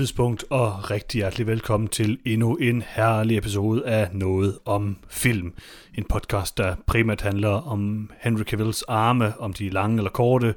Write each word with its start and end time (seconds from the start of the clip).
Tidspunkt 0.00 0.44
og 0.50 0.90
rigtig 0.90 1.18
hjertelig 1.18 1.46
velkommen 1.46 1.88
til 1.88 2.18
endnu 2.26 2.56
en 2.56 2.82
herlig 2.86 3.38
episode 3.38 3.86
af 3.86 4.08
Noget 4.12 4.58
om 4.64 4.96
Film. 5.08 5.54
En 5.94 6.04
podcast, 6.04 6.58
der 6.58 6.76
primært 6.86 7.20
handler 7.20 7.48
om 7.48 8.10
Henry 8.20 8.42
Cavills 8.42 8.82
arme, 8.82 9.38
om 9.38 9.52
de 9.52 9.66
er 9.66 9.70
lange 9.70 9.96
eller 9.96 10.10
korte, 10.10 10.54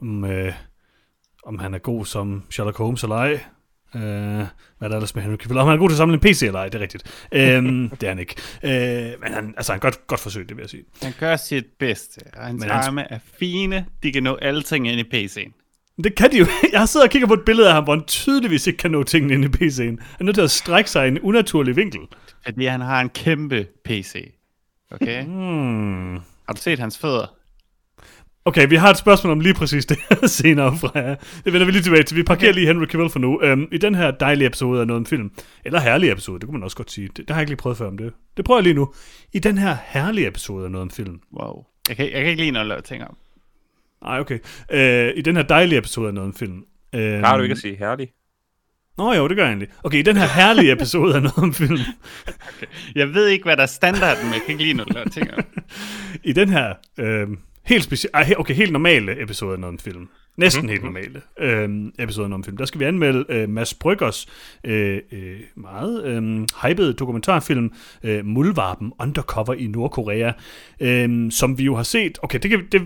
om, 0.00 0.24
øh, 0.24 0.52
om 1.44 1.58
han 1.58 1.74
er 1.74 1.78
god 1.78 2.06
som 2.06 2.42
Sherlock 2.50 2.78
Holmes 2.78 3.02
eller 3.02 3.16
ej. 3.16 3.32
Øh, 3.94 4.00
hvad 4.00 4.48
er 4.80 4.88
der 4.88 4.96
ellers 4.96 5.14
med 5.14 5.22
Henry 5.22 5.36
Cavill? 5.36 5.58
Om 5.58 5.66
han 5.66 5.74
er 5.74 5.78
god 5.78 5.88
til 5.88 5.94
at 5.94 5.98
samle 5.98 6.14
en 6.14 6.20
PC 6.20 6.42
eller 6.42 6.60
ej, 6.60 6.68
det 6.68 6.74
er 6.74 6.82
rigtigt. 6.82 7.28
øhm, 7.32 7.88
det 8.00 8.02
er 8.02 8.08
han 8.08 8.18
ikke. 8.18 8.34
Øh, 8.64 9.20
men 9.22 9.32
han, 9.32 9.54
altså, 9.56 9.72
han 9.72 9.80
godt, 9.80 10.06
godt 10.06 10.20
forsøg, 10.20 10.48
det 10.48 10.56
vil 10.56 10.62
jeg 10.62 10.70
sige. 10.70 10.84
Han 11.02 11.12
gør 11.20 11.36
sit 11.36 11.66
bedste, 11.78 12.20
og 12.36 12.46
hans 12.46 12.60
Men 12.60 12.70
arme 12.70 13.12
er 13.12 13.18
fine. 13.38 13.86
De 14.02 14.12
kan 14.12 14.22
nå 14.22 14.34
alle 14.34 14.62
ting 14.62 14.88
ind 14.88 15.14
i 15.14 15.26
PC'en. 15.26 15.59
Det 16.04 16.14
kan 16.14 16.32
de 16.32 16.38
jo. 16.38 16.46
Jeg 16.72 16.88
sidder 16.88 17.06
og 17.06 17.10
kigger 17.10 17.28
på 17.28 17.34
et 17.34 17.44
billede 17.46 17.68
af 17.68 17.74
ham, 17.74 17.84
hvor 17.84 17.94
han 17.94 18.04
tydeligvis 18.04 18.66
ikke 18.66 18.76
kan 18.76 18.90
nå 18.90 19.02
tingene 19.02 19.34
ind 19.34 19.44
i 19.44 19.48
PC'en. 19.48 19.82
Han 19.82 19.98
er 20.20 20.24
nødt 20.24 20.34
til 20.34 20.42
at 20.42 20.50
strække 20.50 20.90
sig 20.90 21.04
i 21.04 21.08
en 21.08 21.18
unaturlig 21.20 21.76
vinkel. 21.76 22.00
Fordi 22.44 22.64
han 22.64 22.80
har 22.80 23.00
en 23.00 23.08
kæmpe 23.08 23.66
PC. 23.84 24.34
Okay? 24.90 25.24
Hmm. 25.24 26.14
Har 26.14 26.54
du 26.54 26.60
set 26.60 26.78
hans 26.78 26.98
fødder? 26.98 27.26
Okay, 28.44 28.68
vi 28.68 28.76
har 28.76 28.90
et 28.90 28.96
spørgsmål 28.96 29.32
om 29.32 29.40
lige 29.40 29.54
præcis 29.54 29.86
det 29.86 29.98
senere 30.30 30.76
fra 30.76 30.90
jer. 30.94 31.14
Det 31.44 31.52
vender 31.52 31.64
vi 31.64 31.72
lige 31.72 31.82
tilbage 31.82 32.02
til. 32.02 32.16
Vi 32.16 32.22
parkerer 32.22 32.52
lige 32.52 32.66
Henry 32.66 32.86
Cavill 32.86 33.10
for 33.10 33.18
nu. 33.18 33.42
Øhm, 33.42 33.68
I 33.72 33.78
den 33.78 33.94
her 33.94 34.10
dejlige 34.10 34.46
episode 34.46 34.80
af 34.80 34.86
noget 34.86 35.00
om 35.00 35.06
film, 35.06 35.30
eller 35.64 35.80
herlige 35.80 36.12
episode, 36.12 36.38
det 36.38 36.46
kunne 36.48 36.58
man 36.58 36.62
også 36.62 36.76
godt 36.76 36.90
sige. 36.90 37.08
Det, 37.08 37.16
det 37.16 37.30
har 37.30 37.36
jeg 37.36 37.42
ikke 37.42 37.50
lige 37.50 37.56
prøvet 37.56 37.78
før 37.78 37.86
om 37.86 37.98
det. 37.98 38.12
Det 38.36 38.44
prøver 38.44 38.58
jeg 38.58 38.62
lige 38.62 38.74
nu. 38.74 38.92
I 39.32 39.38
den 39.38 39.58
her 39.58 39.76
herlige 39.86 40.26
episode 40.26 40.64
af 40.64 40.70
noget 40.70 40.82
om 40.82 40.90
film. 40.90 41.20
Wow. 41.40 41.64
Jeg 41.88 41.96
kan, 41.96 42.04
jeg 42.04 42.20
kan 42.20 42.30
ikke 42.30 42.42
lide 42.42 42.50
noget 42.50 42.72
at 42.72 42.84
ting 42.84 43.02
om. 43.02 43.16
Nej, 44.02 44.20
okay. 44.20 44.38
Øh, 44.72 45.12
I 45.16 45.22
den 45.22 45.36
her 45.36 45.42
dejlige 45.42 45.78
episode 45.78 46.08
af 46.08 46.14
noget 46.14 46.28
om 46.28 46.34
film. 46.34 46.64
Øhm, 46.94 47.22
Har 47.24 47.36
du 47.36 47.42
ikke 47.42 47.52
at 47.52 47.58
sige 47.58 47.76
herlig? 47.76 48.08
Nå 48.98 49.12
jo, 49.12 49.28
det 49.28 49.36
gør 49.36 49.42
jeg 49.42 49.50
egentlig. 49.50 49.68
Okay, 49.84 49.98
i 49.98 50.02
den 50.02 50.16
her 50.16 50.26
herlige 50.26 50.72
episode 50.72 51.14
af 51.14 51.22
noget 51.22 51.38
om 51.38 51.54
film. 51.54 51.78
Jeg 52.94 53.14
ved 53.14 53.26
ikke, 53.28 53.44
hvad 53.44 53.56
der 53.56 53.62
er 53.62 53.66
standarden, 53.66 54.24
men 54.24 54.34
jeg 54.34 54.40
kan 54.46 54.52
ikke 54.52 54.64
lide 54.64 54.76
noget 54.76 54.94
lave 54.94 55.06
ting. 55.06 55.28
I 56.30 56.32
den 56.32 56.48
her 56.48 56.74
øh, 56.98 57.28
helt 57.66 57.84
specielle, 57.84 58.38
okay, 58.38 58.54
helt 58.54 58.72
normale 58.72 59.22
episode 59.22 59.52
af 59.52 59.60
noget 59.60 59.72
om 59.72 59.78
film, 59.78 60.08
næsten 60.36 60.68
helt 60.68 60.82
normale 60.82 61.22
øh, 61.38 61.68
episode 61.98 62.24
af 62.24 62.30
noget 62.30 62.32
om 62.32 62.44
film, 62.44 62.56
der 62.56 62.64
skal 62.64 62.80
vi 62.80 62.84
anmelde 62.84 63.24
øh, 63.28 63.48
Mads 63.48 63.74
Bryggers 63.74 64.26
øh, 64.64 64.98
øh, 65.12 65.40
meget 65.56 66.04
øh, 66.04 66.46
hypede 66.62 66.92
dokumentarfilm 66.92 67.72
øh, 68.02 68.24
Muldvarpen 68.24 68.92
Undercover 69.00 69.54
i 69.54 69.66
Nordkorea, 69.66 70.32
øh, 70.80 71.32
som 71.32 71.58
vi 71.58 71.64
jo 71.64 71.76
har 71.76 71.82
set, 71.82 72.18
okay, 72.22 72.38
det 72.42 72.50
kan, 72.50 72.66
det, 72.72 72.82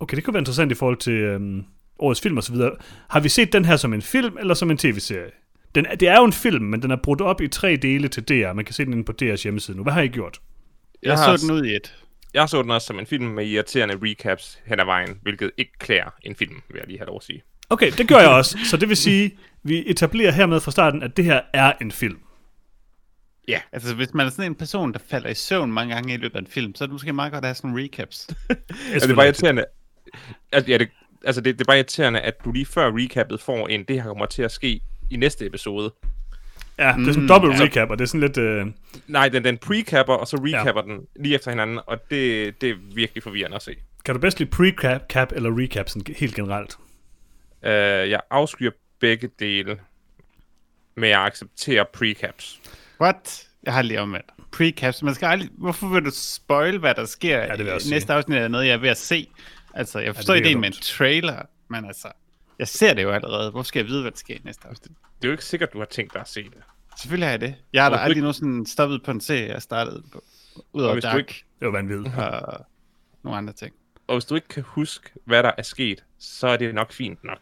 okay, 0.00 0.16
det 0.16 0.24
kan 0.24 0.34
være 0.34 0.40
interessant 0.40 0.72
i 0.72 0.74
forhold 0.74 0.96
til 0.96 1.12
øh, 1.12 1.62
årets 1.98 2.20
film 2.20 2.36
og 2.36 2.42
så 2.42 2.52
videre. 2.52 2.72
Har 3.10 3.20
vi 3.20 3.28
set 3.28 3.52
den 3.52 3.64
her 3.64 3.76
som 3.76 3.92
en 3.92 4.02
film 4.02 4.36
eller 4.38 4.54
som 4.54 4.70
en 4.70 4.78
tv-serie? 4.78 5.30
Den, 5.74 5.86
det 6.00 6.08
er 6.08 6.16
jo 6.16 6.24
en 6.24 6.32
film, 6.32 6.64
men 6.64 6.82
den 6.82 6.90
er 6.90 6.96
brudt 6.96 7.20
op 7.20 7.40
i 7.40 7.48
tre 7.48 7.76
dele 7.76 8.08
til 8.08 8.22
DR. 8.22 8.52
Man 8.52 8.64
kan 8.64 8.74
se 8.74 8.84
den 8.84 8.92
inde 8.92 9.04
på 9.04 9.12
DR's 9.22 9.42
hjemmeside 9.42 9.76
nu. 9.76 9.82
Hvad 9.82 9.92
har 9.92 10.02
I 10.02 10.08
gjort? 10.08 10.40
Jeg, 11.02 11.18
har 11.18 11.36
så 11.36 11.46
den 11.46 11.54
ud 11.54 11.64
i 11.64 11.76
et. 11.76 11.94
Jeg 12.34 12.48
så 12.48 12.62
den 12.62 12.70
også 12.70 12.86
som 12.86 12.98
en 12.98 13.06
film 13.06 13.24
med 13.24 13.46
irriterende 13.46 13.98
recaps 14.02 14.58
hen 14.66 14.80
ad 14.80 14.84
vejen, 14.84 15.18
hvilket 15.22 15.50
ikke 15.56 15.72
klæder 15.78 16.14
en 16.22 16.36
film, 16.36 16.54
vil 16.68 16.78
jeg 16.78 16.86
lige 16.86 16.98
have 16.98 17.06
lov 17.06 17.16
at 17.16 17.22
sige. 17.22 17.42
Okay, 17.70 17.92
det 17.98 18.08
gør 18.08 18.18
jeg 18.18 18.28
også. 18.28 18.58
Så 18.64 18.76
det 18.76 18.88
vil 18.88 18.96
sige, 18.96 19.38
vi 19.62 19.90
etablerer 19.90 20.32
hermed 20.32 20.60
fra 20.60 20.70
starten, 20.70 21.02
at 21.02 21.16
det 21.16 21.24
her 21.24 21.40
er 21.52 21.72
en 21.80 21.92
film. 21.92 22.18
Ja, 23.48 23.60
Altså, 23.72 23.94
hvis 23.94 24.14
man 24.14 24.26
er 24.26 24.30
sådan 24.30 24.50
en 24.50 24.54
person, 24.54 24.92
der 24.92 24.98
falder 25.10 25.28
i 25.28 25.34
søvn 25.34 25.72
mange 25.72 25.94
gange 25.94 26.14
i 26.14 26.16
løbet 26.16 26.36
af 26.36 26.40
en 26.40 26.46
film, 26.46 26.74
så 26.74 26.84
er 26.84 26.86
det 26.86 26.92
måske 26.92 27.12
meget 27.12 27.32
godt 27.32 27.44
at 27.44 27.48
have 27.48 27.54
sådan 27.54 27.76
recaps. 27.76 28.28
altså, 28.92 29.06
det 29.06 29.10
er 29.10 29.14
bare 29.14 29.26
irriterende. 29.26 29.64
Altså, 30.52 30.70
ja, 30.70 30.78
det, 30.78 30.88
altså 31.24 31.40
det, 31.40 31.54
det 31.54 31.60
er 31.60 31.64
bare 31.68 31.76
irriterende, 31.76 32.20
at 32.20 32.34
du 32.44 32.52
lige 32.52 32.66
før 32.66 32.90
recappet 32.96 33.40
får 33.40 33.68
en, 33.68 33.84
det 33.84 33.96
her 33.96 34.08
kommer 34.08 34.26
til 34.26 34.42
at 34.42 34.52
ske 34.52 34.80
i 35.10 35.16
næste 35.16 35.46
episode. 35.46 35.92
Ja, 36.78 36.84
det 36.84 36.88
er 36.88 36.92
sådan 37.04 37.14
en 37.14 37.20
Mm, 37.22 37.28
dobbelt 37.28 37.52
altså- 37.52 37.64
recap, 37.64 37.90
og 37.90 37.98
det 37.98 38.04
er 38.04 38.08
sådan 38.08 38.20
lidt... 38.20 38.36
Øh, 38.38 38.66
Nej, 39.06 39.28
den, 39.28 39.44
den 39.44 39.58
pre-capper, 39.66 40.12
og 40.12 40.26
så 40.28 40.36
recapper 40.36 40.82
ja. 40.86 40.92
den 40.92 41.06
lige 41.16 41.34
efter 41.34 41.50
hinanden, 41.50 41.80
og 41.86 42.10
det, 42.10 42.60
det 42.60 42.70
er 42.70 42.74
virkelig 42.94 43.22
forvirrende 43.22 43.56
at 43.56 43.62
se. 43.62 43.74
kan 44.04 44.14
du 44.14 44.20
bedst 44.20 44.38
lide 44.38 44.50
pre-cap 44.56 45.06
cap 45.08 45.32
eller 45.32 45.58
recap 45.62 45.88
sådan 45.88 46.14
helt 46.14 46.34
generelt? 46.34 46.76
Uh, 47.62 47.68
jeg 48.10 48.20
afskyer 48.30 48.70
begge 49.00 49.30
dele, 49.40 49.78
men 50.96 51.10
jeg 51.10 51.24
accepterer 51.24 51.84
precaps. 51.92 52.60
What? 53.00 53.46
Jeg 53.62 53.72
har 53.74 53.82
lige 53.82 54.00
omvendt. 54.00 54.26
Precaps. 54.52 55.02
Man 55.02 55.14
skal 55.14 55.26
aldrig... 55.26 55.48
Hvorfor 55.58 55.88
vil 55.88 56.04
du 56.04 56.10
spoil, 56.14 56.78
hvad 56.78 56.94
der 56.94 57.04
sker 57.04 57.38
Ja, 57.38 57.48
det 57.50 57.58
vil 57.58 57.66
jeg 57.66 57.74
også 57.74 57.88
i 57.88 57.90
næste 57.90 58.12
afsnit 58.12 58.38
er 58.38 58.48
noget, 58.48 58.66
jeg 58.66 58.72
er 58.72 58.78
ved 58.78 58.88
at 58.88 58.96
se? 58.98 59.28
Altså, 59.74 59.98
jeg 59.98 60.14
forstår 60.14 60.34
det 60.34 60.40
virker 60.40 60.50
ideen 60.50 60.60
med 60.60 60.68
en 60.68 60.74
trailer, 60.82 61.42
men 61.68 61.84
altså... 61.84 62.08
Jeg 62.58 62.68
ser 62.68 62.94
det 62.94 63.02
jo 63.02 63.10
allerede. 63.10 63.50
Hvorfor 63.50 63.66
skal 63.66 63.80
jeg 63.80 63.88
vide, 63.88 64.00
hvad 64.02 64.10
der 64.10 64.16
sker 64.16 64.34
i 64.34 64.40
næste 64.44 64.68
afsnit? 64.68 64.90
Det 64.90 65.24
er 65.24 65.28
jo 65.28 65.32
ikke 65.32 65.44
sikkert, 65.44 65.72
du 65.72 65.78
har 65.78 65.84
tænkt 65.86 66.12
dig 66.12 66.20
at 66.20 66.28
se 66.28 66.42
det. 66.44 66.52
Selvfølgelig 67.00 67.26
har 67.26 67.30
jeg 67.30 67.40
det. 67.40 67.54
Jeg 67.72 67.82
har 67.82 67.90
da 67.90 67.96
aldrig 67.96 68.10
ikke- 68.10 68.20
nogensinde 68.20 68.70
stoppet 68.70 69.02
på 69.02 69.10
en 69.10 69.20
serie, 69.20 69.52
jeg 69.52 69.62
startede 69.62 70.02
på. 70.12 70.24
Og 70.56 70.64
Udover 70.72 70.92
hvis 70.92 71.04
du 71.04 71.08
Dark 71.08 71.18
ikke- 71.18 71.44
Det 71.60 71.66
var 71.66 71.72
vanvittigt. 71.72 72.14
og 72.16 72.66
nogle 73.24 73.38
andre 73.38 73.52
ting. 73.52 73.74
Og 74.06 74.14
hvis 74.16 74.24
du 74.24 74.34
ikke 74.34 74.48
kan 74.48 74.62
huske, 74.66 75.10
hvad 75.24 75.42
der 75.42 75.50
er 75.58 75.62
sket, 75.62 76.04
så 76.18 76.48
er 76.48 76.56
det 76.56 76.74
nok 76.74 76.92
fint 76.92 77.24
nok. 77.24 77.38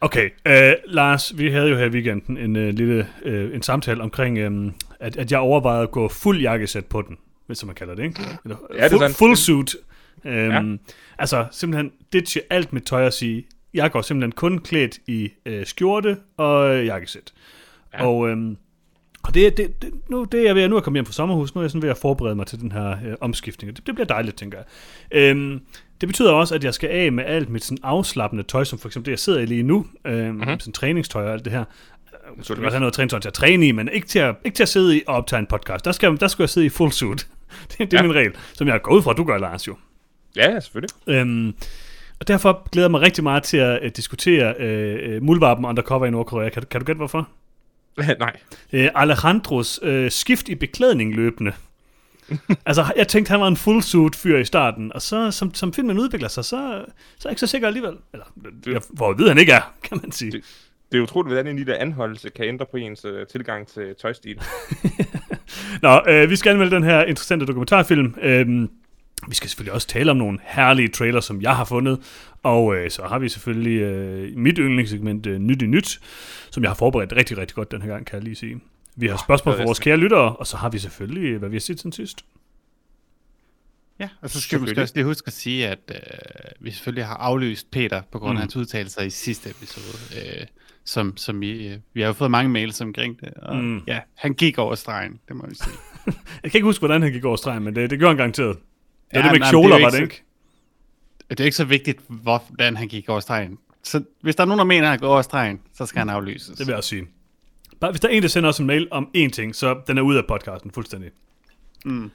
Okay, 0.00 0.30
øh, 0.46 0.72
Lars, 0.86 1.38
vi 1.38 1.50
havde 1.50 1.68
jo 1.68 1.76
her 1.76 1.84
i 1.84 1.88
weekenden 1.88 2.36
en 2.36 2.56
øh, 2.56 2.74
lille 2.74 3.08
øh, 3.22 3.54
en 3.54 3.62
samtale 3.62 4.02
omkring, 4.02 4.38
øh, 4.38 4.72
at, 5.00 5.16
at 5.16 5.32
jeg 5.32 5.40
overvejede 5.40 5.82
at 5.82 5.90
gå 5.90 6.08
fuld 6.08 6.40
jakkesæt 6.40 6.86
på 6.86 7.02
den, 7.02 7.18
hvis 7.46 7.64
man 7.64 7.74
kalder 7.74 7.94
det, 7.94 8.02
ikke? 8.04 8.20
Eller, 8.44 8.56
Ja, 8.74 8.84
det 8.84 8.92
er 8.94 8.98
sandt. 8.98 9.16
full 9.16 9.36
suit. 9.36 9.76
Øhm, 10.24 10.50
Ja. 10.72 10.76
Altså, 11.18 11.46
simpelthen 11.50 11.92
ditche 12.12 12.40
alt 12.50 12.72
mit 12.72 12.82
tøj 12.82 13.06
og 13.06 13.12
sige, 13.12 13.46
jeg 13.74 13.90
går 13.90 14.02
simpelthen 14.02 14.32
kun 14.32 14.58
klædt 14.58 14.98
i 15.06 15.30
øh, 15.46 15.66
skjorte 15.66 16.16
og 16.36 16.76
øh, 16.76 16.86
jakkesæt. 16.86 17.32
Ja. 17.94 18.06
Og, 18.06 18.28
øhm, 18.28 18.56
og 19.22 19.34
det, 19.34 19.46
er- 19.46 19.50
det, 19.50 19.82
det, 19.82 19.90
nu, 20.08 20.24
det 20.24 20.40
er 20.40 20.44
jeg 20.44 20.54
ved, 20.54 20.68
nu 20.68 20.74
er 20.74 20.78
jeg 20.78 20.84
kommet 20.84 20.96
hjem 20.98 21.06
fra 21.06 21.12
sommerhus, 21.12 21.54
nu 21.54 21.60
er 21.60 21.62
jeg 21.64 21.70
sådan 21.70 21.82
ved 21.82 21.90
at 21.90 21.98
forberede 21.98 22.34
mig 22.34 22.46
til 22.46 22.60
den 22.60 22.72
her 22.72 22.90
øh, 22.90 23.14
omskiftning, 23.20 23.76
det, 23.76 23.86
det 23.86 23.94
bliver 23.94 24.06
dejligt, 24.06 24.36
tænker 24.36 24.58
jeg. 24.58 24.66
Øhm, 25.30 25.60
det 26.00 26.08
betyder 26.08 26.32
også, 26.32 26.54
at 26.54 26.64
jeg 26.64 26.74
skal 26.74 26.88
af 26.90 27.12
med 27.12 27.24
alt 27.24 27.48
mit 27.50 27.64
sådan 27.64 27.78
afslappende 27.82 28.42
tøj, 28.44 28.64
som 28.64 28.78
for 28.78 28.88
eksempel 28.88 29.06
det, 29.06 29.10
jeg 29.12 29.18
sidder 29.18 29.40
i 29.40 29.46
lige 29.46 29.62
nu, 29.62 29.86
øhm, 30.04 30.34
mm-hmm. 30.34 30.60
sådan 30.60 30.72
træningstøj 30.72 31.26
og 31.26 31.32
alt 31.32 31.44
det 31.44 31.52
her. 31.52 31.64
Jeg 32.36 32.44
skal 32.44 32.56
godt 32.56 32.72
have 32.72 32.80
noget 32.80 32.94
træningstøj 32.94 33.20
til 33.20 33.28
at 33.28 33.34
træne 33.34 33.66
i, 33.68 33.72
men 33.72 33.88
ikke 33.92 34.06
til 34.06 34.18
at, 34.18 34.34
ikke 34.44 34.56
til 34.56 34.62
at 34.62 34.68
sidde 34.68 34.96
i 34.96 35.02
og 35.06 35.14
optage 35.14 35.40
en 35.40 35.46
podcast. 35.46 35.84
Der 35.84 35.92
skal, 35.92 36.16
der 36.20 36.28
skal 36.28 36.42
jeg 36.42 36.48
sidde 36.50 36.66
i 36.66 36.70
full 36.70 36.92
suit. 36.92 37.26
det, 37.70 37.78
det 37.78 37.92
er. 37.94 37.98
Ja. 37.98 38.02
min 38.02 38.14
regel, 38.14 38.32
som 38.54 38.68
jeg 38.68 38.82
går 38.82 38.92
ud 38.92 39.02
fra, 39.02 39.10
at 39.10 39.16
du 39.16 39.24
gør, 39.24 39.38
Lars, 39.38 39.68
jo. 39.68 39.76
Ja, 40.36 40.60
selvfølgelig. 40.60 40.90
Øhm, 41.06 41.54
og 42.20 42.28
derfor 42.28 42.68
glæder 42.72 42.84
jeg 42.86 42.90
mig 42.90 43.00
rigtig 43.00 43.24
meget 43.24 43.42
til 43.42 43.56
at 43.56 43.80
uh, 43.82 43.88
diskutere 43.96 44.54
uh, 45.16 45.22
Muldvarpen 45.22 45.64
Undercover 45.64 46.06
i 46.06 46.10
Nordkorea. 46.10 46.48
Kan, 46.48 46.62
du- 46.62 46.68
kan 46.68 46.80
du 46.80 46.84
gætte 46.86 46.96
hvorfor? 46.98 47.28
Nej. 48.18 48.36
Uh, 48.72 49.02
Alejandros 49.02 49.82
uh, 49.82 50.08
skift 50.08 50.48
i 50.48 50.54
beklædning 50.54 51.14
løbende. 51.14 51.52
altså, 52.66 52.92
jeg 52.96 53.08
tænkte, 53.08 53.30
han 53.30 53.40
var 53.40 53.48
en 53.48 53.56
full 53.56 53.82
suit 53.82 54.16
fyr 54.16 54.38
i 54.38 54.44
starten, 54.44 54.92
og 54.92 55.02
så, 55.02 55.30
som, 55.30 55.54
som 55.54 55.72
filmen 55.72 55.98
udvikler 55.98 56.28
sig, 56.28 56.44
så, 56.44 56.50
så 56.50 56.56
er 56.58 56.84
jeg 57.24 57.30
ikke 57.32 57.40
så 57.40 57.46
sikker 57.46 57.66
alligevel. 57.68 57.94
Eller, 58.12 58.24
jeg 58.66 58.80
vide, 59.18 59.26
at 59.26 59.30
han 59.30 59.38
ikke 59.38 59.52
er, 59.52 59.74
kan 59.82 59.98
man 60.02 60.12
sige. 60.12 60.32
Det- 60.32 60.44
Det 60.92 60.98
er 60.98 61.02
utroligt, 61.02 61.28
hvordan 61.34 61.46
en 61.46 61.56
lille 61.56 61.76
anholdelse 61.78 62.30
kan 62.30 62.44
ændre 62.44 62.66
på 62.70 62.76
ens 62.76 63.04
uh, 63.04 63.10
tilgang 63.32 63.66
til 63.68 63.94
tøjstil. 64.02 64.40
Nå, 65.82 66.00
øh, 66.08 66.30
vi 66.30 66.36
skal 66.36 66.50
anmelde 66.50 66.74
den 66.76 66.82
her 66.84 67.04
interessante 67.04 67.46
dokumentarfilm. 67.46 68.14
Øhm, 68.22 68.70
vi 69.28 69.34
skal 69.34 69.48
selvfølgelig 69.50 69.72
også 69.72 69.88
tale 69.88 70.10
om 70.10 70.16
nogle 70.16 70.38
herlige 70.42 70.88
trailers, 70.88 71.24
som 71.24 71.42
jeg 71.42 71.56
har 71.56 71.64
fundet. 71.64 72.00
Og 72.42 72.76
øh, 72.76 72.90
så 72.90 73.02
har 73.02 73.18
vi 73.18 73.28
selvfølgelig 73.28 73.80
øh, 73.80 74.36
mit 74.36 74.58
yndlingssegment 74.58 75.26
øh, 75.26 75.38
Nyt 75.38 75.62
i 75.62 75.66
Nyt, 75.66 76.00
som 76.50 76.62
jeg 76.62 76.70
har 76.70 76.74
forberedt 76.74 77.12
rigtig, 77.12 77.38
rigtig 77.38 77.54
godt 77.54 77.70
den 77.70 77.82
her 77.82 77.88
gang, 77.88 78.06
kan 78.06 78.16
jeg 78.16 78.24
lige 78.24 78.34
sige. 78.36 78.60
Vi 78.96 79.06
har 79.06 79.16
spørgsmål 79.16 79.56
fra 79.56 79.64
vores 79.64 79.78
kære 79.78 79.96
lyttere, 79.96 80.36
og 80.36 80.46
så 80.46 80.56
har 80.56 80.68
vi 80.68 80.78
selvfølgelig, 80.78 81.24
øh, 81.24 81.38
hvad 81.38 81.48
vi 81.48 81.56
har 81.56 81.60
set 81.60 81.80
siden 81.80 81.92
sidst. 81.92 82.24
Ja, 83.98 84.08
og 84.20 84.30
så 84.30 84.40
skal 84.40 84.60
vi 84.66 84.80
også 84.80 84.94
lige 84.96 85.04
huske 85.04 85.26
at 85.26 85.32
sige, 85.32 85.68
at 85.68 85.78
øh, 85.90 85.96
vi 86.60 86.70
selvfølgelig 86.70 87.04
har 87.06 87.14
aflyst 87.16 87.70
Peter 87.70 88.02
på 88.12 88.18
grund 88.18 88.30
af 88.30 88.34
Mm. 88.34 88.40
hans 88.40 88.56
udtalelser 88.56 89.02
i 89.02 89.10
sidste 89.10 89.50
episode. 89.50 89.96
Øh, 90.16 90.46
som, 90.84 91.16
som 91.16 91.40
vi, 91.40 91.68
øh, 91.68 91.78
vi 91.94 92.00
har 92.00 92.06
jo 92.06 92.12
fået 92.12 92.30
mange 92.30 92.50
mails 92.50 92.80
omkring 92.80 93.20
det, 93.20 93.34
og 93.34 93.56
mm. 93.56 93.80
ja, 93.86 94.00
han 94.14 94.34
gik 94.34 94.58
over 94.58 94.74
stregen, 94.74 95.20
det 95.28 95.36
må 95.36 95.46
vi 95.48 95.54
sige. 95.54 95.74
Jeg 96.42 96.50
kan 96.50 96.58
ikke 96.58 96.64
huske, 96.64 96.80
hvordan 96.80 97.02
han 97.02 97.12
gik 97.12 97.24
over 97.24 97.36
stregen, 97.36 97.62
men 97.62 97.74
det, 97.74 97.90
det 97.90 97.98
gjorde 97.98 98.10
han 98.10 98.16
garanteret. 98.16 98.56
Det 99.10 99.16
er 99.18 99.26
Ja, 99.26 99.32
det 99.32 99.40
med 99.40 99.50
kjoler, 99.50 99.76
det 99.76 99.84
er 99.84 99.90
var 99.90 99.96
ikke 99.98 100.06
det 100.06 100.12
så- 100.14 100.20
ikke? 100.20 100.24
Det 101.30 101.40
er 101.40 101.44
ikke 101.44 101.56
så 101.56 101.64
vigtigt, 101.64 101.98
hvordan 102.08 102.76
han 102.76 102.88
gik 102.88 103.08
over 103.08 103.20
stregen. 103.20 103.58
Så 103.82 104.02
hvis 104.22 104.36
der 104.36 104.42
er 104.42 104.46
nogen, 104.46 104.58
der 104.58 104.64
mener, 104.64 104.82
at 104.86 104.90
han 104.90 104.98
går 104.98 105.08
over 105.08 105.22
stregen, 105.22 105.60
så 105.74 105.86
skal 105.86 105.98
han 105.98 106.08
aflyses. 106.08 106.48
Det 106.48 106.58
vil 106.58 106.66
jeg 106.68 106.76
også 106.76 106.88
sige. 106.90 107.06
Bare, 107.80 107.90
hvis 107.90 108.00
der 108.00 108.08
er 108.08 108.12
en, 108.12 108.22
der 108.22 108.28
sender 108.28 108.48
os 108.48 108.58
en 108.58 108.66
mail 108.66 108.88
om 108.90 109.08
én 109.16 109.28
ting, 109.30 109.54
så 109.56 109.80
den 109.86 109.98
er 109.98 110.02
ude 110.02 110.18
af 110.18 110.24
podcasten 110.28 110.70
fuldstændig. 110.70 111.10
Mm. 111.84 112.10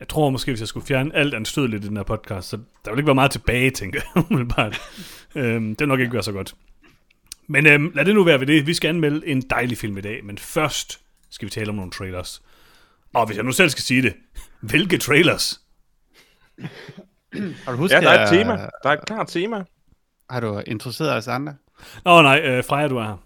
Jeg 0.00 0.08
tror 0.08 0.30
måske, 0.30 0.50
hvis 0.50 0.60
jeg 0.60 0.68
skulle 0.68 0.86
fjerne 0.86 1.14
alt 1.16 1.34
anstødeligt 1.34 1.84
i 1.84 1.88
den 1.88 1.96
her 1.96 2.04
podcast, 2.04 2.48
så 2.48 2.56
der 2.84 2.90
vil 2.90 2.98
ikke 2.98 3.06
være 3.06 3.14
meget 3.14 3.30
tilbage, 3.30 3.70
tænker 3.70 4.00
jeg. 4.14 4.24
umiddelbart. 4.30 4.80
øhm, 5.34 5.68
det 5.68 5.80
vil 5.80 5.88
nok 5.88 6.00
ikke 6.00 6.12
være 6.12 6.22
så 6.22 6.32
godt. 6.32 6.54
Men 7.46 7.66
øhm, 7.66 7.92
lad 7.94 8.04
det 8.04 8.14
nu 8.14 8.24
være 8.24 8.40
ved 8.40 8.46
det. 8.46 8.66
Vi 8.66 8.74
skal 8.74 8.88
anmelde 8.88 9.26
en 9.26 9.40
dejlig 9.50 9.78
film 9.78 9.98
i 9.98 10.00
dag, 10.00 10.24
men 10.24 10.38
først 10.38 11.00
skal 11.30 11.46
vi 11.46 11.50
tale 11.50 11.68
om 11.68 11.74
nogle 11.74 11.90
trailers. 11.90 12.42
Og 13.14 13.26
hvis 13.26 13.36
jeg 13.36 13.44
nu 13.44 13.52
selv 13.52 13.70
skal 13.70 13.82
sige 13.82 14.02
det, 14.02 14.14
hvilke 14.60 14.98
trailers? 14.98 15.60
Har 17.64 17.72
du 17.72 17.76
husket, 17.78 17.96
Ja, 17.96 18.00
der 18.00 18.10
er 18.10 18.14
et 18.22 18.22
at- 18.22 18.28
tema. 18.38 18.52
Der 18.82 18.88
er 18.88 18.92
et 18.92 19.06
klart 19.06 19.28
tema. 19.28 19.64
Har 20.30 20.40
du 20.40 20.62
introduceret 20.66 21.16
os 21.16 21.28
andre? 21.28 21.54
Nå 22.04 22.22
nej, 22.22 22.40
øh, 22.44 22.64
Freja, 22.64 22.88
du 22.88 22.96
er 22.96 23.04
her. 23.04 23.16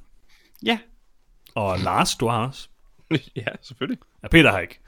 Ja, 0.62 0.78
Og 1.54 1.78
Lars, 1.78 2.14
du 2.14 2.26
har 2.28 2.46
også. 2.46 2.68
ja, 3.36 3.46
selvfølgelig. 3.62 3.98
Ja, 4.22 4.28
Peter 4.28 4.50
har 4.50 4.58
ikke. 4.58 4.78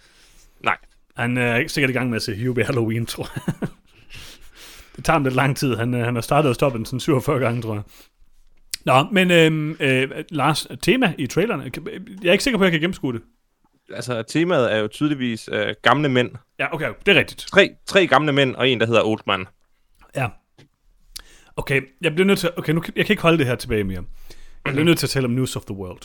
Nej. 0.64 0.76
Han 1.16 1.36
er 1.38 1.56
ikke 1.56 1.72
sikkert 1.72 1.90
i 1.90 1.92
gang 1.92 2.10
med 2.10 2.16
at 2.16 2.22
se 2.22 2.46
Hubie 2.46 2.64
Halloween, 2.64 3.06
tror 3.06 3.28
jeg. 3.36 3.68
det 4.96 5.04
tager 5.04 5.14
ham 5.14 5.22
lidt 5.24 5.34
lang 5.34 5.56
tid. 5.56 5.76
Han, 5.76 5.94
øh, 5.94 6.04
han 6.04 6.14
har 6.14 6.22
startet 6.22 6.48
og 6.48 6.54
stoppet 6.54 6.78
den 6.78 6.86
sådan 6.86 7.00
47 7.00 7.38
gange, 7.40 7.62
tror 7.62 7.74
jeg. 7.74 7.82
Nå, 8.84 9.02
men 9.12 9.30
øhm, 9.30 9.76
øh, 9.80 10.24
Lars, 10.30 10.66
tema 10.82 11.14
i 11.18 11.26
trailerne. 11.26 11.70
Jeg 12.22 12.28
er 12.28 12.32
ikke 12.32 12.44
sikker 12.44 12.58
på, 12.58 12.62
at 12.64 12.66
jeg 12.66 12.72
kan 12.72 12.80
gennemskue 12.80 13.12
det. 13.12 13.22
Altså, 13.94 14.22
temaet 14.22 14.72
er 14.72 14.76
jo 14.78 14.88
tydeligvis 14.88 15.48
øh, 15.52 15.74
gamle 15.82 16.08
mænd. 16.08 16.30
Ja, 16.58 16.74
okay, 16.74 16.92
det 17.06 17.14
er 17.16 17.18
rigtigt. 17.18 17.40
Tre, 17.40 17.70
tre 17.86 18.06
gamle 18.06 18.32
mænd 18.32 18.54
og 18.56 18.68
en, 18.68 18.80
der 18.80 18.86
hedder 18.86 19.02
Old 19.04 19.20
Man. 19.26 19.46
Ja. 20.16 20.28
Okay, 21.56 21.82
jeg 22.00 22.12
bliver 22.14 22.26
nødt 22.26 22.38
til... 22.38 22.50
Okay, 22.56 22.72
nu, 22.72 22.80
kan- 22.80 22.92
jeg 22.96 23.06
kan 23.06 23.12
ikke 23.12 23.22
holde 23.22 23.38
det 23.38 23.46
her 23.46 23.54
tilbage 23.54 23.84
mere. 23.84 24.04
Jeg 24.64 24.72
bliver 24.72 24.84
nødt 24.84 24.98
til 24.98 25.06
at 25.06 25.10
tale 25.10 25.24
om 25.24 25.30
News 25.30 25.56
of 25.56 25.62
the 25.64 25.74
World. 25.74 26.00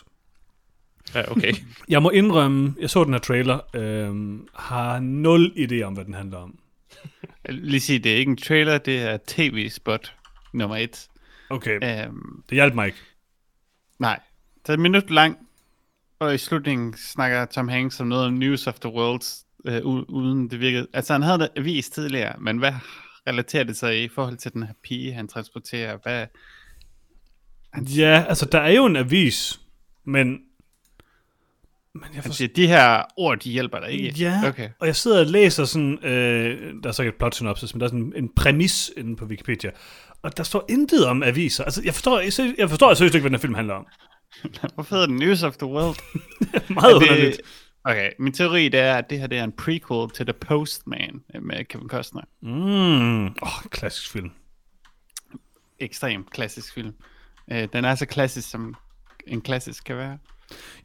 Ja, 1.15 1.31
okay. 1.31 1.53
Jeg 1.89 2.01
må 2.03 2.09
indrømme, 2.09 2.75
jeg 2.79 2.89
så 2.89 3.03
den 3.03 3.13
her 3.13 3.19
trailer, 3.19 3.59
øhm, 3.75 4.47
har 4.55 4.99
nul 4.99 5.53
idé 5.57 5.81
om, 5.81 5.93
hvad 5.93 6.05
den 6.05 6.13
handler 6.13 6.37
om. 6.37 6.59
lige 7.49 7.79
sige, 7.79 7.99
det 7.99 8.11
er 8.13 8.17
ikke 8.17 8.29
en 8.29 8.37
trailer, 8.37 8.77
det 8.77 9.01
er 9.01 9.17
tv-spot 9.27 10.13
nummer 10.53 10.77
et. 10.77 11.07
Okay, 11.49 12.03
Øhm, 12.05 12.43
det 12.49 12.55
hjalp 12.55 12.73
mig 12.73 12.85
ikke. 12.85 12.97
nej, 13.99 14.19
det 14.61 14.69
er 14.69 14.73
et 14.73 14.79
minut 14.79 15.09
lang, 15.11 15.37
og 16.23 16.35
i 16.35 16.37
slutningen 16.37 16.93
snakker 16.97 17.45
Tom 17.45 17.67
Hanks 17.67 17.99
om 17.99 18.07
noget 18.07 18.25
om 18.25 18.33
News 18.33 18.67
of 18.67 18.79
the 18.79 18.89
World, 18.89 19.21
øh, 19.67 19.85
uden 20.09 20.49
det 20.49 20.59
virkede. 20.59 20.87
Altså 20.93 21.13
han 21.13 21.21
havde 21.21 21.39
det 21.39 21.49
avis 21.57 21.89
tidligere, 21.89 22.35
men 22.39 22.57
hvad 22.57 22.73
relaterer 23.27 23.63
det 23.63 23.77
sig 23.77 24.03
i 24.03 24.07
forhold 24.07 24.37
til 24.37 24.53
den 24.53 24.63
her 24.63 24.73
pige, 24.83 25.13
han 25.13 25.27
transporterer? 25.27 25.97
Hvad, 26.03 26.25
Ja, 27.97 28.25
altså, 28.29 28.45
der 28.45 28.59
er 28.59 28.71
jo 28.71 28.85
en 28.85 28.95
avis, 28.95 29.59
men... 30.05 30.37
Men 31.95 32.03
jeg 32.03 32.09
han 32.13 32.23
forstår... 32.23 32.33
siger, 32.33 32.53
de 32.55 32.67
her 32.67 33.03
ord, 33.17 33.39
de 33.39 33.49
hjælper 33.51 33.79
dig 33.79 33.91
ikke. 33.91 34.19
Ja, 34.19 34.41
Okay. 34.47 34.69
og 34.79 34.87
jeg 34.87 34.95
sidder 34.95 35.19
og 35.19 35.25
læser 35.25 35.65
sådan, 35.65 36.05
øh, 36.05 36.73
der 36.83 36.89
er 36.89 36.91
så 36.91 37.01
ikke 37.01 37.09
et 37.09 37.17
plot 37.17 37.35
synopsis, 37.35 37.73
men 37.73 37.79
der 37.79 37.85
er 37.85 37.89
sådan 37.89 38.13
en 38.15 38.29
præmis 38.35 38.91
inde 38.97 39.15
på 39.15 39.25
Wikipedia, 39.25 39.71
og 40.21 40.37
der 40.37 40.43
står 40.43 40.65
intet 40.69 41.05
om 41.05 41.23
aviser. 41.23 41.63
Altså, 41.63 41.81
jeg 41.85 41.93
forstår, 41.93 42.19
jeg, 42.19 42.55
jeg 42.57 42.69
forstår 42.69 42.93
seriøst 42.93 43.15
ikke, 43.15 43.23
hvad 43.23 43.29
den 43.29 43.35
her 43.35 43.41
film 43.41 43.53
handler 43.53 43.73
om. 43.73 43.85
Hvorfor 44.75 44.95
hedder 44.95 45.07
den 45.07 45.15
News 45.15 45.43
of 45.43 45.57
the 45.57 45.67
World? 45.67 45.97
Meget 46.73 46.93
Er 46.95 46.99
det- 46.99 47.09
underligt. 47.09 47.41
Okay, 47.85 48.09
min 48.19 48.33
teori 48.33 48.69
det 48.69 48.79
er, 48.79 48.95
at 48.95 49.09
det 49.09 49.19
her 49.19 49.27
det 49.27 49.37
er 49.37 49.43
en 49.43 49.51
prequel 49.51 50.09
til 50.09 50.25
The 50.25 50.33
Postman 50.33 51.21
øh, 51.35 51.43
med 51.43 51.65
Kevin 51.65 51.89
Costner. 51.89 52.21
Mm. 52.41 53.25
Oh, 53.25 53.63
klassisk 53.69 54.11
film. 54.11 54.31
Ekstrem 55.79 56.23
klassisk 56.31 56.73
film. 56.73 56.93
Øh, 57.51 57.67
den 57.73 57.85
er 57.85 57.95
så 57.95 58.05
klassisk, 58.05 58.49
som 58.49 58.75
en 59.27 59.41
klassisk 59.41 59.83
kan 59.83 59.97
være. 59.97 60.17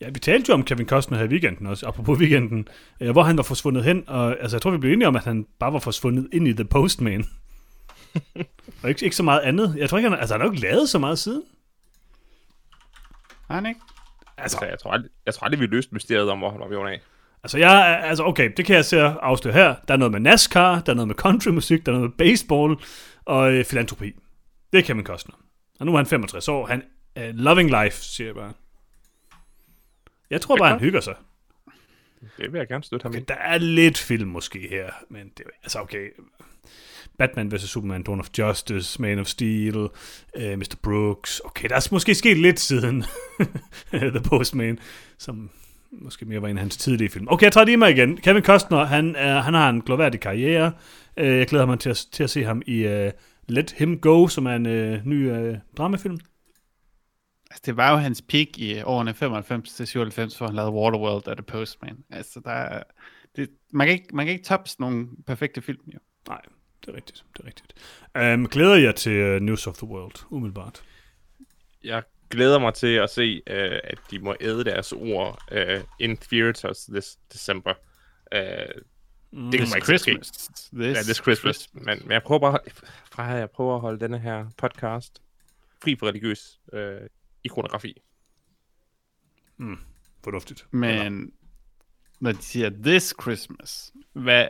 Ja, 0.01 0.09
vi 0.11 0.19
talte 0.19 0.49
jo 0.49 0.55
om 0.55 0.65
Kevin 0.65 0.89
Costner 0.89 1.19
her 1.19 1.25
i 1.25 1.29
weekenden 1.29 1.67
også, 1.67 1.87
apropos 1.87 2.19
weekenden, 2.19 2.69
øh, 3.01 3.11
hvor 3.11 3.23
han 3.23 3.37
var 3.37 3.43
forsvundet 3.43 3.85
hen, 3.85 4.05
og 4.07 4.41
altså, 4.41 4.57
jeg 4.57 4.63
tror, 4.63 4.71
vi 4.71 4.79
blev 4.79 4.93
enige 4.93 5.09
om, 5.09 5.17
at 5.17 5.25
han 5.25 5.47
bare 5.59 5.73
var 5.73 5.79
forsvundet 5.79 6.29
ind 6.33 6.49
i 6.49 6.53
The 6.53 6.65
Postman. 6.65 7.25
og 8.83 8.89
ikke, 8.89 9.05
ikke 9.05 9.17
så 9.17 9.23
meget 9.23 9.41
andet. 9.41 9.75
Jeg 9.79 9.89
tror 9.91 9.99
ikke, 9.99 10.11
han, 10.11 10.19
altså, 10.19 10.35
han 10.35 10.41
har 10.41 10.47
jo 10.49 10.53
ikke 10.53 10.63
lavet 10.67 10.89
så 10.89 10.99
meget 10.99 11.19
siden. 11.19 11.43
Har 13.49 13.55
han 13.55 13.67
ikke? 13.67 13.81
Altså, 14.39 14.65
jeg 14.65 14.79
tror 14.79 14.91
aldrig, 14.91 15.11
jeg 15.27 15.35
tror 15.35 15.45
aldrig 15.45 15.61
vi 15.61 15.67
løste 15.67 15.95
mysteriet 15.95 16.31
om, 16.31 16.39
hvor 16.39 16.51
han 16.51 16.61
var 16.61 16.89
af. 16.89 17.01
Altså, 17.43 17.59
jeg, 17.59 17.93
er- 17.93 17.97
altså, 17.97 18.25
okay, 18.25 18.53
det 18.57 18.65
kan 18.65 18.77
jeg 18.77 18.85
så 18.85 18.99
afsløre 19.23 19.55
her. 19.55 19.75
Der 19.89 19.95
er 19.95 19.99
noget 19.99 20.13
med 20.13 20.21
NASCAR, 20.21 20.81
der 20.81 20.93
er 20.93 20.97
noget 20.97 21.09
med 21.09 21.15
countrymusik, 21.15 21.87
der 21.87 21.93
er 21.93 21.97
noget 21.97 22.11
med 22.11 22.17
baseball 22.19 22.77
og 23.25 23.53
øh, 23.53 23.65
filantropi. 23.65 24.13
Det 24.73 24.79
er 24.79 24.83
Kevin 24.83 25.05
Costner. 25.05 25.35
Og 25.81 25.87
nu 25.87 25.93
er 25.93 25.97
han 25.97 26.07
65 26.07 26.49
år. 26.49 26.67
Han 26.67 26.83
er 27.15 27.33
loving 27.33 27.83
life, 27.83 27.97
siger 28.05 28.29
jeg 28.29 28.35
bare. 28.35 28.53
Jeg 30.31 30.41
tror 30.41 30.57
bare, 30.57 30.69
han 30.69 30.81
hygger 30.81 31.01
sig. 31.01 31.15
Det 32.39 32.53
vil 32.53 32.59
jeg 32.59 32.69
gerne 32.69 32.85
støtte 32.85 33.03
ham 33.05 33.15
i. 33.15 33.21
Der 33.21 33.35
er 33.35 33.59
lidt 33.59 33.99
film 33.99 34.29
måske 34.29 34.69
her, 34.71 34.91
men 35.11 35.29
det 35.37 35.47
er 35.47 35.51
altså 35.63 35.79
okay. 35.81 36.09
Batman 37.19 37.53
vs. 37.53 37.63
Superman, 37.63 38.03
Dawn 38.03 38.21
of 38.21 38.29
Justice, 38.39 39.03
Man 39.03 39.19
of 39.19 39.27
Steel, 39.27 39.77
uh, 39.77 39.89
Mr. 40.37 40.77
Brooks. 40.83 41.41
Okay, 41.45 41.69
der 41.69 41.75
er 41.75 41.89
måske 41.93 42.15
sket 42.15 42.37
lidt 42.37 42.61
siden 42.61 43.05
The 43.93 44.21
Postman, 44.21 44.79
som 45.19 45.51
måske 45.93 46.25
mere 46.25 46.43
var 46.43 46.49
en 46.49 46.57
af 46.57 46.63
hans 46.63 46.77
tidlige 46.77 47.11
film. 47.11 47.29
Okay, 47.31 47.45
jeg 47.45 47.53
tager 47.53 47.65
lige 47.65 47.77
med 47.77 47.89
igen. 47.89 48.17
Kevin 48.17 48.43
Costner, 48.43 48.85
han, 48.85 49.17
er, 49.17 49.41
han 49.41 49.55
har 49.55 49.71
en 49.71 49.81
gloværdig 49.81 50.21
karriere. 50.21 50.73
Uh, 51.21 51.27
jeg 51.27 51.47
glæder 51.47 51.67
mig 51.67 51.79
til 51.79 51.91
at, 51.91 52.07
til 52.13 52.25
at 52.25 52.31
se 52.31 52.45
ham 52.45 52.63
i 52.67 52.87
uh, 52.87 53.11
Let 53.49 53.75
Him 53.79 53.99
Go, 54.01 54.29
som 54.29 54.47
er 54.47 54.57
en 54.57 54.67
uh, 54.67 55.07
ny 55.07 55.31
uh, 55.31 55.57
dramafilm. 55.77 56.19
Altså, 57.51 57.63
det 57.67 57.77
var 57.77 57.91
jo 57.91 57.97
hans 57.97 58.23
peak 58.23 58.59
i 58.59 58.83
årene 58.83 59.15
95 59.15 59.73
til 59.75 59.87
97, 59.87 60.39
hvor 60.39 60.47
han 60.47 60.57
lavede 60.57 60.73
Waterworld 60.73 61.29
og 61.29 61.37
The 61.37 61.43
Postman. 61.43 61.97
Altså, 62.11 62.41
der 62.45 62.51
er, 62.51 62.83
det, 63.37 63.49
man, 63.73 63.87
kan 63.87 63.95
ikke, 63.95 64.09
man 64.13 64.27
kan 64.27 64.33
ikke 64.33 64.47
sådan 64.47 64.67
nogle 64.79 65.07
perfekte 65.27 65.63
film, 65.63 65.81
jo. 65.95 65.99
Nej, 66.29 66.41
det 66.81 66.89
er 66.89 66.97
rigtigt. 66.97 67.25
Det 67.37 67.43
er 67.43 67.47
rigtigt. 67.47 67.75
Um, 68.35 68.49
glæder 68.49 68.77
jeg 68.77 68.95
til 68.97 69.37
uh, 69.37 69.43
News 69.43 69.67
of 69.67 69.77
the 69.77 69.87
World, 69.87 70.27
umiddelbart. 70.31 70.83
Jeg 71.85 72.03
glæder 72.31 72.59
mig 72.59 72.75
til 72.75 72.95
at 72.95 73.11
se, 73.11 73.43
øh, 73.47 73.81
at 73.85 73.99
de 74.11 74.19
må 74.19 74.37
æde 74.41 74.65
deres 74.65 74.93
ord 74.93 75.43
øh, 75.53 75.81
in 76.01 76.17
theaters 76.17 76.85
this 76.85 77.19
December. 77.33 77.75
Øh, 78.35 78.83
Mm. 79.33 79.51
det 79.51 79.61
This 79.61 79.85
Christmas. 79.85 80.29
This, 80.29 80.97
ja, 80.97 81.03
this 81.03 81.17
Christmas. 81.17 81.69
Men, 81.73 81.85
men 81.85 82.11
jeg 82.11 82.23
prøver 82.23 82.39
bare 82.39 82.59
fra 83.13 83.23
jeg 83.23 83.51
prøver 83.51 83.75
at 83.75 83.81
holde 83.81 84.01
denne 84.01 84.19
her 84.19 84.47
podcast 84.57 85.23
fri 85.83 85.97
for 85.97 86.07
religiøs 86.07 86.61
øh, 86.73 87.01
ikonografi. 87.45 88.03
Fornuftigt. 90.25 90.67
Men 90.71 91.33
når 92.21 92.33
de 92.33 92.43
siger 92.43 92.71
this 92.71 93.15
Christmas, 93.23 93.93
hvad 94.13 94.47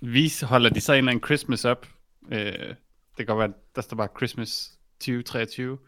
vi 0.00 0.32
holder 0.42 0.70
de 0.70 0.80
så 0.80 0.92
en 0.92 0.98
eller 0.98 1.10
anden 1.10 1.24
Christmas 1.24 1.64
op? 1.64 1.86
Øh, 2.32 2.74
det 3.18 3.26
kan 3.26 3.26
godt 3.26 3.38
være, 3.38 3.52
der 3.76 3.82
står 3.82 3.96
bare 3.96 4.08
Christmas 4.16 4.70
2023. 5.00 5.78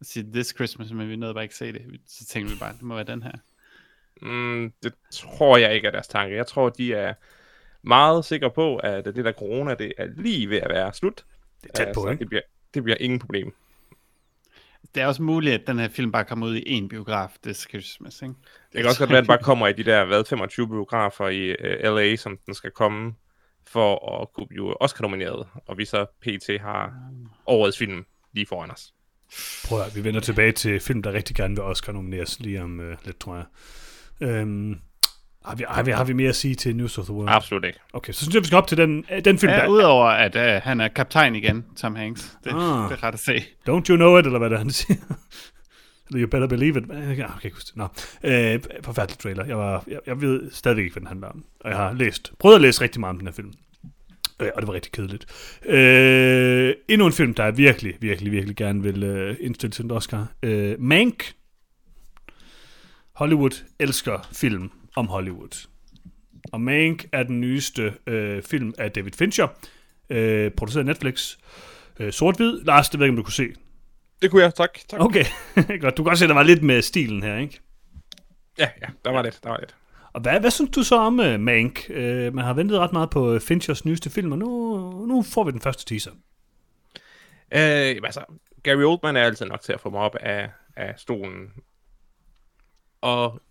Og 0.00 0.06
siger 0.06 0.32
this 0.32 0.54
Christmas, 0.54 0.92
men 0.92 1.08
vi 1.08 1.16
nåede 1.16 1.34
bare 1.34 1.44
ikke 1.44 1.54
se 1.54 1.72
det. 1.72 2.00
Så 2.06 2.26
tænker 2.26 2.52
vi 2.52 2.58
bare, 2.58 2.72
det 2.72 2.82
må 2.82 2.94
være 2.94 3.04
den 3.04 3.22
her. 3.22 3.32
Mm, 4.22 4.72
det 4.82 4.94
tror 5.12 5.56
jeg 5.56 5.74
ikke 5.74 5.86
er 5.86 5.92
deres 5.92 6.08
tanke. 6.08 6.36
Jeg 6.36 6.46
tror, 6.46 6.68
de 6.68 6.94
er 6.94 7.14
meget 7.82 8.24
sikre 8.24 8.50
på, 8.50 8.76
at 8.76 9.04
det 9.04 9.24
der 9.24 9.32
corona, 9.32 9.74
det 9.74 9.92
er 9.98 10.06
lige 10.16 10.50
ved 10.50 10.58
at 10.58 10.70
være 10.70 10.94
slut. 10.94 11.24
Det 11.62 11.70
er 11.70 11.84
tæt 11.84 11.94
på, 11.94 12.02
så 12.02 12.08
ikke? 12.08 12.20
Det 12.20 12.28
bliver, 12.28 12.42
det 12.74 12.82
bliver 12.82 12.96
ingen 13.00 13.18
problem. 13.18 13.54
Det 14.94 15.02
er 15.02 15.06
også 15.06 15.22
muligt, 15.22 15.54
at 15.54 15.66
den 15.66 15.78
her 15.78 15.88
film 15.88 16.12
bare 16.12 16.24
kommer 16.24 16.46
ud 16.46 16.56
i 16.56 16.78
én 16.78 16.88
biograf 16.88 17.36
this 17.42 17.66
Christmas, 17.68 18.22
ikke? 18.22 18.34
Det 18.72 18.80
kan 18.80 18.86
også 18.86 18.98
godt 18.98 19.10
være, 19.10 19.18
at 19.18 19.22
den 19.22 19.28
bare 19.28 19.42
kommer 19.42 19.68
i 19.68 19.72
de 19.72 19.84
der, 19.84 20.04
hvad, 20.04 20.24
25 20.24 20.68
biografer 20.68 21.28
i 21.28 21.50
uh, 21.50 21.96
LA, 21.96 22.16
som 22.16 22.38
den 22.46 22.54
skal 22.54 22.70
komme 22.70 23.14
for 23.66 24.20
at 24.20 24.32
kunne 24.32 24.46
blive 24.46 24.82
Oscar-nomineret, 24.82 25.46
og 25.66 25.78
vi 25.78 25.84
så 25.84 26.06
PT 26.20 26.60
har 26.60 26.92
årets 27.46 27.78
film 27.78 28.04
lige 28.32 28.46
foran 28.46 28.70
os. 28.70 28.92
Prøv 29.68 29.80
at, 29.80 29.96
vi 29.96 30.04
vender 30.04 30.20
tilbage 30.20 30.52
til 30.52 30.80
film, 30.80 31.02
der 31.02 31.12
rigtig 31.12 31.36
gerne 31.36 31.54
vil 31.54 31.62
Oscar 31.62 31.92
nomineres 31.92 32.40
lige 32.40 32.62
om 32.62 32.80
øh, 32.80 32.96
lidt, 33.04 33.20
tror 33.20 33.36
jeg. 33.36 33.44
Øhm, 34.20 34.80
har, 35.44 35.54
vi, 35.54 35.64
har, 35.68 35.82
vi, 35.82 35.90
har 35.90 36.04
vi 36.04 36.12
mere 36.12 36.28
at 36.28 36.36
sige 36.36 36.54
til 36.54 36.76
News 36.76 36.98
of 36.98 37.04
the 37.04 37.14
World? 37.14 37.28
Absolut 37.30 37.64
ikke. 37.64 37.78
Okay, 37.92 38.12
så 38.12 38.20
synes 38.20 38.34
jeg, 38.34 38.42
vi 38.42 38.46
skal 38.46 38.56
op 38.56 38.66
til 38.66 38.78
den, 38.78 39.04
øh, 39.12 39.24
den 39.24 39.38
film, 39.38 39.52
Ja, 39.52 39.58
der... 39.58 39.68
udover 39.68 40.06
at 40.06 40.36
uh, 40.36 40.62
han 40.62 40.80
er 40.80 40.88
kaptajn 40.88 41.34
igen, 41.34 41.64
Tom 41.76 41.94
Hanks. 41.94 42.38
Det, 42.44 42.50
ah. 42.50 42.90
det 42.90 42.98
er 42.98 43.02
ret 43.02 43.14
at 43.14 43.20
se. 43.20 43.44
Don't 43.68 43.88
you 43.90 43.96
know 43.96 44.18
it, 44.18 44.26
eller 44.26 44.38
hvad 44.38 44.50
det 44.50 44.54
er, 44.54 44.58
han 44.58 44.70
siger. 44.70 44.96
Eller 46.08 46.22
you 46.22 46.28
better 46.28 46.46
believe 46.46 46.78
it. 46.78 46.84
Jeg 46.88 47.16
kan 47.16 47.26
ikke 47.44 47.56
huske 47.56 47.68
det. 47.68 47.76
Nå. 47.76 47.88
Øh, 48.24 48.60
forfærdelig 48.82 49.18
trailer. 49.18 49.44
Jeg, 49.44 49.58
var, 49.58 49.84
jeg, 49.86 50.00
jeg 50.06 50.20
ved 50.20 50.50
stadigvæk 50.50 50.84
ikke, 50.84 50.94
hvad 50.94 51.00
den 51.00 51.08
handler 51.08 51.28
om. 51.28 51.44
Og 51.60 51.70
jeg 51.70 51.78
har 51.78 51.92
læst, 51.92 52.32
prøvet 52.38 52.54
at 52.54 52.60
læse 52.60 52.80
rigtig 52.80 53.00
meget 53.00 53.10
om 53.10 53.18
den 53.18 53.26
her 53.26 53.32
film. 53.32 53.52
Øh, 54.40 54.50
og 54.54 54.62
det 54.62 54.68
var 54.68 54.74
rigtig 54.74 54.92
kedeligt. 54.92 55.26
Øh, 55.66 56.74
endnu 56.88 57.06
en 57.06 57.12
film, 57.12 57.34
der 57.34 57.44
jeg 57.44 57.56
virkelig, 57.56 57.94
virkelig, 58.00 58.32
virkelig 58.32 58.56
gerne 58.56 58.82
vil 58.82 59.02
øh, 59.02 59.36
indstille 59.40 59.70
til 59.70 59.84
en 59.84 59.90
Oscar. 59.90 60.32
Øh, 60.42 60.80
Mank. 60.80 61.32
Hollywood 63.12 63.64
elsker 63.78 64.28
film 64.32 64.70
om 64.96 65.06
Hollywood. 65.06 65.66
Og 66.52 66.60
Mank 66.60 67.06
er 67.12 67.22
den 67.22 67.40
nyeste 67.40 67.94
øh, 68.06 68.42
film 68.42 68.74
af 68.78 68.90
David 68.92 69.12
Fincher, 69.12 69.48
øh, 70.10 70.50
produceret 70.50 70.80
af 70.80 70.86
Netflix. 70.86 71.36
Øh, 72.00 72.12
Sort-hvid. 72.12 72.60
Lars, 72.64 72.88
det 72.88 73.00
ved 73.00 73.06
jeg 73.06 73.08
ikke, 73.08 73.12
om 73.12 73.16
du 73.16 73.22
kunne 73.22 73.32
se. 73.32 73.48
Det 74.22 74.30
kunne 74.30 74.42
jeg, 74.42 74.54
tak. 74.54 74.78
tak. 74.88 75.00
Okay, 75.00 75.24
godt. 75.80 75.96
Du 75.96 76.02
kan 76.02 76.10
godt 76.10 76.18
se, 76.18 76.28
der 76.28 76.34
var 76.34 76.42
lidt 76.42 76.62
med 76.62 76.82
stilen 76.82 77.22
her, 77.22 77.38
ikke? 77.38 77.60
Ja, 78.58 78.68
ja, 78.82 78.86
der 79.04 79.10
var 79.10 79.22
lidt, 79.22 79.40
der 79.42 79.48
var 79.48 79.58
lidt. 79.60 79.76
Og 80.12 80.20
hvad, 80.20 80.40
hvad 80.40 80.50
synes 80.50 80.70
du 80.70 80.82
så 80.82 80.96
om 80.96 81.18
uh, 81.18 81.40
Mank? 81.40 81.86
Uh, 81.90 81.96
man 82.34 82.38
har 82.38 82.54
ventet 82.54 82.78
ret 82.78 82.92
meget 82.92 83.10
på 83.10 83.34
uh, 83.34 83.40
Finchers 83.40 83.84
nyeste 83.84 84.10
film, 84.10 84.32
og 84.32 84.38
nu, 84.38 84.46
nu 85.06 85.22
får 85.22 85.44
vi 85.44 85.50
den 85.50 85.60
første 85.60 85.84
teaser. 85.84 86.10
Øh, 87.54 87.96
altså, 88.04 88.24
Gary 88.62 88.82
Oldman 88.82 89.16
er 89.16 89.22
altid 89.22 89.46
nok 89.46 89.60
til 89.60 89.72
at 89.72 89.80
få 89.80 89.90
mig 89.90 90.00
op 90.00 90.16
af, 90.20 90.50
af 90.76 90.94
stolen. 90.96 91.52
Og 93.00 93.42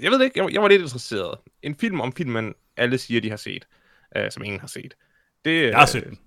jeg 0.00 0.10
ved 0.10 0.22
ikke, 0.24 0.42
jeg, 0.42 0.52
jeg 0.52 0.62
var 0.62 0.68
lidt 0.68 0.82
interesseret. 0.82 1.38
En 1.62 1.76
film 1.76 2.00
om 2.00 2.12
filmen, 2.12 2.54
alle 2.76 2.98
siger, 2.98 3.20
de 3.20 3.30
har 3.30 3.36
set, 3.36 3.68
øh, 4.16 4.30
som 4.30 4.44
ingen 4.44 4.60
har 4.60 4.66
set. 4.66 4.94
Det, 5.44 5.68
Jeg 5.68 5.78
har 5.78 5.86
set 5.86 6.04
den. 6.04 6.18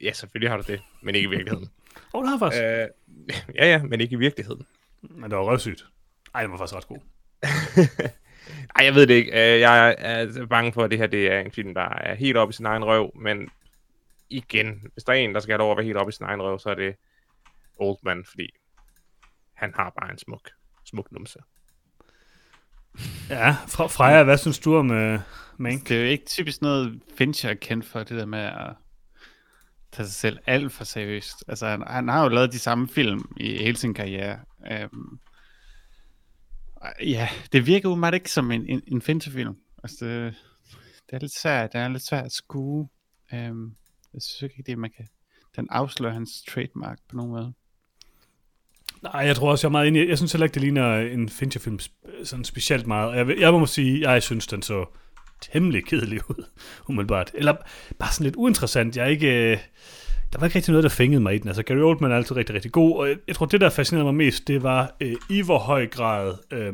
Ja, 0.00 0.12
selvfølgelig 0.12 0.50
har 0.50 0.56
du 0.56 0.64
det, 0.66 0.80
men 1.02 1.14
ikke 1.14 1.26
i 1.26 1.30
virkeligheden. 1.30 1.70
Åh, 2.14 2.18
oh, 2.18 2.22
det 2.24 2.30
har 2.30 2.38
faktisk. 2.38 2.62
øh, 2.62 2.88
ja, 3.60 3.66
ja, 3.66 3.82
men 3.82 4.00
ikke 4.00 4.12
i 4.12 4.18
virkeligheden. 4.18 4.66
Men 5.02 5.30
det 5.30 5.38
var 5.38 5.44
røvsygt. 5.44 5.86
Ej, 6.34 6.42
den 6.42 6.50
var 6.50 6.58
faktisk 6.58 6.76
ret 6.76 6.86
god. 6.88 6.98
Ej, 8.76 8.84
jeg 8.84 8.94
ved 8.94 9.06
det 9.06 9.14
ikke. 9.14 9.30
Øh, 9.30 9.60
Jeg 9.60 9.94
er 9.98 10.46
bange 10.46 10.72
for, 10.72 10.84
at 10.84 10.90
det 10.90 10.98
her 10.98 11.06
det 11.06 11.32
er 11.32 11.40
en 11.40 11.52
film, 11.52 11.74
der 11.74 11.88
er 11.88 12.14
helt 12.14 12.36
oppe 12.36 12.52
i 12.52 12.54
sin 12.54 12.66
egen 12.66 12.84
røv, 12.84 13.16
men 13.16 13.48
igen, 14.30 14.82
hvis 14.92 15.04
der 15.04 15.12
er 15.12 15.16
en, 15.16 15.34
der 15.34 15.40
skal 15.40 15.52
have 15.52 15.58
lov 15.58 15.70
at 15.70 15.76
være 15.76 15.84
helt 15.84 15.96
oppe 15.96 16.10
i 16.10 16.12
sin 16.12 16.26
egen 16.26 16.42
røv, 16.42 16.58
så 16.58 16.70
er 16.70 16.74
det 16.74 16.94
Oldman, 17.76 18.24
fordi 18.28 18.50
han 19.54 19.72
har 19.76 19.92
bare 20.00 20.12
en 20.12 20.18
smuk, 20.18 20.50
smuk 20.84 21.12
numse. 21.12 21.38
Ja, 23.30 23.56
Freja, 23.68 24.22
hvad 24.22 24.38
synes 24.38 24.58
du 24.58 24.76
om 24.76 24.90
uh, 24.90 25.20
Mank? 25.56 25.88
Det 25.88 25.96
er 25.96 26.00
jo 26.00 26.06
ikke 26.06 26.24
typisk 26.26 26.62
noget, 26.62 27.00
Fincher 27.18 27.50
er 27.50 27.54
kendt 27.54 27.86
for, 27.86 27.98
det 27.98 28.18
der 28.18 28.26
med 28.26 28.38
at 28.38 28.74
tage 29.94 30.06
sig 30.06 30.14
selv 30.14 30.38
alt 30.46 30.72
for 30.72 30.84
seriøst. 30.84 31.44
Altså, 31.48 31.66
han, 31.66 31.82
han 31.86 32.08
har 32.08 32.22
jo 32.22 32.28
lavet 32.28 32.52
de 32.52 32.58
samme 32.58 32.88
film 32.88 33.24
i 33.36 33.56
hele 33.56 33.76
sin 33.76 33.94
karriere. 33.94 34.38
Um, 34.92 35.20
ja, 37.02 37.28
det 37.52 37.66
virker 37.66 37.88
jo 37.88 37.94
meget 37.94 38.14
ikke 38.14 38.30
som 38.30 38.50
en, 38.50 38.66
en, 38.66 38.82
en 38.86 39.02
Fincher-film. 39.02 39.56
Altså, 39.82 40.04
det, 40.04 40.34
det 41.10 41.16
er 41.16 41.18
lidt 41.18 41.40
svært, 41.40 41.72
det 41.72 41.80
er 41.80 41.88
lidt 41.88 42.06
svært 42.06 42.24
at 42.24 42.32
skue. 42.32 42.88
Um, 43.32 43.76
jeg 44.14 44.22
synes 44.22 44.42
ikke, 44.42 44.62
det 44.66 44.78
man 44.78 44.90
kan... 44.96 45.06
Den 45.56 45.66
afslører 45.70 46.12
hans 46.12 46.30
trademark 46.48 46.98
på 47.08 47.16
nogen 47.16 47.32
måde. 47.32 47.52
Nej, 49.02 49.20
jeg 49.20 49.36
tror 49.36 49.50
også, 49.50 49.66
jeg 49.66 49.68
er 49.68 49.72
meget 49.72 49.88
enig. 49.88 50.08
Jeg 50.08 50.18
synes 50.18 50.32
heller 50.32 50.44
ikke, 50.44 50.54
det 50.54 50.62
ligner 50.62 50.96
en 50.98 51.28
Fincher-film 51.28 51.78
sådan 52.24 52.44
specielt 52.44 52.86
meget. 52.86 53.16
Jeg, 53.16 53.38
jeg 53.38 53.52
må 53.52 53.66
sige, 53.66 54.10
jeg 54.10 54.22
synes, 54.22 54.46
den 54.46 54.62
så 54.62 54.86
temmelig 55.52 55.84
kedelig 55.86 56.20
ud, 56.30 56.44
umiddelbart. 56.88 57.30
Eller 57.34 57.54
bare 57.98 58.12
sådan 58.12 58.24
lidt 58.24 58.36
uinteressant. 58.36 58.96
Jeg 58.96 59.04
er 59.04 59.08
ikke... 59.08 59.52
øh, 59.52 59.58
Der 60.32 60.38
var 60.38 60.46
ikke 60.46 60.56
rigtig 60.58 60.72
noget, 60.72 60.82
der 60.84 60.88
fængede 60.90 61.20
mig 61.22 61.34
i 61.34 61.38
den. 61.38 61.48
Altså, 61.48 61.62
Gary 61.62 61.78
Oldman 61.78 62.10
er 62.12 62.16
altid 62.16 62.36
rigtig, 62.36 62.54
rigtig 62.54 62.72
god, 62.72 62.96
og 62.98 63.08
jeg, 63.08 63.16
jeg 63.28 63.36
tror, 63.36 63.46
det, 63.46 63.60
der 63.60 63.70
fascinerede 63.70 64.04
mig 64.04 64.14
mest, 64.14 64.48
det 64.48 64.62
var 64.62 64.96
øh, 65.00 65.14
i 65.30 65.42
hvor 65.42 65.58
høj 65.58 65.86
grad 65.86 66.34
øh, 66.52 66.72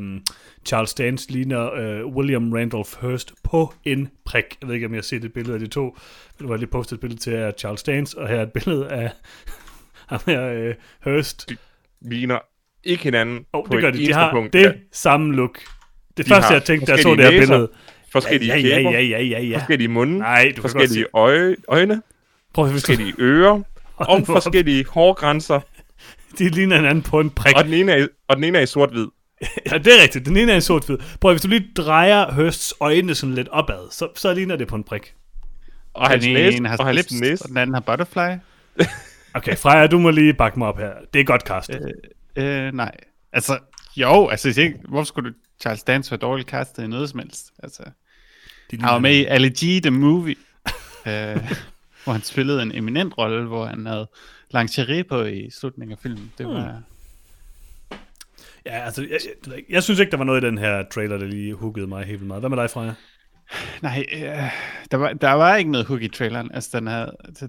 Charles 0.67 0.95
Dance 0.95 1.31
ligner 1.33 1.73
øh, 1.75 2.07
William 2.07 2.53
Randolph 2.53 2.91
Hearst 3.00 3.33
på 3.45 3.75
en 3.85 4.09
prik. 4.25 4.45
Jeg 4.61 4.69
ved 4.69 4.75
ikke, 4.75 4.87
om 4.87 4.93
jeg 4.93 4.99
har 4.99 5.03
set 5.03 5.25
et 5.25 5.33
billede 5.33 5.55
af 5.55 5.61
de 5.61 5.67
to. 5.67 5.97
Men 6.41 6.50
jeg 6.50 6.59
lige 6.59 6.71
postet 6.71 6.93
et 6.97 7.00
billede 7.00 7.21
til 7.21 7.31
af 7.31 7.53
Charles 7.59 7.83
Dance, 7.83 8.19
og 8.19 8.29
her 8.29 8.37
er 8.37 8.43
et 8.43 8.53
billede 8.53 8.89
af 8.89 9.11
ham 10.11 10.21
her, 10.27 10.47
øh, 10.53 10.75
Hearst. 11.05 11.53
Ligner 12.03 12.39
ikke 12.85 13.03
hinanden 13.03 13.45
Oh, 13.53 13.67
på 13.67 13.73
det 13.75 13.83
gør 13.83 13.91
de. 13.91 13.99
De 13.99 14.12
har 14.12 14.31
punkt. 14.33 14.53
det 14.53 14.62
Ja, 14.62 14.73
samme 14.93 15.35
look. 15.37 15.59
Det 16.17 16.25
De 16.27 16.29
første, 16.29 16.47
har 16.47 16.55
jeg 16.55 16.65
tænkte, 16.65 16.87
da 16.87 16.93
jeg 16.93 17.03
så 17.03 17.15
det 17.15 17.25
her 17.25 17.31
billede. 17.41 17.71
Forskellige 18.12 18.52
ja, 18.55 18.79
ja, 18.79 18.90
ja, 18.90 19.00
ja, 19.00 19.23
ja, 19.23 19.40
ja. 19.40 19.59
forskellige 19.59 19.88
munde, 19.88 20.19
Nej, 20.19 20.52
du 20.57 20.61
forskellige 20.61 21.07
øje, 21.14 21.57
øjne, 21.69 22.02
Prøv 22.55 22.67
at 22.67 22.73
forskellige 22.73 23.14
ører, 23.19 23.62
og 23.97 24.26
forskellige 24.26 24.85
hårgrænser, 24.88 25.61
de 26.38 26.49
ligner 26.49 26.76
hinanden 26.76 27.02
på 27.02 27.21
en 27.21 27.31
prik. 27.31 27.57
og 27.57 27.64
den 27.64 27.73
ene 27.73 27.93
er, 27.93 28.07
og 28.29 28.37
den 28.37 28.45
ene 28.45 28.59
er 28.59 28.62
i 28.62 28.67
sort-hvid. 28.67 29.07
Ja, 29.71 29.79
det 29.79 29.99
er 29.99 30.02
rigtigt. 30.02 30.26
Den 30.26 30.37
ene 30.37 30.52
er 30.52 30.57
en 30.57 30.62
sort 30.62 30.87
hvid. 30.87 30.97
Prøv 31.21 31.31
at 31.31 31.35
hvis 31.35 31.43
du 31.43 31.49
lige 31.49 31.67
drejer 31.76 32.33
Hursts 32.33 32.75
øjne 32.81 33.14
sådan 33.14 33.35
lidt 33.35 33.49
opad, 33.49 33.90
så, 33.90 34.09
så 34.17 34.35
ligner 34.35 34.57
det 34.57 34.69
på 34.69 34.76
en 34.76 34.85
prik. 34.85 35.14
Og 35.95 36.09
hans 36.09 36.25
den 36.25 36.35
næse, 36.35 36.57
ene 36.57 36.69
har 36.69 36.76
og 36.76 36.87
hans 36.87 37.00
slips, 37.00 37.21
næse. 37.21 37.45
og 37.45 37.49
den 37.49 37.57
anden 37.57 37.75
har 37.75 37.81
butterfly. 37.81 38.37
Okay, 39.35 39.57
Freja, 39.57 39.87
du 39.87 39.99
må 39.99 40.11
lige 40.11 40.35
bakke 40.35 40.59
mig 40.59 40.69
op 40.69 40.79
her. 40.79 40.93
Det 41.14 41.21
er 41.21 41.25
godt 41.25 41.43
castet. 41.43 41.93
Øh, 42.37 42.73
nej. 42.73 42.93
Altså, 43.33 43.59
jo, 43.97 44.29
altså, 44.29 44.55
jeg 44.57 44.75
hvorfor 44.88 45.05
skulle 45.05 45.31
du 45.31 45.35
Charles 45.61 45.83
Dance 45.83 46.11
være 46.11 46.19
dårligt 46.19 46.49
castet 46.49 46.83
i 46.83 46.87
noget 46.87 47.11
som 47.11 47.19
helst? 47.19 47.52
Altså, 47.62 47.83
han 48.71 48.83
var 48.83 48.99
med 48.99 49.14
i 49.14 49.25
Ali 49.25 49.49
G, 49.49 49.83
The 49.83 49.90
Movie, 49.90 50.37
øh, 51.07 51.52
hvor 52.05 52.12
han 52.12 52.23
spillede 52.23 52.62
en 52.62 52.75
eminent 52.75 53.19
rolle, 53.19 53.47
hvor 53.47 53.67
han 53.67 53.87
havde 53.87 54.09
lingerie 54.55 55.05
på 55.05 55.23
i 55.23 55.50
slutningen 55.50 55.93
af 55.93 55.99
filmen. 55.99 56.33
Det 56.38 56.47
var... 56.47 56.83
Ja, 58.67 58.85
altså, 58.85 59.02
jeg, 59.02 59.21
jeg, 59.47 59.62
jeg, 59.69 59.83
synes 59.83 60.00
ikke, 60.00 60.11
der 60.11 60.17
var 60.17 60.25
noget 60.25 60.45
i 60.45 60.47
den 60.47 60.59
her 60.59 60.85
trailer, 60.88 61.19
der 61.19 61.26
lige 61.26 61.55
huggede 61.55 61.87
mig 61.87 62.05
helt 62.05 62.21
vildt 62.21 62.26
meget. 62.26 62.43
Hvad 62.43 62.50
med 62.50 62.59
dig, 62.59 62.71
Freja? 62.71 62.95
Nej, 63.83 64.05
øh, 64.12 64.50
der, 64.90 64.97
var, 64.97 65.12
der 65.12 65.33
var 65.33 65.57
ikke 65.57 65.71
noget 65.71 65.87
hook 65.87 66.02
i 66.02 66.09
traileren. 66.09 66.50
Altså, 66.55 66.79
den, 66.79 66.87
havde, 66.87 67.17
altså, 67.25 67.49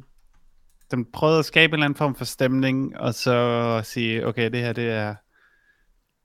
den 0.92 1.06
prøvede 1.14 1.40
at 1.40 1.46
skabe 1.46 1.72
en 1.72 1.74
eller 1.74 1.86
anden 1.86 1.98
form 1.98 2.16
for 2.16 2.26
stemning, 2.26 2.98
og 2.98 3.14
så 3.14 3.82
sige, 3.84 4.28
okay, 4.28 4.52
det 4.52 4.60
her, 4.60 4.74
det 4.74 4.90
er... 4.90 5.16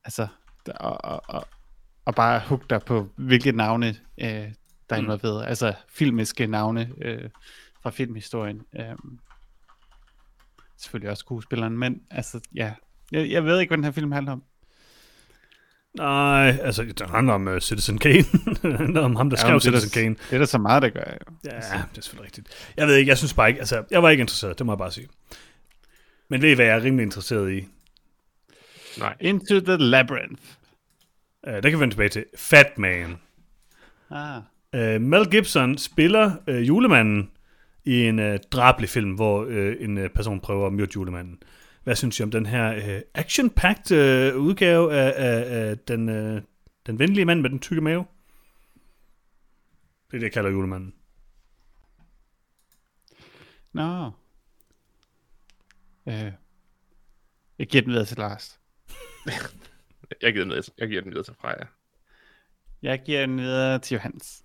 Altså, 0.04 0.26
der, 0.66 0.72
og, 0.72 1.04
og, 1.04 1.22
og, 1.28 1.48
og 2.06 2.14
bare 2.14 2.40
hook 2.40 2.70
dig 2.70 2.80
på, 2.82 3.08
hvilke 3.16 3.52
navne, 3.52 3.96
øh, 4.20 4.26
der 4.90 4.96
er 4.96 4.96
involveret. 4.96 5.46
Altså, 5.46 5.74
filmiske 5.88 6.46
navne 6.46 6.90
øh, 7.02 7.30
fra 7.82 7.90
filmhistorien. 7.90 8.62
Øh, 8.78 8.84
selvfølgelig 10.78 11.10
også 11.10 11.20
skuespilleren, 11.20 11.78
men 11.78 12.02
altså, 12.10 12.40
ja. 12.54 12.72
Jeg, 13.12 13.30
jeg 13.30 13.44
ved 13.44 13.60
ikke, 13.60 13.70
hvad 13.70 13.76
den 13.78 13.84
her 13.84 13.90
film 13.92 14.12
handler 14.12 14.32
om. 14.32 14.42
Nej, 15.98 16.58
altså, 16.62 16.82
det 16.82 17.10
handler 17.10 17.32
om 17.32 17.46
uh, 17.48 17.58
Citizen 17.58 17.98
Kane. 17.98 18.24
det 18.62 18.76
handler 18.76 19.00
om 19.00 19.16
ham, 19.16 19.30
der 19.30 19.36
Ja, 19.36 19.40
skrev 19.40 19.54
er 19.54 19.58
Citizen 19.58 19.90
der, 19.90 20.00
Kane. 20.02 20.14
det 20.30 20.34
er 20.34 20.38
der 20.38 20.44
så 20.44 20.58
meget, 20.58 20.82
der 20.82 20.88
gør. 20.88 21.00
Jo. 21.00 21.34
Ja, 21.44 21.50
det 21.50 21.98
er 21.98 22.02
selvfølgelig 22.02 22.24
rigtigt. 22.24 22.72
Jeg 22.76 22.86
ved 22.86 22.94
ikke, 22.96 23.08
jeg 23.08 23.18
synes 23.18 23.34
bare 23.34 23.48
ikke, 23.48 23.60
altså, 23.60 23.84
jeg 23.90 24.02
var 24.02 24.10
ikke 24.10 24.20
interesseret, 24.20 24.58
det 24.58 24.66
må 24.66 24.72
jeg 24.72 24.78
bare 24.78 24.92
sige. 24.92 25.08
Men 26.28 26.42
ved 26.42 26.50
I, 26.50 26.54
hvad 26.54 26.66
jeg 26.66 26.76
er 26.76 26.82
rimelig 26.82 27.04
interesseret 27.04 27.52
i? 27.52 27.68
Nej. 28.98 29.16
Into 29.20 29.60
the 29.60 29.76
Labyrinth. 29.76 30.42
Uh, 31.46 31.52
der 31.52 31.60
kan 31.60 31.72
vi 31.72 31.80
vende 31.80 31.94
tilbage 31.94 32.08
til 32.08 32.24
Fat 32.36 32.78
Man. 32.78 33.16
Ah. 34.10 34.42
Uh, 34.72 35.00
Mel 35.00 35.30
Gibson 35.30 35.78
spiller 35.78 36.36
uh, 36.48 36.68
julemanden 36.68 37.30
i 37.84 38.02
en 38.02 38.18
uh, 38.18 38.36
drabelig 38.52 38.90
film, 38.90 39.14
hvor 39.14 39.44
uh, 39.44 39.72
en 39.78 39.98
uh, 39.98 40.10
person 40.14 40.40
prøver 40.40 40.66
at 40.66 40.72
myrde 40.72 40.90
julemanden. 40.96 41.42
Hvad 41.84 41.96
synes 41.96 42.20
I 42.20 42.22
om 42.22 42.30
den 42.30 42.46
her 42.46 42.76
uh, 42.76 43.00
action-packed 43.14 43.92
uh, 43.92 44.42
udgave 44.42 44.94
af, 44.94 45.12
af, 45.16 45.68
af 45.68 45.78
den, 45.78 46.08
uh, 46.08 46.42
den 46.86 46.98
venlige 46.98 47.24
mand 47.24 47.40
med 47.40 47.50
den 47.50 47.58
tykke 47.58 47.80
mave? 47.82 48.04
Det 50.10 50.16
er 50.16 50.18
det, 50.18 50.22
jeg 50.22 50.32
kalder 50.32 50.50
julemanden. 50.50 50.94
Nå. 53.72 54.10
Øh. 56.08 56.32
Jeg 57.58 57.66
giver 57.66 57.82
den 57.82 57.92
videre 57.92 58.04
til 58.04 58.16
Lars. 58.16 58.60
Jeg 60.22 60.32
giver 60.32 60.44
den 60.44 60.50
videre, 60.50 60.64
jeg 60.78 60.88
giver 60.88 61.02
den 61.02 61.10
videre 61.10 61.24
til 61.24 61.34
Freja. 61.40 61.64
Jeg 62.82 63.02
giver 63.06 63.26
den 63.26 63.38
videre 63.38 63.78
til 63.78 63.94
Johannes. 63.94 64.42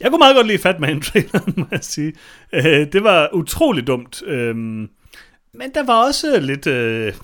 Jeg 0.00 0.10
kunne 0.10 0.18
meget 0.18 0.36
godt 0.36 0.46
lide 0.46 0.58
Fat 0.58 0.80
Man-traileren, 0.80 1.54
må 1.56 1.66
jeg 1.70 1.84
sige. 1.84 2.12
Øh, 2.52 2.92
det 2.92 3.04
var 3.04 3.30
utroligt 3.34 3.86
dumt. 3.86 4.22
Øh, 4.26 4.56
men 5.54 5.74
der 5.74 5.86
var 5.86 6.06
også 6.06 6.40
lidt... 6.40 6.66
Øh, 6.66 7.14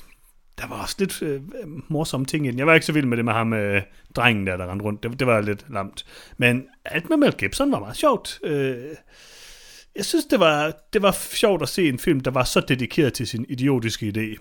der 0.59 0.67
var 0.67 0.83
også 0.83 0.97
lidt 0.99 1.23
øh, 1.23 1.41
morsomme 1.89 2.27
ting 2.27 2.47
i 2.47 2.51
den. 2.51 2.59
Jeg 2.59 2.67
var 2.67 2.75
ikke 2.75 2.87
så 2.87 2.93
vild 2.93 3.07
med 3.07 3.17
det 3.17 3.25
med 3.25 3.33
ham, 3.33 3.53
øh, 3.53 3.83
drengen 4.17 4.47
der, 4.47 4.57
der 4.57 4.71
rendte 4.71 4.85
rundt. 4.85 5.03
Det, 5.03 5.19
det 5.19 5.27
var 5.27 5.41
lidt 5.41 5.65
lamt. 5.71 6.07
Men 6.37 6.67
alt 6.85 7.09
med 7.09 7.17
Mel 7.17 7.33
Gibson 7.33 7.73
var 7.73 7.79
meget 7.79 7.97
sjovt. 7.97 8.41
Øh, 8.45 8.77
jeg 9.97 10.05
synes, 10.05 10.25
det 10.25 10.41
var, 10.41 10.73
det 10.93 11.03
var 11.03 11.13
sjovt 11.13 11.63
at 11.63 11.69
se 11.69 11.89
en 11.89 11.99
film, 11.99 12.21
der 12.21 12.31
var 12.31 12.45
så 12.45 12.61
dedikeret 12.61 13.13
til 13.13 13.27
sin 13.27 13.47
idiotiske 13.49 14.07
idé. 14.07 14.21
Jeg 14.21 14.37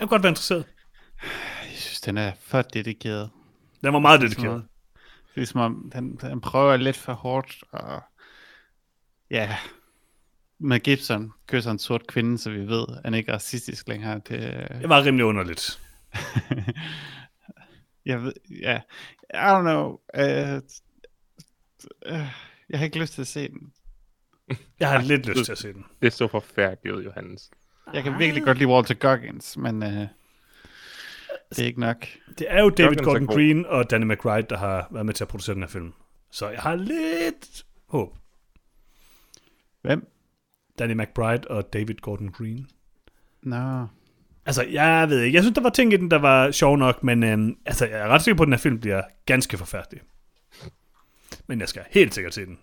kunne 0.00 0.08
godt 0.08 0.22
være 0.22 0.30
interesseret. 0.30 0.64
Synes, 2.00 2.06
den 2.06 2.18
er 2.18 2.32
for 2.40 2.62
dedikeret. 2.62 3.30
Den 3.84 3.92
var 3.92 3.98
meget 3.98 4.20
Det 4.20 4.26
er 4.26 4.30
dedikeret. 4.30 4.64
Det 5.34 5.42
er 5.42 5.46
som 5.46 5.60
om, 5.60 5.90
den, 5.94 6.16
den 6.16 6.40
prøver 6.40 6.76
lidt 6.76 6.96
for 6.96 7.12
hårdt, 7.12 7.64
og 7.72 8.02
ja, 9.30 9.56
med 10.58 10.80
Gibson 10.80 11.32
kysser 11.46 11.70
en 11.70 11.78
sort 11.78 12.06
kvinde, 12.06 12.38
så 12.38 12.50
vi 12.50 12.66
ved, 12.66 12.86
at 12.88 13.00
han 13.04 13.14
ikke 13.14 13.30
er 13.30 13.34
racistisk 13.34 13.88
længere. 13.88 14.14
Det, 14.14 14.68
Det 14.80 14.88
var 14.88 15.04
rimelig 15.04 15.26
underligt. 15.26 15.80
jeg 18.10 18.22
ved, 18.22 18.32
ja, 18.50 18.80
I 19.34 19.36
don't 19.36 19.60
know. 19.60 19.98
Uh, 20.18 20.56
uh, 22.12 22.28
jeg 22.68 22.78
har 22.78 22.84
ikke 22.84 22.98
lyst 22.98 23.14
til 23.14 23.20
at 23.20 23.26
se 23.26 23.48
den. 23.48 23.72
Jeg 24.80 24.88
har 24.90 25.00
lidt 25.00 25.26
lyst 25.36 25.44
til 25.44 25.52
at 25.52 25.58
se 25.58 25.72
den. 25.72 25.84
Det 26.02 26.12
så 26.12 26.28
forfærdeligt 26.28 26.96
ud, 26.96 27.04
Johannes. 27.04 27.50
Jeg 27.94 28.02
kan 28.02 28.18
virkelig 28.18 28.44
godt 28.44 28.58
lide 28.58 28.68
Walter 28.68 28.94
Goggins, 28.94 29.56
men 29.56 29.82
uh, 29.82 30.06
det 31.50 31.58
er 31.58 31.66
ikke 31.66 31.80
nok. 31.80 32.06
Det 32.38 32.46
er 32.50 32.62
jo 32.62 32.70
David 32.70 32.96
Gordon. 32.96 33.26
Green 33.26 33.66
og 33.66 33.90
Danny 33.90 34.04
McBride, 34.04 34.46
der 34.50 34.56
har 34.56 34.88
været 34.90 35.06
med 35.06 35.14
til 35.14 35.24
at 35.24 35.28
producere 35.28 35.54
den 35.54 35.62
her 35.62 35.68
film. 35.68 35.92
Så 36.30 36.48
jeg 36.48 36.60
har 36.60 36.74
lidt 36.74 37.66
håb. 37.88 38.16
Hvem? 39.82 40.06
Danny 40.78 40.92
McBride 40.92 41.48
og 41.48 41.72
David 41.72 41.94
Gordon 41.94 42.28
Green. 42.28 42.68
Nå. 43.42 43.86
Altså, 44.46 44.62
jeg 44.62 45.08
ved 45.08 45.20
ikke. 45.20 45.36
Jeg 45.36 45.42
synes, 45.42 45.54
der 45.54 45.62
var 45.62 45.70
ting 45.70 45.92
i 45.92 45.96
den, 45.96 46.10
der 46.10 46.18
var 46.18 46.50
sjov 46.50 46.76
nok, 46.76 47.02
men 47.02 47.22
øhm, 47.22 47.58
altså, 47.66 47.86
jeg 47.86 47.98
er 47.98 48.08
ret 48.08 48.22
sikker 48.22 48.36
på, 48.36 48.42
at 48.42 48.46
den 48.46 48.52
her 48.52 48.58
film 48.58 48.80
bliver 48.80 49.02
ganske 49.26 49.58
forfærdelig. 49.58 50.02
Men 51.46 51.60
jeg 51.60 51.68
skal 51.68 51.84
helt 51.90 52.14
sikkert 52.14 52.34
se 52.34 52.46
den. 52.46 52.58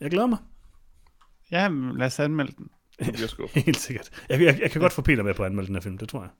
Jeg 0.00 0.10
glæder 0.10 0.26
mig. 0.26 0.38
Ja, 1.50 1.68
lad 1.68 2.06
os 2.06 2.20
anmelde 2.20 2.52
den. 2.58 2.70
Du 3.06 3.12
bliver 3.12 3.28
skuffet. 3.28 3.62
Helt 3.66 3.80
sikkert. 3.80 4.10
Jeg, 4.28 4.40
jeg, 4.40 4.58
jeg 4.62 4.70
kan 4.70 4.80
godt 4.80 4.92
få 4.92 5.02
Peter 5.02 5.22
med 5.22 5.34
på 5.34 5.42
at 5.42 5.50
anmelde 5.50 5.66
den 5.66 5.76
her 5.76 5.82
film, 5.82 5.98
det 5.98 6.08
tror 6.08 6.20
jeg. 6.20 6.30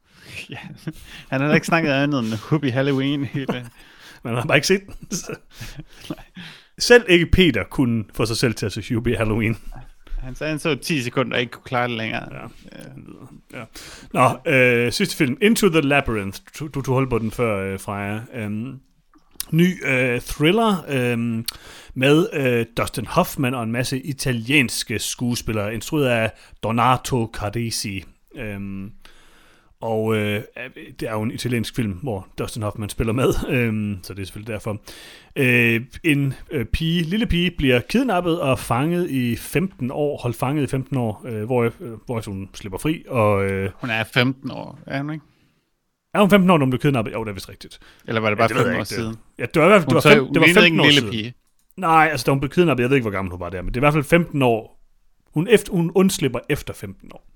Ja. 0.51 0.59
Han 1.29 1.41
har 1.41 1.49
da 1.49 1.55
ikke 1.55 1.67
snakket 1.67 1.91
andet 1.91 2.19
end 2.19 2.29
Whoopi 2.29 2.69
Halloween 2.69 3.25
hele. 3.25 3.47
Men 4.23 4.35
han 4.35 4.35
har 4.41 4.45
bare 4.47 4.57
ikke 4.57 4.67
set 4.67 4.83
den. 4.87 5.19
Selv 6.79 7.05
ikke 7.09 7.27
Peter 7.27 7.65
kunne 7.65 8.05
få 8.15 8.27
sig 8.27 8.37
selv 8.37 8.55
til 8.55 8.67
at 8.67 8.73
se 8.73 8.95
Hubie 8.95 9.17
Halloween. 9.17 9.57
Han 10.19 10.35
sagde, 10.35 10.51
han 10.51 10.59
så 10.59 10.75
10 10.75 11.03
sekunder 11.03 11.37
og 11.37 11.41
ikke 11.41 11.53
kunne 11.53 11.65
klare 11.65 11.89
det 11.89 11.97
længere. 11.97 12.29
Ja. 12.33 12.47
Ja. 13.59 13.65
Nå, 14.13 14.53
øh, 14.53 14.93
sidste 14.93 15.17
film. 15.17 15.37
Into 15.41 15.69
the 15.69 15.81
Labyrinth. 15.81 16.41
Du, 16.59 16.67
du 16.67 16.83
tog 16.83 16.95
hold 16.95 17.11
på 17.11 17.19
den 17.19 17.31
før, 17.31 17.73
øh, 17.73 17.81
Freja. 17.81 18.47
Um, 18.47 18.81
ny 19.51 19.87
øh, 19.87 20.21
thriller 20.21 20.85
øh, 20.89 21.45
med 21.99 22.29
øh, 22.33 22.67
Dustin 22.77 23.07
Hoffman 23.07 23.55
og 23.55 23.63
en 23.63 23.73
masse 23.73 24.01
italienske 24.01 24.99
skuespillere, 24.99 25.75
instrueret 25.75 26.07
af 26.09 26.33
Donato 26.63 27.31
Carisi. 27.35 28.05
Um, 28.57 28.93
og 29.81 30.17
øh, 30.17 30.43
det 31.01 31.09
er 31.09 31.13
jo 31.13 31.23
en 31.23 31.31
italiensk 31.31 31.77
film, 31.77 31.93
hvor 31.93 32.29
Dustin 32.39 32.63
Hoffman 32.63 32.89
spiller 32.89 33.13
med, 33.13 33.29
øh, 33.55 33.97
så 34.03 34.15
det 34.15 34.23
er 34.23 34.27
selvfølgelig 34.27 34.53
derfor. 34.53 34.81
Øh, 35.37 35.81
en 36.05 36.35
øh, 36.51 36.65
pige, 36.67 37.03
lille 37.03 37.27
pige 37.27 37.51
bliver 37.51 37.81
kidnappet 37.81 38.41
og 38.41 38.59
fanget 38.59 39.11
i 39.11 39.37
15 39.37 39.91
år, 39.91 40.19
holdt 40.23 40.37
fanget 40.37 40.63
i 40.63 40.67
15 40.67 40.97
år, 40.97 41.23
øh, 41.29 41.45
hvor, 41.45 41.63
øh, 41.65 41.71
hvor 42.07 42.23
hun 42.31 42.49
slipper 42.55 42.79
fri. 42.79 43.05
Og, 43.09 43.45
øh, 43.51 43.71
Hun 43.75 43.91
er 43.91 44.05
15 44.05 44.51
år, 44.51 44.79
er 44.87 45.03
hun 45.03 45.13
ikke? 45.13 45.25
er 46.15 46.21
hun 46.21 46.31
15 46.31 46.51
år, 46.51 46.59
når 46.59 46.65
hun 46.67 46.71
blev 46.71 46.81
kidnappet? 46.81 47.13
Jo, 47.13 47.25
det 47.25 47.31
er 47.31 47.35
vist 47.35 47.49
rigtigt. 47.49 47.79
Eller 48.09 48.21
var 48.21 48.29
det 48.29 48.39
bare 48.39 48.49
det 48.49 48.57
ved 48.57 48.63
15 48.63 48.73
jeg 48.73 48.79
år 48.81 48.85
det- 48.85 48.89
siden? 48.89 49.17
Ja, 49.39 49.47
det 49.55 49.63
var 49.63 49.69
fald 49.69 49.85
Hun 49.85 49.89
det 49.89 49.95
var, 49.95 50.01
fem, 50.01 50.27
det 50.33 50.41
var 50.41 50.47
lignede 50.47 50.61
15 50.61 50.65
ikke 50.65 50.75
en 50.75 50.81
år 50.81 50.85
lille 50.85 51.01
siden. 51.01 51.11
pige. 51.13 51.35
Nej, 51.79 52.09
altså 52.11 52.25
da 52.25 52.31
hun 52.31 52.41
blev 52.41 52.51
kidnappet, 52.51 52.83
jeg 52.83 52.91
ved 52.91 52.97
ikke, 52.97 53.05
hvor 53.05 53.17
gammel 53.17 53.31
hun 53.31 53.41
var 53.41 53.51
der, 53.51 53.63
men 53.63 53.69
det 53.69 53.77
er 53.77 53.81
i 53.81 53.87
hvert 53.87 53.93
fald 53.93 54.05
15 54.05 54.43
år. 54.43 54.79
Hun, 55.35 55.49
efter, 55.49 55.73
hun 55.73 55.93
undslipper 55.95 56.41
efter 56.49 56.75
15 56.75 57.11
år. 57.15 57.29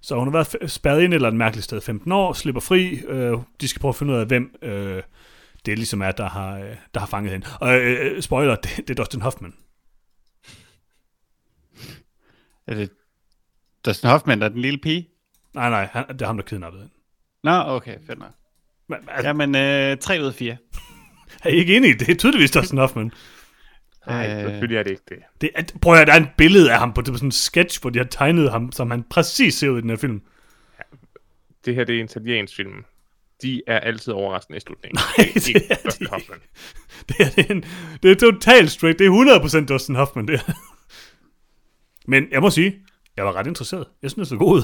Så 0.00 0.16
hun 0.16 0.26
har 0.26 0.32
været 0.32 0.70
spærret 0.70 1.02
ind 1.02 1.12
et 1.12 1.14
eller 1.14 1.28
et 1.28 1.36
mærkeligt 1.36 1.64
sted 1.64 1.80
15 1.80 2.12
år, 2.12 2.32
slipper 2.32 2.60
fri. 2.60 2.94
Øh, 2.94 3.38
de 3.60 3.68
skal 3.68 3.80
prøve 3.80 3.90
at 3.90 3.96
finde 3.96 4.12
ud 4.12 4.18
af, 4.18 4.26
hvem 4.26 4.54
øh, 4.62 5.02
det 5.66 5.78
ligesom 5.78 6.02
er, 6.02 6.12
der 6.12 6.28
har, 6.28 6.58
øh, 6.58 6.76
der 6.94 7.00
har 7.00 7.06
fanget 7.06 7.32
hende. 7.32 7.46
Og 7.60 7.78
øh, 7.78 8.22
spoiler, 8.22 8.54
det, 8.54 8.76
det 8.76 8.90
er 8.90 8.94
Dustin 8.94 9.20
Hoffman. 9.20 9.54
Er 12.66 12.74
det 12.74 12.90
Dustin 13.84 14.10
Hoffman, 14.10 14.40
der 14.40 14.44
er 14.44 14.50
den 14.50 14.60
lille 14.62 14.78
pige? 14.78 15.08
Nej, 15.54 15.70
nej, 15.70 15.88
han, 15.92 16.08
det 16.08 16.22
er 16.22 16.26
ham, 16.26 16.36
der 16.36 16.44
kidnappede 16.44 16.82
hende. 16.82 16.94
Nå, 17.44 17.52
okay, 17.52 17.96
fedt 18.06 18.18
nok. 18.18 18.32
Men, 18.88 18.98
altså, 19.08 19.26
Jamen, 19.26 19.54
øh, 19.54 19.96
3 19.98 20.20
ud 20.20 20.26
af 20.26 20.34
4. 20.34 20.56
er 21.44 21.48
I 21.48 21.52
ikke 21.52 21.76
enige? 21.76 21.94
Det 21.94 22.08
er 22.08 22.14
tydeligvis 22.14 22.50
Dustin 22.50 22.78
Hoffman. 22.78 23.12
Nej, 24.10 24.26
Øh. 24.36 24.50
selvfølgelig 24.50 24.78
er 24.78 24.82
det 24.82 24.90
ikke 24.90 25.02
det. 25.08 25.18
Det 25.40 25.50
er, 25.54 25.62
prøv 25.82 25.92
at 25.92 25.98
høre, 25.98 26.06
der 26.06 26.12
er 26.12 26.16
en 26.16 26.28
billede 26.36 26.72
af 26.72 26.78
ham 26.78 26.92
på, 26.92 27.02
på 27.02 27.14
sådan 27.14 27.26
en 27.26 27.32
sketch, 27.32 27.80
hvor 27.80 27.90
de 27.90 27.98
har 27.98 28.06
tegnet 28.06 28.50
ham, 28.50 28.72
som 28.72 28.90
han 28.90 29.02
præcis 29.10 29.54
ser 29.54 29.68
ud 29.68 29.78
i 29.78 29.80
den 29.80 29.90
her 29.90 29.96
film. 29.96 30.22
Det 31.64 31.74
her 31.74 31.84
det 31.84 31.94
er 31.96 32.00
en 32.00 32.04
italiensk 32.04 32.56
film. 32.56 32.84
De 33.42 33.62
er 33.66 33.78
altid 33.80 34.12
overraskende 34.12 34.56
i 34.56 34.60
slutningen. 34.60 34.98
Nej, 34.98 35.26
det 35.34 35.48
er 35.48 35.56
ikke 35.56 35.60
det 35.60 35.70
er 35.70 35.74
de 35.76 35.82
Dustin 35.84 36.04
ikke. 36.04 36.12
Hoffman. 36.12 36.38
Det 37.08 37.16
er, 37.20 37.30
det 37.30 37.50
er, 37.50 37.54
en, 37.54 37.64
det 38.02 38.10
er 38.10 38.14
totalt 38.14 38.70
straight. 38.70 38.98
Det 38.98 39.06
er 39.06 39.60
100% 39.62 39.66
Dustin 39.66 39.94
Hoffman, 39.94 40.28
det 40.28 40.34
er. 40.34 40.52
Men 42.06 42.26
jeg 42.30 42.40
må 42.40 42.50
sige, 42.50 42.76
jeg 43.16 43.24
var 43.24 43.32
ret 43.32 43.46
interesseret. 43.46 43.86
Jeg 44.02 44.10
synes, 44.10 44.28
den 44.28 44.38
så 44.38 44.44
god 44.44 44.56
ud. 44.56 44.62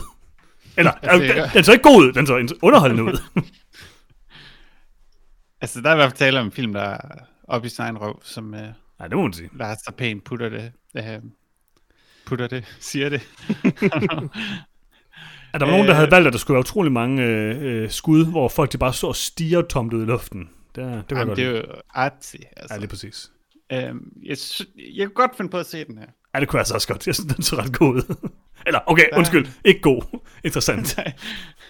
Eller, 0.76 0.93
Altså, 1.03 1.35
den, 1.35 1.50
den 1.55 1.65
så 1.65 1.73
ikke 1.73 1.83
god 1.83 2.03
ud, 2.05 2.12
den 2.12 2.26
så 2.26 2.55
underholdende 2.62 3.05
ud. 3.05 3.19
Altså, 5.61 5.81
der 5.81 5.91
er 5.91 5.95
i 5.95 5.97
hvert 5.97 6.11
fald 6.11 6.19
tale 6.19 6.41
om 6.41 6.47
en 6.47 6.53
film, 6.53 6.73
der 6.73 6.83
er 6.83 6.99
oppe 7.49 7.67
i 7.67 7.69
sin 7.69 7.83
egen 7.83 7.99
røv, 7.99 8.21
som 8.25 8.55
øh, 8.55 8.69
Nej, 8.99 9.09
det 9.09 9.17
må 9.17 9.23
man 9.23 9.33
sige. 9.33 9.50
Lars 9.57 9.79
så 9.79 9.93
pænt 9.97 10.25
putter 10.25 10.49
det. 10.49 10.73
Øh, 10.97 11.23
putter 12.26 12.47
det, 12.47 12.65
siger 12.81 13.09
det. 13.09 13.21
At 15.53 15.61
der 15.61 15.67
var 15.67 15.73
nogen, 15.73 15.87
der 15.87 15.93
Øh. 15.93 15.97
havde 15.97 16.11
valgt, 16.11 16.26
at 16.26 16.33
der 16.33 16.38
skulle 16.38 16.55
være 16.55 16.61
utrolig 16.61 16.93
mange 16.93 17.23
øh, 17.25 17.63
øh, 17.82 17.91
skud, 17.91 18.26
hvor 18.26 18.49
folk 18.49 18.73
de 18.73 18.78
bare 18.78 18.93
så 18.93 19.06
og 19.06 19.17
stiger 19.17 19.63
tomt 19.63 19.93
ud 19.93 20.02
i 20.02 20.06
luften. 20.06 20.50
Det, 20.75 20.85
er- 20.85 20.89
det 21.02 21.11
var 21.11 21.19
Jamen, 21.19 21.26
godt. 21.26 21.37
det 21.37 21.47
er 21.47 21.50
jo 21.50 21.63
artsy. 21.91 22.37
Ja, 22.37 22.41
Altså. 22.63 22.78
lige 22.78 22.89
præcis. 22.89 23.32
øhm, 23.73 24.13
jeg, 24.25 24.39
sy- 24.39 24.63
jeg 24.97 25.06
kunne 25.06 25.15
godt 25.15 25.37
finde 25.37 25.50
på 25.50 25.59
at 25.59 25.67
se 25.67 25.85
den 25.85 25.99
her. 25.99 26.06
Ja, 26.37 26.41
det 26.41 26.49
kunne 26.49 26.59
jeg 26.59 26.67
så 26.67 26.75
også 26.75 26.89
godt. 26.89 27.07
Jeg 27.07 27.15
synes, 27.15 27.35
den 27.35 27.43
så 27.43 27.57
ret 27.57 27.79
god 27.79 27.95
ud. 27.95 28.17
Eller, 28.67 28.81
okay, 28.87 29.05
Der- 29.13 29.19
undskyld. 29.19 29.47
Ikke 29.65 29.81
god. 29.81 30.21
Interessant. 30.45 30.97
Jeg 30.97 31.05
kan 31.05 31.15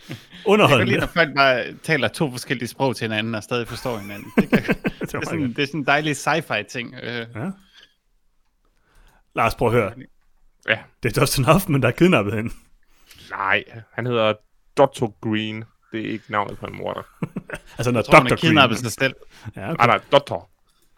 lide, 0.09 0.19
Underholdende. 0.47 0.99
når 0.99 1.07
folk 1.07 1.35
bare 1.37 1.65
taler 1.83 2.09
to 2.09 2.31
forskellige 2.31 2.69
sprog 2.69 2.97
til 2.97 3.05
hinanden 3.05 3.35
og 3.35 3.43
stadig 3.43 3.69
forstår 3.69 3.99
hinanden. 3.99 4.33
Det, 4.37 4.49
kan, 4.51 4.63
det, 4.85 4.85
Det 5.01 5.15
er, 5.15 5.21
sådan, 5.25 5.49
det 5.53 5.59
er 5.59 5.67
sådan 5.67 5.81
en 5.81 5.87
dejlig 5.87 6.13
sci-fi 6.17 6.63
ting. 6.63 6.95
Øh, 7.03 7.27
Ja. 7.35 7.51
Lars, 9.35 9.55
prøv 9.55 9.69
at 9.69 9.75
høre. 9.75 9.93
Ja, 10.69 10.79
Det 11.03 11.17
er 11.17 11.21
Dustin 11.21 11.45
Hoffman, 11.45 11.81
der 11.83 11.89
har 11.89 11.93
kidnappet 11.93 12.35
hende. 12.35 12.51
nej. 13.31 13.65
Han 13.95 14.07
hedder 14.07 14.33
Dotto 14.77 15.17
Green. 15.21 15.65
Det 15.93 16.07
er 16.07 16.11
ikke 16.11 16.25
navnet 16.29 16.59
på 16.59 16.67
en 16.67 16.77
morder. 16.77 17.03
Altså, 17.79 17.91
når 17.91 17.99
jeg 18.01 18.05
tror, 18.05 18.15
han 18.15 18.25
Dr. 18.25 18.29
har 18.29 18.37
Green... 18.37 18.39
kidnappet 18.51 18.79
sig 18.79 18.93
selv. 18.93 19.15
Ja, 19.57 19.71
okay. 19.71 19.77
Nej, 19.77 19.87
nej, 19.87 20.01
Dotto. 20.13 20.35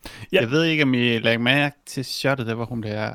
Ja. 0.05 0.09
Ja. 0.33 0.41
Jeg 0.41 0.51
ved 0.51 0.65
ikke, 0.65 0.83
om 0.83 0.95
I 0.95 1.19
lagde 1.19 1.39
mærke 1.39 1.77
til 1.87 2.05
shotet, 2.05 2.47
der 2.47 2.55
hvor 2.55 2.65
hun, 2.65 2.81
bliver, 2.81 3.15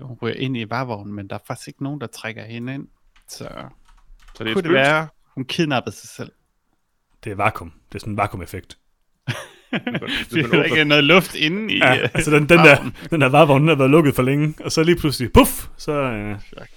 hun 0.00 0.18
ryger 0.22 0.34
ind 0.36 0.56
i 0.56 0.70
varevognen, 0.70 1.14
men 1.14 1.28
der 1.28 1.34
er 1.34 1.40
faktisk 1.46 1.68
ikke 1.68 1.82
nogen, 1.82 2.00
der 2.00 2.06
trækker 2.06 2.44
hende 2.44 2.74
ind. 2.74 2.88
Så 3.28 3.48
Så 4.36 4.44
det 4.44 4.50
er 4.50 4.54
kunne 4.54 4.58
et 4.58 4.64
det 4.64 4.72
være, 4.72 5.08
hun 5.34 5.44
kidnappede 5.44 5.96
sig 5.96 6.08
selv. 6.08 6.32
Det 7.24 7.32
er 7.32 7.36
vakuum. 7.36 7.72
Det 7.88 7.94
er 7.94 7.98
sådan 7.98 8.12
en 8.12 8.16
vakuum-effekt. 8.16 8.78
Det 10.30 10.44
er 10.44 10.48
der 10.48 10.64
ikke 10.64 10.84
noget 10.84 11.04
luft 11.04 11.34
inde 11.34 11.74
i. 11.74 11.78
Ja, 11.78 11.96
øh, 12.02 12.08
altså 12.14 12.30
den, 12.30 12.48
den, 12.48 12.58
der, 12.58 12.90
den 13.10 13.20
der 13.20 13.28
varevogn, 13.28 13.60
den 13.60 13.68
har 13.68 13.76
været 13.76 13.90
lukket 13.90 14.14
for 14.14 14.22
længe, 14.22 14.54
og 14.64 14.72
så 14.72 14.82
lige 14.82 14.96
pludselig, 14.96 15.32
puff, 15.32 15.66
så... 15.76 15.92
Øh, 15.92 16.36
Fuck. 16.40 16.70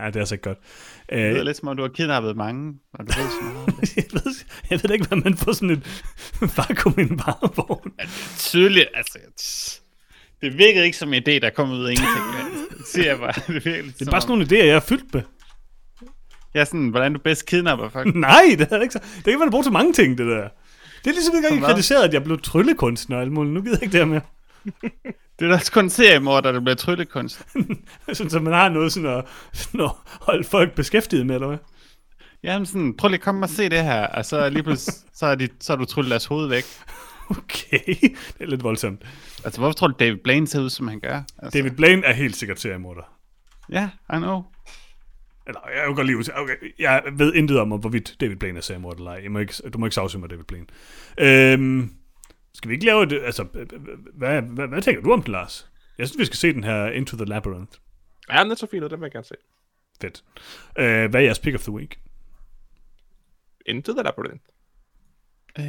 ja, 0.00 0.06
det 0.06 0.16
er 0.16 0.20
altså 0.20 0.34
ikke 0.34 0.42
godt. 0.42 0.58
Det 1.10 1.18
lyder 1.18 1.38
Øh, 1.38 1.44
lidt 1.44 1.56
som 1.56 1.68
om, 1.68 1.76
du 1.76 1.82
har 1.82 1.88
kidnappet 1.88 2.36
mange, 2.36 2.74
og 2.92 2.98
du 2.98 3.04
ved 3.04 3.30
så 3.30 3.42
meget. 3.42 3.96
jeg, 3.96 4.04
ved, 4.12 4.34
jeg 4.70 4.80
ved 4.82 4.90
ikke, 4.90 5.06
hvad 5.08 5.18
man 5.18 5.36
får 5.36 5.52
sådan 5.52 5.70
et 5.70 6.04
vakuum 6.56 6.94
i 6.98 7.02
en 7.02 7.18
varevogn. 7.18 7.92
Ja, 7.98 8.04
det 8.04 8.10
er 8.10 8.38
tydeligt, 8.38 8.88
altså... 8.94 9.18
Det 10.42 10.58
virkede 10.58 10.84
ikke 10.84 10.96
som 10.96 11.14
en 11.14 11.22
idé, 11.22 11.38
der 11.38 11.50
kom 11.50 11.70
ud 11.70 11.84
af 11.84 11.90
ingenting. 11.90 12.24
Det 12.78 12.86
siger 12.86 13.06
jeg 13.06 13.18
bare. 13.18 13.32
Det, 13.46 13.64
virkede 13.64 13.92
Det 13.98 14.06
er 14.06 14.10
bare 14.10 14.20
sådan 14.20 14.38
nogle 14.38 14.44
idéer, 14.44 14.64
jeg 14.64 14.76
er 14.76 14.80
fyldt 14.80 15.14
med. 15.14 15.22
Jeg 16.54 16.60
er 16.60 16.64
sådan, 16.64 16.88
hvordan 16.88 17.12
du 17.12 17.18
bedst 17.18 17.46
kidnapper 17.46 17.88
folk. 17.88 18.14
Nej, 18.28 18.42
det 18.58 18.72
er 18.72 18.80
ikke 18.80 18.92
så. 18.92 19.00
Det 19.16 19.24
kan 19.24 19.38
man 19.38 19.50
bruge 19.50 19.64
til 19.64 19.72
mange 19.72 19.92
ting, 19.92 20.18
det 20.18 20.26
der. 20.26 20.48
Det 21.04 21.10
er 21.10 21.14
ligesom 21.14 21.34
jeg 21.34 21.62
kritiserede, 21.62 22.04
at 22.04 22.14
jeg 22.14 22.24
blev 22.24 22.40
tryllekunstner 22.40 23.16
og 23.16 23.22
alt 23.22 23.32
muligt. 23.32 23.54
Nu 23.54 23.62
gider 23.62 23.76
jeg 23.76 23.82
ikke 23.82 23.92
det 23.92 24.00
her 24.00 24.06
mere. 24.06 24.20
Det 25.38 25.46
er 25.46 25.50
da 25.50 25.54
også 25.54 25.72
kun 25.72 25.84
en 25.84 25.90
seriemorder, 25.90 26.52
der 26.52 26.60
bliver 26.60 26.74
tryllekunst. 26.74 27.42
Sådan, 28.12 28.30
så 28.30 28.40
man 28.40 28.52
har 28.52 28.68
noget 28.68 28.92
sådan 28.92 29.08
at, 29.08 29.24
sådan 29.52 29.80
at 29.80 29.90
holde 30.20 30.44
folk 30.44 30.74
beskæftiget 30.74 31.26
med, 31.26 31.34
eller 31.34 31.48
hvad? 31.48 31.58
Jamen 32.42 32.66
sådan, 32.66 32.96
prøv 32.96 33.08
lige 33.08 33.18
at 33.18 33.24
komme 33.24 33.44
og 33.44 33.48
se 33.48 33.68
det 33.68 33.84
her, 33.84 34.06
og 34.06 34.24
så 34.24 34.48
lige 34.50 34.62
pludselig, 34.62 34.94
så 35.14 35.26
er, 35.26 35.34
de, 35.34 35.48
så 35.60 35.72
er 35.72 35.76
du 35.76 35.84
tryllet 35.84 36.10
deres 36.10 36.24
hoved 36.26 36.48
væk. 36.48 36.64
Okay, 37.38 37.94
det 38.00 38.40
er 38.40 38.46
lidt 38.46 38.62
voldsomt. 38.62 39.02
Altså, 39.44 39.60
hvorfor 39.60 39.72
tror 39.72 39.86
du, 39.88 39.94
David 39.98 40.16
Blaine 40.16 40.46
ser 40.46 40.60
ud, 40.60 40.70
som 40.70 40.88
han 40.88 41.00
gør? 41.00 41.22
Altså, 41.38 41.58
David 41.58 41.70
Blaine 41.70 42.06
er 42.06 42.12
helt 42.12 42.36
sikkert 42.36 42.60
seriemorder. 42.60 43.02
Ja, 43.72 43.90
I 44.12 44.16
know. 44.16 44.42
Eller, 45.46 45.60
jeg 45.76 45.86
vil 45.86 45.94
godt 45.94 46.06
lige 46.06 46.36
okay, 46.36 46.56
Jeg 46.78 47.02
ved 47.12 47.34
intet 47.34 47.60
om, 47.60 47.68
hvorvidt 47.68 48.16
David 48.20 48.36
Blaine 48.36 48.58
er 48.58 48.62
seriemorder 48.62 48.96
eller 48.96 49.10
ej. 49.10 49.20
Jeg 49.22 49.30
må 49.30 49.38
ikke, 49.38 49.54
du 49.72 49.78
må 49.78 49.86
ikke 49.86 49.94
sagsøge 49.94 50.20
mig, 50.20 50.30
David 50.30 50.44
Blaine. 50.44 50.66
Øhm, 51.18 51.94
skal 52.54 52.68
vi 52.68 52.74
ikke 52.74 52.86
lave 52.86 53.06
det? 53.06 53.22
Altså, 53.22 53.42
hvad, 54.14 54.42
hvad, 54.42 54.68
hvad, 54.68 54.82
tænker 54.82 55.02
du 55.02 55.12
om 55.12 55.22
den, 55.22 55.32
Lars? 55.32 55.70
Jeg 55.98 56.08
synes, 56.08 56.18
vi 56.18 56.24
skal 56.24 56.36
se 56.36 56.52
den 56.52 56.64
her 56.64 56.86
Into 56.86 57.16
the 57.16 57.24
Labyrinth. 57.24 57.78
Ja, 58.32 58.42
den 58.42 58.50
er 58.50 58.54
så 58.54 58.66
fin, 58.66 58.82
og 58.82 58.90
den 58.90 59.00
vil 59.00 59.06
jeg 59.06 59.12
gerne 59.12 59.24
se. 59.24 59.34
Fedt. 60.00 60.24
Øh, 60.78 61.10
hvad 61.10 61.20
er 61.20 61.24
jeres 61.24 61.38
pick 61.38 61.54
of 61.54 61.62
the 61.62 61.72
week? 61.72 62.00
Into 63.66 63.92
the 63.92 64.02
Labyrinth. 64.02 64.44
Øh, 65.58 65.64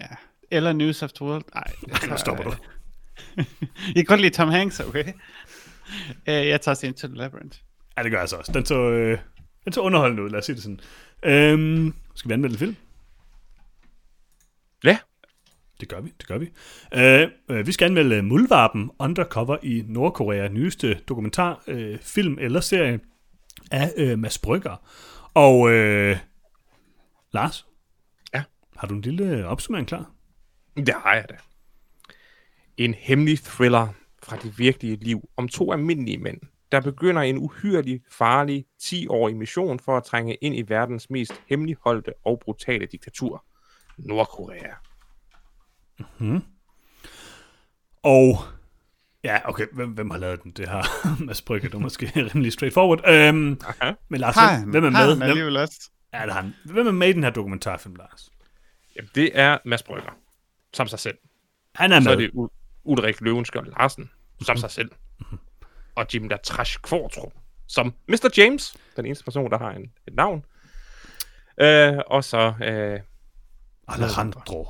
ja. 0.00 0.16
Eller 0.50 0.72
News 0.72 1.02
of 1.02 1.12
the 1.12 1.24
World. 1.24 1.44
Nej, 1.54 1.72
Nu 2.10 2.16
stopper 2.16 2.44
du. 2.44 2.52
jeg 3.86 3.94
kan 3.94 4.04
godt 4.04 4.20
lide 4.20 4.34
Tom 4.34 4.48
Hanks, 4.48 4.80
okay? 4.80 5.04
Øh, 6.28 6.46
jeg 6.48 6.60
tager 6.60 6.84
Into 6.84 7.06
the 7.06 7.16
Labyrinth. 7.16 7.58
Ja, 7.96 8.02
det 8.02 8.10
gør 8.10 8.18
jeg 8.18 8.28
så 8.28 8.36
også. 8.36 8.52
Den 8.52 8.66
så, 8.66 8.90
øh, 8.90 9.18
den 9.64 9.72
så 9.72 9.80
underholdende 9.80 10.22
ud, 10.22 10.30
lad 10.30 10.38
os 10.38 10.44
sige 10.44 10.56
det 10.56 10.62
sådan. 10.62 10.80
Øhm, 11.24 11.94
skal 12.14 12.28
vi 12.28 12.32
anmelde 12.32 12.54
en 12.54 12.58
film? 12.58 12.76
Ja. 14.84 14.98
Det 15.80 15.88
gør 15.88 16.00
vi, 16.00 16.12
det 16.18 16.26
gør 16.26 16.38
vi. 16.38 16.50
Øh, 16.94 17.28
øh, 17.50 17.66
vi 17.66 17.72
skal 17.72 17.86
anmelde 17.86 18.22
Muldvarpen 18.22 18.90
Undercover 18.98 19.56
i 19.62 19.84
Nordkorea, 19.86 20.48
nyeste 20.48 20.94
dokumentar, 21.08 21.62
øh, 21.66 21.98
film 21.98 22.38
eller 22.40 22.60
serie 22.60 23.00
af 23.70 23.92
øh, 23.96 24.18
Mads 24.18 24.38
Brygger. 24.38 24.76
Og 25.34 25.70
øh, 25.70 26.16
Lars? 27.32 27.66
Ja? 28.34 28.42
Har 28.76 28.88
du 28.88 28.94
en 28.94 29.00
lille 29.00 29.46
opsummering 29.46 29.88
klar? 29.88 30.10
Det 30.86 30.94
har 30.94 31.14
jeg 31.14 31.24
da. 31.28 31.36
En 32.76 32.94
hemmelig 32.94 33.38
thriller 33.38 33.88
fra 34.22 34.36
det 34.36 34.58
virkelige 34.58 34.96
liv 34.96 35.28
om 35.36 35.48
to 35.48 35.72
almindelige 35.72 36.18
mænd, 36.18 36.40
der 36.72 36.80
begynder 36.80 37.22
en 37.22 37.38
uhyrlig, 37.38 38.00
farlig 38.12 38.64
10-årig 38.82 39.36
mission 39.36 39.80
for 39.80 39.96
at 39.96 40.04
trænge 40.04 40.34
ind 40.34 40.56
i 40.56 40.62
verdens 40.68 41.10
mest 41.10 41.32
hemmeligholdte 41.48 42.12
og 42.24 42.40
brutale 42.44 42.86
diktatur, 42.86 43.44
Nordkorea. 43.98 44.74
Og 48.02 48.38
ja, 49.24 49.48
okay, 49.48 49.66
hvem, 49.72 49.90
hvem 49.90 50.10
har 50.10 50.18
lavet 50.18 50.42
den? 50.42 50.50
Det 50.52 50.68
har 50.68 50.88
Mads 51.24 51.42
Brygger, 51.42 51.68
det 51.68 51.74
er 51.74 51.78
måske 51.80 52.06
rimelig 52.16 52.52
straightforward. 52.52 53.08
Øhm, 53.08 53.60
Aha. 53.80 53.92
men 54.08 54.20
Lars, 54.20 54.34
Har 54.34 54.64
hvem, 54.70 54.84
er 54.84 54.90
har 54.90 55.06
med? 55.06 55.08
han 55.08 55.16
Hvem, 55.18 55.22
alligevel 55.22 55.56
også? 55.56 55.90
ja, 56.14 56.22
det 56.24 56.32
har 56.32 56.40
han. 56.42 56.54
Hvem 56.64 56.86
er 56.86 56.90
med 56.92 57.08
i 57.08 57.12
den 57.12 57.22
her 57.24 57.30
dokumentarfilm, 57.30 57.94
Lars? 57.94 58.30
Jamen, 58.96 59.10
det 59.14 59.30
er 59.34 59.58
Mads 59.64 59.82
Brygger, 59.82 60.10
som 60.74 60.88
sig 60.88 60.98
selv. 60.98 61.18
Han 61.74 61.92
er 61.92 62.00
Så 62.00 62.04
med. 62.04 62.12
er 62.12 62.16
det 62.16 62.30
U- 62.34 62.80
Ulrik 62.84 63.20
Løvenskjold 63.20 63.66
Larsen, 63.78 64.10
som 64.42 64.56
sig 64.56 64.70
selv. 64.70 64.90
Og 65.94 66.06
Jim 66.14 66.28
der 66.28 66.36
Trash 66.36 66.78
Kvartrup, 66.82 67.32
som 67.66 67.94
Mr. 68.08 68.28
James, 68.36 68.76
den 68.96 69.06
eneste 69.06 69.24
person, 69.24 69.50
der 69.50 69.58
har 69.58 69.70
en, 69.70 69.82
et 70.08 70.14
navn. 70.14 70.44
Øh, 71.60 71.98
og 72.06 72.24
så 72.24 72.52
øh, 72.62 73.00
Alejandro. 73.88 74.68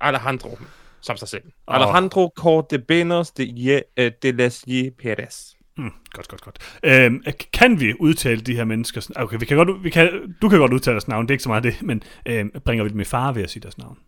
Alejandro 0.00 0.58
som 1.00 1.16
sig 1.16 1.28
selv. 1.28 1.42
Og- 1.66 1.74
Alejandro 1.74 2.32
Cordebenos 2.36 3.30
de, 3.30 3.82
øh, 3.96 4.12
de 4.22 4.32
les 4.32 4.64
Ye 4.68 4.90
Perez. 4.90 5.52
Mm, 5.76 5.90
godt, 6.10 6.28
godt, 6.28 6.40
godt. 6.42 6.58
Øhm, 6.82 7.22
kan 7.52 7.80
vi 7.80 7.94
udtale 8.00 8.40
de 8.40 8.54
her 8.54 8.64
mennesker? 8.64 9.10
Okay, 9.16 9.36
vi 9.40 9.46
kan 9.46 9.56
godt, 9.56 9.84
vi 9.84 9.90
kan, 9.90 10.36
du 10.42 10.48
kan 10.48 10.58
godt 10.58 10.72
udtale 10.72 10.92
deres 10.94 11.08
navn, 11.08 11.24
det 11.24 11.30
er 11.30 11.34
ikke 11.34 11.42
så 11.42 11.48
meget 11.48 11.64
det, 11.64 11.82
men 11.82 12.02
øhm, 12.26 12.50
bringer 12.64 12.84
vi 12.84 12.90
dem 12.90 13.00
i 13.00 13.04
fare 13.04 13.34
ved 13.34 13.42
at 13.42 13.50
sige 13.50 13.60
deres 13.62 13.78
navn? 13.78 13.98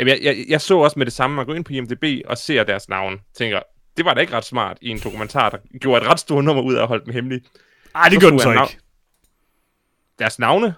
Jamen, 0.00 0.14
jeg, 0.14 0.24
jeg, 0.24 0.44
jeg 0.48 0.60
så 0.60 0.78
også 0.78 0.98
med 0.98 1.06
det 1.06 1.12
samme, 1.14 1.36
man 1.36 1.46
går 1.46 1.54
ind 1.54 1.64
på 1.64 1.72
IMDb 1.72 2.04
og 2.26 2.38
ser 2.38 2.64
deres 2.64 2.88
navn, 2.88 3.20
tænker, 3.34 3.60
det 3.96 4.04
var 4.04 4.14
da 4.14 4.20
ikke 4.20 4.32
ret 4.32 4.44
smart 4.44 4.78
i 4.80 4.88
en 4.88 4.98
dokumentar, 5.04 5.50
der 5.50 5.58
gjorde 5.80 6.02
et 6.04 6.10
ret 6.10 6.20
stort 6.20 6.44
nummer 6.44 6.62
ud 6.62 6.74
af 6.74 6.82
at 6.82 6.88
holde 6.88 7.04
dem 7.04 7.12
hemmelige. 7.14 7.44
Ej, 7.94 8.08
det 8.08 8.14
Så 8.14 8.20
gør 8.20 8.30
den 8.30 8.38
så 8.40 8.52
ikke. 8.52 8.78
Deres 10.18 10.38
navne? 10.38 10.74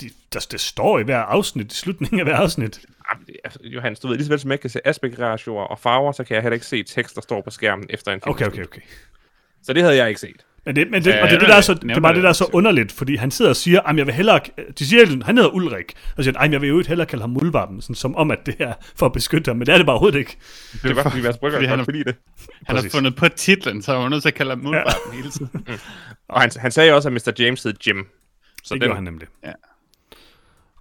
De, 0.00 0.10
der, 0.32 0.46
det 0.50 0.60
står 0.60 0.98
i 0.98 1.02
hver 1.02 1.18
afsnit, 1.18 1.72
i 1.72 1.76
slutningen 1.76 2.18
af 2.20 2.26
hver 2.26 2.36
afsnit. 2.36 2.80
Det- 3.26 3.36
altså, 3.44 3.58
Johannes, 3.62 4.00
du 4.00 4.08
ved, 4.08 4.16
lige 4.16 4.24
så 4.26 4.30
vel 4.32 4.40
som 4.40 4.50
jeg 4.50 4.60
kan 4.60 4.70
se 4.70 4.86
aspektratioer 4.86 5.64
og 5.64 5.78
farver, 5.78 6.12
så 6.12 6.24
kan 6.24 6.34
jeg 6.34 6.42
heller 6.42 6.54
ikke 6.54 6.66
se 6.66 6.82
tekst, 6.82 7.14
der 7.14 7.20
står 7.20 7.40
på 7.42 7.50
skærmen 7.50 7.86
efter 7.90 8.12
en 8.12 8.20
film. 8.20 8.30
Okay, 8.34 8.46
okay, 8.46 8.64
okay. 8.64 8.80
Så 9.62 9.72
det 9.72 9.82
havde 9.82 9.96
jeg 9.96 10.08
ikke 10.08 10.20
set. 10.20 10.44
Men 10.66 10.76
det, 10.76 10.90
men 10.90 11.04
det, 11.04 11.10
Ja, 11.10 11.22
og 11.22 11.28
det, 11.28 11.34
er 11.34 11.38
det, 11.38 11.48
der 11.48 11.54
er 11.54 11.60
så, 11.60 11.74
det 11.74 11.90
er 11.90 12.00
bare 12.00 12.14
det, 12.14 12.22
der 12.22 12.28
er 12.28 12.32
så 12.32 12.50
underligt, 12.52 12.92
fordi 12.92 13.16
han 13.16 13.30
sidder 13.30 13.48
og 13.50 13.56
siger, 13.56 13.80
at 13.80 13.96
jeg 13.96 14.06
vil 14.06 14.14
hellere, 14.14 14.40
de 14.78 14.86
siger, 14.86 15.24
han 15.24 15.36
hedder 15.36 15.50
Ulrik, 15.50 15.92
og 16.16 16.24
siger, 16.24 16.38
at 16.38 16.52
jeg 16.52 16.60
vil 16.60 16.68
jo 16.68 16.78
ikke 16.78 16.88
hellere 16.88 17.06
kalde 17.06 17.22
ham 17.22 17.30
Muldvarpen, 17.30 17.80
sådan, 17.80 17.94
som 17.96 18.16
om, 18.16 18.30
at 18.30 18.38
det 18.46 18.54
er 18.58 18.72
for 18.96 19.06
at 19.06 19.12
beskytte 19.12 19.48
ham, 19.48 19.56
men 19.56 19.66
det 19.66 19.72
er 19.72 19.76
det 19.76 19.86
bare 19.86 19.94
overhovedet 19.94 20.18
ikke. 20.18 20.36
Det 20.82 20.96
var 20.96 21.02
fordi, 21.02 21.22
Mads 21.22 21.38
Brygger 21.38 21.58
Fordi 21.58 21.66
han 21.66 21.80
er- 21.80 21.92
lide 21.92 22.04
det. 22.04 22.16
Han 22.66 22.76
har 22.76 22.86
fundet 22.92 23.16
på 23.16 23.28
titlen, 23.28 23.82
så 23.82 23.92
han 23.92 24.02
var 24.02 24.08
nødt 24.08 24.22
til 24.22 24.28
at 24.28 24.34
kalde 24.34 24.50
ham 24.50 24.58
Muldvarpen 24.58 25.12
hele 25.12 25.30
tiden. 25.30 25.66
Og 26.28 26.40
han, 26.40 26.50
han 26.56 26.70
sagde 26.70 26.92
også, 26.94 27.08
at 27.08 27.12
Mr. 27.12 27.32
James 27.38 27.62
hed 27.62 27.74
Jim. 27.86 28.06
Så 28.64 28.74
Det 28.74 28.80
den, 28.80 28.80
gjorde 28.80 28.94
han 28.94 29.04
nemlig. 29.04 29.28
Ja. 29.44 29.52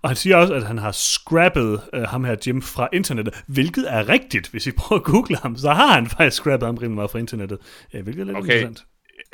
Og 0.04 0.10
han 0.10 0.16
siger 0.16 0.36
også, 0.38 0.54
at 0.54 0.64
han 0.64 0.78
har 0.78 0.92
scrappet 0.92 1.82
uh, 1.98 2.02
ham 2.04 2.24
her 2.24 2.36
Jim 2.48 2.62
fra 2.62 2.88
internettet, 2.94 3.44
hvilket 3.48 3.86
er 3.94 4.10
rigtigt. 4.10 4.48
Hvis 4.48 4.68
I 4.68 4.72
prøver 4.72 5.00
at 5.00 5.06
google 5.06 5.38
ham, 5.38 5.58
så 5.58 5.72
har 5.72 5.94
han 5.94 6.08
faktisk 6.08 6.36
scrappet 6.38 6.68
ham 6.68 6.76
rimelig 6.78 6.96
meget 6.96 7.12
fra 7.12 7.20
internettet, 7.20 7.58
hvilket 7.92 8.22
er 8.22 8.26
lidt 8.26 8.38
Okay. 8.38 8.44
interessant. 8.62 8.84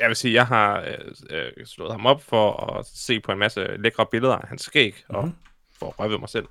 Jeg 0.00 0.08
vil 0.08 0.16
sige, 0.16 0.34
jeg 0.34 0.46
har 0.46 0.80
øh, 0.80 0.94
øh, 1.30 1.66
slået 1.66 1.92
ham 1.92 2.06
op 2.06 2.22
for 2.22 2.76
at 2.78 2.86
se 2.86 3.20
på 3.20 3.32
en 3.32 3.38
masse 3.38 3.76
lækre 3.76 4.06
billeder 4.10 4.36
af 4.36 4.48
hans 4.48 4.62
skæg, 4.62 5.04
mm-hmm. 5.10 5.24
og 5.24 5.32
for 5.78 5.86
at 5.86 5.98
røve 5.98 6.18
mig 6.18 6.28
selv. 6.28 6.46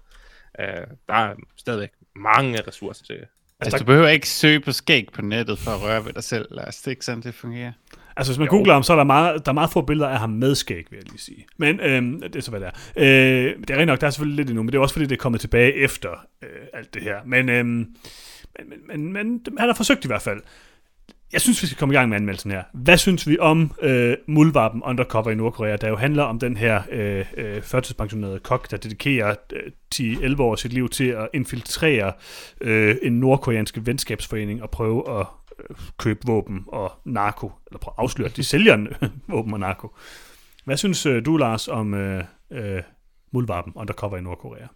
Øh, 0.59 0.65
der 1.07 1.13
er 1.13 1.35
stadigvæk 1.57 1.89
mange 2.15 2.61
ressourcer 2.67 3.05
til 3.05 3.15
det. 3.15 3.27
Altså, 3.59 3.77
du 3.77 3.85
behøver 3.85 4.07
ikke 4.07 4.29
søge 4.29 4.59
på 4.59 4.71
skæg 4.71 5.07
på 5.13 5.21
nettet 5.21 5.59
for 5.59 5.71
at 5.71 5.81
røre 5.81 6.05
ved 6.05 6.13
dig 6.13 6.23
selv. 6.23 6.47
Os 6.67 6.77
det 6.77 6.87
er 6.87 6.91
ikke 6.91 7.05
sådan, 7.05 7.23
det 7.23 7.35
fungerer. 7.35 7.71
Altså, 8.17 8.31
hvis 8.31 8.39
man 8.39 8.47
googler 8.47 8.73
ham, 8.73 8.83
så 8.83 8.93
er 8.93 8.97
der 8.97 9.03
meget, 9.03 9.45
der 9.45 9.51
er 9.51 9.53
meget 9.53 9.71
få 9.71 9.81
billeder 9.81 10.09
af 10.09 10.19
ham 10.19 10.29
med 10.29 10.55
skæg, 10.55 10.85
vil 10.89 10.97
jeg 10.97 11.09
lige 11.09 11.19
sige. 11.19 11.45
Men 11.57 11.79
øhm, 11.79 12.21
det 12.21 12.35
er 12.35 12.41
så, 12.41 12.51
hvad 12.51 12.59
det 12.59 12.67
er. 12.67 12.71
Øh, 12.95 13.55
det 13.59 13.69
er 13.69 13.77
rent 13.77 13.87
nok, 13.87 14.01
der 14.01 14.07
er 14.07 14.11
selvfølgelig 14.11 14.37
lidt 14.37 14.49
endnu, 14.49 14.63
men 14.63 14.71
det 14.71 14.77
er 14.77 14.81
også 14.81 14.93
fordi, 14.93 15.05
det 15.05 15.15
er 15.15 15.19
kommet 15.19 15.41
tilbage 15.41 15.73
efter 15.73 16.09
øh, 16.41 16.49
alt 16.73 16.93
det 16.93 17.01
her. 17.01 17.15
Men, 17.25 17.49
øhm, 17.49 17.67
men, 17.67 17.93
men, 18.87 19.13
men, 19.13 19.13
men 19.13 19.57
han 19.57 19.69
har 19.69 19.73
forsøgt 19.73 20.05
i 20.05 20.07
hvert 20.07 20.21
fald. 20.21 20.41
Jeg 21.33 21.41
synes, 21.41 21.61
vi 21.61 21.67
skal 21.67 21.79
komme 21.79 21.93
i 21.93 21.97
gang 21.97 22.09
med 22.09 22.17
anmeldelsen 22.17 22.51
her. 22.51 22.63
Hvad 22.73 22.97
synes 22.97 23.27
vi 23.27 23.37
om 23.39 23.71
øh, 23.81 24.17
Muldvarpen 24.27 24.83
Undercover 24.83 25.31
i 25.31 25.35
Nordkorea, 25.35 25.75
der 25.75 25.89
jo 25.89 25.95
handler 25.95 26.23
om 26.23 26.39
den 26.39 26.57
her 26.57 26.81
øh, 26.91 27.25
øh, 27.37 27.61
førtidspensionerede 27.61 28.39
kok, 28.39 28.71
der 28.71 28.77
dedikerer 28.77 29.35
øh, 29.53 29.71
10-11 29.95 30.41
år 30.41 30.55
sit 30.55 30.73
liv 30.73 30.89
til 30.89 31.07
at 31.07 31.29
infiltrere 31.33 32.13
øh, 32.61 32.95
en 33.01 33.19
nordkoreansk 33.19 33.77
venskabsforening 33.81 34.63
og 34.63 34.69
prøve 34.69 35.19
at 35.19 35.25
øh, 35.59 35.75
købe 35.97 36.19
våben 36.25 36.63
og 36.67 36.91
narko, 37.05 37.51
eller 37.67 37.79
prøve 37.79 37.93
at 37.97 38.03
afsløre, 38.03 38.29
at 38.29 38.37
de 38.37 38.43
sælger 38.43 38.87
våben 39.27 39.53
og 39.53 39.59
narko. 39.59 39.95
Hvad 40.65 40.77
synes 40.77 41.05
øh, 41.05 41.25
du, 41.25 41.37
Lars, 41.37 41.67
om 41.67 41.93
øh, 41.93 42.23
øh, 42.51 42.81
Muldvarpen 43.31 43.73
Undercover 43.75 44.17
i 44.17 44.21
Nordkorea? 44.21 44.67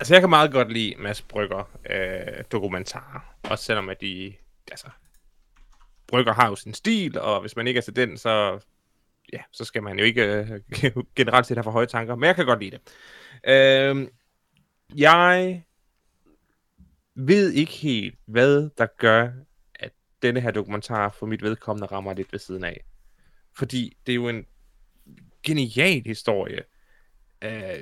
Altså, 0.00 0.14
jeg 0.14 0.22
kan 0.22 0.30
meget 0.30 0.52
godt 0.52 0.72
lide 0.72 0.94
Mads 0.98 1.22
Brygger 1.22 1.70
øh, 1.90 2.44
dokumentarer. 2.52 3.34
Også 3.50 3.64
selvom 3.64 3.88
at 3.88 4.00
de... 4.00 4.32
Altså, 4.70 4.86
Brygger 6.06 6.32
har 6.32 6.48
jo 6.48 6.56
sin 6.56 6.74
stil, 6.74 7.18
og 7.18 7.40
hvis 7.40 7.56
man 7.56 7.66
ikke 7.66 7.78
er 7.78 7.82
til 7.82 7.96
den, 7.96 8.18
så... 8.18 8.60
Ja, 9.32 9.42
så 9.52 9.64
skal 9.64 9.82
man 9.82 9.98
jo 9.98 10.04
ikke 10.04 10.24
øh, 10.24 10.60
generelt 11.16 11.46
set 11.46 11.56
have 11.56 11.64
for 11.64 11.70
høje 11.70 11.86
tanker. 11.86 12.14
Men 12.14 12.26
jeg 12.26 12.36
kan 12.36 12.46
godt 12.46 12.60
lide 12.60 12.70
det. 12.70 12.80
Øh, 13.48 14.08
jeg 14.96 15.62
ved 17.14 17.52
ikke 17.52 17.72
helt, 17.72 18.18
hvad 18.26 18.70
der 18.78 18.86
gør, 18.98 19.30
at 19.74 19.92
denne 20.22 20.40
her 20.40 20.50
dokumentar 20.50 21.08
for 21.08 21.26
mit 21.26 21.42
vedkommende 21.42 21.86
rammer 21.86 22.14
lidt 22.14 22.32
ved 22.32 22.40
siden 22.40 22.64
af. 22.64 22.84
Fordi 23.56 23.96
det 24.06 24.12
er 24.12 24.16
jo 24.16 24.28
en 24.28 24.46
genial 25.42 26.02
historie 26.06 26.62
øh, 27.42 27.80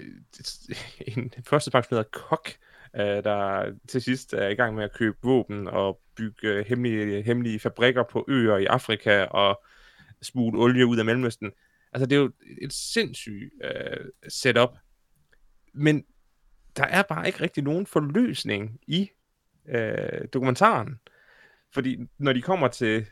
en 1.17 1.33
førstepensioneret 1.45 2.11
kok, 2.11 2.49
øh, 2.97 3.25
der 3.25 3.73
til 3.89 4.03
sidst 4.03 4.33
er 4.33 4.49
i 4.49 4.55
gang 4.55 4.75
med 4.75 4.85
at 4.85 4.93
købe 4.93 5.17
våben 5.23 5.69
og 5.69 6.01
bygge 6.17 6.49
øh, 6.49 6.67
hemmelige, 6.67 7.23
hemmelige 7.23 7.59
fabrikker 7.59 8.03
på 8.03 8.25
øer 8.29 8.57
i 8.57 8.65
Afrika 8.65 9.23
og 9.25 9.65
smule 10.23 10.59
olie 10.59 10.87
ud 10.87 10.99
af 10.99 11.05
Mellemøsten. 11.05 11.53
Altså, 11.93 12.07
det 12.07 12.17
er 12.17 12.21
jo 12.21 12.33
et 12.63 12.73
sindssygt 12.73 13.53
øh, 13.65 14.07
setup. 14.29 14.71
Men 15.73 16.05
der 16.77 16.85
er 16.85 17.03
bare 17.03 17.27
ikke 17.27 17.41
rigtig 17.41 17.65
nogen 17.65 17.87
forløsning 17.87 18.81
i 18.87 19.11
øh, 19.69 20.29
dokumentaren. 20.33 21.01
Fordi 21.75 21.99
når 22.19 22.33
de 22.33 22.43
kommer 22.43 22.69
til, 22.69 23.07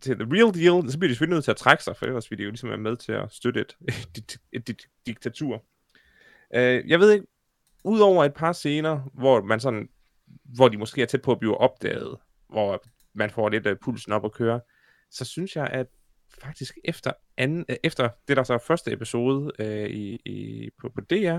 til 0.00 0.14
the 0.14 0.28
real 0.30 0.54
deal, 0.54 0.90
så 0.90 0.98
bliver 0.98 1.08
de 1.08 1.14
selvfølgelig 1.14 1.36
nødt 1.36 1.44
til 1.44 1.50
at 1.50 1.56
trække 1.56 1.84
sig, 1.84 1.96
for 1.96 2.06
ellers 2.06 2.30
vil 2.30 2.38
de 2.38 2.42
jo 2.42 2.50
ligesom 2.50 2.68
være 2.68 2.78
med 2.78 2.96
til 2.96 3.12
at 3.12 3.32
støtte 3.32 3.60
et, 3.60 3.76
et, 4.16 4.38
et, 4.52 4.68
et 4.68 4.82
diktatur. 5.06 5.64
Øh, 6.54 6.88
jeg 6.88 7.00
ved 7.00 7.12
ikke, 7.12 7.26
udover 7.84 8.24
et 8.24 8.34
par 8.34 8.52
scener, 8.52 9.10
hvor 9.14 9.42
man 9.42 9.60
sådan, 9.60 9.88
hvor 10.44 10.68
de 10.68 10.76
måske 10.76 11.02
er 11.02 11.06
tæt 11.06 11.22
på 11.22 11.32
at 11.32 11.38
blive 11.38 11.58
opdaget, 11.58 12.16
hvor 12.48 12.84
man 13.14 13.30
får 13.30 13.48
lidt 13.48 13.66
af 13.66 13.78
pulsen 13.78 14.12
op 14.12 14.24
at 14.24 14.32
køre, 14.32 14.60
så 15.10 15.24
synes 15.24 15.56
jeg, 15.56 15.66
at 15.66 15.86
faktisk 16.42 16.78
efter, 16.84 17.12
anden, 17.36 17.64
øh, 17.68 17.76
efter 17.82 18.08
det, 18.28 18.36
der 18.36 18.42
så 18.42 18.54
er 18.54 18.58
første 18.58 18.92
episode 18.92 19.52
øh, 19.58 19.90
i, 19.90 20.14
i, 20.24 20.70
på, 20.80 20.88
på 20.88 21.00
DR, 21.00 21.38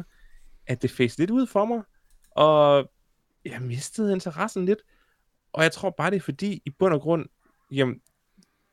at 0.68 0.82
det 0.82 0.92
fæste 0.92 1.22
lidt 1.22 1.32
ud 1.32 1.48
for 1.48 1.66
mig, 1.66 1.82
og 2.32 2.92
jeg 3.46 3.62
mistede 3.62 4.14
interessen 4.14 4.66
lidt, 4.66 4.80
og 5.54 5.64
jeg 5.64 5.72
tror 5.72 5.90
bare, 5.90 6.12
det 6.12 6.16
er 6.16 6.22
fordi, 6.22 6.62
i 6.66 6.70
bund 6.70 6.94
og 6.94 7.02
grund, 7.02 7.26
jamen, 7.72 8.02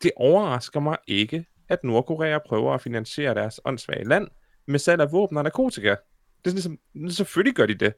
det 0.02 0.10
overrasker 0.16 0.80
mig 0.80 0.96
ikke, 1.06 1.46
at 1.68 1.84
Nordkorea 1.84 2.38
prøver 2.46 2.74
at 2.74 2.80
finansiere 2.80 3.34
deres 3.34 3.60
åndssvage 3.64 4.04
land 4.04 4.28
med 4.66 4.78
salg 4.78 5.02
af 5.02 5.12
våben 5.12 5.36
og 5.36 5.44
narkotika. 5.44 5.94
Det 6.44 6.56
er 6.56 6.60
sådan 6.60 6.78
ligesom, 6.94 7.26
selvfølgelig 7.26 7.54
gør 7.54 7.66
de 7.66 7.74
det. 7.74 7.94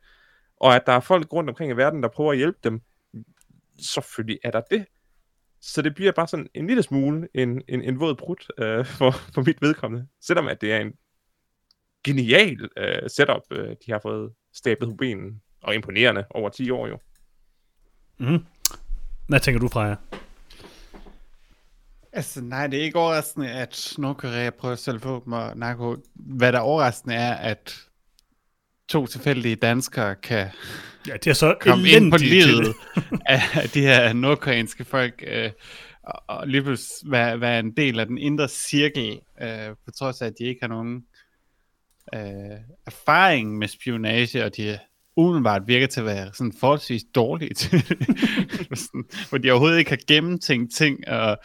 Og 0.57 0.77
at 0.77 0.83
der 0.87 0.93
er 0.93 1.01
folk 1.01 1.33
rundt 1.33 1.51
omkring 1.51 1.71
i 1.73 1.77
verden, 1.77 2.03
der 2.03 2.09
prøver 2.09 2.33
at 2.33 2.39
hjælpe 2.39 2.59
dem, 2.65 2.81
selvfølgelig 3.79 4.39
er 4.45 4.51
der 4.51 4.61
det. 4.71 4.87
Så 5.61 5.83
det 5.83 5.95
bliver 5.95 6.13
bare 6.13 6.29
sådan 6.29 6.49
en 6.55 6.67
lille 6.67 6.83
smule 6.83 7.29
en, 7.35 7.63
en, 7.69 7.83
en 7.83 8.01
våd 8.01 8.15
brud 8.15 8.53
øh, 8.59 8.87
for, 8.99 9.11
for 9.35 9.43
mit 9.43 9.63
vedkommende. 9.63 10.07
Selvom 10.21 10.49
at 10.49 10.61
det 10.61 10.73
er 10.73 10.79
en 10.79 10.93
genial 12.05 12.69
øh, 12.77 13.11
setup, 13.11 13.43
øh, 13.51 13.77
de 13.87 13.93
har 13.93 13.99
fået 14.03 14.33
stablet 14.55 14.91
på 14.91 14.97
benen. 14.97 15.43
Og 15.63 15.75
imponerende 15.75 16.25
over 16.31 16.49
10 16.49 16.71
år 16.71 16.87
jo. 16.87 16.99
Mm. 18.19 18.45
Hvad 19.29 19.41
tænker 19.41 19.61
du, 19.61 19.69
Freja? 19.69 19.97
Altså, 22.13 22.41
nej, 22.41 22.67
det 22.67 22.79
er 22.79 22.83
ikke 22.83 22.99
overraskende, 22.99 23.51
at 23.51 23.95
Nordkorea 23.99 24.51
prøver 24.51 24.73
at 24.73 24.79
sælge 24.79 25.01
våben 25.01 25.33
og 25.33 25.57
narko. 25.57 25.97
Hvad 26.15 26.53
der 26.53 26.59
er 26.59 26.63
overraskende 26.63 27.15
er, 27.15 27.35
at 27.35 27.88
to 28.89 29.07
tilfældige 29.07 29.57
danskere 29.57 30.15
kan 30.15 30.47
Ja, 31.09 31.13
det 31.13 31.27
er 31.27 31.35
så 31.35 31.57
komme 31.61 31.89
ind 31.89 32.11
på 32.13 32.17
livet 32.17 32.75
af 33.27 33.69
de 33.75 33.81
her 33.81 34.13
nordkoreanske 34.13 34.85
folk, 34.85 35.25
øh, 35.27 35.51
og, 36.03 36.23
og 36.27 36.49
lige 36.49 36.63
pludselig 36.63 37.11
være, 37.11 37.41
være 37.41 37.61
en 37.61 37.77
del 37.77 38.01
af 38.01 38.07
den 38.07 38.19
indre 38.19 38.49
cirkel, 38.49 39.21
øh, 39.43 39.69
på 39.85 39.91
trods 39.91 40.23
af, 40.23 40.27
at 40.27 40.35
de 40.39 40.45
ikke 40.45 40.59
har 40.63 40.69
nogen 40.69 41.05
øh, 42.15 42.59
erfaring 42.87 43.59
med 43.59 43.69
spionage, 43.69 44.45
og 44.45 44.57
de 44.57 44.79
umiddelbart 45.17 45.63
virker 45.67 45.87
til 45.87 46.01
at 46.01 46.07
være 46.07 46.31
sådan 46.35 46.53
forholdsvis 46.61 47.03
dårlige 47.15 47.55
til 47.55 47.89
det. 47.89 47.99
Sådan, 48.79 49.05
hvor 49.29 49.39
de 49.39 49.51
overhovedet 49.51 49.79
ikke 49.79 49.91
har 49.91 50.01
gennemtænkt 50.07 50.75
ting, 50.75 51.09
og 51.09 51.39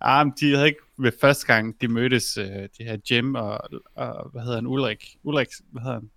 ah, 0.00 0.26
de 0.40 0.54
havde 0.54 0.66
ikke 0.66 0.80
ved 0.98 1.12
første 1.20 1.46
gang, 1.46 1.80
de 1.80 1.88
mødtes, 1.88 2.36
øh, 2.36 2.46
de 2.46 2.84
her 2.84 2.96
Jim 3.10 3.34
og, 3.34 3.60
og, 3.96 4.30
hvad 4.32 4.42
hedder 4.42 4.56
han, 4.56 4.66
Ulrik, 4.66 5.16
Ulrik, 5.22 5.48
hvad 5.72 5.82
hedder 5.82 5.94
han? 5.94 6.10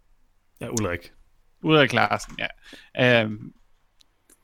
Ja, 0.61 0.69
Ulrik. 0.69 1.11
Ulrik 1.61 1.93
Larsen, 1.93 2.39
ja. 2.39 3.21
Øhm, 3.21 3.53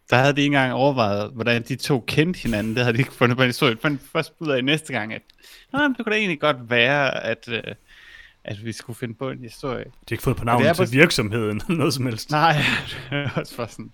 der 0.09 0.15
havde 0.17 0.33
de 0.35 0.41
ikke 0.41 0.45
engang 0.55 0.73
overvejet, 0.73 1.31
hvordan 1.33 1.61
de 1.63 1.75
to 1.75 2.03
kendte 2.07 2.39
hinanden. 2.39 2.75
Det 2.75 2.83
havde 2.83 2.93
de 2.93 2.99
ikke 2.99 3.13
fundet 3.13 3.37
på 3.37 3.43
en 3.43 3.49
historie. 3.49 3.77
fandt 3.81 4.01
først 4.11 4.33
ud 4.39 4.49
af 4.49 4.63
næste 4.63 4.93
gang, 4.93 5.13
at 5.13 5.21
Nå, 5.73 5.79
men 5.79 5.93
det 5.95 6.05
kunne 6.05 6.13
da 6.13 6.17
egentlig 6.19 6.39
godt 6.39 6.69
være, 6.69 7.23
at, 7.23 7.49
øh, 7.49 7.63
at 8.43 8.65
vi 8.65 8.71
skulle 8.71 8.97
finde 8.99 9.13
på 9.13 9.29
en 9.29 9.39
historie. 9.39 9.83
De 9.83 9.89
har 10.09 10.13
ikke 10.13 10.23
fået 10.23 10.37
på 10.37 10.45
navnet 10.45 10.75
til 10.75 10.85
på- 10.85 10.91
virksomheden 10.91 11.61
eller 11.67 11.77
noget 11.77 11.93
som 11.93 12.05
helst. 12.05 12.31
Nej, 12.31 12.51
det 13.09 13.17
er 13.17 13.29
også 13.35 13.55
for 13.55 13.65
sådan. 13.65 13.91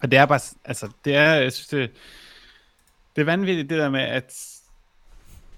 Og 0.00 0.10
det 0.10 0.18
er 0.18 0.26
bare, 0.26 0.40
altså, 0.64 0.90
det 1.04 1.14
er, 1.16 1.34
jeg 1.34 1.52
synes, 1.52 1.66
det, 1.68 1.90
det 3.16 3.22
er 3.22 3.26
vanvittigt 3.26 3.70
det 3.70 3.78
der 3.78 3.88
med, 3.90 4.00
at 4.00 4.34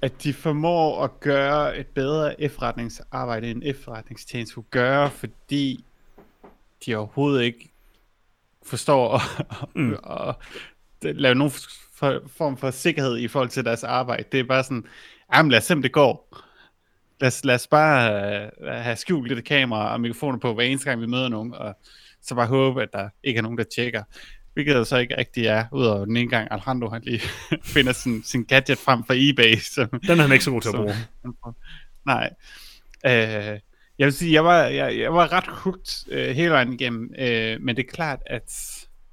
at 0.03 0.23
de 0.23 0.33
formår 0.33 1.05
at 1.05 1.21
gøre 1.21 1.79
et 1.79 1.87
bedre 1.87 2.41
efterretningsarbejde, 2.41 3.51
end 3.51 3.63
efterretningstjeneste 3.65 4.55
kunne 4.55 4.65
gøre, 4.71 5.11
fordi 5.11 5.85
de 6.87 6.97
overhovedet 6.97 7.43
ikke 7.43 7.73
forstår 8.63 9.15
at, 9.15 9.23
mm. 9.75 9.93
at, 9.93 10.35
at 11.05 11.17
lave 11.17 11.35
nogen 11.35 11.53
for, 11.95 12.23
form 12.27 12.57
for 12.57 12.71
sikkerhed 12.71 13.19
i 13.19 13.29
forhold 13.29 13.49
til 13.49 13.65
deres 13.65 13.85
arbejde. 13.85 14.25
Det 14.33 14.41
er 14.41 14.45
bare 14.45 14.65
sådan, 14.65 14.85
jamen 15.35 15.51
lad 15.51 15.59
os 15.59 15.65
se, 15.65 15.75
om 15.75 15.83
det 15.83 15.93
går. 15.93 16.39
Lad 17.21 17.27
os, 17.27 17.45
lad 17.45 17.55
os 17.55 17.67
bare 17.67 18.51
uh, 18.61 18.67
have 18.67 18.97
skjult 18.97 19.29
lidt 19.29 19.45
kamera 19.45 19.93
og 19.93 20.01
mikrofoner 20.01 20.39
på 20.39 20.55
hver 20.55 20.65
eneste 20.65 20.91
gang, 20.91 21.01
vi 21.01 21.07
møder 21.07 21.29
nogen, 21.29 21.55
og 21.55 21.77
så 22.23 22.35
bare 22.35 22.47
håbe, 22.47 22.83
at 22.83 22.93
der 22.93 23.09
ikke 23.25 23.39
er 23.39 23.43
nogen, 23.43 23.59
der 23.59 23.65
tjekker. 23.65 24.03
Hvilket 24.59 24.75
der 24.75 24.85
så 24.85 24.97
ikke 24.97 25.19
rigtig 25.19 25.47
er, 25.47 25.65
udover 25.73 26.05
den 26.05 26.17
ene 26.17 26.31
gang 26.31 26.49
Alejandro 26.51 26.89
han 26.89 27.03
lige 27.03 27.21
finder 27.75 27.93
sin, 27.93 28.23
sin 28.23 28.45
gadget 28.45 28.79
frem 28.79 29.05
fra 29.05 29.15
eBay. 29.17 29.57
Som, 29.57 29.89
den 29.89 30.19
er 30.19 30.23
han 30.23 30.33
ikke 30.33 30.45
så 30.45 30.51
god 30.51 30.61
til 30.61 30.69
at 30.69 30.75
bruge. 30.75 30.95
Nej. 32.07 32.31
Uh, 33.05 33.61
jeg 33.99 34.05
vil 34.07 34.13
sige, 34.13 34.33
jeg 34.33 34.45
var, 34.45 34.65
jeg, 34.65 34.99
jeg 34.99 35.15
var 35.15 35.33
ret 35.33 35.47
hooked 35.47 36.13
uh, 36.13 36.37
hele 36.37 36.51
vejen 36.51 36.73
igennem, 36.73 37.03
uh, 37.03 37.65
men 37.65 37.77
det 37.77 37.79
er 37.79 37.91
klart, 37.93 38.23
at 38.27 38.53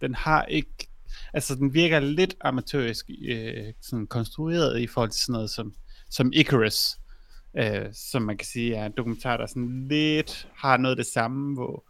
den 0.01 0.15
har 0.15 0.45
ikke, 0.45 0.88
altså 1.34 1.55
den 1.55 1.73
virker 1.73 1.99
lidt 1.99 2.36
amatørisk 2.41 3.10
uh, 3.31 3.73
sådan 3.81 4.08
konstrueret 4.08 4.79
i 4.79 4.88
forhold 4.88 5.10
til 5.10 5.21
sådan 5.21 5.34
noget 5.34 5.49
som, 5.49 5.73
som 6.10 6.31
Icarus, 6.34 6.97
uh, 7.60 7.91
som 7.93 8.21
man 8.21 8.38
kan 8.38 8.47
sige 8.47 8.75
er 8.75 8.86
en 8.86 8.93
dokumentar, 8.97 9.38
der 9.38 9.45
sådan 9.45 9.88
lidt 9.88 10.47
har 10.55 10.77
noget 10.77 10.95
af 10.95 11.03
det 11.03 11.13
samme, 11.13 11.53
hvor 11.53 11.84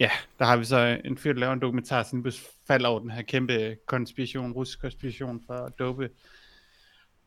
ja, 0.00 0.10
der 0.38 0.44
har 0.44 0.56
vi 0.56 0.64
så 0.64 1.00
en 1.04 1.18
fyr, 1.18 1.32
der 1.32 1.40
laver 1.40 1.52
en 1.52 1.60
dokumentar, 1.60 2.02
som 2.02 2.26
falder 2.66 2.88
over 2.88 3.00
den 3.00 3.10
her 3.10 3.22
kæmpe 3.22 3.76
konspiration, 3.86 4.52
russisk 4.52 4.80
konspiration 4.80 5.42
for 5.46 5.54
at 5.54 5.72
dope. 5.78 6.10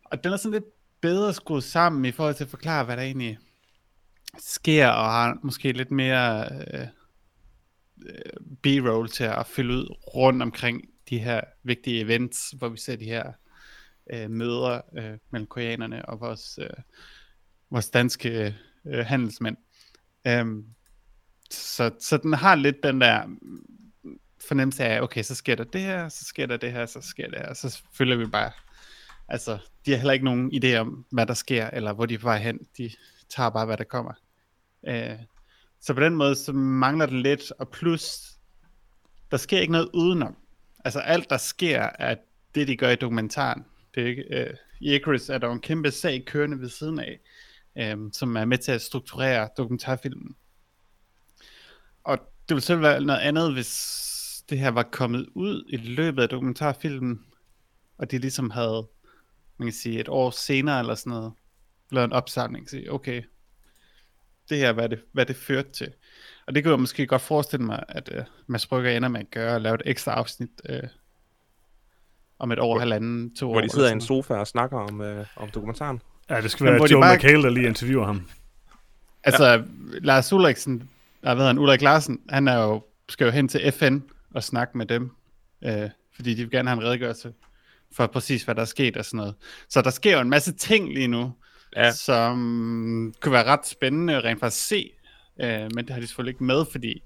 Og 0.06 0.23
den 0.23 0.34
er 0.34 0.38
sådan 0.38 0.51
lidt 0.51 0.65
bedre 1.01 1.34
skruet 1.34 1.63
sammen 1.63 2.06
i 2.06 2.12
forhold 2.12 2.36
til 2.36 2.43
at 2.43 2.49
forklare, 2.49 2.86
hvad 2.86 2.97
der 2.97 3.04
egentlig 3.04 3.38
sker, 4.39 4.88
og 4.88 5.12
har 5.12 5.39
måske 5.43 5.71
lidt 5.71 5.91
mere 5.91 6.49
øh, 6.73 6.88
øh 8.06 8.56
b-roll 8.63 9.10
til 9.10 9.23
at 9.23 9.47
fylde 9.47 9.73
ud 9.73 9.95
rundt 10.15 10.41
omkring 10.41 10.82
de 11.10 11.19
her 11.19 11.41
vigtige 11.63 12.01
events, 12.01 12.51
hvor 12.58 12.69
vi 12.69 12.78
ser 12.78 12.95
de 12.95 13.06
her 13.06 13.32
øh, 14.13 14.30
møder 14.30 14.82
øh, 14.97 15.17
mellem 15.32 15.47
koreanerne 15.47 16.06
og 16.06 16.19
vores, 16.19 16.60
øh, 16.62 16.69
vores 17.69 17.89
danske 17.89 18.56
øh, 18.86 19.06
handelsmænd. 19.06 19.58
Um, 20.30 20.75
så, 21.56 21.91
så 22.00 22.18
den 22.18 22.34
har 22.34 22.56
lidt 22.56 22.84
den 22.84 23.02
der 23.02 23.24
fornemmelse 24.48 24.84
af, 24.84 25.02
okay, 25.02 25.24
så 25.24 25.36
sker 25.36 25.56
der 25.56 25.63
det 25.63 25.82
her, 25.82 26.10
så 26.10 26.26
sker 26.26 26.46
der 26.46 26.58
det 26.58 26.72
her, 26.72 26.86
så 26.86 27.02
sker 27.02 27.28
det 27.28 27.39
her, 27.39 27.54
så 27.54 27.82
følger 27.94 28.15
vi 28.15 28.26
bare, 28.26 28.52
altså, 29.28 29.58
de 29.86 29.91
har 29.91 29.98
heller 29.98 30.13
ikke 30.13 30.26
nogen 30.26 30.52
idé 30.54 30.76
om, 30.76 31.06
hvad 31.12 31.26
der 31.26 31.34
sker, 31.34 31.70
eller 31.70 31.94
hvor 31.94 32.06
de 32.06 32.13
er 32.13 32.20
på 32.20 32.28
vej 32.28 32.38
hen, 32.38 32.60
de 32.78 32.91
tager 33.30 33.50
bare, 33.50 33.65
hvad 33.65 33.78
der 33.78 33.84
kommer. 33.84 34.13
Øh, 34.88 35.20
så 35.82 35.94
på 35.94 36.00
den 36.00 36.15
måde, 36.15 36.36
så 36.36 36.54
mangler 36.54 37.06
det 37.06 37.22
lidt, 37.22 37.52
og 37.60 37.70
plus, 37.70 38.20
der 39.32 39.38
sker 39.38 39.60
ikke 39.60 39.72
noget 39.72 39.89
udenom. 39.94 40.36
Altså 40.86 41.00
alt, 41.00 41.30
der 41.30 41.38
sker, 41.38 41.89
er 42.00 42.15
det, 42.56 42.68
de 42.68 42.78
gør 42.78 42.89
i 42.89 42.96
dokumentaren. 42.96 43.65
Det 43.96 44.04
er 44.04 44.08
ikke, 44.08 44.24
øh, 44.30 44.54
I 44.80 44.96
Icarus 44.96 45.30
er 45.30 45.38
der 45.38 45.52
en 45.52 45.60
kæmpe 45.60 45.91
sag 45.91 46.24
kørende 46.26 46.60
ved 46.60 46.70
siden 46.70 47.00
af, 47.00 47.20
øh, 47.78 47.98
som 48.13 48.36
er 48.36 48.46
med 48.46 48.58
til 48.58 48.72
at 48.72 48.82
strukturere 48.82 49.50
dokumentarfilmen. 49.58 50.36
Og 52.06 52.18
det 52.18 52.56
ville 52.56 52.62
selv 52.62 52.82
være 52.82 53.02
noget 53.02 53.20
andet, 53.20 53.54
hvis 53.54 54.44
det 54.50 54.60
her 54.60 54.72
var 54.72 54.84
kommet 54.84 55.28
ud 55.36 55.63
i 55.70 55.78
løbet 55.78 56.22
af 56.22 56.30
dokumentarfilmen, 56.30 57.26
og 57.98 58.12
de 58.12 58.18
ligesom 58.18 58.50
havde, 58.50 58.88
man 59.58 59.68
kan 59.68 59.74
sige, 59.74 60.00
et 60.00 60.10
år 60.10 60.30
senere 60.30 60.80
eller 60.80 60.96
sådan 60.96 61.12
noget, 61.12 61.34
lavet 61.91 62.06
en 62.06 62.13
opsamling 62.13 62.70
sige, 62.70 62.91
okay, 62.91 63.24
det 64.50 64.58
her, 64.58 64.74
hvad 64.74 64.89
det, 64.89 65.00
hvad 65.12 65.26
det 65.26 65.36
førte 65.36 65.72
til. 65.72 65.91
Og 66.48 66.56
det 66.56 66.63
kunne 66.63 66.72
jeg 66.72 66.80
måske 66.80 67.08
godt 67.08 67.22
forestille 67.22 67.65
mig, 67.65 67.84
at 67.89 68.10
uh, 68.18 68.24
Mads 68.48 68.68
Brygger 68.68 68.91
ender 68.91 69.10
med 69.10 69.20
at 69.20 69.32
gøre, 69.32 69.56
og 69.56 69.62
lave 69.62 69.76
et 69.76 69.82
ekstra 69.86 70.12
afsnit 70.12 70.50
uh, 70.70 70.89
om 72.39 72.52
et 72.52 72.60
år, 72.60 72.74
hvor, 72.74 72.80
halvanden, 72.80 73.36
to 73.36 73.46
hvor 73.46 73.56
år. 73.56 73.60
Hvor 73.60 73.62
de 73.62 73.70
sidder 73.70 73.89
i 73.89 73.91
en 73.91 74.02
sofa 74.02 74.34
og 74.34 74.48
snakker 74.48 74.80
om, 74.80 75.00
uh, 75.00 75.26
om 75.36 75.50
dokumentaren. 75.50 76.02
Ja, 76.30 76.41
det 76.41 76.52
skal 76.52 76.65
være 76.65 76.91
Joe 76.91 77.02
bare... 77.02 77.15
McHale, 77.15 77.44
der 77.44 77.50
lige 77.50 77.68
interviewer 77.68 78.06
ham. 78.06 78.30
Altså, 79.24 79.46
ja. 79.46 79.62
Lars 80.02 80.34
Ulriksen 80.34 80.89
der 81.26 81.36
ved 81.36 81.46
han, 81.46 81.58
Ulrik 81.58 81.82
Larsen, 81.82 82.20
han 82.30 82.48
er 82.48 82.64
jo, 82.64 82.84
skal 83.10 83.26
jo 83.26 83.32
hen 83.32 83.48
til 83.48 83.72
FN 83.72 84.00
og 84.36 84.44
snakke 84.44 84.78
med 84.78 84.86
dem, 84.86 85.12
øh, 85.66 85.90
fordi 86.16 86.34
de 86.34 86.42
vil 86.42 86.52
gerne 86.52 86.70
have 86.70 86.78
en 86.82 86.88
redegørelse 86.88 87.34
for 87.96 88.08
præcis, 88.08 88.44
hvad 88.44 88.56
der 88.56 88.62
er 88.62 88.66
sket 88.66 88.98
og 88.98 89.06
sådan 89.06 89.18
noget. 89.18 89.36
Så 89.70 89.82
der 89.82 89.90
sker 89.90 90.14
jo 90.16 90.22
en 90.22 90.30
masse 90.30 90.54
ting 90.54 90.94
lige 90.94 91.08
nu, 91.08 91.34
ja. 91.76 91.92
som 91.92 93.14
kunne 93.22 93.32
være 93.32 93.44
ret 93.44 93.68
spændende 93.68 94.20
rent 94.20 94.40
faktisk 94.40 94.68
se, 94.68 94.92
øh, 95.42 95.70
men 95.76 95.78
det 95.78 95.90
har 95.90 96.00
de 96.00 96.08
selvfølgelig 96.08 96.32
ikke 96.32 96.44
med, 96.44 96.66
fordi 96.72 97.04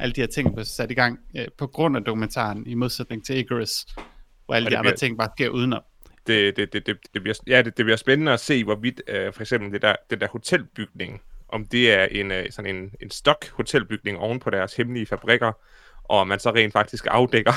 alle 0.00 0.12
de 0.12 0.20
her 0.20 0.28
ting 0.28 0.58
er 0.58 0.62
sat 0.62 0.90
i 0.90 0.94
gang 0.94 1.18
øh, 1.36 1.46
på 1.58 1.66
grund 1.66 1.96
af 1.96 2.04
dokumentaren, 2.04 2.66
i 2.66 2.74
modsætning 2.74 3.26
til 3.26 3.36
Icarus, 3.36 3.86
hvor 4.46 4.54
alle 4.54 4.70
de 4.70 4.76
andre 4.76 4.90
bliver... 4.90 4.96
ting 4.96 5.18
bare 5.18 5.28
sker 5.36 5.48
udenom. 5.48 5.82
Det, 6.26 6.56
det, 6.56 6.72
det, 6.72 6.86
det, 6.86 6.96
det, 7.14 7.22
bliver, 7.22 7.34
ja, 7.46 7.62
det, 7.62 7.76
det 7.76 7.84
bliver 7.84 7.96
spændende 7.96 8.32
at 8.32 8.40
se, 8.40 8.64
hvorvidt 8.64 9.02
øh, 9.08 9.32
for 9.32 9.40
eksempel 9.40 9.72
det 9.72 9.82
der, 9.82 9.96
det 10.10 10.20
der 10.20 10.28
hotelbygning, 10.28 11.20
om 11.52 11.64
det 11.66 11.92
er 11.92 12.04
en, 12.04 12.30
øh, 12.30 12.50
sådan 12.50 12.76
en, 12.76 12.90
en 13.00 13.10
stok 13.10 13.48
hotelbygning 13.48 14.18
oven 14.18 14.40
på 14.40 14.50
deres 14.50 14.74
hemmelige 14.74 15.06
fabrikker, 15.06 15.52
og 16.04 16.28
man 16.28 16.38
så 16.38 16.50
rent 16.50 16.72
faktisk 16.72 17.06
afdækker 17.10 17.52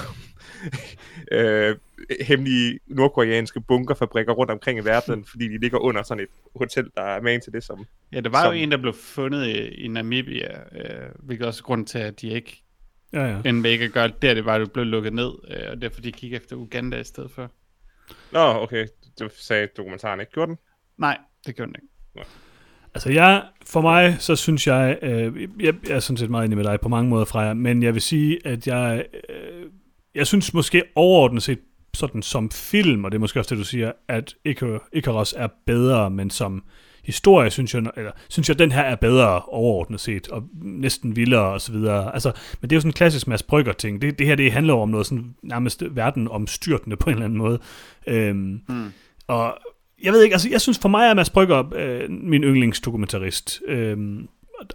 øh, 1.32 1.76
hemmelige 2.22 2.80
nordkoreanske 2.88 3.62
bunkerfabrikker 3.62 4.34
rundt 4.34 4.52
omkring 4.52 4.80
i 4.80 4.86
verden, 4.86 5.26
fordi 5.26 5.48
de 5.48 5.58
ligger 5.58 5.78
under 5.78 6.04
sådan 6.04 6.24
et 6.24 6.30
hotel, 6.56 6.90
der 6.96 7.02
er 7.02 7.22
med 7.22 7.40
til 7.40 7.54
det 7.54 7.64
som... 7.64 7.86
Ja, 8.12 8.20
der 8.20 8.30
var 8.30 8.44
som... 8.44 8.54
jo 8.54 8.60
en, 8.60 8.72
der 8.72 8.78
blev 8.78 8.94
fundet 8.94 9.48
i, 9.48 9.68
i 9.68 9.88
Namibia, 9.88 10.52
øh, 10.72 11.10
hvilket 11.20 11.48
også 11.48 11.62
er 11.62 11.66
grund 11.66 11.88
til, 11.88 12.00
at 12.00 12.22
de 12.22 12.30
ikke 12.30 12.64
ja, 13.14 13.26
ja. 13.26 13.42
end 13.46 13.60
med 13.60 13.72
ikke 13.72 13.86
at 13.86 13.92
gøre 13.92 14.08
det, 14.08 14.22
der 14.22 14.34
det 14.34 14.46
var, 14.46 14.58
det 14.58 14.72
blev 14.72 14.86
lukket 14.86 15.14
ned, 15.14 15.32
øh, 15.48 15.72
og 15.72 15.82
derfor 15.82 16.02
de 16.02 16.12
kigger 16.12 16.38
efter 16.38 16.56
Uganda 16.56 17.00
i 17.00 17.04
stedet 17.04 17.32
for. 17.32 17.52
Nå, 18.32 18.40
okay. 18.40 18.88
Det 19.20 19.32
sagde 19.32 19.68
dokumentaren 19.78 20.20
ikke. 20.20 20.32
Gjorde 20.32 20.50
den? 20.50 20.58
Nej, 20.98 21.18
det 21.46 21.56
gjorde 21.56 21.74
den 21.74 21.76
ikke. 21.76 21.88
Nå. 22.16 22.22
Altså 22.96 23.12
jeg, 23.12 23.44
for 23.66 23.82
mig, 23.82 24.16
så 24.20 24.36
synes 24.36 24.68
jeg, 24.68 24.98
øh, 25.02 25.42
jeg, 25.60 25.74
jeg 25.88 25.96
er 25.96 26.00
sådan 26.00 26.18
set 26.18 26.30
meget 26.30 26.46
enig 26.46 26.58
med 26.58 26.66
dig 26.66 26.80
på 26.82 26.90
mange 26.90 27.10
måder, 27.10 27.26
Freja, 27.26 27.54
men 27.54 27.84
jeg 27.84 27.94
vil 27.94 28.02
sige, 28.02 28.48
at 28.48 28.68
jeg, 28.68 29.06
øh, 29.30 29.70
jeg 30.16 30.28
synes 30.28 30.54
måske 30.54 30.84
overordnet 30.96 31.44
set, 31.44 31.60
sådan 31.94 32.22
som 32.22 32.52
film, 32.52 33.06
og 33.06 33.12
det 33.12 33.18
er 33.18 33.20
måske 33.20 33.40
også 33.40 33.56
det, 33.56 33.60
du 33.60 33.66
siger, 33.66 33.92
at 34.08 34.36
Icarus 34.94 35.34
er 35.38 35.48
bedre, 35.66 36.10
men 36.10 36.30
som 36.30 36.64
historie, 37.04 37.50
synes 37.50 37.74
jeg, 37.74 37.84
eller, 37.98 38.12
synes 38.30 38.50
jeg, 38.50 38.56
at 38.56 38.60
den 38.60 38.72
her 38.72 38.82
er 38.82 38.96
bedre 38.96 39.42
overordnet 39.42 40.00
set, 40.00 40.28
og 40.28 40.44
næsten 40.62 41.16
vildere 41.16 41.54
og 41.54 41.62
så 41.62 41.72
videre. 41.72 42.14
Altså, 42.14 42.32
men 42.62 42.70
det 42.70 42.76
er 42.76 42.78
jo 42.78 42.82
sådan 42.82 42.90
en 42.90 42.94
klassisk 42.94 43.28
Mads 43.28 43.44
Brygger 43.44 43.74
ting. 43.74 44.02
Det, 44.02 44.20
det 44.20 44.28
her, 44.28 44.36
det 44.36 44.52
handler 44.52 44.74
om 44.74 44.90
noget 44.90 45.06
sådan 45.06 45.36
nærmest 45.44 45.84
verden 45.92 46.28
omstyrtende 46.28 46.98
på 46.98 47.10
en 47.10 47.14
eller 47.14 47.26
anden 47.26 47.40
måde. 47.40 47.60
Øhm, 48.08 48.62
mm. 48.70 48.92
Og 49.28 49.58
jeg 50.04 50.14
ved 50.14 50.24
ikke, 50.24 50.34
altså 50.34 50.50
jeg 50.50 50.62
synes 50.62 50.80
for 50.80 50.90
mig 50.90 51.08
er 51.08 51.14
Mads 51.14 51.30
Brygger 51.30 51.64
øh, 51.76 52.10
min 52.10 52.44
yndlingsdokumentarist. 52.44 53.62
Øhm, 53.68 54.28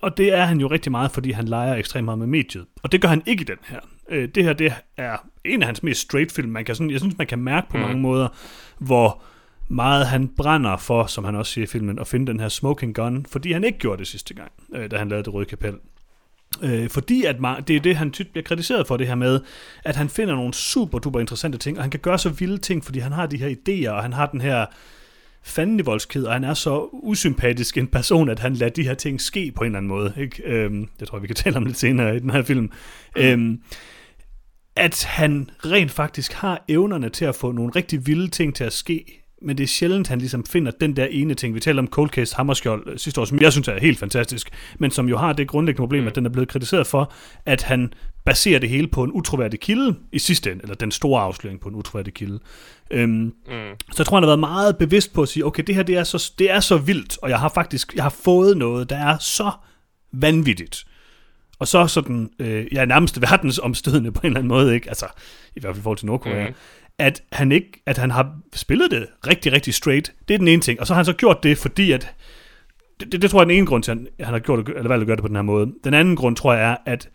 og 0.03 0.17
det 0.17 0.33
er 0.33 0.45
han 0.45 0.61
jo 0.61 0.67
rigtig 0.67 0.93
meget, 0.93 1.11
fordi 1.11 1.31
han 1.31 1.45
leger 1.45 1.75
ekstremt 1.75 2.05
meget 2.05 2.19
med 2.19 2.27
mediet. 2.27 2.67
Og 2.83 2.93
det 2.93 3.01
gør 3.01 3.09
han 3.09 3.23
ikke 3.27 3.41
i 3.41 3.45
den 3.45 3.59
her. 3.67 3.81
Øh, 4.11 4.29
det 4.35 4.45
her, 4.45 4.53
det 4.53 4.73
er 4.97 5.17
en 5.45 5.63
af 5.63 5.67
hans 5.67 5.83
mest 5.83 6.01
straight 6.01 6.33
film. 6.33 6.49
Man 6.49 6.65
kan 6.65 6.75
sådan, 6.75 6.91
jeg 6.91 7.01
synes, 7.01 7.19
man 7.19 7.27
kan 7.27 7.39
mærke 7.39 7.69
på 7.71 7.77
mm. 7.77 7.83
mange 7.83 8.01
måder, 8.01 8.29
hvor 8.79 9.23
meget 9.69 10.07
han 10.07 10.29
brænder 10.29 10.77
for, 10.77 11.07
som 11.07 11.25
han 11.25 11.35
også 11.35 11.53
siger 11.53 11.65
i 11.65 11.67
filmen, 11.67 11.99
at 11.99 12.09
finde 12.09 12.27
den 12.27 12.41
her 12.41 12.49
smoking 12.49 12.95
gun, 12.95 13.27
fordi 13.29 13.53
han 13.53 13.65
ikke 13.65 13.79
gjorde 13.79 13.99
det 13.99 14.07
sidste 14.07 14.35
gang, 14.35 14.53
øh, 14.75 14.91
da 14.91 14.99
han 14.99 15.09
lavede 15.09 15.25
det 15.25 15.35
røde 15.35 15.47
kapel. 15.47 15.75
Øh, 16.63 16.89
fordi 16.89 17.25
at 17.25 17.41
man, 17.41 17.63
det 17.69 17.77
er 17.77 17.81
det, 17.81 17.97
han 17.97 18.11
tit 18.11 18.29
bliver 18.29 18.45
kritiseret 18.45 18.87
for, 18.87 18.97
det 18.97 19.07
her 19.07 19.15
med, 19.15 19.41
at 19.85 19.97
han 19.97 20.09
finder 20.09 20.35
nogle 20.35 20.55
super 20.55 20.99
duper 20.99 21.21
interessante 21.21 21.59
ting, 21.59 21.77
og 21.77 21.85
han 21.85 21.91
kan 21.91 22.01
gøre 22.01 22.19
så 22.19 22.29
vilde 22.29 22.59
ting, 22.59 22.85
fordi 22.85 22.99
han 22.99 23.13
har 23.13 23.27
de 23.27 23.37
her 23.37 23.49
idéer, 23.49 23.91
og 23.91 24.03
han 24.03 24.13
har 24.13 24.27
den 24.27 24.41
her 24.41 24.67
voldsked, 25.85 26.25
og 26.25 26.33
han 26.33 26.45
er 26.45 26.55
så 26.55 26.89
usympatisk 26.93 27.79
en 27.79 27.87
person, 27.87 28.29
at 28.29 28.39
han 28.39 28.55
lader 28.55 28.73
de 28.73 28.83
her 28.83 28.95
ting 28.95 29.21
ske 29.21 29.53
på 29.57 29.65
en 29.65 29.67
eller 29.67 29.79
anden 29.79 29.89
måde. 29.89 30.15
Ikke? 30.17 30.43
Øhm, 30.45 30.89
det 31.01 31.09
tror 31.09 31.19
jeg, 31.19 31.23
vi 31.23 31.27
kan 31.27 31.37
tale 31.45 31.57
om 31.57 31.67
lidt 31.67 31.79
senere 31.79 32.17
i 32.17 32.19
den 32.19 32.31
her 32.31 32.43
film. 32.43 32.73
Mm. 33.17 33.23
Øhm, 33.23 33.61
at 34.77 35.05
han 35.05 35.51
rent 35.65 35.91
faktisk 35.91 36.33
har 36.33 36.65
evnerne 36.69 37.09
til 37.09 37.25
at 37.25 37.35
få 37.35 37.53
nogle 37.53 37.73
rigtig 37.77 38.07
vilde 38.07 38.29
ting 38.29 38.55
til 38.55 38.65
at 38.65 38.73
ske, 38.73 39.20
men 39.43 39.59
det 39.59 39.65
er 39.65 39.69
sjældent, 39.69 40.09
han 40.09 40.19
ligesom 40.19 40.45
finder 40.45 40.73
den 40.81 40.97
der 40.97 41.05
ene 41.05 41.35
ting. 41.35 41.55
Vi 41.55 41.61
taler 41.61 41.83
om 41.83 41.89
Cold 41.89 42.11
Case 42.11 42.37
Hammerskjold 42.37 42.83
øh, 42.87 42.99
sidste 42.99 43.21
år, 43.21 43.25
som 43.25 43.41
jeg 43.41 43.53
synes 43.53 43.69
er 43.69 43.81
helt 43.81 43.99
fantastisk, 43.99 44.51
men 44.79 44.91
som 44.91 45.09
jo 45.09 45.19
har 45.19 45.33
det 45.33 45.49
grundlæggende 45.49 45.83
problem, 45.83 46.03
mm. 46.03 46.09
at 46.09 46.15
den 46.15 46.27
er 46.27 46.31
blevet 46.31 46.49
kritiseret 46.49 46.87
for, 46.87 47.13
at 47.47 47.63
han 47.63 47.93
baserer 48.25 48.59
det 48.59 48.69
hele 48.69 48.89
på 48.89 49.05
en 49.05 49.13
utroværdig 49.13 49.61
kilde 49.61 49.95
i 50.13 50.19
sidste 50.19 50.53
ende, 50.53 50.63
eller 50.63 50.75
den 50.75 50.91
store 50.91 51.23
afsløring 51.23 51.61
på 51.61 51.69
en 51.69 51.75
utroværdig 51.75 52.15
kilde. 52.15 52.39
Øhm, 52.91 53.11
mm. 53.11 53.33
Så 53.93 53.95
jeg 53.99 54.07
tror, 54.07 54.17
han 54.17 54.23
har 54.23 54.29
været 54.29 54.39
meget 54.39 54.77
bevidst 54.77 55.13
på 55.13 55.23
at 55.23 55.29
sige, 55.29 55.47
okay, 55.47 55.63
det 55.67 55.75
her 55.75 55.83
det 55.83 55.97
er, 55.97 56.05
så, 56.05 56.33
det 56.39 56.51
er 56.51 56.61
så 56.61 56.77
vildt, 56.77 57.19
og 57.23 57.31
jeg 57.31 57.39
har 57.39 57.49
faktisk 57.49 57.95
jeg 57.95 58.05
har 58.05 58.15
fået 58.25 58.57
noget, 58.57 58.91
der 58.91 58.97
er 58.97 59.19
så 59.19 59.51
vanvittigt. 60.13 60.85
Og 61.59 61.69
så 61.69 61.87
sådan, 61.87 62.31
øh, 62.39 62.67
ja, 62.73 62.85
nærmest 62.85 63.21
verdensomstødende 63.21 64.13
på 64.13 64.21
en 64.21 64.27
eller 64.27 64.39
anden 64.39 64.49
måde, 64.49 64.75
ikke? 64.75 64.89
Altså, 64.89 65.07
i 65.57 65.61
hvert 65.61 65.75
fald 65.75 65.81
i 65.81 65.83
forhold 65.83 65.99
til 65.99 66.07
Nordkorea. 66.07 66.49
Mm 66.49 66.55
at 67.01 67.23
han 67.33 67.53
ikke, 67.53 67.83
at 67.87 67.99
han 67.99 68.11
har 68.11 68.33
spillet 68.55 68.91
det 68.91 69.07
rigtig, 69.27 69.53
rigtig 69.53 69.75
straight. 69.75 70.13
Det 70.29 70.35
er 70.35 70.39
den 70.39 70.49
ene 70.49 70.63
ting. 70.63 70.81
Og 70.81 70.87
så 70.87 70.93
har 70.95 70.99
han 70.99 71.05
så 71.05 71.13
gjort 71.13 71.43
det, 71.43 71.59
fordi 71.59 71.93
at, 71.93 72.15
det, 73.01 73.13
det, 73.13 73.23
det 73.23 73.31
tror 73.31 73.39
jeg 73.39 73.45
er 73.45 73.49
den 73.49 73.57
ene 73.57 73.67
grund 73.67 73.83
til, 73.83 73.91
at 73.91 73.97
han, 73.97 74.09
han 74.21 74.35
har 74.35 74.39
gjort 74.39 74.69
eller 74.69 74.89
valgt 74.89 75.01
at 75.01 75.07
gøre 75.07 75.17
det 75.17 75.23
på 75.23 75.29
den 75.29 75.37
her 75.37 75.43
måde. 75.43 75.73
Den 75.85 75.95
anden 75.95 76.17
grund, 76.17 76.37
tror 76.37 76.55
jeg, 76.55 76.71
er, 76.71 76.77
at 76.87 77.09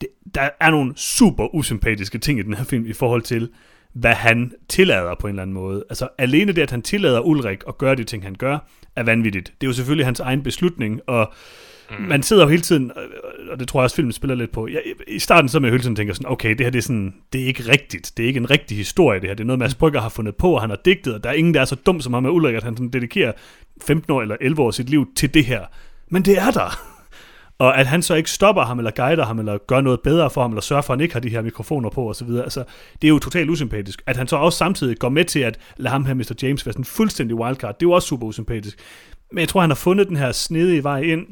det, 0.00 0.08
der 0.34 0.48
er 0.60 0.70
nogle 0.70 0.92
super 0.96 1.54
usympatiske 1.54 2.18
ting 2.18 2.38
i 2.38 2.42
den 2.42 2.54
her 2.54 2.64
film 2.64 2.86
i 2.86 2.92
forhold 2.92 3.22
til, 3.22 3.50
hvad 3.92 4.14
han 4.14 4.52
tillader 4.68 5.14
på 5.20 5.26
en 5.26 5.30
eller 5.30 5.42
anden 5.42 5.54
måde. 5.54 5.84
Altså 5.90 6.08
alene 6.18 6.52
det, 6.52 6.62
at 6.62 6.70
han 6.70 6.82
tillader 6.82 7.20
Ulrik 7.20 7.62
at 7.68 7.78
gøre 7.78 7.94
de 7.94 8.04
ting, 8.04 8.22
han 8.22 8.34
gør, 8.34 8.58
er 8.96 9.02
vanvittigt. 9.02 9.46
Det 9.60 9.66
er 9.66 9.68
jo 9.68 9.72
selvfølgelig 9.72 10.06
hans 10.06 10.20
egen 10.20 10.42
beslutning, 10.42 11.00
og 11.06 11.32
mm. 11.98 12.04
man 12.04 12.22
sidder 12.22 12.42
jo 12.42 12.48
hele 12.48 12.62
tiden, 12.62 12.92
og 13.50 13.60
det 13.60 13.68
tror 13.68 13.80
jeg 13.80 13.84
også, 13.84 13.96
filmen 13.96 14.12
spiller 14.12 14.34
lidt 14.34 14.52
på. 14.52 14.68
Jeg, 14.68 14.82
I 15.08 15.18
starten 15.18 15.48
så 15.48 15.60
med 15.60 15.70
hele 15.70 15.82
tiden 15.82 15.96
tænker 15.96 16.14
sådan, 16.14 16.30
okay, 16.30 16.50
det 16.50 16.60
her 16.60 16.70
det 16.70 16.78
er, 16.78 16.82
sådan, 16.82 17.14
det 17.32 17.42
er 17.42 17.46
ikke 17.46 17.62
rigtigt. 17.72 18.12
Det 18.16 18.22
er 18.22 18.26
ikke 18.26 18.38
en 18.38 18.50
rigtig 18.50 18.76
historie, 18.76 19.20
det 19.20 19.28
her. 19.28 19.34
Det 19.34 19.44
er 19.44 19.46
noget, 19.46 19.58
Mads 19.58 19.74
Brygger 19.74 20.00
har 20.00 20.08
fundet 20.08 20.36
på, 20.36 20.54
og 20.54 20.60
han 20.60 20.70
har 20.70 20.78
digtet, 20.84 21.14
og 21.14 21.24
der 21.24 21.30
er 21.30 21.34
ingen, 21.34 21.54
der 21.54 21.60
er 21.60 21.64
så 21.64 21.74
dum 21.74 22.00
som 22.00 22.12
ham 22.12 22.22
med 22.22 22.30
Ulrik, 22.30 22.54
at 22.54 22.62
han 22.62 22.76
sådan 22.76 22.90
dedikerer 22.90 23.32
15 23.82 24.12
år 24.12 24.22
eller 24.22 24.36
11 24.40 24.62
år 24.62 24.70
sit 24.70 24.90
liv 24.90 25.08
til 25.16 25.34
det 25.34 25.44
her. 25.44 25.60
Men 26.10 26.22
det 26.22 26.38
er 26.38 26.50
der. 26.50 26.92
Og 27.58 27.78
at 27.78 27.86
han 27.86 28.02
så 28.02 28.14
ikke 28.14 28.30
stopper 28.30 28.62
ham, 28.62 28.78
eller 28.78 28.90
guider 28.90 29.24
ham, 29.24 29.38
eller 29.38 29.58
gør 29.58 29.80
noget 29.80 30.00
bedre 30.00 30.30
for 30.30 30.42
ham, 30.42 30.50
eller 30.50 30.62
sørger 30.62 30.82
for, 30.82 30.92
at 30.92 30.98
han 30.98 31.02
ikke 31.02 31.14
har 31.14 31.20
de 31.20 31.28
her 31.28 31.42
mikrofoner 31.42 31.90
på, 31.90 32.10
osv. 32.10 32.28
Altså, 32.30 32.64
det 33.02 33.08
er 33.08 33.08
jo 33.08 33.18
totalt 33.18 33.50
usympatisk. 33.50 34.02
At 34.06 34.16
han 34.16 34.28
så 34.28 34.36
også 34.36 34.58
samtidig 34.58 34.98
går 34.98 35.08
med 35.08 35.24
til 35.24 35.40
at 35.40 35.58
lade 35.76 35.92
ham 35.92 36.04
her, 36.04 36.14
Mr. 36.14 36.34
James, 36.42 36.66
være 36.66 36.72
sådan 36.72 36.84
fuldstændig 36.84 37.36
wildcard, 37.36 37.74
det 37.74 37.86
er 37.86 37.88
jo 37.88 37.92
også 37.92 38.08
super 38.08 38.26
usympatisk. 38.26 38.78
Men 39.32 39.40
jeg 39.40 39.48
tror, 39.48 39.60
han 39.60 39.70
har 39.70 39.74
fundet 39.74 40.08
den 40.08 40.16
her 40.16 40.32
snedige 40.32 40.84
vej 40.84 41.00
ind, 41.00 41.26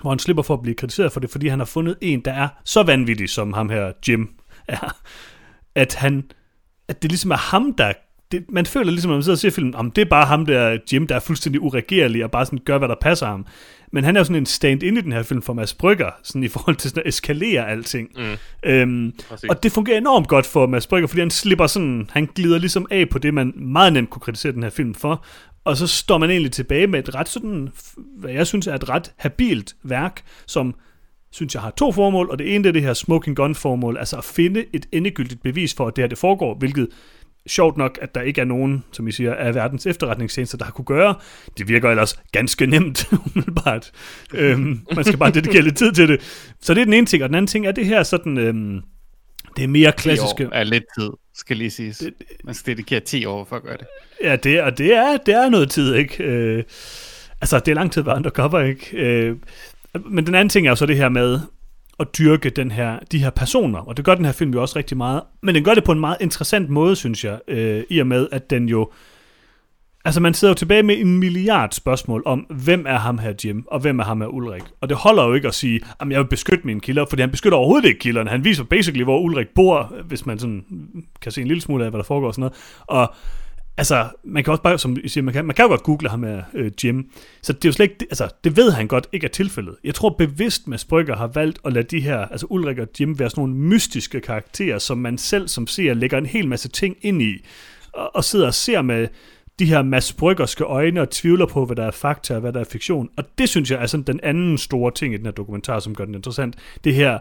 hvor 0.00 0.10
han 0.10 0.18
slipper 0.18 0.42
for 0.42 0.54
at 0.54 0.62
blive 0.62 0.74
kritiseret 0.74 1.12
for 1.12 1.20
det, 1.20 1.30
fordi 1.30 1.48
han 1.48 1.58
har 1.58 1.66
fundet 1.66 1.96
en, 2.00 2.20
der 2.20 2.32
er 2.32 2.48
så 2.64 2.82
vanvittig, 2.82 3.28
som 3.28 3.52
ham 3.52 3.68
her 3.68 3.92
Jim 4.08 4.28
er, 4.68 4.96
at 5.74 5.94
han, 5.94 6.24
at 6.88 7.02
det 7.02 7.10
ligesom 7.10 7.30
er 7.30 7.36
ham, 7.36 7.74
der 7.74 7.92
det, 8.32 8.44
man 8.48 8.66
føler 8.66 8.90
ligesom, 8.90 9.08
når 9.08 9.16
man 9.16 9.22
sidder 9.22 9.36
og 9.36 9.40
ser 9.40 9.50
filmen, 9.50 9.74
om 9.74 9.90
det 9.90 10.02
er 10.02 10.08
bare 10.08 10.26
ham 10.26 10.46
der, 10.46 10.78
Jim, 10.92 11.06
der 11.06 11.14
er 11.14 11.20
fuldstændig 11.20 11.60
uregerlig 11.60 12.24
og 12.24 12.30
bare 12.30 12.46
sådan 12.46 12.58
gør, 12.64 12.78
hvad 12.78 12.88
der 12.88 12.94
passer 13.00 13.26
ham. 13.26 13.46
Men 13.92 14.04
han 14.04 14.16
er 14.16 14.20
jo 14.20 14.24
sådan 14.24 14.36
en 14.36 14.46
stand 14.46 14.82
ind 14.82 14.98
i 14.98 15.00
den 15.00 15.12
her 15.12 15.22
film 15.22 15.42
for 15.42 15.52
Mads 15.52 15.74
Brygger, 15.74 16.10
sådan 16.22 16.42
i 16.42 16.48
forhold 16.48 16.76
til 16.76 16.90
sådan 16.90 17.02
at 17.02 17.08
eskalere 17.08 17.68
alting. 17.68 18.08
Mm. 18.16 18.70
Øhm, 18.70 19.12
og 19.48 19.62
det 19.62 19.72
fungerer 19.72 19.98
enormt 19.98 20.28
godt 20.28 20.46
for 20.46 20.66
Mads 20.66 20.86
Brygger, 20.86 21.08
fordi 21.08 21.20
han 21.20 21.30
slipper 21.30 21.66
sådan, 21.66 22.10
han 22.12 22.28
glider 22.34 22.58
ligesom 22.58 22.86
af 22.90 23.08
på 23.08 23.18
det, 23.18 23.34
man 23.34 23.52
meget 23.56 23.92
nemt 23.92 24.10
kunne 24.10 24.20
kritisere 24.20 24.52
den 24.52 24.62
her 24.62 24.70
film 24.70 24.94
for, 24.94 25.24
og 25.64 25.76
så 25.76 25.86
står 25.86 26.18
man 26.18 26.30
egentlig 26.30 26.52
tilbage 26.52 26.86
med 26.86 26.98
et 26.98 27.14
ret 27.14 27.28
sådan, 27.28 27.68
hvad 27.96 28.30
jeg 28.30 28.46
synes 28.46 28.66
er 28.66 28.74
et 28.74 28.88
ret 28.88 29.12
habilt 29.16 29.76
værk, 29.82 30.22
som 30.46 30.74
synes 31.30 31.54
jeg 31.54 31.62
har 31.62 31.70
to 31.70 31.92
formål, 31.92 32.30
og 32.30 32.38
det 32.38 32.54
ene 32.54 32.64
det 32.64 32.68
er 32.68 32.72
det 32.72 32.82
her 32.82 32.94
smoking 32.94 33.36
gun 33.36 33.54
formål, 33.54 33.96
altså 33.96 34.16
at 34.16 34.24
finde 34.24 34.64
et 34.72 34.86
endegyldigt 34.92 35.42
bevis 35.42 35.74
for, 35.74 35.86
at 35.86 35.96
det 35.96 36.02
her 36.02 36.08
det 36.08 36.18
foregår, 36.18 36.54
hvilket 36.54 36.88
sjovt 37.46 37.76
nok, 37.76 37.98
at 38.02 38.14
der 38.14 38.20
ikke 38.20 38.40
er 38.40 38.44
nogen, 38.44 38.84
som 38.92 39.08
I 39.08 39.12
siger, 39.12 39.34
af 39.34 39.54
verdens 39.54 39.86
efterretningstjenester, 39.86 40.58
der 40.58 40.64
har 40.64 40.72
kunne 40.72 40.84
gøre. 40.84 41.14
Det 41.58 41.68
virker 41.68 41.90
ellers 41.90 42.20
ganske 42.32 42.66
nemt, 42.66 43.08
umiddelbart. 43.26 43.92
øhm, 44.34 44.80
man 44.94 45.04
skal 45.04 45.18
bare 45.18 45.30
dedikere 45.30 45.62
lidt 45.62 45.76
tid 45.76 45.92
til 45.92 46.08
det. 46.08 46.20
Så 46.60 46.74
det 46.74 46.80
er 46.80 46.84
den 46.84 46.94
ene 46.94 47.06
ting, 47.06 47.22
og 47.22 47.28
den 47.28 47.34
anden 47.34 47.46
ting 47.46 47.66
er 47.66 47.72
det 47.72 47.86
her 47.86 48.02
sådan, 48.02 48.38
øhm, 48.38 48.80
det 49.56 49.64
er 49.64 49.68
mere 49.68 49.92
klassiske... 49.92 50.36
10 50.36 50.44
år 50.44 50.50
er 50.52 50.64
lidt 50.64 50.84
tid, 50.98 51.10
skal 51.34 51.56
lige 51.56 51.70
siges. 51.70 51.98
Det, 51.98 52.14
man 52.44 52.54
skal 52.54 52.72
dedikere 52.72 53.00
10 53.00 53.24
år 53.24 53.44
for 53.44 53.56
at 53.56 53.62
gøre 53.62 53.76
det. 53.76 53.86
Ja, 54.22 54.36
det, 54.36 54.62
og 54.62 54.78
det 54.78 54.94
er, 54.94 55.16
det 55.16 55.34
er 55.34 55.48
noget 55.48 55.70
tid, 55.70 55.94
ikke? 55.94 56.24
Øh, 56.24 56.64
altså, 57.40 57.58
det 57.58 57.68
er 57.68 57.74
lang 57.74 57.92
tid 57.92 58.00
at 58.00 58.06
være 58.06 58.16
undercover, 58.16 58.60
ikke? 58.60 58.96
Øh, 58.96 59.36
men 60.06 60.26
den 60.26 60.34
anden 60.34 60.48
ting 60.48 60.66
er 60.66 60.70
jo 60.70 60.76
så 60.76 60.86
det 60.86 60.96
her 60.96 61.08
med, 61.08 61.40
at 62.00 62.18
dyrke 62.18 62.50
den 62.50 62.70
her, 62.70 62.98
de 63.12 63.18
her 63.18 63.30
personer, 63.30 63.78
og 63.78 63.96
det 63.96 64.04
gør 64.04 64.14
den 64.14 64.24
her 64.24 64.32
film 64.32 64.52
jo 64.52 64.62
også 64.62 64.76
rigtig 64.76 64.96
meget, 64.96 65.22
men 65.42 65.54
den 65.54 65.64
gør 65.64 65.74
det 65.74 65.84
på 65.84 65.92
en 65.92 66.00
meget 66.00 66.16
interessant 66.20 66.68
måde, 66.68 66.96
synes 66.96 67.24
jeg, 67.24 67.38
øh, 67.48 67.84
i 67.90 67.98
og 67.98 68.06
med, 68.06 68.28
at 68.32 68.50
den 68.50 68.68
jo, 68.68 68.90
altså 70.08 70.20
man 70.20 70.34
sidder 70.34 70.50
jo 70.50 70.54
tilbage 70.54 70.82
med 70.82 70.98
en 70.98 71.18
milliard 71.18 71.72
spørgsmål 71.72 72.22
om, 72.26 72.38
hvem 72.38 72.84
er 72.88 72.98
ham 72.98 73.18
her 73.18 73.32
Jim, 73.44 73.64
og 73.66 73.80
hvem 73.80 73.98
er 73.98 74.04
ham 74.04 74.20
her 74.20 74.28
Ulrik, 74.28 74.62
og 74.80 74.88
det 74.88 74.96
holder 74.96 75.24
jo 75.24 75.34
ikke 75.34 75.48
at 75.48 75.54
sige, 75.54 75.80
at 76.00 76.10
jeg 76.10 76.18
vil 76.18 76.26
beskytte 76.26 76.66
mine 76.66 76.80
kilder, 76.80 77.06
fordi 77.08 77.22
han 77.22 77.30
beskytter 77.30 77.58
overhovedet 77.58 77.88
ikke 77.88 78.00
kilderne, 78.00 78.30
han 78.30 78.44
viser 78.44 78.64
basically, 78.64 79.04
hvor 79.04 79.18
Ulrik 79.18 79.48
bor, 79.54 79.94
hvis 80.04 80.26
man 80.26 80.38
sådan 80.38 80.64
kan 81.20 81.32
se 81.32 81.40
en 81.40 81.46
lille 81.46 81.60
smule 81.60 81.84
af, 81.84 81.90
hvad 81.90 81.98
der 81.98 82.04
foregår 82.04 82.26
og 82.26 82.34
sådan 82.34 82.40
noget, 82.40 82.54
og 82.86 83.14
altså, 83.76 84.08
man 84.24 84.44
kan 84.44 84.50
også 84.50 84.62
bare, 84.62 84.78
som 84.78 84.96
I 85.04 85.08
siger, 85.08 85.24
man 85.24 85.34
kan, 85.34 85.44
man 85.44 85.56
kan 85.56 85.64
jo 85.64 85.68
godt 85.68 85.82
google 85.82 86.08
ham 86.08 86.20
med 86.20 86.42
øh, 86.54 86.70
Jim. 86.84 87.10
Så 87.42 87.52
det 87.52 87.64
er 87.64 87.68
jo 87.68 87.72
slet 87.72 87.84
ikke, 87.84 87.96
altså, 88.10 88.28
det 88.44 88.56
ved 88.56 88.70
han 88.72 88.86
godt 88.86 89.06
ikke 89.12 89.24
er 89.24 89.30
tilfældet. 89.30 89.76
Jeg 89.84 89.94
tror 89.94 90.08
bevidst, 90.18 90.68
Mads 90.68 90.84
Brygger 90.84 91.16
har 91.16 91.26
valgt 91.26 91.58
at 91.64 91.72
lade 91.72 91.96
de 91.96 92.00
her, 92.00 92.18
altså 92.18 92.46
Ulrik 92.50 92.78
og 92.78 92.88
Jim, 93.00 93.18
være 93.18 93.30
sådan 93.30 93.40
nogle 93.40 93.54
mystiske 93.54 94.20
karakterer, 94.20 94.78
som 94.78 94.98
man 94.98 95.18
selv 95.18 95.48
som 95.48 95.66
ser 95.66 95.94
lægger 95.94 96.18
en 96.18 96.26
hel 96.26 96.48
masse 96.48 96.68
ting 96.68 96.96
ind 97.00 97.22
i, 97.22 97.44
og, 97.92 98.16
og 98.16 98.24
sidder 98.24 98.46
og 98.46 98.54
ser 98.54 98.82
med 98.82 99.08
de 99.58 99.64
her 99.64 99.82
Mads 99.82 100.12
Bryggerske 100.12 100.64
øjne 100.64 101.00
og 101.00 101.10
tvivler 101.10 101.46
på, 101.46 101.64
hvad 101.64 101.76
der 101.76 101.84
er 101.84 101.90
fakta 101.90 102.34
og 102.34 102.40
hvad 102.40 102.52
der 102.52 102.60
er 102.60 102.64
fiktion. 102.64 103.08
Og 103.16 103.24
det 103.38 103.48
synes 103.48 103.70
jeg 103.70 103.82
er 103.82 103.86
sådan 103.86 104.04
den 104.04 104.20
anden 104.22 104.58
store 104.58 104.92
ting 104.92 105.14
i 105.14 105.16
den 105.16 105.26
her 105.26 105.32
dokumentar, 105.32 105.80
som 105.80 105.94
gør 105.94 106.04
den 106.04 106.14
interessant. 106.14 106.56
Det 106.84 106.94
her 106.94 107.18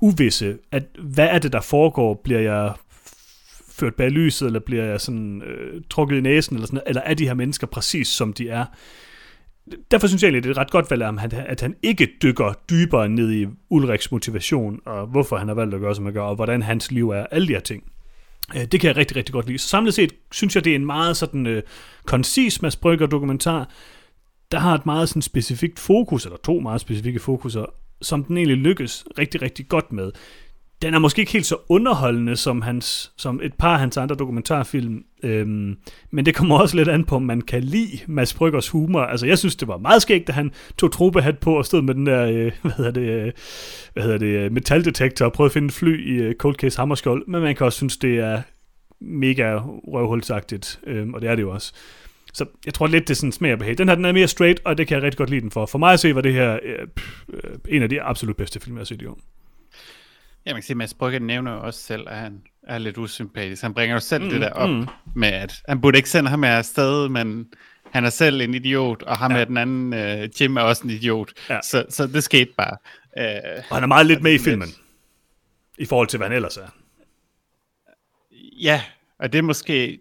uvisse, 0.00 0.58
at 0.72 0.84
hvad 0.98 1.28
er 1.28 1.38
det, 1.38 1.52
der 1.52 1.60
foregår? 1.60 2.20
Bliver 2.24 2.40
jeg 2.40 2.72
ført 3.68 3.94
bag 3.94 4.10
lyset, 4.10 4.46
eller 4.46 4.60
bliver 4.60 4.84
jeg 4.84 5.00
sådan 5.00 5.42
øh, 5.42 5.82
trukket 5.90 6.16
i 6.16 6.20
næsen, 6.20 6.56
eller, 6.56 6.66
sådan, 6.66 6.80
eller 6.86 7.02
er 7.02 7.14
de 7.14 7.26
her 7.26 7.34
mennesker 7.34 7.66
præcis 7.66 8.08
som 8.08 8.32
de 8.32 8.48
er? 8.48 8.64
Derfor 9.90 10.06
synes 10.06 10.22
jeg 10.22 10.28
egentlig, 10.28 10.42
det 10.42 10.48
er 10.48 10.52
et 10.52 10.58
ret 10.58 10.70
godt 10.70 10.90
valg, 10.90 11.02
at 11.02 11.18
han, 11.18 11.32
at 11.46 11.60
han 11.60 11.74
ikke 11.82 12.08
dykker 12.22 12.52
dybere 12.70 13.08
ned 13.08 13.32
i 13.32 13.46
Ulriks 13.70 14.12
motivation, 14.12 14.80
og 14.84 15.06
hvorfor 15.06 15.36
han 15.36 15.48
har 15.48 15.54
valgt 15.54 15.74
at 15.74 15.80
gøre, 15.80 15.94
som 15.94 16.04
han 16.04 16.14
gør, 16.14 16.22
og 16.22 16.34
hvordan 16.34 16.62
hans 16.62 16.90
liv 16.90 17.10
er, 17.10 17.26
alle 17.30 17.48
de 17.48 17.52
her 17.52 17.60
ting. 17.60 17.84
Øh, 18.56 18.64
det 18.64 18.80
kan 18.80 18.88
jeg 18.88 18.96
rigtig, 18.96 19.16
rigtig 19.16 19.32
godt 19.32 19.46
lide. 19.46 19.58
Så 19.58 19.68
samlet 19.68 19.94
set 19.94 20.12
synes 20.32 20.54
jeg, 20.54 20.64
det 20.64 20.70
er 20.70 20.76
en 20.76 20.86
meget 20.86 21.16
sådan 21.16 21.46
øh, 21.46 21.62
koncis 22.06 22.62
Mads 22.62 22.76
Brygger 22.76 23.06
dokumentar, 23.06 23.68
der 24.52 24.58
har 24.58 24.74
et 24.74 24.86
meget 24.86 25.08
sådan 25.08 25.22
specifikt 25.22 25.78
fokus, 25.78 26.24
eller 26.24 26.38
to 26.44 26.60
meget 26.60 26.80
specifikke 26.80 27.20
fokuser, 27.20 27.64
som 28.02 28.24
den 28.24 28.36
egentlig 28.36 28.56
lykkes 28.56 29.04
rigtig, 29.18 29.42
rigtig 29.42 29.68
godt 29.68 29.92
med 29.92 30.12
den 30.84 30.94
er 30.94 30.98
måske 30.98 31.20
ikke 31.20 31.32
helt 31.32 31.46
så 31.46 31.56
underholdende 31.68 32.36
som, 32.36 32.62
hans, 32.62 33.12
som 33.16 33.40
et 33.42 33.54
par 33.54 33.72
af 33.72 33.78
hans 33.78 33.96
andre 33.96 34.16
dokumentarfilm, 34.16 35.04
øhm, 35.24 35.76
men 36.10 36.26
det 36.26 36.34
kommer 36.34 36.58
også 36.58 36.76
lidt 36.76 36.88
an 36.88 37.04
på, 37.04 37.16
om 37.16 37.22
man 37.22 37.40
kan 37.40 37.62
lide 37.62 37.98
Mads 38.06 38.34
Bryggers 38.34 38.68
humor. 38.68 39.00
Altså, 39.00 39.26
jeg 39.26 39.38
synes, 39.38 39.56
det 39.56 39.68
var 39.68 39.78
meget 39.78 40.02
skægt, 40.02 40.26
da 40.26 40.32
han 40.32 40.52
tog 40.78 40.92
tropehat 40.92 41.38
på 41.38 41.58
og 41.58 41.64
stod 41.64 41.82
med 41.82 41.94
den 41.94 42.06
der, 42.06 42.26
øh, 42.26 42.52
hvad 42.62 42.72
hedder 42.76 42.90
det, 42.90 43.26
øh, 43.26 43.32
hvad 43.92 44.02
hedder 44.02 44.18
det, 44.18 44.26
øh, 44.26 44.52
metaldetektor 44.52 45.24
og 45.24 45.32
prøvede 45.32 45.48
at 45.48 45.52
finde 45.52 45.66
et 45.66 45.72
fly 45.72 46.08
i 46.08 46.12
øh, 46.12 46.34
Cold 46.34 46.54
Case 46.54 46.78
Hammerskjold, 46.78 47.26
men 47.26 47.42
man 47.42 47.56
kan 47.56 47.66
også 47.66 47.76
synes, 47.76 47.96
det 47.96 48.18
er 48.18 48.42
mega 49.00 49.58
røvhulsagtigt, 49.64 50.80
øhm, 50.86 51.14
og 51.14 51.20
det 51.20 51.30
er 51.30 51.34
det 51.34 51.42
jo 51.42 51.50
også. 51.50 51.72
Så 52.34 52.46
jeg 52.66 52.74
tror 52.74 52.86
lidt, 52.86 53.08
det 53.08 53.14
er 53.14 53.16
sådan 53.16 53.32
smager 53.32 53.56
behag. 53.56 53.78
Den 53.78 53.88
her, 53.88 53.94
den 53.94 54.04
er 54.04 54.12
mere 54.12 54.28
straight, 54.28 54.60
og 54.64 54.78
det 54.78 54.88
kan 54.88 54.94
jeg 54.94 55.02
rigtig 55.02 55.18
godt 55.18 55.30
lide 55.30 55.40
den 55.40 55.50
for. 55.50 55.66
For 55.66 55.78
mig 55.78 55.92
at 55.92 56.00
se, 56.00 56.14
var 56.14 56.20
det 56.20 56.32
her 56.32 56.58
øh, 56.62 56.78
øh, 57.28 57.58
en 57.68 57.82
af 57.82 57.88
de 57.88 58.02
absolut 58.02 58.36
bedste 58.36 58.60
film, 58.60 58.76
jeg 58.76 58.80
har 58.80 58.84
set 58.84 59.02
i 59.02 59.06
år. 59.06 59.18
Ja, 60.46 60.52
man 60.52 60.56
kan 60.56 60.62
sige, 60.62 60.74
at 60.74 60.76
Mads 60.76 60.94
Brygger 60.94 61.18
nævner 61.18 61.52
jo 61.52 61.60
også 61.60 61.80
selv, 61.80 62.08
at 62.08 62.16
han 62.16 62.42
er 62.66 62.78
lidt 62.78 62.98
usympatisk. 62.98 63.62
Han 63.62 63.74
bringer 63.74 63.96
jo 63.96 64.00
selv 64.00 64.24
mm, 64.24 64.30
det 64.30 64.40
der 64.40 64.50
op 64.50 64.70
mm. 64.70 64.86
med, 65.16 65.28
at 65.28 65.54
han 65.68 65.80
burde 65.80 65.96
ikke 65.96 66.10
sende 66.10 66.30
ham 66.30 66.44
afsted, 66.44 67.08
men 67.08 67.46
han 67.92 68.04
er 68.04 68.10
selv 68.10 68.40
en 68.40 68.54
idiot, 68.54 69.02
og 69.02 69.16
ham 69.16 69.30
ja. 69.30 69.36
med 69.36 69.46
den 69.46 69.56
anden, 69.56 69.92
uh, 70.22 70.40
Jim 70.40 70.56
er 70.56 70.60
også 70.60 70.84
en 70.84 70.90
idiot. 70.90 71.32
Ja. 71.50 71.58
Så, 71.62 71.84
så 71.88 72.06
det 72.06 72.24
skete 72.24 72.50
bare. 72.56 72.76
Uh, 73.16 73.64
og 73.70 73.76
han 73.76 73.82
er 73.82 73.86
meget 73.86 74.06
lidt 74.06 74.22
med 74.22 74.32
i 74.32 74.38
filmen, 74.38 74.68
lidt... 74.68 74.80
i 75.78 75.84
forhold 75.84 76.08
til, 76.08 76.16
hvad 76.16 76.28
han 76.28 76.36
ellers 76.36 76.56
er. 76.56 76.68
Ja, 78.60 78.82
og 79.18 79.32
det 79.32 79.38
er 79.38 79.42
måske... 79.42 79.98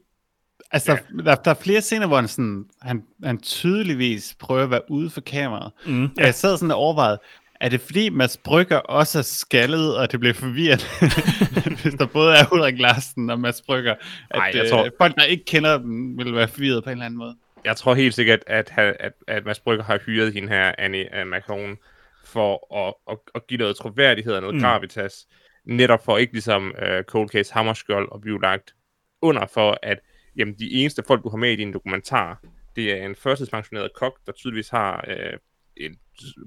Altså, 0.71 0.91
ja. 0.91 1.23
der, 1.23 1.35
der 1.35 1.51
er 1.51 1.55
flere 1.55 1.81
scener, 1.81 2.07
hvor 2.07 2.15
han, 2.15 2.27
sådan, 2.27 2.65
han, 2.81 3.03
han 3.23 3.37
tydeligvis 3.37 4.35
prøver 4.39 4.63
at 4.63 4.71
være 4.71 4.91
ude 4.91 5.09
for 5.09 5.21
kameraet. 5.21 5.71
Mm, 5.85 6.03
ja. 6.03 6.09
Jeg 6.17 6.35
sad 6.35 6.57
sådan 6.57 6.71
og 6.71 6.77
overvejede, 6.77 7.19
er 7.63 7.69
det 7.69 7.81
fordi 7.81 8.09
Mads 8.09 8.37
Brygger 8.37 8.77
også 8.77 9.19
er 9.19 9.23
skaldet, 9.23 9.97
og 9.97 10.11
det 10.11 10.19
bliver 10.19 10.33
forvirret, 10.33 10.87
hvis 11.81 11.93
der 11.93 12.05
både 12.05 12.35
er 12.35 12.53
Ulrik 12.53 12.79
Larsen 12.79 13.29
og 13.29 13.39
Mads 13.39 13.61
Brygger, 13.61 13.95
at 14.29 14.39
Ej, 14.39 14.51
jeg 14.53 14.69
tror... 14.69 14.85
øh, 14.85 14.91
folk, 14.97 15.15
der 15.15 15.23
ikke 15.23 15.45
kender 15.45 15.77
dem, 15.77 16.17
vil 16.17 16.35
være 16.35 16.47
forvirret 16.47 16.83
på 16.83 16.89
en 16.89 16.91
eller 16.91 17.05
anden 17.05 17.17
måde? 17.17 17.35
Jeg 17.65 17.77
tror 17.77 17.93
helt 17.93 18.13
sikkert, 18.13 18.39
at, 18.47 18.73
at, 18.77 18.95
at, 18.99 19.13
at 19.27 19.45
Mads 19.45 19.59
Brygger 19.59 19.83
har 19.83 19.99
hyret 20.05 20.33
hende 20.33 20.49
her, 20.49 20.71
Annie 20.77 21.09
uh, 21.21 21.27
Macron, 21.27 21.77
for 22.25 22.77
at, 22.87 22.93
at, 23.11 23.17
at 23.35 23.47
give 23.47 23.57
noget 23.57 23.75
troværdighed 23.75 24.33
og 24.33 24.41
noget 24.41 24.55
mm. 24.55 24.61
gravitas, 24.61 25.27
netop 25.65 26.05
for 26.05 26.17
ikke 26.17 26.33
ligesom 26.33 26.75
uh, 26.81 27.03
Cold 27.03 27.29
Case 27.29 27.53
Hammerskjold 27.53 28.11
og 28.11 28.21
blive 28.21 28.41
lagt 28.41 28.73
under 29.21 29.45
for, 29.45 29.77
at 29.83 29.99
jamen, 30.35 30.55
de 30.59 30.71
eneste 30.71 31.03
folk, 31.07 31.23
du 31.23 31.29
har 31.29 31.37
med 31.37 31.51
i 31.51 31.55
din 31.55 31.73
dokumentar, 31.73 32.41
det 32.75 32.91
er 32.91 33.05
en 33.05 33.15
førstidspensioneret 33.15 33.91
kok, 33.95 34.19
der 34.25 34.31
tydeligvis 34.31 34.69
har 34.69 35.05
uh, 35.07 35.37
en 35.77 35.95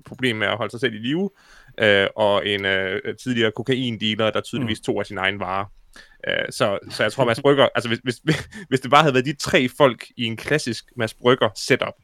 problem 0.05 0.37
med 0.37 0.47
at 0.47 0.57
holde 0.57 0.71
sig 0.71 0.81
selv 0.81 0.95
i 0.95 0.99
live, 0.99 1.31
øh, 1.79 2.07
og 2.17 2.47
en 2.49 2.65
øh, 2.65 3.17
tidligere 3.17 3.53
kokaindealer, 3.53 4.31
der 4.31 4.41
tydeligvis 4.41 4.81
mm. 4.81 4.83
tog 4.83 5.01
af 5.01 5.07
sin 5.07 5.19
egen 5.19 5.41
vare. 5.41 5.67
Øh, 6.29 6.45
så, 6.51 6.79
så 6.91 7.03
jeg 7.03 7.13
tror, 7.13 7.25
Mads 7.25 7.41
Brygger, 7.41 7.69
altså 7.75 7.89
hvis, 7.89 8.01
hvis, 8.03 8.23
hvis 8.69 8.81
det 8.81 8.91
bare 8.91 9.03
havde 9.03 9.15
været 9.15 9.27
de 9.27 9.35
tre 9.35 9.69
folk 9.77 10.07
i 10.17 10.25
en 10.25 10.37
klassisk 10.37 10.85
Mads 10.97 11.15
Brygger 11.15 11.49
setup, 11.55 11.95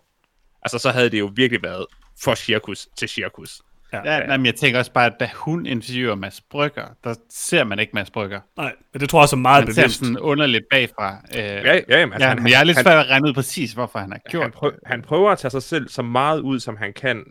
altså 0.62 0.78
så 0.78 0.90
havde 0.90 1.10
det 1.10 1.18
jo 1.18 1.30
virkelig 1.34 1.62
været 1.62 1.86
for 2.22 2.34
cirkus 2.34 2.88
til 2.96 3.08
cirkus. 3.08 3.60
Ja, 3.92 4.16
ja. 4.16 4.36
men 4.36 4.46
jeg 4.46 4.54
tænker 4.54 4.78
også 4.78 4.92
bare, 4.92 5.06
at 5.06 5.12
da 5.20 5.28
hun 5.34 5.66
interviewer 5.66 6.14
Mads 6.14 6.40
Brygger, 6.50 6.84
der 7.04 7.14
ser 7.30 7.64
man 7.64 7.78
ikke 7.78 7.90
Mads 7.94 8.10
Brygger. 8.10 8.40
Nej, 8.56 8.72
men 8.92 9.00
det 9.00 9.08
tror 9.08 9.18
jeg 9.18 9.22
også 9.22 9.36
er 9.36 9.40
meget 9.40 9.66
Man 9.66 9.74
bevidst. 9.74 9.98
sådan 9.98 10.18
underligt 10.18 10.64
bagfra. 10.70 11.16
Øh, 11.38 11.44
Ja, 11.44 11.50
ja, 11.74 11.80
jamen, 11.88 12.12
altså, 12.12 12.26
ja, 12.28 12.34
han- 12.34 12.42
men 12.42 12.52
jeg 12.52 12.60
er 12.60 12.64
lidt 12.64 12.78
svært 12.78 12.98
at 13.04 13.10
regne 13.10 13.28
ud 13.28 13.32
præcis, 13.34 13.72
hvorfor 13.72 13.98
han 13.98 14.12
har 14.12 14.20
gjort 14.30 14.42
han, 14.42 14.50
prøv, 14.52 14.72
han 14.86 15.02
prøver 15.02 15.30
at 15.30 15.38
tage 15.38 15.50
sig 15.50 15.62
selv 15.62 15.88
så 15.88 16.02
meget 16.02 16.40
ud, 16.40 16.60
som 16.60 16.76
han 16.76 16.92
kan, 16.92 17.22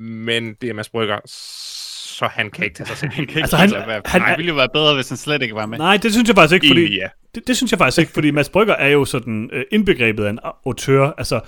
men 0.00 0.54
det 0.60 0.70
er 0.70 0.74
Mads 0.74 0.88
Brygger, 0.88 1.18
så 1.26 2.28
han 2.32 2.50
kan 2.50 2.64
ikke 2.64 2.76
tage 2.76 2.86
sig 2.86 2.96
selv 2.96 3.10
Han 3.10 3.26
kan 3.26 3.28
ikke 3.36 3.40
Altså, 3.40 3.56
altså, 3.56 3.76
han- 3.80 3.90
han, 3.90 4.02
han- 4.06 4.20
han, 4.20 4.30
det 4.30 4.38
ville 4.38 4.48
jo 4.48 4.54
være 4.54 4.68
bedre, 4.74 4.94
hvis 4.94 5.08
han 5.08 5.18
slet 5.18 5.42
ikke 5.42 5.54
var 5.54 5.66
med. 5.66 5.78
Nej, 5.78 5.96
det 6.02 6.12
synes 6.12 6.28
jeg 6.28 6.36
faktisk 6.36 6.54
ikke, 6.54 6.66
fordi... 6.70 6.80
Egentlig, 6.80 6.98
ja. 6.98 7.08
Det, 7.34 7.46
det 7.46 7.56
synes 7.56 7.70
jeg 7.72 7.78
faktisk 7.78 7.98
ikke, 7.98 8.12
fordi 8.12 8.30
Mads 8.30 8.48
Brygger 8.48 8.74
er 8.74 8.88
jo 8.88 9.04
sådan 9.04 9.50
øh, 9.52 9.64
indbegrebet 9.72 10.24
af 10.24 10.30
en 10.30 10.38
auteur. 10.66 11.14
Altså, 11.18 11.40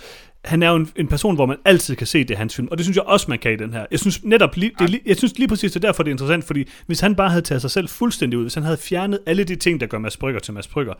han 0.44 0.62
er 0.62 0.70
jo 0.70 0.76
en, 0.76 0.88
en 0.96 1.08
person, 1.08 1.34
hvor 1.34 1.46
man 1.46 1.56
altid 1.64 1.96
kan 1.96 2.06
se 2.06 2.24
det 2.24 2.36
hans 2.36 2.56
film, 2.56 2.68
og 2.70 2.78
det 2.78 2.84
synes 2.84 2.96
jeg 2.96 3.04
også, 3.04 3.26
man 3.28 3.38
kan 3.38 3.52
i 3.52 3.56
den 3.56 3.72
her. 3.72 3.86
Jeg 3.90 4.00
synes 4.00 4.24
netop 4.24 4.56
lige, 4.56 4.72
det, 4.78 5.00
jeg 5.06 5.16
synes 5.16 5.38
lige 5.38 5.48
præcis, 5.48 5.72
det 5.72 5.84
er 5.84 5.88
derfor, 5.88 6.02
det 6.02 6.10
er 6.10 6.14
interessant, 6.14 6.44
fordi 6.44 6.68
hvis 6.86 7.00
han 7.00 7.14
bare 7.14 7.30
havde 7.30 7.42
taget 7.42 7.60
sig 7.60 7.70
selv 7.70 7.88
fuldstændig 7.88 8.38
ud, 8.38 8.44
hvis 8.44 8.54
han 8.54 8.62
havde 8.62 8.76
fjernet 8.76 9.18
alle 9.26 9.44
de 9.44 9.56
ting, 9.56 9.80
der 9.80 9.86
gør 9.86 9.98
Mads 9.98 10.16
Brygger 10.16 10.40
til 10.40 10.54
Mads 10.54 10.68
Brygger, 10.68 10.94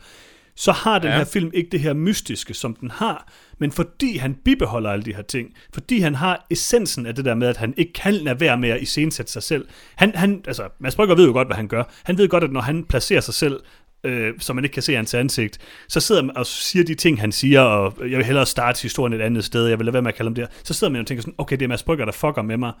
så 0.55 0.71
har 0.71 0.99
den 0.99 1.09
ja. 1.09 1.17
her 1.17 1.25
film 1.25 1.51
ikke 1.53 1.69
det 1.69 1.79
her 1.79 1.93
mystiske, 1.93 2.53
som 2.53 2.75
den 2.75 2.91
har, 2.91 3.31
men 3.59 3.71
fordi 3.71 4.17
han 4.17 4.35
bibeholder 4.45 4.91
alle 4.91 5.05
de 5.05 5.15
her 5.15 5.21
ting, 5.21 5.49
fordi 5.73 5.99
han 5.99 6.15
har 6.15 6.45
essensen 6.49 7.05
af 7.05 7.15
det 7.15 7.25
der 7.25 7.35
med, 7.35 7.47
at 7.47 7.57
han 7.57 7.73
ikke 7.77 7.93
kan 7.93 8.13
lade 8.13 8.39
være 8.39 8.57
med 8.57 8.69
at 8.69 8.81
iscenesætte 8.81 9.31
sig 9.31 9.43
selv. 9.43 9.67
Han, 9.95 10.15
han, 10.15 10.43
altså, 10.47 10.63
Mads 10.79 10.95
Brygger 10.95 11.15
ved 11.15 11.25
jo 11.25 11.31
godt, 11.31 11.47
hvad 11.47 11.57
han 11.57 11.67
gør. 11.67 11.83
Han 12.03 12.17
ved 12.17 12.27
godt, 12.27 12.43
at 12.43 12.51
når 12.51 12.61
han 12.61 12.83
placerer 12.83 13.21
sig 13.21 13.33
selv 13.33 13.59
øh, 14.05 14.33
så 14.39 14.53
man 14.53 14.63
ikke 14.63 14.73
kan 14.73 14.83
se 14.83 14.95
hans 14.95 15.13
ansigt, 15.13 15.57
så 15.87 15.99
sidder 15.99 16.21
man 16.21 16.37
og 16.37 16.45
siger 16.45 16.85
de 16.85 16.95
ting, 16.95 17.21
han 17.21 17.31
siger, 17.31 17.61
og 17.61 18.09
jeg 18.09 18.17
vil 18.17 18.25
hellere 18.25 18.45
starte 18.45 18.81
historien 18.81 19.13
et 19.13 19.21
andet 19.21 19.45
sted, 19.45 19.67
jeg 19.67 19.79
vil 19.79 19.85
lade 19.85 19.93
være 19.93 20.01
med 20.01 20.11
at 20.11 20.15
kalde 20.15 20.29
ham 20.29 20.35
der. 20.35 20.47
Så 20.63 20.73
sidder 20.73 20.93
man 20.93 21.01
og 21.01 21.07
tænker 21.07 21.21
sådan, 21.21 21.35
okay, 21.37 21.55
det 21.57 21.61
er 21.61 21.67
Mads 21.67 21.83
Brygger, 21.83 22.05
der 22.05 22.11
fucker 22.11 22.41
med 22.41 22.57
mig. 22.57 22.73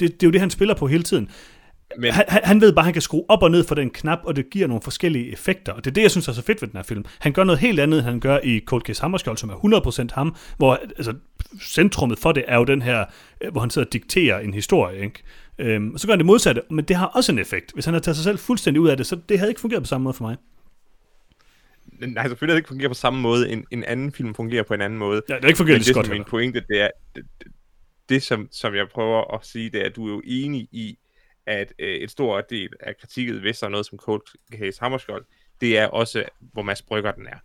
Det, 0.00 0.12
det 0.12 0.22
er 0.22 0.26
jo 0.26 0.32
det, 0.32 0.40
han 0.40 0.50
spiller 0.50 0.74
på 0.74 0.86
hele 0.86 1.02
tiden. 1.02 1.30
Men, 1.98 2.12
Han, 2.12 2.24
han, 2.28 2.60
ved 2.60 2.72
bare, 2.72 2.82
at 2.82 2.84
han 2.84 2.92
kan 2.92 3.02
skrue 3.02 3.24
op 3.28 3.42
og 3.42 3.50
ned 3.50 3.64
for 3.64 3.74
den 3.74 3.90
knap, 3.90 4.18
og 4.24 4.36
det 4.36 4.50
giver 4.50 4.66
nogle 4.66 4.82
forskellige 4.82 5.32
effekter. 5.32 5.72
Og 5.72 5.84
det 5.84 5.90
er 5.90 5.94
det, 5.94 6.02
jeg 6.02 6.10
synes 6.10 6.28
er 6.28 6.32
så 6.32 6.42
fedt 6.42 6.62
ved 6.62 6.68
den 6.68 6.76
her 6.76 6.82
film. 6.82 7.04
Han 7.18 7.32
gør 7.32 7.44
noget 7.44 7.58
helt 7.58 7.80
andet, 7.80 7.98
end 7.98 8.06
han 8.06 8.20
gør 8.20 8.38
i 8.44 8.60
Cold 8.66 8.82
Case 8.82 9.02
Hammerskjold, 9.02 9.36
som 9.36 9.50
er 9.50 10.08
100% 10.10 10.14
ham, 10.14 10.36
hvor 10.56 10.74
altså, 10.74 11.14
centrummet 11.62 12.18
for 12.18 12.32
det 12.32 12.44
er 12.48 12.56
jo 12.56 12.64
den 12.64 12.82
her, 12.82 13.04
øh, 13.40 13.52
hvor 13.52 13.60
han 13.60 13.70
sidder 13.70 13.86
og 13.86 13.92
dikterer 13.92 14.38
en 14.38 14.54
historie. 14.54 15.04
Ikke? 15.04 15.22
Øhm, 15.58 15.90
og 15.94 16.00
så 16.00 16.06
gør 16.06 16.12
han 16.12 16.18
det 16.18 16.26
modsatte, 16.26 16.62
men 16.70 16.84
det 16.84 16.96
har 16.96 17.06
også 17.06 17.32
en 17.32 17.38
effekt. 17.38 17.72
Hvis 17.72 17.84
han 17.84 17.94
har 17.94 18.00
taget 18.00 18.16
sig 18.16 18.24
selv 18.24 18.38
fuldstændig 18.38 18.80
ud 18.80 18.88
af 18.88 18.96
det, 18.96 19.06
så 19.06 19.16
det 19.28 19.38
havde 19.38 19.50
ikke 19.50 19.60
fungeret 19.60 19.82
på 19.82 19.86
samme 19.86 20.04
måde 20.04 20.14
for 20.14 20.24
mig. 20.24 20.36
Nej, 22.00 22.28
selvfølgelig 22.28 22.52
det 22.52 22.58
ikke 22.58 22.68
fungerer 22.68 22.88
på 22.88 22.94
samme 22.94 23.20
måde. 23.20 23.50
En, 23.50 23.66
en 23.70 23.84
anden 23.84 24.12
film 24.12 24.34
fungerer 24.34 24.62
på 24.62 24.74
en 24.74 24.80
anden 24.80 24.98
måde. 24.98 25.22
Ja, 25.28 25.34
det 25.34 25.42
har 25.42 25.48
ikke 25.48 25.58
fungeret 25.58 25.74
Men 25.74 25.78
lige 25.78 25.84
så 25.84 25.94
godt 25.94 26.10
min 26.10 26.24
pointe, 26.24 26.64
det 26.68 26.80
er, 26.80 26.90
det, 27.14 27.24
det, 27.38 27.52
det 28.08 28.22
som, 28.22 28.48
som 28.52 28.74
jeg 28.74 28.88
prøver 28.88 29.34
at 29.34 29.46
sige, 29.46 29.70
det 29.70 29.80
er, 29.80 29.84
at 29.86 29.96
du 29.96 30.06
er 30.06 30.10
jo 30.10 30.22
enig 30.24 30.68
i, 30.72 30.98
at 31.46 31.72
øh, 31.78 31.94
et 31.94 32.10
stort 32.10 32.50
del 32.50 32.68
af 32.80 32.96
kritikket, 32.96 33.42
der 33.42 33.58
er 33.62 33.68
noget 33.68 33.86
som 33.86 33.98
Cold 33.98 34.22
Case 34.52 34.80
Hammerskjold, 34.80 35.24
det 35.60 35.78
er 35.78 35.86
også, 35.86 36.24
hvor 36.40 36.62
Mads 36.62 36.82
Brygger 36.82 37.12
den 37.12 37.26
er. 37.26 37.38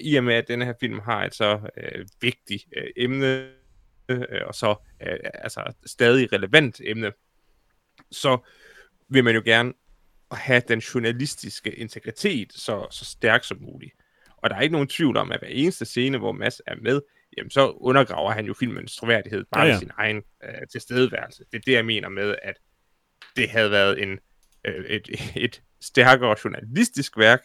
I 0.00 0.16
og 0.16 0.24
med, 0.24 0.34
at 0.34 0.48
denne 0.48 0.64
her 0.64 0.74
film 0.80 0.98
har 0.98 1.24
et 1.24 1.34
så 1.34 1.60
øh, 1.76 2.06
vigtigt 2.20 2.64
øh, 2.76 2.86
emne, 2.96 3.48
øh, 4.08 4.22
og 4.46 4.54
så 4.54 4.74
øh, 5.02 5.18
altså 5.34 5.72
stadig 5.86 6.32
relevant 6.32 6.80
emne, 6.84 7.12
så 8.10 8.38
vil 9.08 9.24
man 9.24 9.34
jo 9.34 9.42
gerne 9.44 9.72
have 10.32 10.62
den 10.68 10.78
journalistiske 10.78 11.74
integritet 11.74 12.52
så, 12.52 12.86
så 12.90 13.04
stærk 13.04 13.44
som 13.44 13.58
muligt. 13.60 13.92
Og 14.36 14.50
der 14.50 14.56
er 14.56 14.60
ikke 14.60 14.72
nogen 14.72 14.88
tvivl 14.88 15.16
om, 15.16 15.32
at 15.32 15.40
hver 15.40 15.48
eneste 15.48 15.84
scene, 15.84 16.18
hvor 16.18 16.32
Mads 16.32 16.60
er 16.66 16.74
med, 16.82 17.00
jamen 17.36 17.50
så 17.50 17.70
undergraver 17.70 18.30
han 18.30 18.46
jo 18.46 18.54
filmens 18.54 18.96
troværdighed 18.96 19.44
bare 19.52 19.64
Ja, 19.64 19.72
ja, 19.72 19.78
sin 19.78 19.90
egen 19.98 20.22
øh, 20.44 20.66
tilstedeværelse. 20.72 21.44
Det 21.52 21.58
er 21.58 21.62
det, 21.66 21.72
jeg 21.72 21.86
mener 21.86 22.08
med, 22.08 22.34
at 22.42 22.54
det 23.36 23.50
havde 23.50 23.70
været 23.70 24.02
en, 24.02 24.18
øh, 24.64 24.84
et, 24.84 25.08
et 25.46 25.62
stærkere 25.80 26.36
journalistisk 26.44 27.18
værk, 27.18 27.40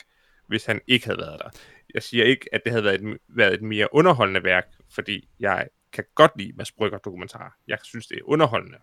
hvis 0.47 0.65
han 0.65 0.81
ikke 0.87 1.05
havde 1.05 1.19
været 1.19 1.39
der. 1.39 1.49
Jeg 1.93 2.03
siger 2.03 2.25
ikke, 2.25 2.49
at 2.51 2.61
det 2.63 2.71
havde 2.71 2.83
været 2.83 3.01
et, 3.01 3.17
været 3.27 3.53
et 3.53 3.61
mere 3.61 3.93
underholdende 3.93 4.43
værk, 4.43 4.65
fordi 4.89 5.29
jeg 5.39 5.67
kan 5.93 6.03
godt 6.15 6.31
lide 6.35 6.53
Mads 6.55 6.71
Brygger 6.71 6.97
dokumentar. 6.97 7.57
Jeg 7.67 7.77
synes, 7.83 8.07
det 8.07 8.17
er 8.17 8.21
underholdende. 8.23 8.77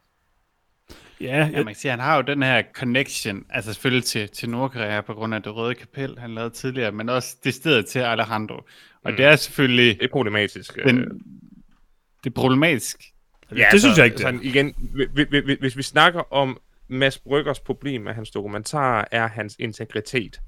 Ja, 1.20 1.26
Ja, 1.26 1.36
jeg, 1.36 1.52
man 1.52 1.66
kan 1.66 1.74
sige, 1.74 1.90
han 1.90 2.00
har 2.00 2.16
jo 2.16 2.22
den 2.22 2.42
her 2.42 2.62
connection, 2.74 3.44
altså 3.50 3.72
selvfølgelig 3.72 4.04
til, 4.04 4.28
til 4.28 4.50
Nordkorea 4.50 5.00
på 5.00 5.14
grund 5.14 5.34
af 5.34 5.42
det 5.42 5.54
røde 5.54 5.74
kapel, 5.74 6.18
han 6.18 6.34
lavede 6.34 6.50
tidligere, 6.54 6.92
men 6.92 7.08
også 7.08 7.36
det 7.44 7.54
sted 7.54 7.82
til 7.82 7.98
Alejandro. 7.98 8.54
Og 9.02 9.10
Mm. 9.10 9.16
det 9.16 9.24
er 9.24 9.36
selvfølgelig 9.36 9.98
Det 10.00 10.04
er 10.06 10.10
problematisk. 10.12 10.78
øh, 10.78 10.84
den, 10.86 10.98
det 12.24 12.30
er 12.30 12.34
problematisk. 12.34 12.96
det 13.50 13.80
synes 13.80 13.96
jeg 13.98 14.04
ikke, 14.04 14.14
det. 14.14 14.22
Sådan, 14.22 14.42
igen, 14.42 14.74
hvis, 15.14 15.26
hvis, 15.28 15.56
hvis 15.60 15.76
vi 15.76 15.82
snakker 15.82 16.32
om 16.32 16.60
Mads 16.88 17.18
Bryggers 17.18 17.60
problem 17.60 18.02
med 18.02 18.12
hans 18.14 18.30
dokumentarer, 18.30 19.04
er 19.10 19.26
hans 19.28 19.56
integritet. 19.58 20.40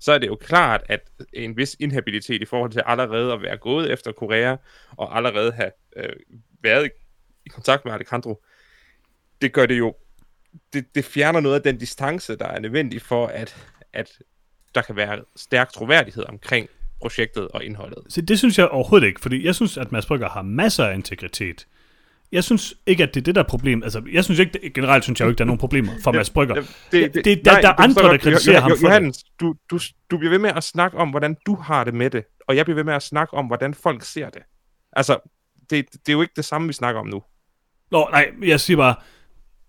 Så 0.00 0.12
er 0.12 0.18
det 0.18 0.26
jo 0.26 0.36
klart, 0.36 0.82
at 0.88 1.00
en 1.32 1.56
vis 1.56 1.76
inhabilitet 1.80 2.42
i 2.42 2.44
forhold 2.44 2.70
til 2.72 2.82
allerede 2.86 3.32
at 3.32 3.42
være 3.42 3.56
gået 3.56 3.92
efter 3.92 4.12
Korea, 4.12 4.56
og 4.96 5.16
allerede 5.16 5.52
have 5.52 5.70
øh, 5.96 6.12
været 6.62 6.86
i, 6.86 6.88
i 7.46 7.48
kontakt 7.48 7.84
med 7.84 7.92
Alejandro, 7.92 8.42
det 9.42 9.52
gør 9.52 9.66
det 9.66 9.78
jo, 9.78 9.94
det, 10.72 10.94
det 10.94 11.04
fjerner 11.04 11.40
noget 11.40 11.56
af 11.56 11.62
den 11.62 11.78
distance, 11.78 12.36
der 12.36 12.46
er 12.46 12.60
nødvendig 12.60 13.02
for, 13.02 13.26
at, 13.26 13.56
at 13.92 14.10
der 14.74 14.82
kan 14.82 14.96
være 14.96 15.20
stærk 15.36 15.72
troværdighed 15.72 16.24
omkring 16.28 16.68
projektet 17.00 17.48
og 17.48 17.64
indholdet. 17.64 17.98
Så 18.08 18.20
det 18.20 18.38
synes 18.38 18.58
jeg 18.58 18.68
overhovedet 18.68 19.06
ikke, 19.06 19.20
fordi 19.20 19.44
jeg 19.46 19.54
synes, 19.54 19.76
at 19.78 19.92
Mads 19.92 20.06
Brygger 20.06 20.28
har 20.28 20.42
masser 20.42 20.84
af 20.84 20.94
integritet. 20.94 21.66
Jeg 22.32 22.44
synes 22.44 22.74
ikke, 22.86 23.02
at 23.02 23.14
det 23.14 23.20
er 23.20 23.24
det, 23.24 23.34
der 23.34 23.42
er 23.42 23.46
problem. 23.48 23.82
Altså, 23.82 24.02
jeg 24.12 24.24
synes 24.24 24.40
ikke, 24.40 24.58
det- 24.62 24.74
generelt 24.74 25.04
synes 25.04 25.20
jeg 25.20 25.24
jo 25.26 25.30
ikke, 25.30 25.38
der 25.38 25.44
er 25.44 25.46
nogen 25.46 25.58
problemer 25.58 25.92
for 26.02 26.12
Mads 26.12 26.30
Brygger. 26.30 26.54
Det, 26.54 26.64
Det- 26.92 27.14
det- 27.14 27.24
der- 27.44 27.60
der 27.60 27.68
er 27.68 27.80
andre, 27.80 28.02
der 28.02 28.18
kritiserer 28.18 28.60
ham 28.60 28.70
for 28.70 28.74
det. 28.76 28.82
Johannes, 28.82 29.24
du, 29.40 29.54
du, 29.70 29.78
du 30.10 30.18
bliver 30.18 30.30
ved 30.30 30.38
med 30.38 30.50
at 30.56 30.64
snakke 30.64 30.96
om, 30.98 31.10
hvordan 31.10 31.36
du 31.46 31.54
har 31.54 31.84
det 31.84 31.94
med 31.94 32.10
det, 32.10 32.24
og 32.48 32.56
jeg 32.56 32.64
bliver 32.66 32.74
ved 32.74 32.84
med 32.84 32.94
at 32.94 33.02
snakke 33.02 33.34
om, 33.34 33.46
hvordan 33.46 33.74
folk 33.74 34.02
ser 34.04 34.30
det. 34.30 34.42
Altså, 34.92 35.18
det, 35.70 35.86
det 35.92 36.08
er 36.08 36.12
jo 36.12 36.22
ikke 36.22 36.32
det 36.36 36.44
samme, 36.44 36.66
vi 36.66 36.72
snakker 36.72 37.00
om 37.00 37.06
nu. 37.06 37.22
Nå, 37.90 38.08
nej, 38.12 38.30
jeg 38.42 38.60
siger 38.60 38.76
bare, 38.76 38.94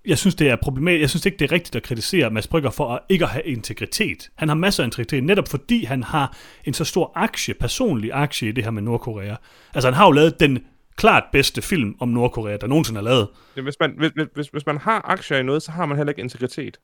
jeg 0.08 0.18
synes, 0.18 0.36
det 0.36 0.50
er 0.50 0.56
problematisk. 0.56 1.02
Jeg 1.02 1.10
synes 1.10 1.26
ikke, 1.26 1.38
det 1.38 1.46
er 1.46 1.52
rigtigt 1.52 1.76
at 1.76 1.84
kritisere 1.84 2.30
Mads 2.30 2.48
Brygger 2.48 2.70
for 2.70 2.94
at 2.94 3.00
ikke 3.10 3.26
at 3.26 3.32
have 3.32 3.44
integritet. 3.44 4.30
Han 4.36 4.48
har 4.48 4.56
masser 4.56 4.84
af 4.84 4.88
integritet, 4.88 5.24
netop 5.24 5.48
fordi 5.48 5.84
han 5.86 6.04
har 6.04 6.38
en 6.66 6.74
så 6.74 6.84
stor 6.86 7.12
aktie, 7.16 7.54
personlig 7.54 8.10
aktie 8.14 8.50
i 8.50 8.52
det 8.52 8.64
her 8.64 8.72
med 8.72 8.82
Nordkorea. 8.82 9.36
Altså, 9.74 9.88
han 9.88 9.94
har 9.94 10.06
jo 10.06 10.12
lavet 10.12 10.40
den 10.40 10.60
klart 10.96 11.24
bedste 11.32 11.62
film 11.62 11.96
om 12.00 12.10
Nordkorea, 12.10 12.58
der 12.62 12.68
nogensinde 12.68 13.00
er 13.00 13.04
lavet. 13.04 13.28
Det- 13.56 13.64
Hvis 13.64 13.76
man, 13.80 13.94
hvis, 13.98 14.12
hvis- 14.36 14.48
hvis, 14.48 14.66
man 14.66 14.78
har 14.78 15.02
aktier 15.06 15.38
i 15.38 15.44
noget, 15.44 15.64
så 15.64 15.72
har 15.72 15.86
man 15.86 15.98
heller 15.98 16.12
ikke 16.12 16.22
integritet. 16.22 16.78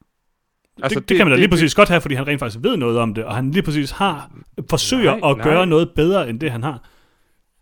Altså, 0.84 1.00
det, 1.00 1.10
det, 1.10 1.18
kan 1.18 1.26
man 1.28 1.32
da 1.32 1.40
lige 1.40 1.50
præcis 1.50 1.76
godt 1.76 1.90
have, 1.90 2.02
fordi 2.02 2.16
han 2.16 2.28
rent 2.28 2.40
faktisk 2.40 2.64
ved 2.64 2.78
noget 2.78 2.98
om 3.00 3.14
det, 3.14 3.24
og 3.26 3.36
han 3.36 3.52
lige 3.52 3.64
præcis 3.64 3.92
har 3.92 4.32
forsøger 4.70 5.16
Nej, 5.20 5.32
at 5.32 5.38
nej. 5.38 5.44
gøre 5.48 5.66
noget 5.68 5.90
bedre, 5.96 6.30
end 6.30 6.40
det 6.40 6.52
han 6.52 6.64
har. 6.64 6.90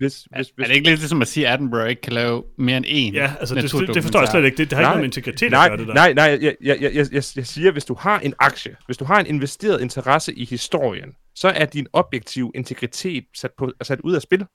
Hvis, 0.01 0.27
hvis, 0.35 0.47
Er 0.49 0.53
hvis, 0.55 0.67
det 0.67 0.75
ikke 0.75 0.89
lidt 0.89 0.99
ligesom 0.99 1.21
at 1.21 1.27
sige, 1.27 1.47
at 1.47 1.53
Attenborough 1.53 1.89
ikke 1.89 2.01
kan 2.01 2.13
lave 2.13 2.43
mere 2.57 2.77
end 2.77 2.85
én 2.85 3.13
Ja, 3.13 3.33
altså, 3.39 3.55
det, 3.55 3.63
det, 3.63 4.03
forstår 4.03 4.19
jeg 4.19 4.27
slet 4.27 4.45
ikke. 4.45 4.57
Det, 4.57 4.69
det 4.69 4.73
har 4.73 4.81
ikke 4.81 4.87
Nej, 4.87 4.93
noget 4.93 4.97
med 4.97 5.05
integritet 5.05 5.51
nej, 5.51 5.65
at 5.65 5.69
gøre, 5.69 5.77
det 5.77 5.87
der. 5.87 5.93
Nej, 5.93 6.13
nej, 6.13 6.25
jeg, 6.41 6.55
jeg, 6.61 6.77
jeg, 6.81 6.93
jeg, 6.93 7.07
jeg, 7.13 7.23
siger, 7.23 7.71
hvis 7.71 7.85
du 7.85 7.93
har 7.93 8.19
en 8.19 8.33
aktie, 8.39 8.75
hvis 8.85 8.97
du 8.97 9.05
har 9.05 9.19
en 9.19 9.25
investeret 9.25 9.81
interesse 9.81 10.33
i 10.33 10.45
historien, 10.45 11.09
så 11.35 11.47
er 11.47 11.65
din 11.65 11.87
objektive 11.93 12.51
integritet 12.55 13.23
sat, 13.35 13.51
på, 13.57 13.71
sat 13.83 13.99
ud 13.99 14.13
af 14.13 14.21
spil. 14.21 14.45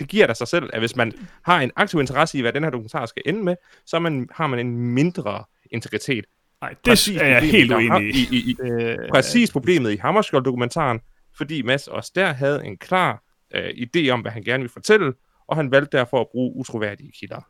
Det 0.00 0.08
giver 0.08 0.26
dig 0.26 0.36
sig 0.36 0.48
selv, 0.48 0.70
at 0.72 0.80
hvis 0.80 0.96
man 0.96 1.12
har 1.44 1.60
en 1.60 1.70
aktiv 1.76 2.00
interesse 2.00 2.38
i, 2.38 2.40
hvad 2.40 2.52
den 2.52 2.62
her 2.62 2.70
dokumentar 2.70 3.06
skal 3.06 3.22
ende 3.26 3.44
med, 3.44 3.56
så 3.86 3.96
er 3.96 4.00
man, 4.00 4.28
har 4.34 4.46
man 4.46 4.58
en 4.58 4.76
mindre 4.76 5.44
integritet. 5.70 6.24
Nej, 6.60 6.70
det 6.70 6.78
Præcis 6.84 7.16
er 7.16 7.26
jeg 7.26 7.42
helt 7.42 7.72
uenig 7.72 8.02
i. 8.02 8.10
i, 8.10 8.28
i, 8.30 8.50
i 8.50 8.56
Øh, 8.62 8.98
Præcis 9.12 9.50
problemet 9.52 9.92
i 9.92 9.96
Hammerskjold-dokumentaren, 9.96 11.00
fordi 11.36 11.62
Mads 11.62 11.88
også 11.88 12.12
der 12.14 12.32
havde 12.32 12.66
en 12.66 12.76
klar 12.76 13.22
øh, 13.54 13.68
idé 13.68 14.08
om, 14.08 14.20
hvad 14.20 14.32
han 14.32 14.42
gerne 14.42 14.58
ville 14.58 14.72
fortælle, 14.72 15.12
og 15.48 15.56
han 15.56 15.70
valgte 15.70 15.98
derfor 15.98 16.20
at 16.20 16.26
bruge 16.32 16.56
utroværdige 16.56 17.12
kilder. 17.20 17.46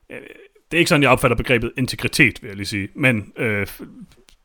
Det 0.71 0.77
er 0.77 0.79
ikke 0.79 0.89
sådan, 0.89 1.03
jeg 1.03 1.11
opfatter 1.11 1.37
begrebet 1.37 1.73
integritet, 1.79 2.43
vil 2.43 2.49
jeg 2.49 2.57
lige 2.57 2.67
sige. 2.67 2.89
Men 2.95 3.33
øh, 3.37 3.67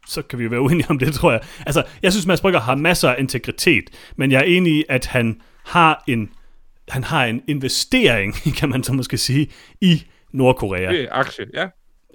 så 0.07 0.21
kan 0.21 0.39
vi 0.39 0.43
jo 0.43 0.49
være 0.49 0.61
uenige 0.61 0.89
om 0.89 0.99
det, 0.99 1.13
tror 1.13 1.31
jeg. 1.31 1.41
Altså, 1.65 1.83
jeg 2.03 2.11
synes, 2.11 2.25
Mads 2.25 2.41
Brygger 2.41 2.59
har 2.59 2.75
masser 2.75 3.09
af 3.09 3.15
integritet, 3.19 3.89
men 4.15 4.31
jeg 4.31 4.39
er 4.39 4.43
enig 4.43 4.73
i, 4.73 4.83
at 4.89 5.05
han 5.05 5.41
har 5.65 6.03
en, 6.07 6.29
han 6.89 7.03
har 7.03 7.25
en 7.25 7.41
investering, 7.47 8.33
kan 8.59 8.69
man 8.69 8.83
så 8.83 8.93
måske 8.93 9.17
sige, 9.17 9.47
i 9.81 10.03
Nordkorea. 10.31 10.91
Det 10.91 11.01
er 11.01 11.07
aktie, 11.11 11.45
ja. 11.53 11.67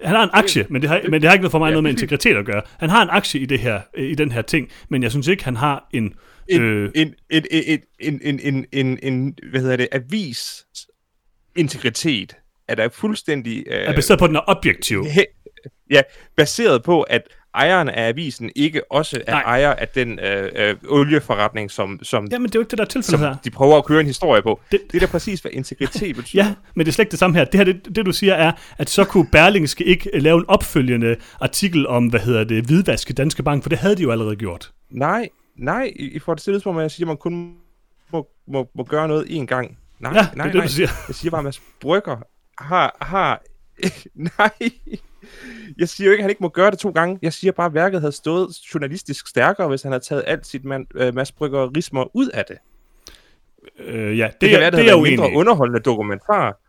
Han 0.03 0.15
har 0.15 0.23
en 0.23 0.29
aktie, 0.33 0.65
men 0.69 0.81
det 0.81 0.89
har, 0.89 1.01
men 1.09 1.21
det 1.21 1.23
har 1.23 1.33
ikke 1.33 1.41
noget 1.41 1.51
for 1.51 1.59
mig 1.59 1.67
Ja, 1.67 1.71
noget 1.71 1.83
med 1.83 1.91
integritet 1.91 2.37
at 2.37 2.45
gøre. 2.45 2.61
Han 2.79 2.89
har 2.89 3.01
en 3.01 3.09
aktie 3.09 3.41
i, 3.41 3.45
det 3.45 3.59
her, 3.59 3.81
øh, 3.93 4.09
i 4.09 4.15
den 4.15 4.31
her 4.31 4.41
ting, 4.41 4.69
men 4.89 5.03
jeg 5.03 5.11
synes 5.11 5.27
ikke, 5.27 5.43
han 5.43 5.55
har 5.55 5.87
en... 5.93 6.13
En, 6.51 6.61
Øh, 6.61 6.91
en, 6.95 7.13
en, 7.29 7.43
en, 7.51 7.79
en, 7.99 8.19
en, 8.23 8.39
en, 8.43 8.65
en, 8.71 8.99
en, 9.03 9.35
hvad 9.51 9.61
hedder 9.61 9.75
det, 9.75 9.87
avis 9.91 10.65
integritet 11.55 12.35
er 12.67 12.75
der 12.75 12.89
fuldstændig... 12.89 13.63
Øh, 13.67 13.81
er 13.83 13.93
baseret 13.95 14.19
på, 14.19 14.25
at 14.25 14.29
den 14.29 14.35
er 14.35 14.41
objektiv. 14.47 15.05
he, 15.05 15.25
ja, 15.95 16.01
baseret 16.37 16.83
på, 16.83 17.01
at 17.01 17.21
ejeren 17.55 17.89
af 17.89 18.07
avisen 18.07 18.51
ikke 18.55 18.91
også 18.91 19.21
er 19.27 19.31
Nej. 19.31 19.41
ejer 19.41 19.73
af 19.73 19.87
den 19.87 20.19
øh, 20.19 20.49
øh, 20.55 20.75
olieforretning, 20.89 21.71
som, 21.71 21.99
som, 22.03 22.27
Jamen, 22.31 22.45
det 22.47 22.55
er 22.55 22.59
jo 22.59 22.61
ikke 22.61 22.71
det, 22.71 22.77
der 22.77 22.83
er 22.83 22.87
tilfældet 22.87 23.19
her. 23.27 23.35
de 23.43 23.49
prøver 23.51 23.77
at 23.77 23.85
køre 23.85 23.99
en 23.99 24.05
historie 24.05 24.41
på. 24.41 24.59
Det- 24.71 24.81
Det, 24.81 24.91
det 24.91 25.03
er 25.03 25.07
da 25.07 25.11
præcis, 25.11 25.39
hvad 25.39 25.51
integritet 25.51 26.15
betyder. 26.19 26.43
Ja, 26.45 26.53
men 26.75 26.85
det 26.85 26.91
er 26.91 26.93
slet 26.93 27.03
ikke 27.03 27.11
det 27.11 27.19
samme 27.19 27.37
her. 27.37 27.45
Det 27.45 27.57
her, 27.57 27.63
det, 27.65 27.95
det 27.95 28.05
du 28.05 28.11
siger 28.11 28.33
er, 28.33 28.51
at 28.77 28.89
så 28.89 29.03
kunne 29.03 29.27
Berlingske 29.31 29.83
ikke 29.83 30.09
øh, 30.13 30.21
lave 30.21 30.37
en 30.37 30.45
opfølgende 30.47 31.15
artikel 31.41 31.87
om, 31.87 32.07
hvad 32.07 32.19
hedder 32.19 32.43
det, 32.43 32.63
hvidvaske 32.65 33.13
Danske 33.13 33.43
Bank, 33.43 33.63
for 33.63 33.69
det 33.69 33.77
havde 33.77 33.95
de 33.95 34.01
jo 34.01 34.11
allerede 34.11 34.35
gjort. 34.35 34.71
Nej, 34.89 35.29
nej, 35.55 35.93
I, 35.95 36.03
I 36.11 36.19
får 36.19 36.33
det 36.33 36.41
stillet 36.41 36.63
som, 36.63 36.79
jeg 36.79 36.91
siger, 36.91 37.05
at 37.05 37.07
man 37.07 37.17
kun 37.17 37.57
må, 38.11 38.27
må, 38.47 38.69
må 38.75 38.83
gøre 38.83 39.07
noget 39.07 39.25
én 39.25 39.45
gang. 39.45 39.77
Nej, 39.99 40.13
Ja, 40.13 40.19
det 40.19 40.37
nej, 40.37 40.47
er 40.47 40.51
det, 40.51 40.57
nej. 40.57 40.65
du 40.65 40.71
siger. 40.71 40.89
Jeg 41.07 41.15
siger 41.15 41.31
bare, 41.31 41.39
at 41.39 41.43
Mads 41.45 41.61
Brygger 41.81 42.17
har... 42.57 42.97
har 43.01 43.41
nej, 44.37 44.51
jeg 45.77 45.89
siger 45.89 46.05
jo 46.07 46.11
ikke, 46.11 46.21
at 46.21 46.23
han 46.23 46.29
ikke 46.29 46.43
må 46.43 46.49
gøre 46.49 46.71
det 46.71 46.79
to 46.79 46.89
gange. 46.89 47.19
Jeg 47.21 47.33
siger 47.33 47.51
bare, 47.51 47.65
at 47.65 47.73
værket 47.73 47.99
havde 48.01 48.11
stået 48.11 48.49
journalistisk 48.73 49.27
stærkere, 49.27 49.67
hvis 49.67 49.81
han 49.81 49.91
havde 49.91 50.03
taget 50.03 50.23
alt 50.27 50.47
sit 50.47 50.65
man, 50.65 50.87
øh, 50.95 51.15
Mads 51.15 51.31
Bryggerismer 51.31 52.15
ud 52.15 52.29
af 52.29 52.45
det. 52.45 52.57
Øh, 53.79 54.17
ja, 54.17 54.27
det, 54.27 54.41
Det, 54.41 54.49
kan 54.49 54.55
er, 54.55 54.59
være, 54.61 54.71
det, 54.71 54.79
det 54.79 54.89
er 54.89 54.95
en 54.95 55.03
mindre 55.03 55.31
underholdende 55.33 55.79
dokumentar, 55.79 56.59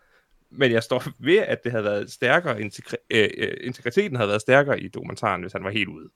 men 0.50 0.72
jeg 0.72 0.82
står 0.82 1.02
ved, 1.18 1.38
at 1.38 1.64
det 1.64 1.72
havde 1.72 1.84
været 1.84 2.10
stærkere, 2.12 2.60
integri- 2.60 3.06
øh, 3.10 3.28
øh, 3.38 3.52
integriteten 3.60 4.16
havde 4.16 4.28
været 4.28 4.40
stærkere 4.40 4.80
i 4.80 4.88
dokumentaren, 4.88 5.40
hvis 5.42 5.52
han 5.52 5.64
var 5.64 5.70
helt 5.70 5.88
ude. 5.88 6.08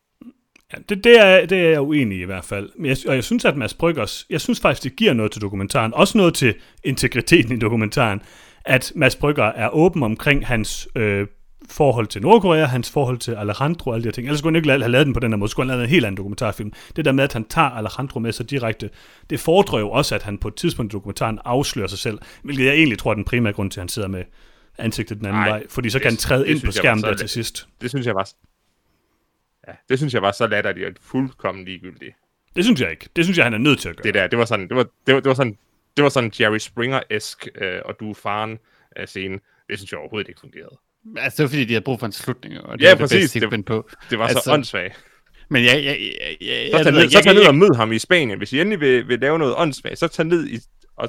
Ja, 0.72 0.78
det, 0.88 1.04
det, 1.04 1.20
er, 1.20 1.46
det 1.46 1.58
er 1.58 1.68
jeg 1.70 1.80
uenig 1.80 2.18
i 2.18 2.22
i 2.22 2.24
hvert 2.24 2.44
fald. 2.44 2.70
Men 2.78 2.86
jeg, 2.86 2.96
og 3.08 3.14
jeg 3.14 3.24
synes, 3.24 3.44
at 3.44 3.56
Mads 3.56 3.74
Bryggers, 3.74 4.26
jeg 4.30 4.40
synes 4.40 4.60
faktisk, 4.60 4.82
det 4.84 4.96
giver 4.96 5.12
noget 5.12 5.32
til 5.32 5.42
dokumentaren. 5.42 5.94
Også 5.94 6.18
noget 6.18 6.34
til 6.34 6.54
integriteten 6.84 7.56
i 7.56 7.58
dokumentaren. 7.58 8.22
At 8.64 8.92
Mads 8.94 9.16
Brygger 9.16 9.44
er 9.44 9.68
åben 9.68 10.02
omkring 10.02 10.46
hans 10.46 10.88
øh, 10.96 11.26
forhold 11.70 12.06
til 12.06 12.22
Nordkorea, 12.22 12.64
hans 12.64 12.90
forhold 12.90 13.18
til 13.18 13.32
Alejandro 13.32 13.90
og 13.90 13.96
alle 13.96 14.02
de 14.02 14.06
her 14.08 14.12
ting. 14.12 14.26
Ellers 14.26 14.38
skulle 14.38 14.52
han 14.52 14.56
ikke 14.56 14.70
have 14.82 14.92
lavet 14.92 15.06
den 15.06 15.14
på 15.14 15.20
den 15.20 15.32
her 15.32 15.36
måde. 15.36 15.50
Skulle 15.50 15.64
han 15.64 15.70
have 15.70 15.76
lavet 15.78 15.88
en 15.88 15.90
helt 15.90 16.04
anden 16.06 16.16
dokumentarfilm. 16.16 16.72
Det 16.96 17.04
der 17.04 17.12
med, 17.12 17.24
at 17.24 17.32
han 17.32 17.44
tager 17.44 17.68
Alejandro 17.68 18.20
med 18.20 18.32
sig 18.32 18.50
direkte, 18.50 18.90
det 19.30 19.40
fordrer 19.40 19.78
jo 19.78 19.90
også, 19.90 20.14
at 20.14 20.22
han 20.22 20.38
på 20.38 20.48
et 20.48 20.54
tidspunkt 20.54 20.92
i 20.92 20.94
dokumentaren 20.94 21.38
afslører 21.44 21.86
sig 21.88 21.98
selv. 21.98 22.18
Hvilket 22.42 22.64
jeg 22.64 22.74
egentlig 22.74 22.98
tror 22.98 23.10
er 23.10 23.14
den 23.14 23.24
primære 23.24 23.52
grund 23.52 23.70
til, 23.70 23.80
at 23.80 23.82
han 23.82 23.88
sidder 23.88 24.08
med 24.08 24.22
ansigtet 24.78 25.18
den 25.18 25.26
anden 25.26 25.40
Nej, 25.40 25.48
vej. 25.48 25.62
Fordi 25.70 25.90
så 25.90 25.98
det- 25.98 26.02
kan 26.02 26.10
han 26.10 26.16
træde 26.18 26.44
det 26.44 26.50
ind 26.50 26.62
på 26.62 26.72
skærmen 26.72 27.02
var 27.02 27.08
der 27.10 27.16
til 27.16 27.28
sidst. 27.28 27.68
Det 27.80 27.90
synes 27.90 28.06
jeg 28.06 28.14
var... 28.14 28.28
Ja, 29.68 29.72
det 29.88 29.98
synes 29.98 30.14
jeg 30.14 30.22
var 30.22 30.32
så 30.32 30.46
latterligt 30.46 30.86
og 30.86 30.94
fuldkommen 31.00 31.64
ligegyldigt. 31.64 32.14
Det 32.56 32.64
synes 32.64 32.80
jeg 32.80 32.90
ikke. 32.90 33.08
Det 33.16 33.24
synes 33.24 33.38
jeg, 33.38 33.44
han 33.46 33.54
er 33.54 33.58
nødt 33.58 33.78
til 33.80 33.88
at 33.88 33.96
gøre. 33.96 34.02
Det 34.04 34.14
der, 34.14 34.26
det 34.26 34.38
var 34.38 34.44
sådan, 34.44 34.68
det 34.68 34.76
var, 34.76 34.86
det 35.06 35.14
var, 35.14 35.20
det 35.20 35.28
var 35.28 35.34
sådan, 35.34 35.58
det 35.96 36.02
var 36.02 36.08
sådan 36.08 36.32
Jerry 36.40 36.58
Springer-esk, 36.58 37.46
øh, 37.64 37.80
og 37.84 37.94
du 38.00 38.10
er 38.10 38.14
faren 38.14 38.58
øh, 38.98 39.06
scene. 39.06 39.38
Det 39.68 39.78
synes 39.78 39.92
jeg 39.92 40.00
overhovedet 40.00 40.28
ikke 40.28 40.40
fungerede. 40.40 40.76
Altså, 41.16 41.36
det 41.36 41.42
var 41.42 41.48
fordi, 41.48 41.64
de 41.64 41.72
havde 41.72 41.84
brug 41.84 41.98
for 41.98 42.06
en 42.06 42.12
slutning, 42.12 42.60
og 42.60 42.78
det 42.78 42.84
Ja, 42.84 42.88
var 42.88 42.94
det 42.94 43.00
præcis. 43.00 43.18
bedste, 43.22 43.38
de 43.38 43.40
Det- 43.40 43.48
kunne 43.48 43.52
finde 43.54 43.64
på. 43.64 43.88
Det 44.10 44.18
var 44.18 44.26
Altså, 44.26 44.42
så 44.44 44.52
åndssvagt. 44.52 45.04
Men 45.48 45.64
jeg, 45.64 45.84
jeg, 45.84 45.84
jeg, 45.84 46.36
jeg, 46.40 46.68
Så 46.70 46.76
jeg, 46.76 46.84
tag 46.84 46.92
ned, 46.92 47.02
ikke, 47.02 47.12
så 47.12 47.18
jeg, 47.18 47.24
tag 47.24 47.32
jeg, 47.34 47.40
ned 47.40 47.46
og 47.48 47.54
mød 47.54 47.74
ham 47.76 47.92
i 47.92 47.98
Spanien. 47.98 48.38
Hvis 48.38 48.52
I 48.52 48.60
endelig 48.60 48.80
vil, 48.80 49.08
vil 49.08 49.18
lave 49.20 49.38
noget 49.38 49.54
åndssvagt, 49.58 49.98
så 49.98 50.08
tag 50.08 50.24
ned 50.26 50.46
i, 50.48 50.58
og 50.96 51.08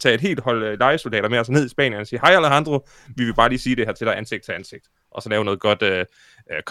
tag 0.00 0.14
et 0.14 0.20
helt 0.20 0.40
hold 0.40 0.64
øh, 0.64 0.78
legesoldater 0.78 1.28
med 1.28 1.38
os 1.38 1.48
ned 1.50 1.66
i 1.66 1.68
Spanien 1.68 2.00
og 2.00 2.06
sige, 2.06 2.20
hej 2.20 2.34
Alejandro, 2.36 2.88
vi 3.16 3.24
vil 3.24 3.34
bare 3.34 3.48
lige 3.48 3.58
sige 3.58 3.76
det 3.76 3.86
her 3.86 3.92
til 3.92 4.06
dig 4.06 4.16
ansigt 4.18 4.44
til 4.44 4.52
ansigt. 4.52 4.84
Og 5.10 5.22
så 5.22 5.28
lave 5.28 5.44
noget 5.44 5.60
godt 5.60 5.82
øh, 5.82 5.98
øh, 6.52 6.62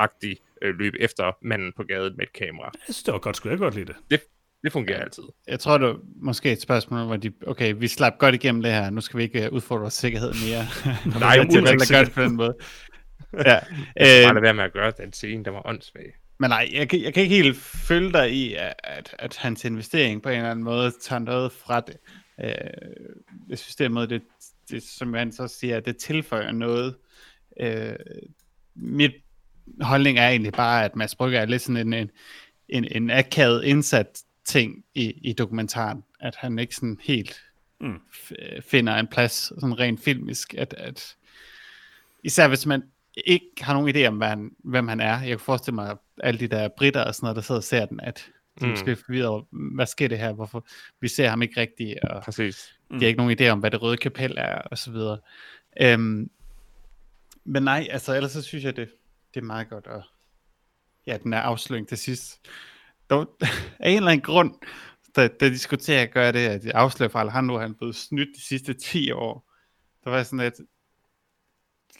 kontanten-agtigt 0.00 0.40
øh, 0.62 0.74
løb 0.78 0.94
efter 1.00 1.36
manden 1.42 1.72
på 1.76 1.82
gaden 1.82 2.16
med 2.16 2.24
et 2.26 2.32
kamera. 2.32 2.70
Jeg 2.74 2.80
synes, 2.84 3.02
det 3.02 3.12
var 3.12 3.18
godt, 3.18 3.36
skulle 3.36 3.50
jeg 3.50 3.58
godt 3.58 3.74
lide 3.74 3.86
det. 3.86 3.96
Det, 4.10 4.20
det 4.64 4.72
fungerer 4.72 5.00
altid. 5.02 5.22
jeg 5.48 5.60
tror, 5.60 5.78
det 5.78 5.86
var 5.88 5.98
måske 6.16 6.52
et 6.52 6.60
spørgsmål, 6.60 7.06
hvor 7.06 7.16
de, 7.16 7.32
okay, 7.46 7.74
vi 7.78 7.88
slap 7.88 8.18
godt 8.18 8.34
igennem 8.34 8.62
det 8.62 8.72
her, 8.72 8.90
nu 8.90 9.00
skal 9.00 9.18
vi 9.18 9.22
ikke 9.22 9.48
uh, 9.48 9.54
udfordre 9.56 9.80
vores 9.80 9.94
sikkerhed 9.94 10.32
mere. 10.48 10.64
Nej, 11.20 11.36
til 11.36 11.58
udenrigs- 11.58 11.82
at 11.82 11.88
gøre 11.90 12.04
det 12.04 12.12
på 12.12 12.22
den 12.22 12.36
måde. 12.36 12.56
ja. 13.32 13.40
Jeg 13.40 13.62
skal 13.96 14.24
bare 14.24 14.28
Øh, 14.30 14.34
lade 14.34 14.42
være 14.42 14.54
med 14.54 14.64
at 14.64 14.72
gøre 14.72 14.92
den 14.98 15.12
scene, 15.12 15.44
der 15.44 15.50
var 15.50 15.62
åndssvag. 15.68 16.12
men 16.38 16.50
nej, 16.50 16.68
jeg, 16.72 16.88
kan- 16.88 17.02
jeg 17.02 17.14
kan 17.14 17.22
ikke 17.22 17.34
helt 17.34 17.56
følge 17.56 18.12
dig 18.12 18.32
i, 18.32 18.54
at, 18.54 19.14
at, 19.18 19.36
hans 19.36 19.64
investering 19.64 20.22
på 20.22 20.28
en 20.28 20.36
eller 20.36 20.50
anden 20.50 20.64
måde 20.64 20.92
tager 21.02 21.20
noget 21.20 21.52
fra 21.52 21.80
det. 21.80 21.96
Øh, 22.44 22.50
jeg 23.48 23.58
synes 23.58 23.76
derimod, 23.76 24.06
det, 24.06 24.22
det, 24.70 24.82
som 24.82 25.14
han 25.14 25.32
så 25.32 25.48
siger, 25.48 25.76
at 25.76 25.84
det 25.86 25.96
tilføjer 25.96 26.52
noget. 26.52 26.96
Øh, 27.60 27.92
mit 28.76 29.12
holdning 29.80 30.18
er 30.18 30.28
egentlig 30.28 30.52
bare, 30.52 30.84
at 30.84 30.96
Mads 30.96 31.14
Brygger 31.14 31.40
er 31.40 31.46
lidt 31.46 31.62
sådan 31.62 31.76
en, 31.76 31.92
en, 31.92 32.10
en, 32.68 32.84
en 32.84 33.10
akavet 33.10 33.64
indsat 33.64 34.22
ting 34.44 34.84
i, 34.94 35.12
i 35.30 35.32
dokumentaren. 35.32 36.04
At 36.20 36.36
han 36.36 36.58
ikke 36.58 36.74
sådan 36.74 36.98
helt 37.02 37.40
Mm. 37.82 38.00
finder 38.68 38.94
en 38.96 39.06
plads 39.06 39.32
sådan 39.32 39.78
rent 39.78 40.00
filmisk. 40.04 40.54
At, 40.54 40.74
at, 40.78 41.16
især 42.24 42.48
hvis 42.48 42.66
man 42.66 42.82
ikke 43.24 43.46
har 43.60 43.74
nogen 43.74 43.96
idé 43.96 44.06
om, 44.06 44.16
hvad 44.16 44.28
han, 44.28 44.50
hvem 44.64 44.88
han 44.88 45.00
er. 45.00 45.18
Jeg 45.20 45.28
kan 45.28 45.38
forestille 45.38 45.74
mig, 45.74 45.90
at 45.90 45.96
alle 46.22 46.40
de 46.40 46.48
der 46.48 46.68
britter 46.68 47.04
og 47.04 47.14
sådan 47.14 47.24
noget, 47.24 47.36
der 47.36 47.42
sidder 47.42 47.58
og 47.58 47.64
ser 47.64 47.86
den, 47.86 48.00
at 48.00 48.26
de 48.60 48.64
Mm. 48.64 48.66
mm. 48.66 48.70
måske 48.70 48.96
forvirret 48.96 49.26
over, 49.26 49.42
hvad 49.74 49.86
sker 49.86 50.08
det 50.08 50.18
her? 50.18 50.32
Hvorfor? 50.32 50.66
Vi 51.00 51.08
ser 51.08 51.28
ham 51.28 51.42
ikke 51.42 51.60
rigtigt, 51.60 51.98
og 52.02 52.22
Præcis. 52.22 52.74
de 52.90 52.98
har 52.98 53.06
ikke 53.06 53.18
nogen 53.18 53.36
idé 53.40 53.48
om, 53.48 53.58
hvad 53.58 53.70
det 53.70 53.82
røde 53.82 53.96
kapel 53.96 54.34
er, 54.36 54.54
og 54.54 54.78
så 54.78 54.90
videre. 54.90 55.18
Øhm, 55.80 56.30
men 57.44 57.62
nej, 57.62 57.88
altså 57.90 58.14
ellers 58.16 58.32
så 58.32 58.42
synes 58.42 58.64
jeg, 58.64 58.76
det, 58.76 58.88
det 59.34 59.40
er 59.40 59.44
meget 59.44 59.68
godt, 59.68 59.86
og 59.86 60.02
ja, 61.06 61.18
den 61.22 61.32
er 61.32 61.40
afsløring 61.40 61.88
til 61.88 61.98
sidst. 61.98 62.40
Dog, 63.10 63.36
af 63.80 63.90
en 63.90 63.96
eller 63.96 64.10
anden 64.10 64.24
grund, 64.24 64.54
da, 65.16 65.28
da 65.28 65.48
de 65.48 65.58
skulle 65.58 65.80
til 65.80 65.92
at 65.92 66.10
gøre 66.10 66.32
det, 66.32 66.46
at 66.46 66.62
de 66.62 66.74
afslører 66.74 67.10
for 67.10 67.18
Alejandro, 67.18 67.56
at 67.56 67.62
han 67.62 67.70
er 67.70 67.74
blevet 67.74 67.96
snydt 67.96 68.28
de 68.36 68.42
sidste 68.42 68.74
10 68.74 69.10
år, 69.10 69.50
der 70.04 70.10
var 70.10 70.22
sådan 70.22 70.38
lidt, 70.38 70.54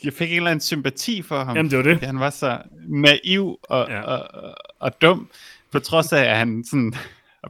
jeg 0.04 0.12
fik 0.12 0.30
en 0.30 0.36
eller 0.36 0.50
anden 0.50 0.60
sympati 0.60 1.22
for 1.22 1.44
ham. 1.44 1.56
Jamen, 1.56 1.70
det 1.70 1.78
var 1.78 1.84
det. 1.84 2.00
Han 2.00 2.20
var 2.20 2.30
så 2.30 2.62
naiv 2.88 3.58
og, 3.62 3.88
ja. 3.88 4.02
og, 4.02 4.42
og, 4.42 4.54
og 4.78 5.02
dum, 5.02 5.30
på 5.72 5.78
trods 5.78 6.12
af, 6.12 6.24
at 6.24 6.36
han 6.36 6.64
sådan 6.64 6.94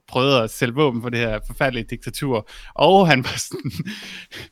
prøvede 0.09 0.43
at 0.43 0.51
sælge 0.51 0.75
våben 0.75 1.03
for 1.03 1.09
det 1.09 1.19
her 1.21 1.39
forfærdelige 1.47 1.87
diktatur. 1.91 2.49
Og 2.75 3.09
han 3.09 3.25
var 3.25 3.37
sådan 3.39 3.73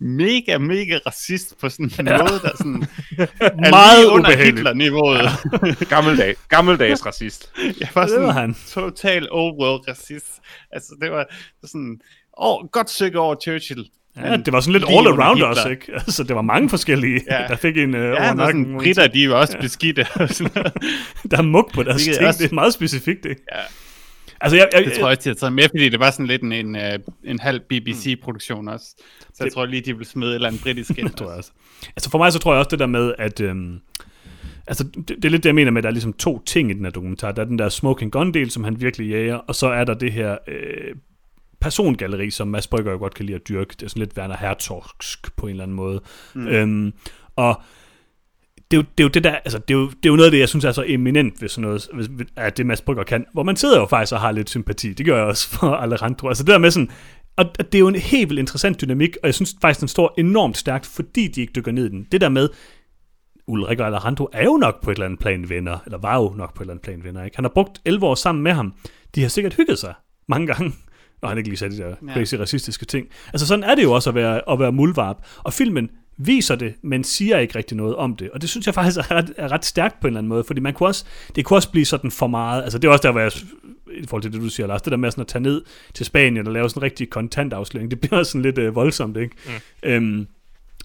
mega, 0.17 0.59
mega 0.59 0.99
racist 1.07 1.55
på 1.61 1.69
sådan 1.69 1.91
en 2.01 2.07
Ja. 2.07 2.19
måde, 2.19 2.41
der 2.43 2.51
sådan 2.57 2.85
Meget 3.71 4.05
under. 4.07 4.37
Hitler-niveauet. 4.37 5.31
Gammeldag, 5.95 6.35
gammeldags 6.49 7.07
racist. 7.07 7.53
Jeg 7.81 7.89
var 7.95 8.07
Det 8.07 8.15
var 8.15 8.19
sådan 8.21 8.31
han. 8.35 8.57
total 8.71 9.29
old 9.31 9.55
world 9.61 9.89
racist. 9.89 10.27
Altså, 10.73 10.95
det 11.03 11.11
var 11.11 11.27
sådan, 11.67 12.01
åh, 12.41 12.69
godt 12.73 12.91
stykke 12.91 13.19
over 13.19 13.35
Churchill. 13.43 13.87
Ja, 14.17 14.37
det 14.37 14.53
var 14.53 14.61
sådan 14.61 14.73
lidt 14.81 14.85
all 14.91 15.07
around 15.07 15.43
os, 15.43 15.59
ikke? 15.71 15.93
Altså, 15.95 16.23
det 16.23 16.37
var 16.37 16.43
mange 16.43 16.69
forskellige, 16.69 17.21
ja. 17.31 17.41
Ja. 17.43 17.49
der 17.49 17.57
fik 17.57 17.77
en 17.77 17.95
uh, 17.95 18.01
Ja, 18.01 18.07
over 18.11 18.21
han 18.21 18.39
var 18.39 18.45
nakken. 18.45 18.65
sådan, 18.65 18.79
britter, 18.79 19.07
de 19.07 19.31
var 19.31 19.35
også 19.37 19.53
ja. 19.57 19.61
beskidte. 19.63 20.07
og 20.15 20.29
sådan. 20.29 20.65
Der 21.31 21.39
er 21.39 21.43
mug 21.43 21.71
på 21.75 21.83
deres 21.83 21.97
Hvilket 22.03 22.17
ting, 22.19 22.29
også- 22.29 22.43
det 22.43 22.51
er 22.51 22.55
meget 22.55 22.75
specifikt, 22.75 23.25
ikke? 23.27 23.43
Ja. 23.55 23.61
Altså, 24.41 24.57
jeg, 24.57 24.69
jeg, 24.73 24.85
Det 24.85 24.93
tror 24.93 25.09
jeg 25.09 25.17
også, 25.17 25.25
de 25.25 25.29
har 25.29 25.35
taget 25.35 25.53
med, 25.53 25.69
fordi 25.69 25.89
det 25.89 26.01
var 26.01 26.11
sådan 26.11 26.27
lidt 26.27 26.43
en, 26.43 26.53
en, 26.53 26.77
øh, 26.77 26.99
en 27.25 27.41
halv 27.41 27.61
BBC-produktion 27.61 28.69
også. 28.69 28.87
Så 29.35 29.45
jeg 29.45 29.53
tror 29.53 29.67
lige, 29.67 29.81
de 29.81 29.97
vil 29.97 30.07
smide 30.07 30.31
et 30.31 30.35
eller 30.35 30.49
andet 30.49 30.63
britisk 30.63 30.99
ind. 30.99 31.09
Det 31.09 31.17
tror 31.17 31.29
jeg 31.29 31.37
også. 31.39 31.51
Altså 31.97 32.11
for 32.11 32.19
mig 32.19 32.33
så 32.33 32.39
tror 32.39 32.53
jeg 32.53 32.59
også 32.59 32.71
det 32.71 32.79
der 32.79 32.87
med, 32.87 33.15
at... 33.19 33.41
Øhm, 33.41 33.81
altså 34.67 34.85
det, 34.85 35.09
det 35.09 35.25
er 35.25 35.29
lidt 35.29 35.43
det, 35.43 35.49
jeg 35.49 35.55
mener 35.55 35.71
med, 35.71 35.79
at 35.79 35.83
der 35.83 35.89
er 35.89 35.93
ligesom 35.93 36.13
to 36.13 36.43
ting 36.47 36.71
i 36.71 36.75
den 36.75 36.85
her 36.85 36.91
dokumentar. 36.93 37.33
Der 37.33 37.43
er 37.43 37.47
den 37.47 37.59
der 37.59 37.69
smoking 37.69 38.13
gun-del, 38.13 38.51
som 38.51 38.65
han 38.65 38.81
virkelig 38.81 39.11
jager, 39.11 39.37
og 39.37 39.55
så 39.55 39.67
er 39.67 39.85
der 39.85 39.95
det 39.95 40.13
her 40.13 40.37
øh, 40.49 40.95
persongalleri, 41.61 42.31
som 42.31 42.49
Mads 42.49 42.67
Brygger 42.67 42.93
jo 42.93 42.99
godt 42.99 43.15
kan 43.15 43.27
lide 43.27 43.37
at 43.37 43.49
dyrke. 43.49 43.75
Det 43.81 43.83
er 43.83 43.89
sådan 43.89 44.01
lidt 44.01 44.19
Werner 44.19 44.37
Herzogsk 44.37 45.37
på 45.37 45.47
en 45.47 45.51
eller 45.51 45.63
anden 45.63 45.77
måde. 45.77 46.01
Mm. 46.35 46.49
Øhm, 46.49 46.93
og 47.37 47.63
det 48.71 48.77
er, 48.77 48.81
jo, 48.81 48.87
det 48.99 49.05
er 49.05 49.05
jo 49.05 49.09
det 49.09 49.25
der, 49.25 49.31
altså 49.31 49.59
det 49.59 49.75
er, 49.75 49.79
jo, 49.79 49.87
det 49.87 49.95
er 50.07 50.09
jo 50.09 50.17
noget 50.17 50.27
af 50.27 50.31
det, 50.31 50.39
jeg 50.39 50.49
synes 50.49 50.65
er 50.65 50.73
så 50.73 50.85
eminent 50.87 51.43
ved 51.43 51.49
sådan 51.49 51.63
noget, 51.63 51.89
hvis, 51.95 52.09
at 52.37 52.57
det 52.57 52.67
Mads 52.67 52.81
Brygger 52.81 53.03
kan, 53.05 53.25
hvor 53.33 53.43
man 53.43 53.57
sidder 53.57 53.79
jo 53.81 53.87
faktisk 53.87 54.13
og 54.13 54.21
har 54.21 54.33
lidt 54.33 54.51
sympati. 54.51 54.93
Det 54.93 55.07
gør 55.07 55.17
jeg 55.17 55.25
også 55.25 55.49
for 55.59 55.75
Alejandro. 55.75 56.29
Altså 56.29 56.45
det 56.45 56.53
der 56.53 56.59
med 56.59 56.71
sådan, 56.71 56.91
og 57.37 57.45
det 57.59 57.75
er 57.75 57.79
jo 57.79 57.89
en 57.89 57.95
helt 57.95 58.29
vildt 58.29 58.39
interessant 58.41 58.81
dynamik, 58.81 59.17
og 59.23 59.27
jeg 59.27 59.35
synes 59.35 59.57
faktisk, 59.63 59.81
den 59.81 59.89
står 59.89 60.15
enormt 60.19 60.57
stærkt, 60.57 60.87
fordi 60.87 61.29
de 61.29 61.41
ikke 61.41 61.53
dykker 61.57 61.73
ned 61.73 61.87
i 61.87 61.89
den. 61.89 62.07
Det 62.13 62.21
der 62.21 62.29
med, 62.29 62.49
Ulrik 63.47 63.81
og 63.81 63.87
Alejandro 63.87 64.29
er 64.33 64.45
jo 64.45 64.57
nok 64.57 64.83
på 64.83 64.91
et 64.91 64.95
eller 64.95 65.05
andet 65.07 65.21
plan 65.21 65.49
venner, 65.49 65.79
eller 65.87 65.99
var 65.99 66.17
jo 66.17 66.35
nok 66.37 66.55
på 66.55 66.63
et 66.63 66.65
eller 66.65 66.73
andet 66.73 66.85
plan 66.85 67.05
venner, 67.05 67.25
ikke? 67.25 67.37
Han 67.37 67.45
har 67.45 67.53
brugt 67.55 67.81
11 67.85 68.07
år 68.07 68.15
sammen 68.15 68.43
med 68.45 68.53
ham. 68.53 68.75
De 69.15 69.23
har 69.23 69.29
sikkert 69.29 69.55
hygget 69.55 69.79
sig 69.79 69.95
mange 70.29 70.47
gange, 70.47 70.73
når 71.23 71.29
han 71.29 71.39
ikke 71.39 71.51
lige 71.51 71.59
sagde 71.59 71.77
de 71.77 71.83
der 71.83 71.95
Ja. 72.09 72.13
crazy 72.13 72.35
racistiske 72.35 72.87
ting. 72.87 73.07
Altså 73.33 73.47
sådan 73.47 73.65
er 73.65 73.75
det 73.75 73.83
jo 73.83 73.93
også 73.93 74.11
at 74.11 74.15
være, 74.15 74.51
at 74.51 74.59
være 74.59 74.73
muldvarp. 74.73 75.17
Og 75.39 75.53
filmen 75.53 75.91
viser 76.19 76.55
det, 76.55 76.75
men 76.83 77.05
siger 77.05 77.39
ikke 77.39 77.59
rigtig 77.59 77.77
noget 77.77 77.97
om 77.97 78.17
det. 78.17 78.31
Og 78.31 78.41
det 78.41 78.51
synes 78.51 78.67
jeg 78.67 78.75
faktisk 78.75 78.99
er 78.99 79.11
ret, 79.11 79.33
er 79.37 79.53
ret 79.53 79.65
stærkt 79.65 80.01
på 80.01 80.07
en 80.07 80.11
eller 80.11 80.19
anden 80.19 80.29
måde, 80.29 80.45
fordi 80.45 80.61
man 80.61 80.75
kunne 80.75 80.89
også, 80.89 81.05
det 81.37 81.45
kunne 81.45 81.57
også 81.57 81.71
blive 81.71 81.85
sådan 81.85 82.11
for 82.11 82.27
meget. 82.27 82.63
Altså 82.63 82.79
det 82.79 82.89
er 82.89 82.93
også 82.93 83.03
der, 83.03 83.13
hvor 83.13 83.21
jeg, 83.21 83.33
i 83.93 84.07
forhold 84.07 84.23
til 84.23 84.33
det, 84.33 84.41
du 84.41 84.49
siger, 84.49 84.67
Lars, 84.67 84.83
det 84.83 84.91
der 84.91 84.97
med 84.97 85.11
sådan 85.11 85.23
at 85.23 85.29
tage 85.29 85.43
ned 85.43 85.63
til 85.95 86.07
Spanien 86.07 86.47
og 86.47 86.53
lave 86.53 86.69
sådan 86.71 86.81
en 86.81 86.83
rigtig 86.83 87.11
kontantafsløring, 87.11 87.91
det 87.91 88.01
bliver 88.01 88.19
også 88.19 88.31
sådan 88.33 88.43
lidt 88.43 88.59
øh, 88.59 88.75
voldsomt, 88.75 89.17
ikke? 89.17 89.37
Mm. 89.47 89.53
Øhm, 89.83 90.27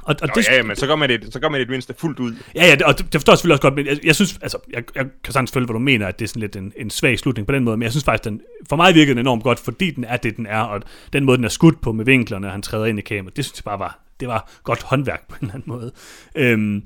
og, 0.03 0.15
og 0.21 0.27
Nå, 0.27 0.33
det, 0.35 0.47
ja, 0.47 0.55
ja, 0.55 0.63
men 0.63 0.75
så 0.75 0.87
gør 0.87 0.95
man 0.95 1.09
det, 1.09 1.33
så 1.33 1.39
gør 1.39 1.49
man 1.49 1.59
det 1.59 1.67
det 1.67 1.73
mindste 1.73 1.93
fuldt 1.97 2.19
ud. 2.19 2.35
Ja, 2.55 2.65
ja, 2.65 2.75
og 2.85 2.97
det, 2.97 3.05
det 3.05 3.13
forstår 3.13 3.33
jeg 3.33 3.37
selvfølgelig 3.37 3.53
også 3.53 3.61
godt, 3.61 3.75
men 3.75 3.85
jeg, 3.85 3.99
jeg 4.03 4.15
synes, 4.15 4.39
altså, 4.41 4.57
jeg, 4.73 4.83
jeg 4.95 5.05
kan 5.23 5.33
sagtens 5.33 5.51
følge, 5.51 5.65
hvad 5.65 5.73
du 5.73 5.79
mener, 5.79 6.07
at 6.07 6.19
det 6.19 6.25
er 6.25 6.29
sådan 6.29 6.39
lidt 6.39 6.55
en, 6.55 6.73
en 6.75 6.89
svag 6.89 7.19
slutning 7.19 7.47
på 7.47 7.53
den 7.53 7.63
måde, 7.63 7.77
men 7.77 7.83
jeg 7.83 7.91
synes 7.91 8.03
faktisk, 8.03 8.23
den, 8.23 8.41
for 8.69 8.75
mig 8.75 8.95
virkede 8.95 9.09
den 9.09 9.19
enormt 9.19 9.43
godt, 9.43 9.59
fordi 9.59 9.91
den 9.91 10.03
er 10.03 10.17
det, 10.17 10.37
den 10.37 10.45
er, 10.45 10.59
og 10.59 10.81
den 11.13 11.25
måde, 11.25 11.37
den 11.37 11.45
er 11.45 11.49
skudt 11.49 11.81
på 11.81 11.91
med 11.91 12.05
vinklerne, 12.05 12.47
og 12.47 12.51
han 12.51 12.61
træder 12.61 12.85
ind 12.85 12.99
i 12.99 13.01
kameraet, 13.01 13.37
det 13.37 13.45
synes 13.45 13.59
jeg 13.59 13.63
bare 13.63 13.79
var, 13.79 14.02
det 14.23 14.29
var 14.29 14.49
godt 14.63 14.83
håndværk 14.83 15.27
på 15.29 15.35
en 15.41 15.45
eller 15.45 15.53
anden 15.53 15.73
måde. 15.73 15.91
Øhm, 16.35 16.83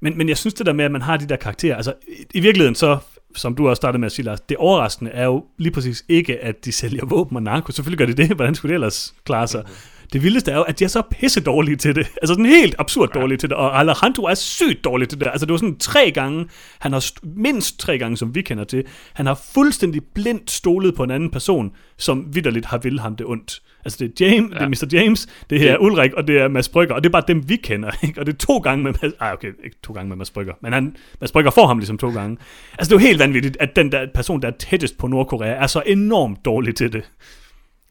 Men, 0.00 0.18
men 0.18 0.28
jeg 0.28 0.38
synes 0.38 0.54
det 0.54 0.66
der 0.66 0.72
med, 0.72 0.84
at 0.84 0.90
man 0.90 1.02
har 1.02 1.16
de 1.16 1.26
der 1.28 1.36
karakterer, 1.36 1.76
altså 1.76 1.92
i, 2.08 2.24
i 2.34 2.40
virkeligheden 2.40 2.74
så, 2.74 2.98
som 3.36 3.54
du 3.54 3.68
også 3.68 3.80
startede 3.80 4.00
med 4.00 4.06
at 4.06 4.12
sige, 4.12 4.24
Lars, 4.24 4.40
det 4.40 4.56
overraskende 4.56 5.10
er 5.10 5.24
jo 5.24 5.44
lige 5.58 5.72
præcis 5.72 6.04
ikke, 6.08 6.38
at 6.44 6.64
de 6.64 6.72
sælger 6.72 7.06
våben 7.06 7.36
og 7.36 7.42
narko. 7.42 7.72
Selvfølgelig 7.72 7.98
gør 7.98 8.06
de 8.14 8.22
det, 8.22 8.36
hvordan 8.36 8.54
skulle 8.54 8.70
det 8.70 8.74
ellers 8.74 9.14
klare 9.24 9.48
sig? 9.48 9.64
Det 10.12 10.22
vildeste 10.22 10.50
er 10.50 10.56
jo, 10.56 10.62
at 10.62 10.78
de 10.78 10.84
er 10.84 10.88
så 10.88 11.02
pisse 11.10 11.40
dårlige 11.40 11.76
til 11.76 11.94
det. 11.94 12.06
Altså 12.22 12.34
sådan 12.34 12.46
helt 12.46 12.74
absurd 12.78 13.08
dårlige 13.14 13.38
til 13.38 13.48
det. 13.48 13.56
Og 13.56 13.78
Alejandro 13.80 14.24
er 14.24 14.34
sygt 14.34 14.84
dårlig 14.84 15.08
til 15.08 15.20
det. 15.20 15.26
Altså 15.26 15.46
det 15.46 15.52
var 15.52 15.58
sådan 15.58 15.78
tre 15.78 16.10
gange, 16.10 16.46
han 16.78 16.92
har 16.92 17.00
st- 17.00 17.28
mindst 17.36 17.78
tre 17.80 17.98
gange, 17.98 18.16
som 18.16 18.34
vi 18.34 18.42
kender 18.42 18.64
til, 18.64 18.84
han 19.12 19.26
har 19.26 19.40
fuldstændig 19.54 20.02
blindt 20.14 20.50
stolet 20.50 20.94
på 20.94 21.02
en 21.02 21.10
anden 21.10 21.30
person, 21.30 21.70
som 21.96 22.26
vidderligt 22.34 22.66
har 22.66 22.78
vil 22.78 23.00
ham 23.00 23.16
det 23.16 23.26
ondt. 23.26 23.62
Altså 23.84 23.98
det 23.98 24.20
er, 24.20 24.26
James, 24.26 24.50
ja. 24.52 24.58
det 24.58 24.64
er 24.64 24.86
Mr. 24.86 24.88
James, 24.92 25.26
det 25.50 25.60
her 25.60 25.72
er 25.72 25.78
Ulrik, 25.78 26.12
og 26.12 26.28
det 26.28 26.38
er 26.38 26.48
Mads 26.48 26.68
Brygger, 26.68 26.94
og 26.94 27.02
det 27.02 27.08
er 27.08 27.12
bare 27.12 27.22
dem, 27.28 27.48
vi 27.48 27.56
kender. 27.56 27.90
Ikke? 28.06 28.20
Og 28.20 28.26
det 28.26 28.32
er 28.32 28.36
to 28.36 28.58
gange 28.58 28.84
med 28.84 28.92
Mads... 29.02 29.12
Ej, 29.20 29.32
okay, 29.32 29.52
ikke 29.64 29.76
to 29.82 29.92
gange 29.92 30.08
med 30.08 30.16
Mads 30.16 30.30
Brygger, 30.30 30.54
men 30.62 30.72
han, 30.72 30.96
Mads 31.20 31.32
Brygger 31.32 31.50
får 31.50 31.66
ham 31.66 31.78
ligesom 31.78 31.98
to 31.98 32.10
gange. 32.10 32.36
Altså 32.78 32.90
det 32.90 32.92
er 32.92 33.04
jo 33.04 33.06
helt 33.06 33.18
vanvittigt, 33.18 33.56
at 33.60 33.76
den 33.76 33.92
der 33.92 34.06
person, 34.14 34.42
der 34.42 34.48
er 34.48 34.52
tættest 34.52 34.98
på 34.98 35.06
Nordkorea, 35.06 35.50
er 35.50 35.66
så 35.66 35.82
enormt 35.86 36.44
dårlig 36.44 36.74
til 36.74 36.92
det. 36.92 37.02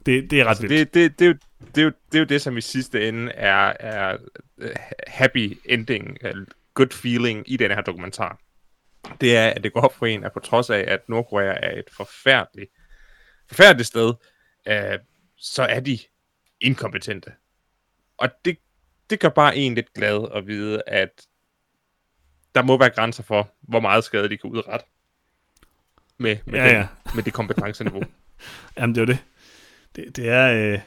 Det, 0.07 0.31
det 0.31 0.39
er 0.39 0.43
ret 0.43 0.49
Altså, 0.49 0.67
vildt. 0.67 0.93
det, 0.93 1.19
det, 1.19 1.19
det, 1.19 1.25
er 1.25 1.29
jo, 1.29 1.37
det, 1.75 1.81
er 1.81 1.85
jo, 1.85 1.91
det 2.11 2.15
er 2.17 2.19
jo 2.19 2.25
det, 2.25 2.41
som 2.41 2.57
i 2.57 2.61
sidste 2.61 3.07
ende 3.07 3.31
er, 3.31 3.73
er 3.79 4.17
øh, 4.57 4.71
happy 5.07 5.57
ending, 5.65 6.17
good 6.73 6.89
feeling 6.91 7.43
i 7.51 7.57
den 7.57 7.71
her 7.71 7.81
dokumentar. 7.81 8.39
Det 9.21 9.37
er, 9.37 9.49
at 9.49 9.63
det 9.63 9.73
går 9.73 9.81
op 9.81 9.95
for 9.95 10.05
en, 10.05 10.23
at 10.23 10.31
på 10.33 10.39
trods 10.39 10.69
af, 10.69 10.85
at 10.87 11.09
Nordkorea 11.09 11.53
er 11.63 11.79
et 11.79 11.89
forfærdeligt, 11.97 12.71
forfærdeligt 13.47 13.87
sted, 13.87 14.13
øh, 14.67 14.99
så 15.37 15.63
er 15.63 15.79
de 15.79 15.99
inkompetente. 16.61 17.31
Og 18.17 18.29
det, 18.45 18.57
det 19.09 19.19
gør 19.19 19.29
bare 19.29 19.57
en 19.57 19.75
lidt 19.75 19.93
glad 19.93 20.27
at 20.35 20.47
vide, 20.47 20.81
at 20.87 21.27
der 22.55 22.61
må 22.63 22.77
være 22.77 22.89
grænser 22.89 23.23
for, 23.23 23.49
hvor 23.61 23.79
meget 23.79 24.03
skade 24.03 24.29
de 24.29 24.37
kan 24.37 24.49
udrette 24.49 24.85
med, 26.17 26.37
med, 26.45 26.59
Ja, 26.59 26.67
den, 26.67 26.75
ja. 26.75 26.87
med 27.15 27.23
det 27.23 27.33
kompetenceniveau. 27.33 28.03
Jamen, 28.77 28.95
det 28.95 29.01
er 29.01 29.05
det. 29.05 29.17
Det, 29.97 30.15
det 30.15 30.29
er... 30.29 30.73
Øh, 30.73 30.79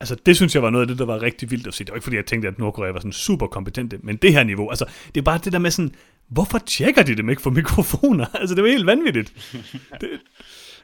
altså, 0.00 0.14
det 0.26 0.36
synes 0.36 0.54
jeg 0.54 0.62
var 0.62 0.70
noget 0.70 0.82
af 0.84 0.88
det, 0.88 0.98
der 0.98 1.04
var 1.04 1.22
rigtig 1.22 1.50
vildt 1.50 1.66
at 1.66 1.74
se. 1.74 1.84
Det 1.84 1.90
var 1.90 1.96
ikke 1.96 2.04
fordi, 2.04 2.16
jeg 2.16 2.26
tænkte, 2.26 2.48
at 2.48 2.58
Nordkorea 2.58 2.90
var 2.90 2.98
sådan 2.98 3.12
super 3.12 3.46
kompetente, 3.46 3.98
men 4.02 4.16
det 4.16 4.32
her 4.32 4.44
niveau, 4.44 4.70
altså, 4.70 4.84
det 5.14 5.20
er 5.20 5.24
bare 5.24 5.40
det 5.44 5.52
der 5.52 5.58
med 5.58 5.70
sådan, 5.70 5.94
hvorfor 6.28 6.58
tjekker 6.58 7.02
de 7.02 7.16
dem 7.16 7.30
ikke 7.30 7.42
for 7.42 7.50
mikrofoner? 7.50 8.26
Altså, 8.40 8.54
det 8.54 8.64
var 8.64 8.70
helt 8.70 8.86
vanvittigt. 8.86 9.32
Det, 10.00 10.08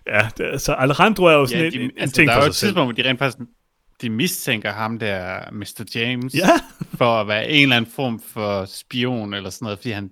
ja, 0.06 0.28
det, 0.38 0.44
altså, 0.44 0.72
Alejandro 0.72 1.24
er 1.24 1.32
jo 1.32 1.46
sådan 1.46 1.64
Ja, 1.64 1.70
de, 1.70 1.76
en, 1.76 1.82
en 1.82 1.90
altså, 1.98 2.16
ting 2.16 2.28
der 2.28 2.34
er 2.34 2.40
jo 2.40 2.46
et 2.46 2.54
tidspunkt, 2.54 2.86
hvor 2.86 3.02
de 3.02 3.08
rent 3.08 3.18
faktisk 3.18 3.38
de 4.02 4.10
mistænker 4.10 4.72
ham 4.72 4.98
der, 4.98 5.40
Mr. 5.52 5.84
James, 5.94 6.34
Ja. 6.34 6.48
for 6.98 7.20
at 7.20 7.28
være 7.28 7.50
en 7.50 7.62
eller 7.62 7.76
anden 7.76 7.90
form 7.90 8.20
for 8.32 8.64
spion 8.64 9.34
eller 9.34 9.50
sådan 9.50 9.64
noget, 9.66 9.78
fordi 9.78 9.90
han, 9.90 10.10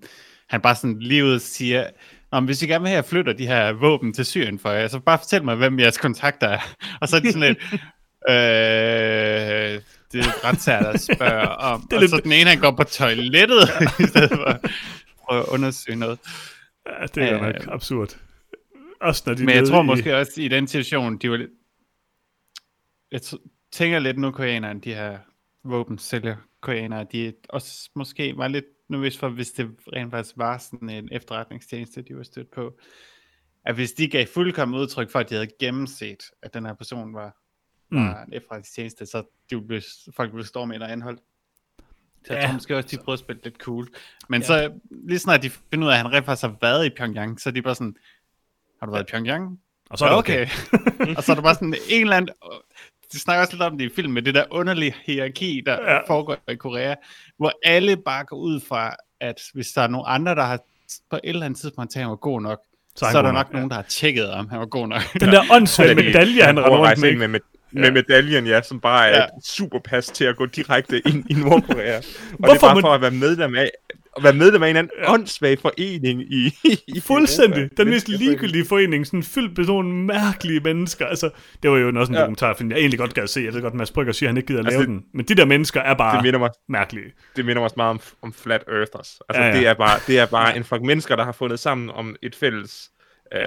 han 0.48 0.60
bare 0.60 0.74
sådan 0.74 0.98
lige 0.98 1.24
ud 1.24 1.38
siger, 1.38 1.86
Nå, 2.34 2.40
men 2.40 2.46
hvis 2.46 2.62
I 2.62 2.66
gerne 2.66 2.82
vil 2.82 2.88
have, 2.88 2.98
at 2.98 3.04
jeg 3.04 3.10
flytter 3.10 3.32
de 3.32 3.46
her 3.46 3.72
våben 3.72 4.12
til 4.12 4.24
Syrien 4.26 4.58
for 4.58 4.70
jer, 4.70 4.88
så 4.88 4.98
bare 5.00 5.18
fortæl 5.18 5.44
mig, 5.44 5.56
hvem 5.56 5.78
jeres 5.78 5.98
kontakter 5.98 6.48
er. 6.48 6.58
Og 7.00 7.08
så 7.08 7.16
er 7.16 7.20
de 7.20 7.32
sådan 7.32 7.48
lidt, 7.48 7.58
øh, 8.28 9.82
det 10.12 10.20
er 10.20 10.44
ret 10.48 10.60
svært 10.60 10.86
at 10.86 11.00
spørge 11.00 11.48
om. 11.72 11.80
Det 11.82 11.92
er 11.92 11.96
og 11.96 12.00
lidt- 12.00 12.10
så 12.10 12.20
den 12.24 12.32
ene, 12.32 12.50
han 12.50 12.58
går 12.60 12.70
på 12.70 12.84
toilettet, 12.84 13.62
i 14.00 14.06
stedet 14.06 14.30
for 14.30 15.32
at 15.32 15.44
undersøge 15.48 15.96
noget. 15.98 16.18
Ja, 17.00 17.06
det 17.06 17.22
er 17.22 17.34
Øh, 17.34 17.40
nok 17.42 17.54
absurd. 17.68 18.16
Også 19.00 19.22
når 19.26 19.34
de 19.34 19.44
Men 19.44 19.54
jeg 19.56 19.66
tror 19.68 19.82
i- 19.82 19.86
måske 19.86 20.16
også 20.16 20.32
i 20.36 20.48
den 20.48 20.68
situation, 20.68 21.16
de 21.18 21.30
var 21.30 21.36
lidt... 21.36 21.50
Jeg 23.12 23.20
tænker 23.72 23.98
lidt 23.98 24.18
nu, 24.18 24.30
koreanerne, 24.30 24.80
de 24.80 24.94
her 24.94 25.18
våbensælger 25.64 26.36
koreanere, 26.60 27.06
de 27.12 27.32
også 27.48 27.90
måske 27.94 28.36
var 28.36 28.48
lidt 28.48 28.64
nervøse 28.88 29.18
for, 29.18 29.28
hvis 29.28 29.50
det 29.52 29.70
rent 29.92 30.10
faktisk 30.10 30.34
var 30.38 30.58
sådan 30.58 30.90
en 30.90 31.08
efterretningstjeneste, 31.12 32.02
de 32.02 32.16
var 32.16 32.22
stødt 32.22 32.50
på. 32.50 32.78
At 33.64 33.74
hvis 33.74 33.92
de 33.92 34.08
gav 34.08 34.26
fuldkommen 34.26 34.80
udtryk 34.80 35.10
for, 35.10 35.18
at 35.18 35.30
de 35.30 35.34
havde 35.34 35.48
gennemset, 35.60 36.22
at 36.42 36.54
den 36.54 36.66
her 36.66 36.74
person 36.74 37.14
var, 37.14 37.36
Mm. 37.90 37.98
var 38.06 38.24
en 38.24 38.32
efterretningstjeneste, 38.32 39.06
så 39.06 39.18
de 39.50 39.56
ville, 39.56 39.66
blive- 39.66 40.12
folk 40.16 40.32
ville 40.32 40.46
stå 40.46 40.64
med 40.64 40.80
og 40.80 40.92
anholdt. 40.92 41.20
Så 42.24 42.32
jeg 42.34 42.40
Ja. 42.42 42.46
tror 42.46 42.54
måske 42.54 42.76
også, 42.76 42.88
de 42.96 43.02
prøvede 43.02 43.14
at 43.14 43.18
spille 43.18 43.42
lidt 43.44 43.56
cool. 43.56 43.88
Men 44.28 44.40
ja. 44.40 44.46
så 44.46 44.72
lige 44.90 45.18
snart 45.18 45.42
de 45.42 45.50
finder 45.50 45.86
ud 45.86 45.90
af, 45.92 45.94
at 45.94 46.02
han 46.02 46.12
rent 46.12 46.26
faktisk 46.26 46.46
har 46.46 46.56
været 46.60 46.86
i 46.86 46.90
Pyongyang, 46.90 47.40
så 47.40 47.48
er 47.48 47.52
de 47.52 47.62
bare 47.62 47.74
sådan, 47.74 47.96
har 48.80 48.86
du 48.86 48.92
været 48.92 49.02
i 49.08 49.10
Pyongyang? 49.12 49.60
Og 49.90 49.98
så 49.98 50.04
er 50.04 50.08
det 50.08 50.18
okay. 50.18 50.46
okay. 50.72 51.16
og 51.16 51.22
så 51.22 51.32
er 51.32 51.36
der 51.36 51.42
bare 51.42 51.54
sådan 51.54 51.74
en 51.90 52.00
eller 52.00 52.16
anden... 52.16 52.34
De 53.14 53.18
snakker 53.20 53.40
også 53.40 53.52
lidt 53.52 53.62
om 53.62 53.78
det 53.78 53.84
i 53.84 53.94
film, 53.96 54.12
med 54.12 54.22
det 54.22 54.34
der 54.34 54.44
underlige 54.50 54.94
hierarki, 55.06 55.62
der 55.66 55.72
Ja. 55.92 55.98
foregår 56.06 56.36
i 56.50 56.54
Korea, 56.54 56.94
hvor 57.38 57.52
alle 57.64 57.96
bare 57.96 58.24
går 58.24 58.36
ud 58.36 58.60
fra, 58.68 58.96
at 59.20 59.40
hvis 59.54 59.66
der 59.68 59.82
er 59.82 59.88
nogen 59.88 60.04
andre, 60.08 60.34
der 60.34 60.42
har 60.42 60.58
på 61.10 61.16
et 61.16 61.20
eller 61.24 61.46
andet 61.46 61.60
tidspunkt 61.60 61.90
tænkt, 61.92 61.96
at 61.96 62.02
han 62.02 62.10
var 62.10 62.16
god 62.16 62.40
nok, 62.40 62.58
Så 62.96 62.98
så, 62.98 63.04
er 63.06 63.08
er 63.08 63.22
der 63.22 63.32
nok 63.32 63.46
nok, 63.46 63.52
nogen, 63.52 63.68
der 63.68 63.74
har 63.76 63.82
tjekket, 63.82 64.30
om 64.30 64.48
han 64.48 64.58
var 64.60 64.66
god 64.66 64.88
nok. 64.88 65.00
Den 65.20 65.28
der 65.28 65.42
åndssvage 65.52 65.94
medalje, 65.94 66.42
han 66.42 66.58
render 66.64 66.78
rundt 66.78 67.00
med. 67.00 67.16
med, 67.16 67.28
med, 67.28 67.40
med 67.72 67.90
medaljen, 67.90 68.46
ja, 68.46 68.62
som 68.62 68.80
bare 68.80 69.08
er 69.08 69.16
Ja. 69.16 69.24
et 69.24 69.44
super 69.46 69.78
pas 69.78 70.06
til 70.06 70.24
at 70.24 70.36
gå 70.36 70.46
direkte 70.46 71.02
ind 71.08 71.30
i 71.30 71.34
Nordkorea. 71.34 71.96
Og 71.98 72.02
det 72.02 72.36
Hvorfor 72.38 72.54
er 72.54 72.58
bare 72.60 72.74
må- 72.74 72.80
for 72.80 72.94
at 72.94 73.00
være 73.00 73.10
medlem 73.10 73.54
af, 73.54 73.70
at 74.16 74.22
være 74.24 74.32
medlem 74.32 74.62
af 74.62 74.70
en 74.70 74.76
anden 74.76 74.90
åndssvag 75.06 75.58
forening 75.58 76.20
i, 76.32 76.54
i 76.88 77.00
Fuldstændig. 77.00 77.58
Europa. 77.62 77.82
Den 77.82 77.90
mest 77.90 78.08
ligegyldige 78.08 78.64
forening, 78.64 79.06
sådan 79.06 79.22
fyldt 79.22 79.58
med 79.58 79.66
sådan 79.66 79.92
mærkelige 79.92 80.60
mennesker. 80.60 81.06
Altså, 81.06 81.30
det 81.62 81.70
var 81.70 81.76
jo 81.76 82.00
også 82.00 82.10
en 82.12 82.14
Ja. 82.14 82.20
dokumentarfilm, 82.20 82.70
jeg 82.70 82.78
egentlig 82.78 82.98
godt 82.98 83.14
gad 83.14 83.26
se. 83.26 83.40
Jeg 83.40 83.54
ved 83.54 83.62
godt, 83.62 83.74
Mads 83.74 83.90
Brygger 83.90 84.12
siger, 84.12 84.28
at 84.28 84.30
han 84.30 84.36
ikke 84.36 84.46
gider 84.46 84.60
at 84.60 84.66
Altså, 84.66 84.78
lave 84.78 84.86
det- 84.94 85.02
den. 85.02 85.04
Men 85.14 85.24
de 85.28 85.34
der 85.34 85.44
mennesker 85.44 85.80
er 85.80 85.94
bare 85.94 86.16
Det 86.16 86.22
minder 86.24 86.38
mig, 86.38 86.50
mærkelige. 86.68 87.06
det 87.36 87.44
minder 87.44 87.60
mig 87.60 87.64
også 87.64 87.74
meget 87.76 87.90
om, 87.90 88.00
om 88.22 88.32
Flat 88.32 88.64
Earthers. 88.68 89.18
Altså, 89.28 89.42
ja. 89.42 89.48
ja. 89.48 89.56
Det, 89.58 89.66
er 89.66 89.74
bare, 89.74 90.00
det 90.06 90.18
er 90.18 90.26
bare 90.26 90.56
en 90.56 90.64
flok 90.64 90.82
mennesker, 90.82 91.16
der 91.16 91.24
har 91.24 91.32
fundet 91.32 91.58
sammen 91.58 91.90
om 91.90 92.16
et 92.22 92.34
fælles, 92.36 92.90
øh, 93.34 93.40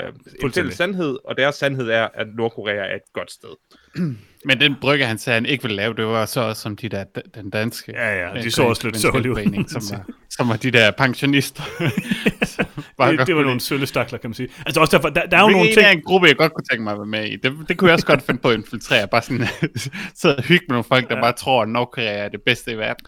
en 0.43 0.51
fælles 0.51 0.75
sandhed, 0.75 1.17
og 1.25 1.37
deres 1.37 1.55
sandhed 1.55 1.89
er, 1.89 2.07
at 2.13 2.27
Nordkorea 2.37 2.75
er 2.75 2.95
et 2.95 3.01
godt 3.13 3.31
sted. 3.31 3.49
Men 4.45 4.59
den 4.59 4.75
brygge, 4.81 5.05
han 5.05 5.17
sagde, 5.17 5.35
han 5.35 5.45
ikke 5.45 5.63
ville 5.63 5.75
lave, 5.75 5.93
det 5.93 6.05
var 6.05 6.25
så 6.25 6.41
også 6.41 6.61
som 6.61 6.75
de 6.75 6.89
der, 6.89 7.03
den 7.35 7.49
danske 7.49 7.91
Ja, 7.95 8.27
ja, 8.27 8.33
de 8.33 8.45
øh, 8.45 8.51
så 8.51 8.63
også 8.63 8.87
lidt 8.87 8.97
sørgelige 8.97 9.31
ud, 9.31 9.67
som, 9.67 9.81
var, 9.97 10.05
som 10.29 10.49
var 10.49 10.55
de 10.55 10.71
der 10.71 10.91
pensionister. 10.91 11.63
Det, 12.99 13.27
det 13.27 13.35
var 13.35 13.43
nogle 13.43 13.59
sølle 13.59 13.85
stakler, 13.87 14.19
kan 14.19 14.29
man 14.29 14.33
sige. 14.35 14.49
Altså 14.65 14.81
også 14.81 14.97
derfor, 14.97 15.09
der, 15.09 15.25
der 15.25 15.37
er 15.37 15.41
jo 15.41 15.49
nogle 15.49 15.67
ting... 15.73 15.85
er 15.85 15.89
en 15.89 16.01
gruppe, 16.01 16.27
jeg 16.27 16.35
godt 16.35 16.53
kunne 16.53 16.65
tænke 16.71 16.83
mig 16.83 16.93
at 16.93 16.99
være 16.99 17.05
med 17.05 17.25
i. 17.25 17.35
Det, 17.35 17.53
det 17.69 17.77
kunne 17.77 17.87
jeg 17.87 17.93
også 17.93 18.05
godt 18.05 18.21
finde 18.21 18.41
på 18.41 18.49
at 18.49 18.55
infiltrere. 18.57 19.07
Bare 19.07 19.21
sådan 19.21 19.47
sidde 20.19 20.35
og 20.35 20.43
hygge 20.43 20.65
med 20.67 20.73
nogle 20.73 20.83
folk, 20.83 21.09
der 21.09 21.15
Ja. 21.15 21.21
bare 21.21 21.33
tror, 21.33 21.61
at 21.61 21.69
Nordkorea 21.69 22.13
er 22.13 22.29
det 22.29 22.41
bedste 22.45 22.71
i 22.71 22.77
verden. 22.77 23.05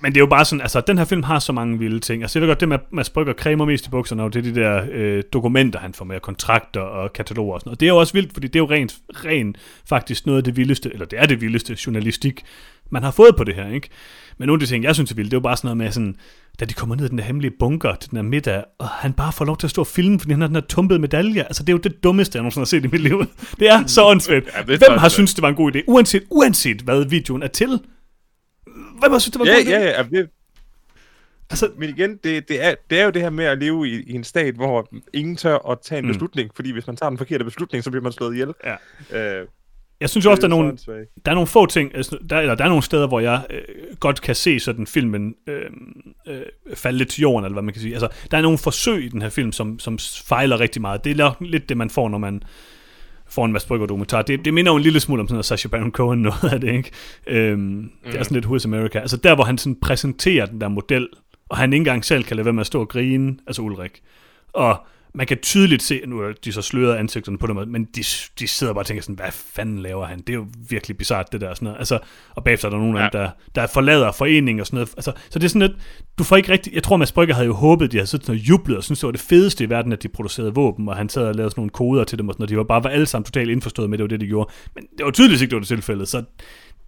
Men 0.00 0.12
det 0.12 0.16
er 0.16 0.22
jo 0.22 0.26
bare 0.26 0.44
sådan, 0.44 0.60
altså 0.60 0.80
den 0.80 0.98
her 0.98 1.04
film 1.04 1.22
har 1.22 1.38
så 1.38 1.52
mange 1.52 1.78
vilde 1.78 2.00
ting. 2.00 2.22
Altså 2.22 2.38
jeg 2.38 2.42
ved 2.42 2.50
godt, 2.50 2.60
det 2.60 2.68
med 2.68 2.78
Mads 2.90 3.10
Brygger 3.10 3.32
cremer 3.32 3.64
mest 3.64 3.86
i 3.86 3.90
bukserne, 3.90 4.22
og 4.22 4.34
det 4.34 4.46
er 4.46 4.52
de 4.52 4.60
der 4.60 4.86
øh, 4.92 5.22
dokumenter, 5.32 5.78
han 5.78 5.94
får 5.94 6.04
med, 6.04 6.20
kontrakter 6.20 6.80
og 6.80 7.12
kataloger 7.12 7.54
og 7.54 7.60
sådan 7.60 7.68
noget. 7.68 7.80
Det 7.80 7.86
er 7.86 7.90
jo 7.90 7.96
også 7.96 8.12
vildt, 8.12 8.32
fordi 8.32 8.46
det 8.46 8.56
er 8.56 8.60
jo 8.60 8.70
rent, 8.70 8.94
rent 9.24 9.56
faktisk 9.88 10.26
noget 10.26 10.38
af 10.38 10.44
det 10.44 10.56
vildeste, 10.56 10.92
eller 10.92 11.06
det 11.06 11.18
er 11.18 11.26
det 11.26 11.40
vildeste 11.40 11.76
journalistik, 11.86 12.42
man 12.90 13.02
har 13.02 13.10
fået 13.10 13.36
på 13.36 13.44
det 13.44 13.54
her, 13.54 13.68
ikke? 13.68 13.88
Men 14.38 14.46
nogle 14.46 14.62
af 14.62 14.66
de 14.66 14.74
ting, 14.74 14.84
jeg 14.84 14.94
synes 14.94 15.10
er 15.10 15.14
vildt, 15.14 15.30
det 15.30 15.36
er 15.36 15.40
jo 15.40 15.42
bare 15.42 15.56
sådan 15.56 15.66
noget 15.66 15.76
med 15.76 15.92
sådan, 15.92 16.16
da 16.60 16.64
de 16.64 16.74
kommer 16.74 16.96
ned 16.96 17.04
i 17.04 17.08
den 17.08 17.18
der 17.18 17.24
hemmelige 17.24 17.52
bunker 17.58 17.94
til 17.94 18.10
den 18.10 18.16
der 18.16 18.22
middag, 18.22 18.64
og 18.78 18.88
han 18.88 19.12
bare 19.12 19.32
får 19.32 19.44
lov 19.44 19.56
til 19.56 19.66
at 19.66 19.70
stå 19.70 19.80
og 19.80 19.86
filme, 19.86 20.20
fordi 20.20 20.32
han 20.32 20.40
har 20.40 20.48
den 20.48 20.56
her 20.56 20.62
tumpede 20.68 20.98
medalje. 20.98 21.42
Altså 21.42 21.62
det 21.62 21.68
er 21.68 21.72
jo 21.72 21.78
det 21.78 22.04
dummeste, 22.04 22.36
jeg 22.36 22.42
nogensinde 22.42 22.60
har 22.60 22.66
set 22.66 22.84
i 22.84 22.88
mit 22.88 23.00
liv. 23.00 23.24
Det 23.60 23.68
er 23.68 23.86
så 23.86 24.04
åndssvagt. 24.04 24.46
Ja, 24.56 24.62
Hvem 24.62 24.98
har 24.98 25.08
syntes, 25.08 25.34
det 25.34 25.42
var 25.42 25.48
en 25.48 25.54
god 25.54 25.76
idé? 25.76 25.80
Uanset, 25.86 26.22
uanset 26.30 26.80
hvad 26.80 27.04
videoen 27.04 27.42
er 27.42 27.46
til. 27.46 27.80
Har 29.10 29.18
syntes, 29.18 29.32
det 29.32 29.40
var 29.40 29.46
Ja, 29.46 29.80
ja, 29.80 29.90
ja. 29.90 30.02
Det, 30.02 30.28
Altså, 31.50 31.70
men 31.78 31.88
igen, 31.88 32.10
det, 32.24 32.48
det, 32.48 32.64
er, 32.64 32.74
det 32.90 33.00
er 33.00 33.04
jo 33.04 33.10
det 33.10 33.22
her 33.22 33.30
med 33.30 33.44
at 33.44 33.58
leve 33.58 33.88
i, 33.88 34.02
i 34.02 34.12
en 34.12 34.24
stat, 34.24 34.54
hvor 34.54 34.88
ingen 35.12 35.36
tør 35.36 35.70
at 35.70 35.78
tage 35.82 35.98
en 35.98 36.04
Mm. 36.04 36.08
mm. 36.08 36.12
beslutning, 36.12 36.50
fordi 36.54 36.70
hvis 36.70 36.86
man 36.86 36.96
tager 36.96 37.10
den 37.10 37.18
forkerte 37.18 37.44
beslutning, 37.44 37.84
så 37.84 37.90
bliver 37.90 38.02
man 38.02 38.12
slået 38.12 38.32
ihjel. 38.34 38.54
Ja. 38.64 39.40
Øh, 39.40 39.46
jeg 40.00 40.10
synes 40.10 40.24
jo 40.24 40.30
også, 40.30 40.40
der 40.40 40.46
er, 40.46 40.50
nogle, 40.50 40.76
der 41.26 41.30
er 41.30 41.34
nogle 41.34 41.46
få 41.46 41.66
ting, 41.66 41.94
altså, 41.96 42.18
der, 42.30 42.38
eller 42.38 42.54
der 42.54 42.64
er 42.64 42.68
nogle 42.68 42.82
steder, 42.82 43.06
hvor 43.06 43.20
jeg 43.20 43.46
øh, 43.50 43.96
godt 44.00 44.20
kan 44.20 44.34
se 44.34 44.60
sådan 44.60 44.86
filmen 44.86 45.34
øh, 45.46 45.70
øh, 46.28 46.42
falde 46.74 46.98
lidt 46.98 47.08
til 47.10 47.20
jorden, 47.22 47.44
eller 47.44 47.54
hvad 47.54 47.62
man 47.62 47.72
kan 47.74 47.82
sige. 47.82 47.92
Altså, 47.94 48.08
der 48.30 48.38
er 48.38 48.42
nogle 48.42 48.58
forsøg 48.58 49.04
i 49.04 49.08
den 49.08 49.22
her 49.22 49.28
film, 49.28 49.52
som, 49.52 49.78
som 49.78 49.98
fejler 50.26 50.60
rigtig 50.60 50.82
meget. 50.82 51.04
Det 51.04 51.20
er 51.20 51.34
lidt 51.40 51.68
det, 51.68 51.76
man 51.76 51.90
får, 51.90 52.08
når 52.08 52.18
man 52.18 52.42
får 53.32 53.44
en 53.44 53.52
Mads 53.52 53.64
Brygger 53.64 53.86
dokumentar. 53.86 54.22
Det, 54.22 54.44
det 54.44 54.54
minder 54.54 54.72
jo 54.72 54.76
en 54.76 54.82
lille 54.82 55.00
smule 55.00 55.20
om 55.20 55.28
sådan 55.28 55.34
noget 55.34 55.44
Sacha 55.44 55.68
Baron 55.68 55.90
Cohen, 55.90 56.22
noget 56.28 56.52
af 56.52 56.60
det, 56.60 56.72
ikke? 56.72 56.90
Øhm, 57.26 57.60
mm. 57.60 57.90
Det 58.04 58.14
er 58.14 58.22
sådan 58.22 58.34
lidt 58.34 58.46
Who's 58.46 58.64
America. 58.64 58.98
Altså 58.98 59.16
der, 59.16 59.34
hvor 59.34 59.44
han 59.44 59.58
sådan 59.58 59.76
præsenterer 59.76 60.46
den 60.46 60.60
der 60.60 60.68
model, 60.68 61.08
og 61.48 61.56
han 61.56 61.72
ikke 61.72 61.80
engang 61.80 62.04
selv 62.04 62.24
kan 62.24 62.36
lade 62.36 62.44
være 62.44 62.52
med 62.52 62.60
at 62.60 62.66
stå 62.66 62.80
og 62.80 62.88
grine, 62.88 63.36
altså 63.46 63.62
Ulrik. 63.62 64.02
Og 64.52 64.86
man 65.14 65.26
kan 65.26 65.38
tydeligt 65.38 65.82
se, 65.82 66.00
nu 66.06 66.20
er 66.20 66.32
de 66.44 66.52
så 66.52 66.62
slørede 66.62 66.98
ansigterne 66.98 67.38
på 67.38 67.46
dem, 67.46 67.68
men 67.68 67.84
de, 67.84 68.04
de 68.38 68.48
sidder 68.48 68.72
bare 68.72 68.82
og 68.82 68.86
tænker 68.86 69.02
sådan, 69.02 69.14
hvad 69.14 69.32
fanden 69.32 69.78
laver 69.78 70.06
han? 70.06 70.18
Det 70.18 70.28
er 70.28 70.34
jo 70.34 70.46
virkelig 70.68 70.96
bizart 70.96 71.32
det 71.32 71.40
der. 71.40 71.54
Sådan 71.54 71.66
noget. 71.66 71.78
Altså, 71.78 71.98
og 72.34 72.44
bagefter 72.44 72.68
er 72.68 72.70
der 72.70 72.78
nogen 72.78 72.96
ja. 72.96 73.04
af 73.04 73.10
dem, 73.10 73.20
der, 73.20 73.30
der 73.54 73.66
forlader 73.66 74.12
foreningen 74.12 74.60
og 74.60 74.66
sådan 74.66 74.76
noget. 74.76 74.90
Altså, 74.96 75.12
så 75.30 75.38
det 75.38 75.44
er 75.44 75.48
sådan 75.48 75.68
lidt, 75.68 75.72
du 76.18 76.24
får 76.24 76.36
ikke 76.36 76.52
rigtig, 76.52 76.74
jeg 76.74 76.82
tror 76.82 76.96
Mads 76.96 77.12
Brygger 77.12 77.34
havde 77.34 77.46
jo 77.46 77.54
håbet, 77.54 77.92
de 77.92 77.96
havde 77.96 78.06
siddet 78.06 78.28
og 78.28 78.36
jublet, 78.36 78.76
og 78.76 78.84
synes 78.84 79.00
det 79.00 79.06
var 79.06 79.12
det 79.12 79.20
fedeste 79.20 79.64
i 79.64 79.70
verden, 79.70 79.92
at 79.92 80.02
de 80.02 80.08
producerede 80.08 80.54
våben, 80.54 80.88
og 80.88 80.96
han 80.96 81.08
sad 81.08 81.26
og 81.26 81.34
lavede 81.34 81.50
sådan 81.50 81.60
nogle 81.60 81.70
koder 81.70 82.04
til 82.04 82.18
dem, 82.18 82.28
og 82.28 82.34
sådan 82.34 82.42
noget. 82.42 82.50
De 82.50 82.56
var 82.56 82.64
bare 82.64 82.84
var 82.84 82.90
alle 82.90 83.06
sammen 83.06 83.24
totalt 83.24 83.50
indforstået 83.50 83.90
med, 83.90 83.98
det 83.98 84.02
var 84.02 84.08
det, 84.08 84.20
de 84.20 84.26
gjorde. 84.26 84.52
Men 84.74 84.84
det 84.98 85.04
var 85.04 85.10
tydeligvis 85.10 85.42
ikke, 85.42 85.50
det 85.50 85.56
var 85.56 85.60
det 85.60 85.68
tilfælde, 85.68 86.06
så 86.06 86.22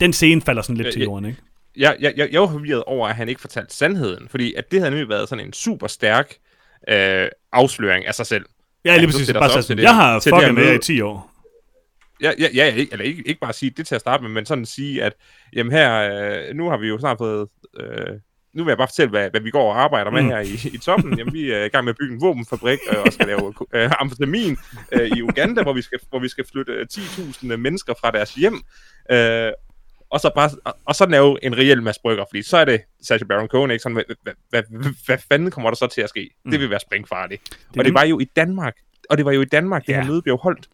den 0.01 0.12
scene 0.12 0.41
falder 0.41 0.62
sådan 0.62 0.77
lidt 0.77 0.87
Ja, 0.87 0.93
til 0.93 1.03
jorden, 1.03 1.25
ikke? 1.25 1.39
jeg, 1.77 1.97
jeg, 2.01 2.12
jeg, 2.16 2.29
jeg 2.33 2.41
var 2.41 2.49
forvirret 2.49 2.85
over, 2.85 3.09
at 3.09 3.14
han 3.14 3.29
ikke 3.29 3.41
fortalte 3.41 3.77
sandheden, 3.77 4.29
fordi 4.29 4.55
at 4.55 4.70
det 4.70 4.81
havde 4.81 4.91
nemlig 4.91 5.09
været 5.09 5.29
sådan 5.29 5.47
en 5.47 5.53
super 5.53 5.87
stærk 5.87 6.35
øh, 6.89 7.28
afsløring 7.53 8.07
af 8.07 8.14
sig 8.14 8.26
selv. 8.26 8.45
Ja, 8.85 8.97
lige 8.97 9.07
præcis. 9.07 9.32
Bare 9.32 9.62
det- 9.62 9.82
jeg 9.82 9.95
har 9.95 10.20
fucket 10.20 10.55
med 10.55 10.62
i 10.64 10.66
møde. 10.66 10.78
10 10.78 11.01
år. 11.01 11.30
Ja, 12.22 12.32
ja, 12.39 12.47
ja 12.55 12.74
ikke, 12.74 12.93
eller 12.93 13.05
ikke, 13.05 13.22
ikke 13.28 13.41
bare 13.41 13.53
sige 13.53 13.70
det 13.76 13.87
til 13.87 13.95
at 13.95 14.01
starte 14.01 14.22
med, 14.22 14.30
men 14.30 14.47
sådan 14.47 14.66
sige, 14.66 15.03
at 15.05 15.12
jamen 15.53 15.72
her, 15.72 15.93
øh, 16.49 16.55
nu 16.57 16.68
har 16.70 16.76
vi 16.76 16.89
jo 16.89 16.99
snart 16.99 17.18
fået, 17.18 17.49
øh, 17.80 18.07
nu 18.55 18.64
vil 18.64 18.70
jeg 18.70 18.78
bare 18.78 18.89
fortælle, 18.89 19.11
hvad, 19.11 19.30
hvad 19.30 19.41
vi 19.41 19.51
går 19.51 19.72
og 19.72 19.80
arbejder 19.82 20.11
med 20.11 20.22
Mm. 20.22 20.28
her 20.28 20.39
i, 20.41 20.68
i 20.74 20.78
toppen. 20.78 21.18
Jamen, 21.18 21.32
vi 21.35 21.51
er 21.51 21.64
i 21.64 21.68
gang 21.68 21.85
med 21.85 21.93
at 21.93 21.97
bygge 22.01 22.14
en 22.14 22.20
våbenfabrik 22.20 22.78
øh, 22.93 22.99
og 23.07 23.12
skal 23.12 23.26
lave 23.26 23.55
øh, 23.74 23.91
amfetamin 24.01 24.57
øh, 24.93 25.09
i 25.16 25.22
Uganda, 25.22 25.62
hvor 25.62 25.72
vi 25.72 25.82
skal, 25.82 25.99
hvor 26.11 26.18
vi 26.18 26.28
skal 26.28 26.45
flytte 26.53 26.72
øh, 26.72 26.87
10.000 26.93 27.57
mennesker 27.57 27.95
fra 28.01 28.11
deres 28.11 28.35
hjem. 28.35 28.61
Øh, 29.11 29.53
og 30.14 30.20
så 30.20 30.30
bare, 30.34 30.50
og, 30.64 30.76
og 30.84 30.94
så 30.94 31.06
lave 31.06 31.44
en 31.44 31.58
reel 31.58 31.82
masse 31.82 32.00
brygger, 32.02 32.24
fordi 32.30 32.42
så 32.42 32.56
er 32.56 32.64
det 32.64 32.80
Sacha 33.02 33.24
Baron 33.24 33.48
Cohen, 33.48 33.70
ikke? 33.70 33.82
Sådan, 33.82 33.94
hvad, 33.94 34.32
hvad, 34.50 34.62
hvad, 35.06 35.18
fanden 35.28 35.50
kommer 35.50 35.70
der 35.70 35.76
så 35.76 35.86
til 35.86 36.00
at 36.00 36.08
ske? 36.08 36.30
Mm. 36.44 36.50
Det 36.50 36.60
vil 36.60 36.70
være 36.70 36.80
springfarligt. 36.80 37.42
Det 37.44 37.58
Det 37.70 37.78
og 37.78 37.84
det 37.84 37.94
var 37.94 38.04
jo 38.04 38.18
i 38.18 38.24
Danmark, 38.24 38.74
og 39.10 39.16
det 39.18 39.24
var 39.26 39.32
jo 39.32 39.40
i 39.40 39.44
Danmark, 39.44 39.86
det 39.86 39.92
Ja. 39.92 40.00
her 40.00 40.10
møde 40.10 40.22
blev 40.22 40.38
holdt. 40.38 40.68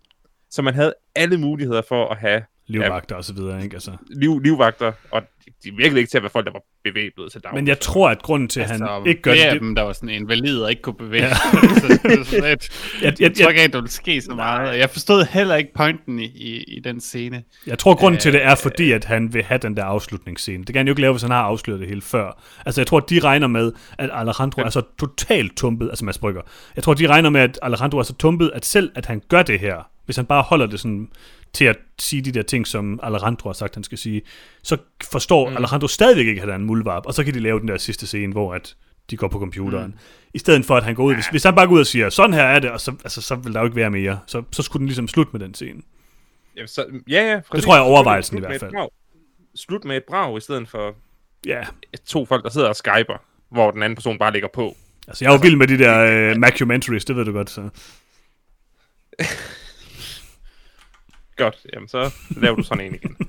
Så 0.51 0.63
man 0.63 0.75
havde 0.75 0.95
alle 1.15 1.39
muligheder 1.39 1.83
for 1.89 2.09
at 2.09 2.17
have 2.17 2.43
Livvagter 2.71 3.17
og 3.17 3.25
så 3.25 3.35
videre, 3.35 3.63
ikke? 3.65 3.75
Altså. 3.75 3.91
liv, 4.11 4.41
livvagter, 4.41 4.93
og 5.11 5.23
de, 5.23 5.51
de 5.71 5.77
virkede 5.77 5.99
ikke 6.01 6.11
til 6.11 6.17
at 6.19 6.23
være 6.23 6.31
folk, 6.31 6.47
der 6.47 6.53
var 6.53 6.63
bevæbnet 6.85 7.33
til 7.33 7.41
dag. 7.41 7.55
Men 7.55 7.69
jeg 7.69 7.81
tror, 7.81 8.09
at 8.11 8.23
grunden 8.23 8.49
til, 8.49 8.61
at 8.61 8.67
han 8.71 8.83
Altså, 8.83 9.03
ikke 9.07 9.23
gør 9.23 9.33
det... 9.35 9.41
af 9.41 9.53
det 9.53 9.61
dem, 9.61 9.75
der 9.75 9.83
var 9.83 9.93
sådan 9.93 10.09
invalid 10.09 10.59
og 10.61 10.71
ikke 10.71 10.83
kunne 10.83 10.95
bevæge 10.95 11.23
Ja. 11.25 11.35
sig. 11.35 11.71
Så 11.81 11.99
det 12.03 12.33
lidt- 12.33 12.43
jeg, 13.03 13.21
Jeg 13.21 13.21
jeg, 13.21 13.35
tror 13.35 13.49
ikke, 13.51 13.63
at 13.63 13.73
der 13.73 13.79
ville 13.79 13.91
ske 13.91 14.21
så 14.23 14.35
meget. 14.35 14.79
Jeg 14.79 14.91
forstod 14.91 15.25
heller 15.33 15.57
ikke 15.57 15.71
pointen 15.75 16.19
i, 16.19 16.25
i, 16.25 16.65
i 16.77 16.81
den 16.81 17.01
scene. 17.01 17.43
jeg 17.67 17.79
tror, 17.79 17.95
grunden 17.95 18.21
til 18.21 18.33
det 18.33 18.45
er, 18.45 18.55
fordi 18.55 18.93
at 18.93 19.05
han 19.05 19.35
vil 19.35 19.43
have 19.43 19.59
den 19.59 19.77
der 19.77 19.85
afslutningsscene. 19.85 20.59
Det 20.65 20.67
kan 20.67 20.77
han 20.77 20.87
jo 20.87 20.93
ikke 20.93 21.01
lave, 21.01 21.13
hvis 21.13 21.23
han 21.23 21.31
har 21.31 21.43
afsløret 21.43 21.81
det 21.81 21.89
hele 21.89 22.03
før. 22.03 22.43
Altså, 22.67 22.81
jeg 22.81 22.87
tror, 22.87 23.01
de 23.01 23.19
regner 23.21 23.47
med, 23.47 23.73
at 23.99 24.11
Alejandro 24.13 24.63
er 24.63 24.71
så 24.71 24.83
totalt 25.01 25.57
tumpet, 25.57 25.89
altså 25.89 26.05
Mads 26.05 26.19
Brygger. 26.19 26.43
Jeg 26.77 26.85
tror, 26.85 26.95
de 26.95 27.07
regner 27.07 27.31
med, 27.31 27.41
at 27.41 27.59
Alejandro 27.63 27.99
er 27.99 28.03
så 28.03 28.15
tumpet, 28.15 28.51
at 28.55 28.65
selv 28.65 28.91
at 28.95 29.07
han 29.07 29.23
gør 29.29 29.43
det 29.43 29.61
her, 29.61 29.77
hvis 30.05 30.17
han 30.17 30.27
bare 30.27 30.43
holder 30.43 30.67
det 30.67 30.81
sådan 30.81 31.09
til 31.53 31.65
at 31.65 31.77
sige 31.99 32.23
de 32.23 32.33
der 32.33 32.43
ting, 32.43 32.67
som 32.67 33.01
Alejandro 33.03 33.49
har 33.49 33.55
sagt, 33.55 33.75
han 33.75 33.85
skal 33.85 33.99
sige, 33.99 34.23
så 34.63 34.77
forstår 35.11 35.51
mm. 35.51 35.57
Alejandro 35.57 35.89
stadigvæk 35.89 36.27
ikke, 36.27 36.41
at 36.41 36.47
han 36.47 36.51
er 36.51 36.57
en 36.57 36.65
muldvarp, 36.65 37.07
og 37.07 37.15
så 37.15 37.25
kan 37.25 37.35
de 37.35 37.41
lave 37.41 37.61
den 37.61 37.69
der 37.69 37.79
sidste 37.79 38.07
scene, 38.07 38.33
hvor 38.33 38.55
at 38.55 38.77
de 39.11 39.17
går 39.17 39.29
på 39.29 39.39
computeren. 39.39 39.91
Mm. 39.91 39.99
I 40.35 40.39
stedet 40.39 40.65
for, 40.65 40.77
at 40.77 40.85
han 40.85 40.95
går 40.95 41.05
ud, 41.05 41.15
hvis, 41.15 41.27
hvis 41.27 41.45
han 41.45 41.55
bare 41.55 41.67
går 41.67 41.75
ud 41.75 41.81
og 41.81 41.87
siger, 41.87 42.11
sådan 42.11 42.35
her 42.35 42.43
er 42.43 42.59
det, 42.59 42.71
og 42.71 42.81
så, 42.81 42.91
altså, 43.05 43.23
så 43.23 43.35
vil 43.35 43.55
der 43.55 43.61
jo 43.61 43.67
ikke 43.67 43.77
være 43.77 43.91
mere. 43.91 44.21
Så, 44.27 44.43
så 44.53 44.63
skulle 44.63 44.81
den 44.81 44.87
ligesom 44.87 45.09
slutte 45.09 45.33
med 45.33 45.41
den 45.41 45.55
scene. 45.55 45.83
Jamen, 46.57 46.69
så, 46.69 46.87
ja, 47.09 47.33
ja, 47.33 47.41
præcis. 47.51 47.65
tror 47.65 47.75
jeg 47.75 47.81
er 47.81 47.85
overvejelsen 47.85 48.37
i 48.37 48.41
hvert 48.41 48.61
brag. 48.61 48.89
Slut 49.55 49.85
med 49.85 49.97
et 49.97 50.05
brag, 50.09 50.39
i 50.39 50.41
stedet 50.41 50.69
for 50.69 50.95
Ja, 51.47 51.63
to 52.07 52.27
folk, 52.27 52.45
der 52.45 52.51
sidder 52.51 52.69
og 52.69 52.77
skyper, 52.77 53.23
hvor 53.49 53.71
den 53.71 53.83
anden 53.83 53.97
person 53.97 54.19
bare 54.19 54.33
ligger 54.33 54.49
på. 54.49 54.77
altså 55.09 55.25
jeg 55.25 55.31
er 55.31 55.35
jo 55.35 55.41
vild 55.43 55.57
med 55.57 55.67
de 55.67 55.79
der 55.79 56.31
uh, 56.33 56.41
mockumentaries, 56.41 57.05
det 57.05 57.17
ved 57.17 57.25
du 57.25 57.33
godt, 57.33 57.51
så... 57.51 57.69
Godt, 61.45 61.67
jamen 61.75 61.89
så 61.89 62.15
laver 62.37 62.57
du 62.57 62.63
sådan 62.63 62.87
en 62.87 62.95
igen. 62.95 63.17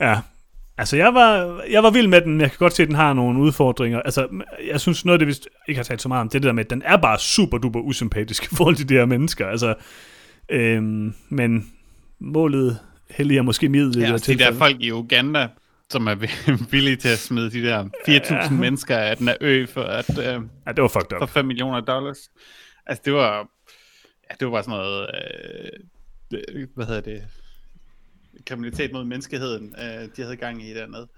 Ja. 0.00 0.18
Altså, 0.78 0.96
jeg 0.96 1.14
var, 1.14 1.60
jeg 1.70 1.82
var 1.82 1.90
vild 1.90 2.06
med 2.08 2.20
den. 2.20 2.40
Jeg 2.40 2.50
kan 2.50 2.58
godt 2.58 2.72
se, 2.72 2.82
at 2.82 2.88
den 2.88 2.96
har 2.96 3.12
nogle 3.12 3.40
udfordringer. 3.40 4.00
Altså, 4.02 4.28
jeg 4.66 4.80
synes, 4.80 5.04
noget 5.04 5.20
af 5.20 5.26
det, 5.26 5.28
vi 5.28 5.48
ikke 5.68 5.78
har 5.78 5.84
talt 5.84 6.02
så 6.02 6.08
meget 6.08 6.20
om, 6.20 6.28
det 6.28 6.34
er 6.34 6.38
det 6.38 6.46
der 6.46 6.52
med, 6.52 6.64
at 6.64 6.70
den 6.70 6.82
er 6.84 6.96
bare 6.96 7.18
super 7.18 7.58
duper 7.58 7.80
usympatisk 7.80 8.44
i 8.52 8.56
forhold 8.56 8.76
til 8.76 8.88
de 8.88 8.94
her 8.94 9.04
mennesker. 9.04 9.46
Altså, 9.46 9.74
øhm, 10.48 11.14
men 11.28 11.72
målet 12.18 12.78
helliger 13.10 13.42
måske 13.42 13.68
midlet 13.68 14.02
Ja, 14.02 14.12
altså, 14.12 14.32
de 14.32 14.38
der 14.38 14.52
folk 14.54 14.76
i 14.80 14.92
Uganda, 14.92 15.48
som 15.90 16.06
er 16.06 16.14
villige 16.72 16.96
til 16.96 17.08
at 17.08 17.18
smide 17.18 17.50
de 17.50 17.62
der 17.62 17.84
4.000 17.84 18.34
Ja. 18.34 18.50
mennesker 18.50 18.96
af 18.96 19.16
den 19.16 19.28
her 19.28 19.36
ø 19.40 19.66
for, 19.66 19.82
at, 19.82 20.18
øh, 20.18 20.24
Ja, 20.66 20.72
det 20.72 20.82
var 20.82 20.88
fucked 20.88 21.16
for 21.18 21.22
up. 21.22 21.30
5 21.30 21.44
millioner 21.44 21.80
dollars. 21.80 22.18
Altså, 22.86 23.02
det 23.04 23.12
var, 23.12 23.36
ja, 24.30 24.34
det 24.40 24.46
var 24.46 24.52
bare 24.52 24.62
sådan 24.62 24.78
noget, 24.78 25.02
øh, 25.02 25.80
hvad 26.74 26.86
hedder 26.86 27.00
det, 27.00 27.22
kriminalitet 28.46 28.92
mod 28.92 29.04
menneskeheden, 29.04 29.74
øh, 29.78 30.08
de 30.16 30.22
havde 30.22 30.36
gang 30.36 30.62
i 30.68 30.74
dernede. 30.74 31.08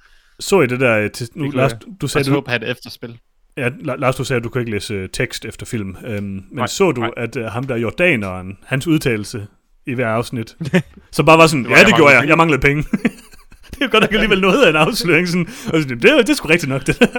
Så 0.40 0.60
I 0.60 0.66
det 0.66 0.80
der... 0.80 0.98
øh, 0.98 1.10
Til, 1.10 1.28
nu, 1.34 1.44
Det 1.46 1.54
Lars, 1.54 1.72
du 2.00 2.08
Så 2.08 2.12
sagde, 2.12 2.24
jeg 2.24 2.30
du, 2.30 2.34
håber, 2.34 2.52
at 2.52 2.62
et 2.62 2.70
efterspil. 2.70 3.18
ja, 3.56 3.68
La- 3.68 3.94
Lars, 3.96 4.16
du 4.16 4.24
sagde, 4.24 4.38
at 4.38 4.44
du 4.44 4.48
kunne 4.48 4.60
ikke 4.62 4.70
læse 4.70 4.94
øh, 4.94 5.08
tekst 5.12 5.44
efter 5.44 5.66
film. 5.66 5.96
Øhm, 6.04 6.24
men 6.24 6.44
Nej, 6.50 6.66
så 6.66 6.92
du, 6.92 7.00
nej. 7.00 7.10
at 7.16 7.36
øh, 7.36 7.44
ham 7.44 7.64
der 7.64 7.76
jordaneren, 7.76 8.58
hans 8.64 8.86
udtalelse 8.86 9.46
i 9.86 9.94
hver 9.94 10.08
afsnit, 10.08 10.56
så 11.12 11.22
bare 11.22 11.38
var 11.38 11.46
sådan, 11.46 11.62
Det 11.64 11.70
var, 11.70 11.76
ja, 11.76 11.80
jeg 11.80 11.86
det 11.88 11.96
gjorde 11.96 12.12
jeg, 12.14 12.18
manglede 12.18 12.30
jeg 12.30 12.36
manglede 12.38 12.60
penge. 12.60 12.82
det 13.70 13.80
er 13.82 13.84
jo 13.86 13.88
godt 13.90 14.02
nok 14.02 14.12
alligevel 14.12 14.40
noget 14.40 14.64
af 14.64 14.70
en 14.70 14.76
afsløring. 14.76 15.28
Sådan, 15.28 15.46
og 15.46 15.82
sådan, 15.82 16.00
det, 16.00 16.10
er- 16.10 16.16
det 16.16 16.28
er 16.28 16.34
sgu 16.34 16.48
rigtigt 16.48 16.68
nok, 16.70 16.86
det 16.86 16.98
der. 16.98 17.06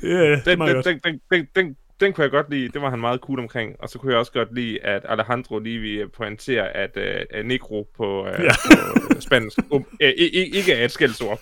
det, 0.00 0.12
er- 0.12 0.18
det 0.20 0.32
er 0.32 0.42
Den, 0.44 0.58
meget 0.58 0.84
den, 0.84 0.94
godt. 0.94 1.04
den, 1.04 1.20
den, 1.30 1.46
den, 1.56 1.76
den, 2.00 2.12
kunne 2.12 2.22
jeg 2.22 2.30
godt 2.30 2.50
lide, 2.50 2.68
det 2.68 2.82
var 2.82 2.90
han 2.90 2.98
meget 2.98 3.20
cool 3.20 3.38
omkring, 3.40 3.76
og 3.78 3.88
så 3.88 3.98
kunne 3.98 4.12
jeg 4.12 4.18
også 4.18 4.32
godt 4.32 4.54
lide, 4.54 4.80
at 4.80 5.02
Alejandro 5.08 5.58
lige 5.58 5.78
vil 5.80 6.08
pointere, 6.08 6.68
at 6.76 6.90
uh, 6.96 7.46
negro 7.46 7.88
på, 7.96 8.22
uh, 8.22 8.28
Ja. 8.28 8.50
på 8.66 9.14
uh, 9.14 9.20
spansk 9.20 9.58
um, 9.70 9.86
uh, 9.92 10.08
ikke 10.18 10.72
er 10.72 10.84
et 10.84 10.90
skældsord. 10.90 11.40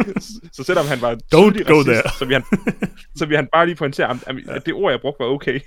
så 0.56 0.64
selvom 0.64 0.86
han 0.86 1.00
var 1.00 1.14
Don't 1.14 1.62
go 1.62 1.74
racist, 1.78 1.86
there. 1.88 2.02
så 2.18 2.24
vil 2.24 2.34
han, 2.34 2.44
så 3.16 3.26
vil 3.26 3.36
han 3.36 3.48
bare 3.52 3.66
lige 3.66 3.76
pointere, 3.76 4.10
at, 4.26 4.38
at 4.48 4.66
det 4.66 4.74
ord, 4.74 4.92
jeg 4.92 5.00
brugte, 5.00 5.20
var 5.24 5.26
okay. 5.30 5.60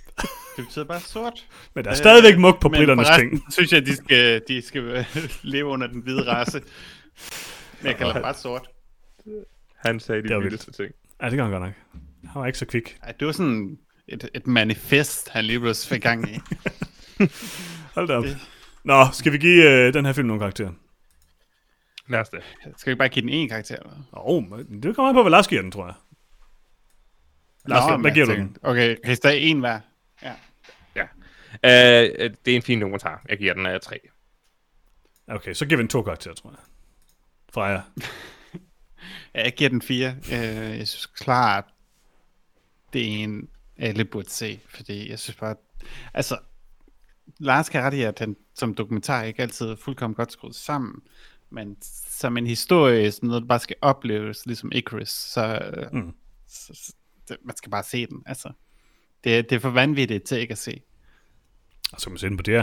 Det 0.57 0.65
betyder 0.65 0.85
bare 0.85 0.99
sort. 0.99 1.45
Men 1.75 1.83
der 1.85 1.91
er 1.91 1.95
stadigvæk 1.95 2.37
muk 2.37 2.61
på 2.61 2.69
britternes 2.69 3.07
ting. 3.19 3.41
synes 3.53 3.71
jeg, 3.71 3.81
at 3.81 3.85
de 3.87 3.95
skal, 3.95 4.41
de 4.47 4.61
skal 4.61 4.81
øh, 4.81 5.05
leve 5.43 5.65
under 5.65 5.87
den 5.87 6.01
hvide 6.01 6.31
race. 6.31 6.61
Men 7.81 7.87
jeg 7.87 7.95
kalder 7.95 8.13
det 8.13 8.21
bare 8.21 8.33
sort. 8.33 8.67
Han 9.85 9.99
sagde 9.99 10.21
Det 10.21 10.29
de 10.29 10.41
vildeste 10.41 10.71
ting. 10.71 10.91
Ja, 11.21 11.25
det 11.25 11.33
kan 11.33 11.43
han 11.43 11.51
godt 11.51 11.63
nok. 11.63 11.73
Han 12.31 12.41
var 12.41 12.45
ikke 12.47 12.59
så 12.59 12.65
kvik. 12.65 12.97
Ej, 13.03 13.13
det 13.19 13.25
var 13.25 13.31
sådan 13.33 13.77
et, 14.07 14.29
et 14.33 14.47
manifest, 14.47 15.29
han 15.29 15.45
lige 15.45 15.59
pludselig 15.59 15.95
fik 15.95 16.01
gang 16.03 16.29
i. 16.29 16.39
Hold 17.95 18.07
da 18.07 18.13
op. 18.17 18.23
Det- 18.23 18.37
Nå, 18.83 19.05
skal 19.13 19.31
vi 19.31 19.37
give 19.37 19.71
øh, 19.71 19.93
den 19.93 20.05
her 20.05 20.13
film 20.13 20.27
nogle 20.27 20.39
karakterer? 20.39 20.71
Lad 22.07 22.19
os 22.19 22.29
det. 22.29 22.43
Skal 22.77 22.91
vi 22.91 22.95
bare 22.95 23.09
give 23.09 23.21
den 23.21 23.29
en 23.29 23.49
karakter? 23.49 23.75
Eller? 23.75 23.91
Åh, 24.13 24.51
oh, 24.51 24.59
det 24.83 24.95
kommer 24.95 25.09
an 25.09 25.15
på, 25.15 25.21
hvad 25.23 25.31
Lars 25.31 25.47
giver 25.47 25.61
den, 25.61 25.71
tror 25.71 25.85
jeg. 25.85 25.93
Lars, 27.65 27.83
hvad- 27.85 27.91
men 27.97 28.01
hvad 28.01 28.11
jeg 28.11 28.13
giver 28.13 28.25
du 28.25 28.31
tænker- 28.33 28.59
Okay, 28.63 28.95
kan 29.03 29.11
I 29.13 29.15
stadig 29.15 29.41
en 29.43 29.59
hver? 29.59 29.79
Ja. 30.21 30.33
Uh, 31.63 31.69
det 32.45 32.47
er 32.51 32.55
en 32.55 32.61
fin 32.61 32.81
dokumentar. 32.81 33.21
Jeg 33.29 33.37
giver 33.37 33.53
den 33.53 33.65
uh, 33.65 33.71
3. 33.83 33.99
Okay, 35.27 35.53
så 35.53 35.65
giver 35.65 35.77
vi 35.77 35.81
den 35.81 35.89
to 35.89 36.01
karakterer, 36.01 36.33
tror 36.35 36.49
jeg. 36.49 36.59
Fra 37.53 37.63
jer. 37.63 37.81
Ja, 39.35 39.43
Jeg 39.43 39.53
giver 39.53 39.69
den 39.69 39.81
fire. 39.81 40.15
Øh, 40.31 40.77
jeg 40.77 40.87
synes 40.87 41.05
klart, 41.05 41.63
det 42.93 43.01
er 43.01 43.23
en, 43.23 43.49
alle 43.77 44.05
burde 44.05 44.29
se, 44.29 44.59
fordi 44.69 45.09
jeg 45.09 45.19
synes 45.19 45.35
bare, 45.37 45.55
altså, 46.13 46.37
Lars 47.39 47.69
kan 47.69 47.81
ret 47.83 47.93
i, 47.93 48.01
at 48.01 48.19
han 48.19 48.35
som 48.55 48.73
dokumentar 48.73 49.23
ikke 49.23 49.41
altid 49.41 49.65
er 49.67 49.75
fuldkommen 49.75 50.15
godt 50.15 50.31
skruet 50.31 50.55
sammen, 50.55 51.01
men 51.49 51.77
som 52.09 52.37
en 52.37 52.47
historie, 52.47 53.11
som 53.11 53.27
noget, 53.27 53.41
der 53.41 53.47
bare 53.47 53.59
skal 53.59 53.75
opleves, 53.81 54.45
ligesom 54.45 54.71
Icarus, 54.75 55.09
så, 55.09 55.59
Mm. 55.93 55.99
mm. 55.99 56.13
så, 56.47 56.73
så 56.73 56.93
det, 57.29 57.37
man 57.45 57.57
skal 57.57 57.71
bare 57.71 57.83
se 57.83 58.05
den, 58.07 58.23
altså. 58.25 58.51
Det, 59.23 59.37
er- 59.37 59.41
det 59.41 59.51
er 59.51 59.59
for 59.59 59.69
vanvittigt 59.69 60.23
til 60.23 60.37
ikke 60.37 60.51
at 60.51 60.57
se. 60.57 60.81
Og 61.93 61.99
så 62.01 62.05
kan 62.05 62.11
man 62.11 62.17
se 62.19 62.27
den 62.29 62.37
på 62.37 62.43
DR. 62.43 62.61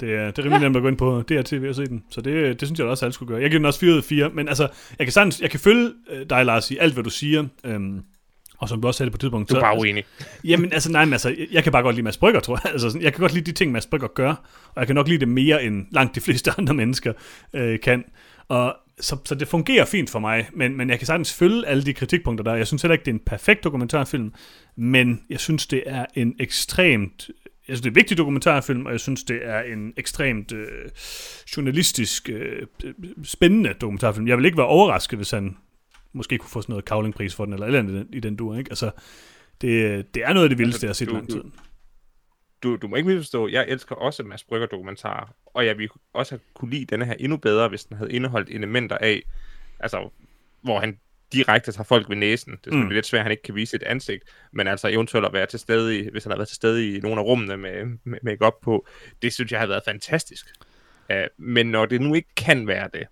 Det 0.00 0.14
er, 0.14 0.30
det 0.30 0.38
er 0.38 0.42
rimelig 0.44 0.60
nemt 0.60 0.76
at 0.76 0.82
gå 0.82 0.88
ind 0.88 0.98
på 0.98 1.22
DRTV 1.22 1.66
og 1.68 1.74
se 1.74 1.86
den. 1.86 2.04
Så 2.10 2.20
det, 2.20 2.60
det 2.60 2.68
synes 2.68 2.78
jeg 2.78 2.86
også, 2.86 3.04
alle 3.04 3.12
skulle 3.12 3.28
gøre. 3.28 3.42
Jeg 3.42 3.50
giver 3.50 3.58
den 3.58 3.66
også 3.66 3.80
4 3.80 3.92
ud 3.92 3.96
af 3.96 4.04
4. 4.04 4.30
Men 4.30 4.48
altså, 4.48 4.68
jeg 4.98 5.06
kan, 5.06 5.12
sagtens, 5.12 5.40
jeg 5.40 5.50
kan 5.50 5.60
følge 5.60 5.94
øh, 6.10 6.30
dig, 6.30 6.44
Lars, 6.46 6.70
i 6.70 6.76
alt, 6.76 6.94
hvad 6.94 7.04
du 7.04 7.10
siger. 7.10 7.46
Øhm, 7.64 8.04
og 8.58 8.68
som 8.68 8.80
du 8.80 8.86
også 8.88 8.98
sagde 8.98 9.10
det 9.10 9.12
på 9.12 9.16
et 9.16 9.20
tidspunkt. 9.20 9.50
Du 9.50 9.56
er 9.56 9.60
bare 9.60 9.78
uenig. 9.78 10.04
Jamen, 10.44 10.72
altså, 10.72 10.92
nej, 10.92 11.04
men 11.04 11.12
altså, 11.12 11.36
jeg- 11.50 11.62
kan 11.62 11.72
bare 11.72 11.82
godt 11.82 11.94
lide 11.96 12.04
Mads 12.04 12.16
Brygger, 12.16 12.40
tror 12.40 12.60
jeg. 12.64 12.72
Altså, 12.72 12.98
jeg 13.00 13.12
kan 13.12 13.20
godt 13.20 13.32
lide 13.34 13.44
de 13.44 13.52
ting, 13.52 13.72
Mads 13.72 13.86
Brygger 13.86 14.08
gør, 14.08 14.30
og 14.74 14.80
jeg 14.80 14.86
kan 14.86 14.94
nok 14.94 15.08
lide 15.08 15.20
det 15.20 15.28
mere, 15.28 15.64
end 15.64 15.86
langt 15.90 16.14
de 16.14 16.20
fleste 16.20 16.50
andre 16.58 16.74
mennesker 16.74 17.12
øh, 17.54 17.80
kan. 17.80 18.04
Og 18.48 18.76
så, 19.00 19.16
så 19.24 19.34
det 19.34 19.48
fungerer 19.48 19.84
fint 19.84 20.10
for 20.10 20.18
mig, 20.18 20.48
men, 20.52 20.76
men 20.76 20.90
jeg 20.90 20.98
kan 20.98 21.06
sagtens 21.06 21.34
følge 21.34 21.66
alle 21.66 21.82
de 21.84 21.92
kritikpunkter 21.94 22.44
der. 22.44 22.54
Jeg 22.54 22.66
synes 22.66 22.82
heller 22.82 22.92
ikke, 22.92 23.04
det 23.04 23.10
er 23.10 23.14
en 23.14 23.20
perfekt 23.26 23.64
dokumentarfilm, 23.64 24.32
men 24.76 25.20
jeg 25.30 25.40
synes, 25.40 25.66
det 25.66 25.82
er 25.86 26.04
en 26.14 26.34
ekstremt... 26.40 27.28
Jeg 27.68 27.76
synes, 27.76 27.80
det 27.80 27.86
er 27.86 27.90
en 27.90 27.96
vigtig 27.96 28.18
dokumentarfilm, 28.18 28.86
og 28.86 28.92
jeg 28.92 29.00
synes, 29.00 29.22
det 29.24 29.38
er 29.42 29.60
en 29.60 29.92
ekstremt 29.96 30.52
øh, 30.52 30.66
journalistisk 31.56 32.30
øh, 32.32 32.66
spændende 33.24 33.74
dokumentarfilm. 33.80 34.28
Jeg 34.28 34.36
vil 34.36 34.44
ikke 34.44 34.56
være 34.58 34.66
overrasket, 34.66 35.18
hvis 35.18 35.30
han 35.30 35.56
måske 36.14 36.38
kunne 36.38 36.50
få 36.50 36.62
sådan 36.62 36.72
noget 36.72 36.84
kavlingpris 36.84 37.34
for 37.34 37.44
den, 37.44 37.54
eller 37.54 37.66
et 37.66 37.68
eller 37.76 37.80
andet 37.80 38.06
i 38.12 38.20
den, 38.20 38.36
dur, 38.36 38.56
ikke? 38.56 38.70
Altså, 38.70 38.90
det, 39.60 40.14
det 40.14 40.24
er 40.24 40.32
noget 40.32 40.44
af 40.44 40.48
det 40.48 40.58
vildeste, 40.58 40.84
jeg 40.84 40.88
har 40.88 40.94
set 40.94 41.08
du- 41.08 41.14
lang 41.14 41.30
tid. 41.30 41.42
du- 42.62 42.76
du, 42.76 42.88
må 42.88 42.96
ikke 42.96 43.08
misforstå, 43.08 43.48
jeg 43.48 43.64
elsker 43.68 43.94
også 43.94 44.22
Mads 44.22 44.44
Brygger 44.44 44.66
dokumentarer, 44.66 45.34
og 45.46 45.66
jeg 45.66 45.78
ville 45.78 45.90
også 46.12 46.38
kunne 46.54 46.70
lide 46.70 46.84
denne 46.84 47.04
her 47.04 47.14
endnu 47.20 47.36
bedre, 47.36 47.68
hvis 47.68 47.84
den 47.84 47.96
havde 47.96 48.12
indeholdt 48.12 48.48
elementer 48.50 48.98
af, 48.98 49.22
altså, 49.80 50.10
hvor 50.62 50.80
han 50.80 50.98
direkte 51.32 51.72
tager 51.72 51.84
folk 51.84 52.08
ved 52.08 52.16
næsen. 52.16 52.52
Det 52.52 52.58
er 52.58 52.62
selvfølgelig 52.64 52.84
Mm. 52.88 52.94
lidt 52.94 53.06
svært, 53.06 53.18
at 53.20 53.24
han 53.24 53.30
ikke 53.30 53.42
kan 53.42 53.54
vise 53.54 53.70
sit 53.70 53.82
ansigt, 53.82 54.24
men 54.52 54.66
altså 54.66 54.88
eventuelt 54.88 55.26
at 55.26 55.32
være 55.32 55.46
til 55.46 55.58
stede 55.58 55.98
i, 55.98 56.08
hvis 56.10 56.24
han 56.24 56.30
har 56.30 56.36
været 56.36 56.48
til 56.48 56.54
stede 56.56 56.94
i 56.96 57.00
nogle 57.00 57.20
af 57.20 57.24
rummene 57.24 57.56
med, 57.56 57.84
med 58.04 58.18
make 58.22 58.38
på, 58.62 58.86
det 59.22 59.32
synes 59.32 59.52
jeg 59.52 59.60
har 59.60 59.66
været 59.66 59.82
fantastisk. 59.86 60.46
Uh, 61.10 61.16
men 61.44 61.66
når 61.66 61.86
det 61.86 62.00
nu 62.00 62.14
ikke 62.14 62.34
kan 62.36 62.66
være 62.66 62.88
det, 62.94 63.06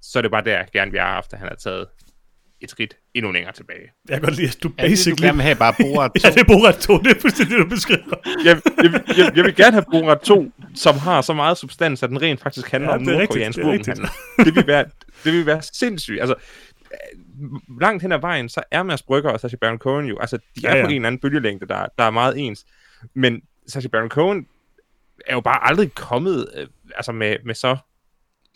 så 0.00 0.18
er 0.18 0.22
det 0.22 0.30
bare 0.30 0.44
der, 0.44 0.50
jeg 0.56 0.68
gerne 0.72 0.90
vil 0.90 1.00
have 1.00 1.12
haft, 1.12 1.32
at 1.32 1.38
han 1.38 1.48
har 1.48 1.54
taget 1.56 1.86
et 2.60 2.70
skridt 2.70 2.96
endnu 3.14 3.32
længere 3.32 3.52
tilbage. 3.52 3.90
Jeg 4.08 4.14
kan 4.14 4.22
godt 4.22 4.36
lide, 4.36 4.48
at 4.48 4.62
du 4.62 4.68
Ja, 4.78 4.82
det, 4.82 4.88
du 4.88 4.90
basically... 4.90 5.26
gerne 5.26 5.36
vil 5.36 5.42
have 5.42 5.56
bare 5.56 5.74
Borat 5.80 6.10
2. 6.14 6.20
Ja, 6.24 6.30
det 6.34 6.40
er 6.40 6.44
Borat 6.44 6.74
2, 6.76 6.98
det 6.98 7.16
er 7.16 7.20
fuldstændig 7.20 7.56
det, 7.58 7.64
du 7.64 7.68
beskriver. 7.70 8.16
Jeg, 8.44 8.60
jeg, 8.82 9.02
jeg, 9.18 9.32
jeg 9.36 9.44
vil 9.44 9.54
gerne 9.56 9.72
have 9.72 9.84
Borat 9.92 10.20
2, 10.20 10.50
som 10.74 10.98
har 10.98 11.20
så 11.20 11.32
meget 11.32 11.58
substans, 11.58 12.02
at 12.02 12.10
den 12.10 12.22
rent 12.22 12.40
faktisk 12.40 12.70
handler 12.70 12.90
Ja, 12.90 12.96
om 12.96 13.02
nordkoreansk 13.02 13.58
våbenhandel. 13.58 14.08
Det 14.44 14.54
vil 14.54 14.66
være, 14.66 14.84
det 15.24 15.32
vil 15.32 15.46
være 15.46 15.62
sindssygt. 15.72 16.20
Altså, 16.20 16.34
øh, 16.92 17.80
langt 17.80 18.02
hen 18.02 18.12
ad 18.12 18.18
vejen, 18.20 18.48
så 18.48 18.62
er 18.70 18.82
Mads 18.82 19.02
Brygger 19.02 19.30
og 19.30 19.40
Sacha 19.40 19.56
Baron 19.56 19.78
Cohen 19.78 20.06
jo, 20.06 20.18
altså, 20.18 20.36
de 20.36 20.42
Ja, 20.62 20.68
er 20.68 20.76
ja. 20.76 20.82
på 20.84 20.88
en 20.88 20.94
eller 20.94 21.06
anden 21.06 21.20
bølgelængde, 21.20 21.66
der, 21.68 21.86
der 21.98 22.04
er 22.04 22.10
meget 22.10 22.38
ens. 22.38 22.64
Men 23.14 23.42
Sacha 23.66 23.88
Baron 23.88 24.08
Cohen 24.08 24.46
er 25.26 25.34
jo 25.34 25.40
bare 25.40 25.68
aldrig 25.68 25.94
kommet 25.94 26.48
øh, 26.56 26.66
altså 26.96 27.12
med, 27.12 27.36
med 27.44 27.54
så 27.54 27.76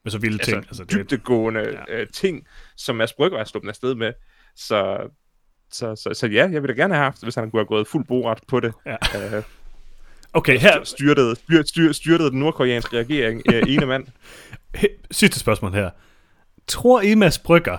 Men 0.05 0.11
så 0.11 0.18
vilde 0.18 0.38
ting. 0.44 0.57
altså, 0.57 0.82
Altså, 0.82 0.96
dybtegående 0.98 1.61
Ja. 1.88 2.00
øh, 2.00 2.07
ting, 2.14 2.46
som 2.76 2.96
Mads 2.96 3.12
Brygger 3.12 3.38
er 3.38 3.44
sluppet 3.44 3.68
afsted 3.68 3.94
med. 3.94 4.12
Så, 4.57 4.96
så, 5.72 5.96
så, 5.96 6.14
så 6.14 6.26
ja, 6.26 6.48
jeg 6.53 6.62
ville 6.62 6.74
da 6.76 6.80
gerne 6.82 6.94
have 6.94 7.05
haft, 7.05 7.22
hvis 7.22 7.34
han 7.34 7.50
kunne 7.50 7.61
have 7.61 7.66
gået 7.66 7.86
fuld 7.88 8.05
boret 8.07 8.38
på 8.48 8.61
det. 8.61 8.72
Ja. 8.86 8.96
Øh, 9.36 9.42
okay, 10.32 10.59
her, 10.59 10.84
styrtede, 10.84 11.36
styr, 11.36 11.62
styr, 11.62 11.92
styrtede 11.92 12.30
den 12.30 12.38
nordkoreanske 12.38 12.98
regering 12.98 13.42
øh, 13.53 13.62
ene 13.74 13.86
mand. 13.86 14.07
sidste 15.11 15.40
spørgsmål 15.40 15.72
her. 15.74 15.90
Tror 16.68 17.00
I, 17.00 17.14
Mads 17.14 17.38
Brygger 17.38 17.78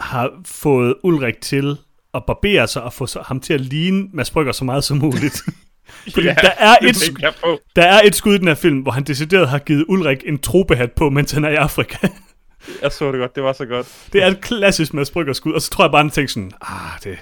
har 0.00 0.40
fået 0.46 0.94
Ulrik 1.02 1.40
til 1.40 1.76
at 2.14 2.22
barbere 2.26 2.66
sig 2.68 2.82
og 2.82 2.92
få 2.92 3.06
ham 3.22 3.40
til 3.40 3.54
at 3.54 3.60
ligne 3.60 4.08
Mads 4.12 4.30
Brygger 4.30 4.52
så 4.52 4.64
meget 4.64 4.84
som 4.84 4.96
muligt? 4.96 5.42
Fordi 6.14 6.26
Ja, 6.26 6.34
der, 6.34 6.50
er 6.58 6.76
et, 6.82 7.18
på. 7.44 7.60
der 7.76 7.82
er 7.82 8.00
et 8.04 8.14
skud 8.14 8.34
i 8.34 8.38
den 8.38 8.48
her 8.48 8.54
film, 8.54 8.78
hvor 8.78 8.92
han 8.92 9.02
decideret 9.04 9.48
har 9.48 9.58
givet 9.58 9.84
Ulrik 9.88 10.18
en 10.26 10.38
tropehat 10.38 10.92
på, 10.92 11.10
mens 11.10 11.32
han 11.32 11.44
er 11.44 11.48
i 11.48 11.54
Afrika. 11.54 11.96
Jeg 12.82 12.92
så 12.92 13.12
det 13.12 13.20
godt, 13.20 13.34
det 13.34 13.42
var 13.42 13.52
så 13.52 13.64
godt. 13.66 13.86
Det 14.12 14.22
er 14.22 14.26
et 14.26 14.40
klassisk 14.40 14.94
Mads 14.94 15.10
Brygger 15.10 15.32
skud, 15.32 15.52
og 15.52 15.62
så 15.62 15.70
tror 15.70 15.84
jeg 15.84 15.90
bare, 15.90 16.02
han 16.02 16.10
tænker 16.10 16.30
sådan, 16.32 16.52
ah, 16.62 16.90
det, 17.04 17.18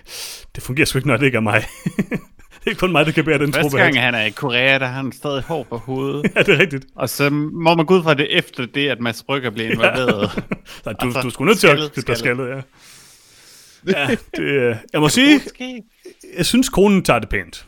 det 0.54 0.62
fungerer 0.62 0.86
sgu 0.86 0.98
ikke, 0.98 1.08
når 1.08 1.16
det 1.16 1.26
ikke 1.26 1.36
er 1.36 1.40
mig. 1.40 1.64
det 2.64 2.70
er 2.70 2.74
kun 2.74 2.92
mig, 2.92 3.06
der 3.06 3.12
kan 3.12 3.24
bære 3.24 3.38
den 3.38 3.52
Første 3.52 3.70
tropehat. 3.70 3.92
gang 3.94 4.04
han 4.04 4.14
er 4.14 4.22
i 4.24 4.30
Korea, 4.30 4.78
der 4.78 4.86
har 4.86 4.94
han 5.02 5.12
stadig 5.12 5.42
hår 5.42 5.62
på 5.70 5.76
hovedet. 5.76 6.30
Ja, 6.36 6.42
det 6.42 6.54
er 6.54 6.58
rigtigt. 6.58 6.84
Og 6.96 7.08
så 7.08 7.30
må 7.30 7.74
man 7.74 7.86
gå 7.86 7.94
ud 7.96 8.02
fra 8.02 8.14
det 8.14 8.26
efter 8.38 8.66
det, 8.66 8.88
at 8.88 9.00
Mads 9.00 9.22
Brygger 9.22 9.50
blev 9.50 9.70
involveret. 9.70 10.30
Så 10.84 10.92
du, 10.92 11.06
Altså, 11.06 11.20
du 11.22 11.30
skulle 11.30 11.48
nødt 11.50 11.58
til 11.60 11.66
at 11.66 12.06
dig 12.06 12.16
skaldet. 12.16 12.48
ja. 12.48 12.60
ja 14.00 14.16
det, 14.36 14.42
øh, 14.42 14.76
jeg 14.92 15.00
må 15.00 15.08
sige, 15.08 15.40
jeg 16.36 16.46
synes, 16.46 16.68
konen 16.68 17.02
tager 17.04 17.18
det 17.18 17.28
pænt. 17.28 17.66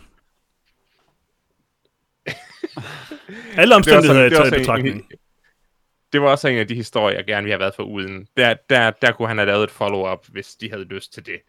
Alle 3.60 3.74
omstændigheder 3.74 4.24
er 4.24 4.28
taget 4.28 4.56
i 4.56 4.58
betragtning. 4.58 5.08
Det 6.12 6.20
var 6.22 6.28
også 6.28 6.48
en 6.48 6.58
af 6.58 6.68
de 6.68 6.74
historier, 6.74 7.16
jeg 7.16 7.26
gerne 7.26 7.42
ville 7.42 7.52
have 7.52 7.60
været 7.60 7.74
for 7.74 7.82
uden. 7.82 8.26
Der, 8.36 8.54
der, 8.70 8.90
der 8.90 9.12
kunne 9.12 9.28
han 9.28 9.38
have 9.38 9.46
lavet 9.46 9.64
et 9.64 9.70
follow-up, 9.70 10.26
hvis 10.28 10.54
de 10.54 10.70
havde 10.70 10.84
lyst 10.84 11.12
til 11.12 11.26
det. 11.26 11.40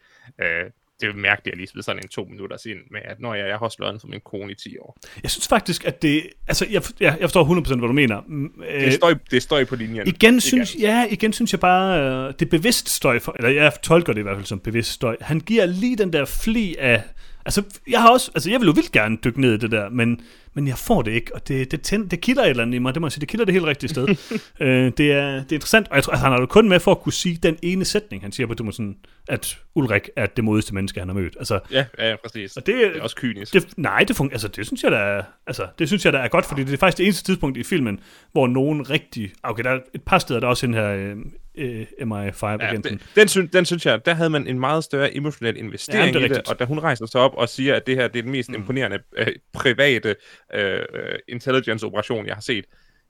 Øh, 0.42 0.72
det 1.02 1.16
mærkeligt 1.16 1.54
at 1.54 1.58
lige 1.58 1.68
smide 1.68 1.84
sådan 1.84 2.04
en 2.04 2.10
to 2.10 2.26
minutter 2.26 2.58
ind 2.68 2.80
med, 2.92 3.02
at 3.04 3.20
når 3.20 3.34
jeg, 3.34 3.48
jeg 3.48 3.58
har 3.58 3.70
slået 3.70 4.02
for 4.02 4.08
min 4.08 4.20
kone 4.26 4.52
i 4.52 4.56
10 4.56 4.78
år. 4.78 4.98
Jeg 5.24 5.32
synes 5.32 5.48
faktisk, 5.48 5.86
at 5.86 6.02
det... 6.02 6.28
Altså, 6.48 6.66
jeg, 6.72 6.84
jeg, 7.00 7.18
jeg 7.20 7.30
forstår 7.30 7.44
100% 7.44 7.78
hvad 7.78 7.88
du 7.88 7.94
mener. 7.94 8.22
Det 8.22 8.86
øh, 8.86 8.92
står, 8.92 9.10
i, 9.10 9.14
det 9.32 9.44
står 9.44 9.60
i 9.60 9.66
på 9.66 9.76
linjen. 9.76 10.08
Igen 10.08 10.42
synes, 10.42 10.76
ja, 10.80 11.08
igen 11.10 11.34
synes 11.34 11.52
jeg 11.52 11.60
bare, 11.60 12.00
øh, 12.00 12.34
det 12.40 12.46
er 12.46 12.50
bevidst 12.50 12.90
støj, 12.90 13.20
for, 13.20 13.36
eller 13.40 13.50
jeg 13.50 13.74
tolker 13.84 14.14
det 14.14 14.20
i 14.20 14.24
hvert 14.24 14.38
fald 14.38 14.46
som 14.46 14.60
bevidst 14.60 14.92
støj. 14.92 15.18
Han 15.22 15.40
giver 15.40 15.66
lige 15.66 15.96
den 15.96 16.14
der 16.14 16.26
fli 16.26 16.76
af, 16.80 17.04
altså 17.46 17.64
jeg 17.88 18.02
har 18.02 18.10
også, 18.12 18.32
altså 18.36 18.50
jeg 18.50 18.60
vil 18.60 18.66
jo 18.66 18.72
vildt 18.72 18.92
gerne 18.92 19.18
dykke 19.24 19.42
ned 19.42 19.54
i 19.54 19.58
det 19.58 19.72
der, 19.72 19.90
men, 19.90 20.20
men 20.54 20.68
jeg 20.68 20.78
får 20.78 21.02
det 21.02 21.12
ikke, 21.12 21.36
og 21.36 21.48
det, 21.48 21.72
det, 21.72 21.82
tænd, 21.82 22.10
det 22.10 22.22
kilder 22.22 22.44
et 22.44 22.50
eller 22.50 22.64
andet 22.64 22.76
i 22.76 22.80
mig, 22.80 22.94
det 22.94 23.02
må 23.02 23.08
jeg 23.08 23.12
sige, 23.12 23.22
det 23.22 23.30
kilder 23.30 23.46
det 23.46 23.54
helt 23.54 23.66
rigtige 23.66 23.90
sted. 23.90 24.08
øh, 24.60 24.92
det, 24.98 25.12
er, 25.12 25.32
det 25.32 25.52
er 25.52 25.56
interessant, 25.56 25.88
og 25.90 25.96
jeg 25.96 26.04
tror, 26.04 26.12
altså, 26.14 26.24
han 26.24 26.32
har 26.32 26.40
jo 26.40 26.46
kun 26.46 26.70
med 26.70 26.80
for 26.80 26.92
at 26.92 27.00
kunne 27.02 27.14
sige 27.14 27.40
den 27.44 27.58
ene 27.62 27.86
sætning, 27.86 28.24
han 28.24 28.32
siger 28.32 28.48
på 28.48 28.72
sådan, 28.72 28.96
at 29.30 29.58
Ulrik 29.76 30.10
er 30.16 30.26
det 30.26 30.44
modigste 30.44 30.76
menneske, 30.76 31.00
han 31.00 31.10
har 31.10 31.16
mødt. 31.16 31.36
Altså, 31.40 31.60
Ja, 31.72 31.86
ja, 32.00 32.16
præcis. 32.24 32.58
og 32.58 32.66
det, 32.66 32.76
Det 32.76 32.98
er 32.98 33.02
også 33.02 33.16
kynisk. 33.16 33.54
det, 33.54 33.68
nej, 33.78 34.04
det 34.08 34.16
fungerer. 34.16 34.34
Altså, 34.36 34.48
det 34.48 34.66
synes 34.66 34.84
jeg, 34.84 34.92
der 34.92 34.98
er, 34.98 35.24
altså, 35.48 35.68
det 35.80 35.88
synes 35.88 36.06
jeg, 36.06 36.14
der 36.14 36.20
er 36.20 36.28
godt, 36.28 36.46
fordi 36.46 36.64
det 36.64 36.74
er 36.74 36.78
faktisk 36.78 36.98
det 36.98 37.04
eneste 37.04 37.24
tidspunkt 37.24 37.58
i 37.58 37.64
filmen, 37.64 38.00
hvor 38.32 38.48
nogen 38.48 38.90
rigtig... 38.90 39.32
Okay, 39.44 39.64
der 39.64 39.70
er 39.70 39.80
et 39.94 40.02
par 40.04 40.20
steder, 40.20 40.40
der 40.40 40.48
er 40.48 40.50
også 40.50 40.66
den 40.68 40.74
her 40.74 40.90
øh, 40.90 41.16
øh, 41.62 41.82
MI5-agenten. 41.82 42.62
Ja, 42.84 42.90
den, 42.90 43.02
den, 43.16 43.28
synes, 43.28 43.52
den 43.52 43.66
synes 43.66 43.86
jeg, 43.86 44.06
der 44.06 44.14
havde 44.14 44.30
man 44.30 44.48
en 44.48 44.60
meget 44.60 44.84
større 44.84 45.16
emotionel 45.16 45.58
investering 45.58 46.14
Jamen, 46.14 46.30
det 46.30 46.32
i 46.32 46.40
det, 46.40 46.50
og 46.50 46.60
da 46.60 46.66
hun 46.66 46.80
rejser 46.80 47.06
sig 47.06 47.22
op 47.22 47.34
og 47.34 47.50
siger, 47.50 47.76
at 47.76 47.88
det 47.88 47.96
her 47.96 48.08
det 48.08 48.20
er 48.20 48.24
den 48.24 48.32
mest 48.32 48.50
mm. 48.50 48.56
imponerende 48.56 49.00
øh, 49.18 49.28
private 49.54 50.16
øh, 50.54 50.82
intelligence-operation, 51.28 52.26
jeg 52.26 52.34
har 52.34 52.42
set, 52.42 52.66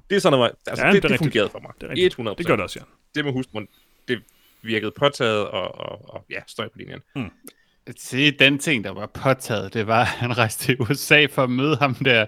det 0.10 0.16
er 0.16 0.20
sådan 0.20 0.38
noget, 0.38 0.52
altså, 0.68 0.86
Ja, 0.86 0.88
ja, 0.88 0.94
det 0.94 1.04
det, 1.04 1.10
er 1.10 1.14
det, 1.14 1.18
fungerede 1.18 1.50
for 1.50 1.60
mig. 1.60 1.72
Det 1.82 1.88
er 1.88 1.90
rigtigt. 1.90 2.16
100%. 2.20 2.36
det 2.38 2.46
gør 2.46 2.56
det 2.56 2.64
også, 2.64 2.80
ja. 2.80 2.86
Det 3.16 3.26
med 3.26 3.34
hustruen, 3.34 3.68
det 4.08 4.22
virkede 4.62 4.92
påtaget, 4.92 5.48
og, 5.48 5.76
og, 5.76 6.16
og 6.16 6.26
ja, 6.30 6.40
støj 6.48 6.68
på 6.68 6.78
linjen. 6.78 7.32
Se, 7.98 8.32
den 8.32 8.60
ting, 8.60 8.84
der 8.84 8.92
var 8.92 9.06
påtaget, 9.06 9.74
det 9.74 9.88
var, 9.88 10.02
at 10.02 10.08
han 10.08 10.38
rejste 10.38 10.66
til 10.66 10.82
USA 10.82 11.26
for 11.26 11.44
at 11.44 11.50
møde 11.50 11.76
ham 11.76 11.96
der 11.96 12.14
ja. 12.14 12.26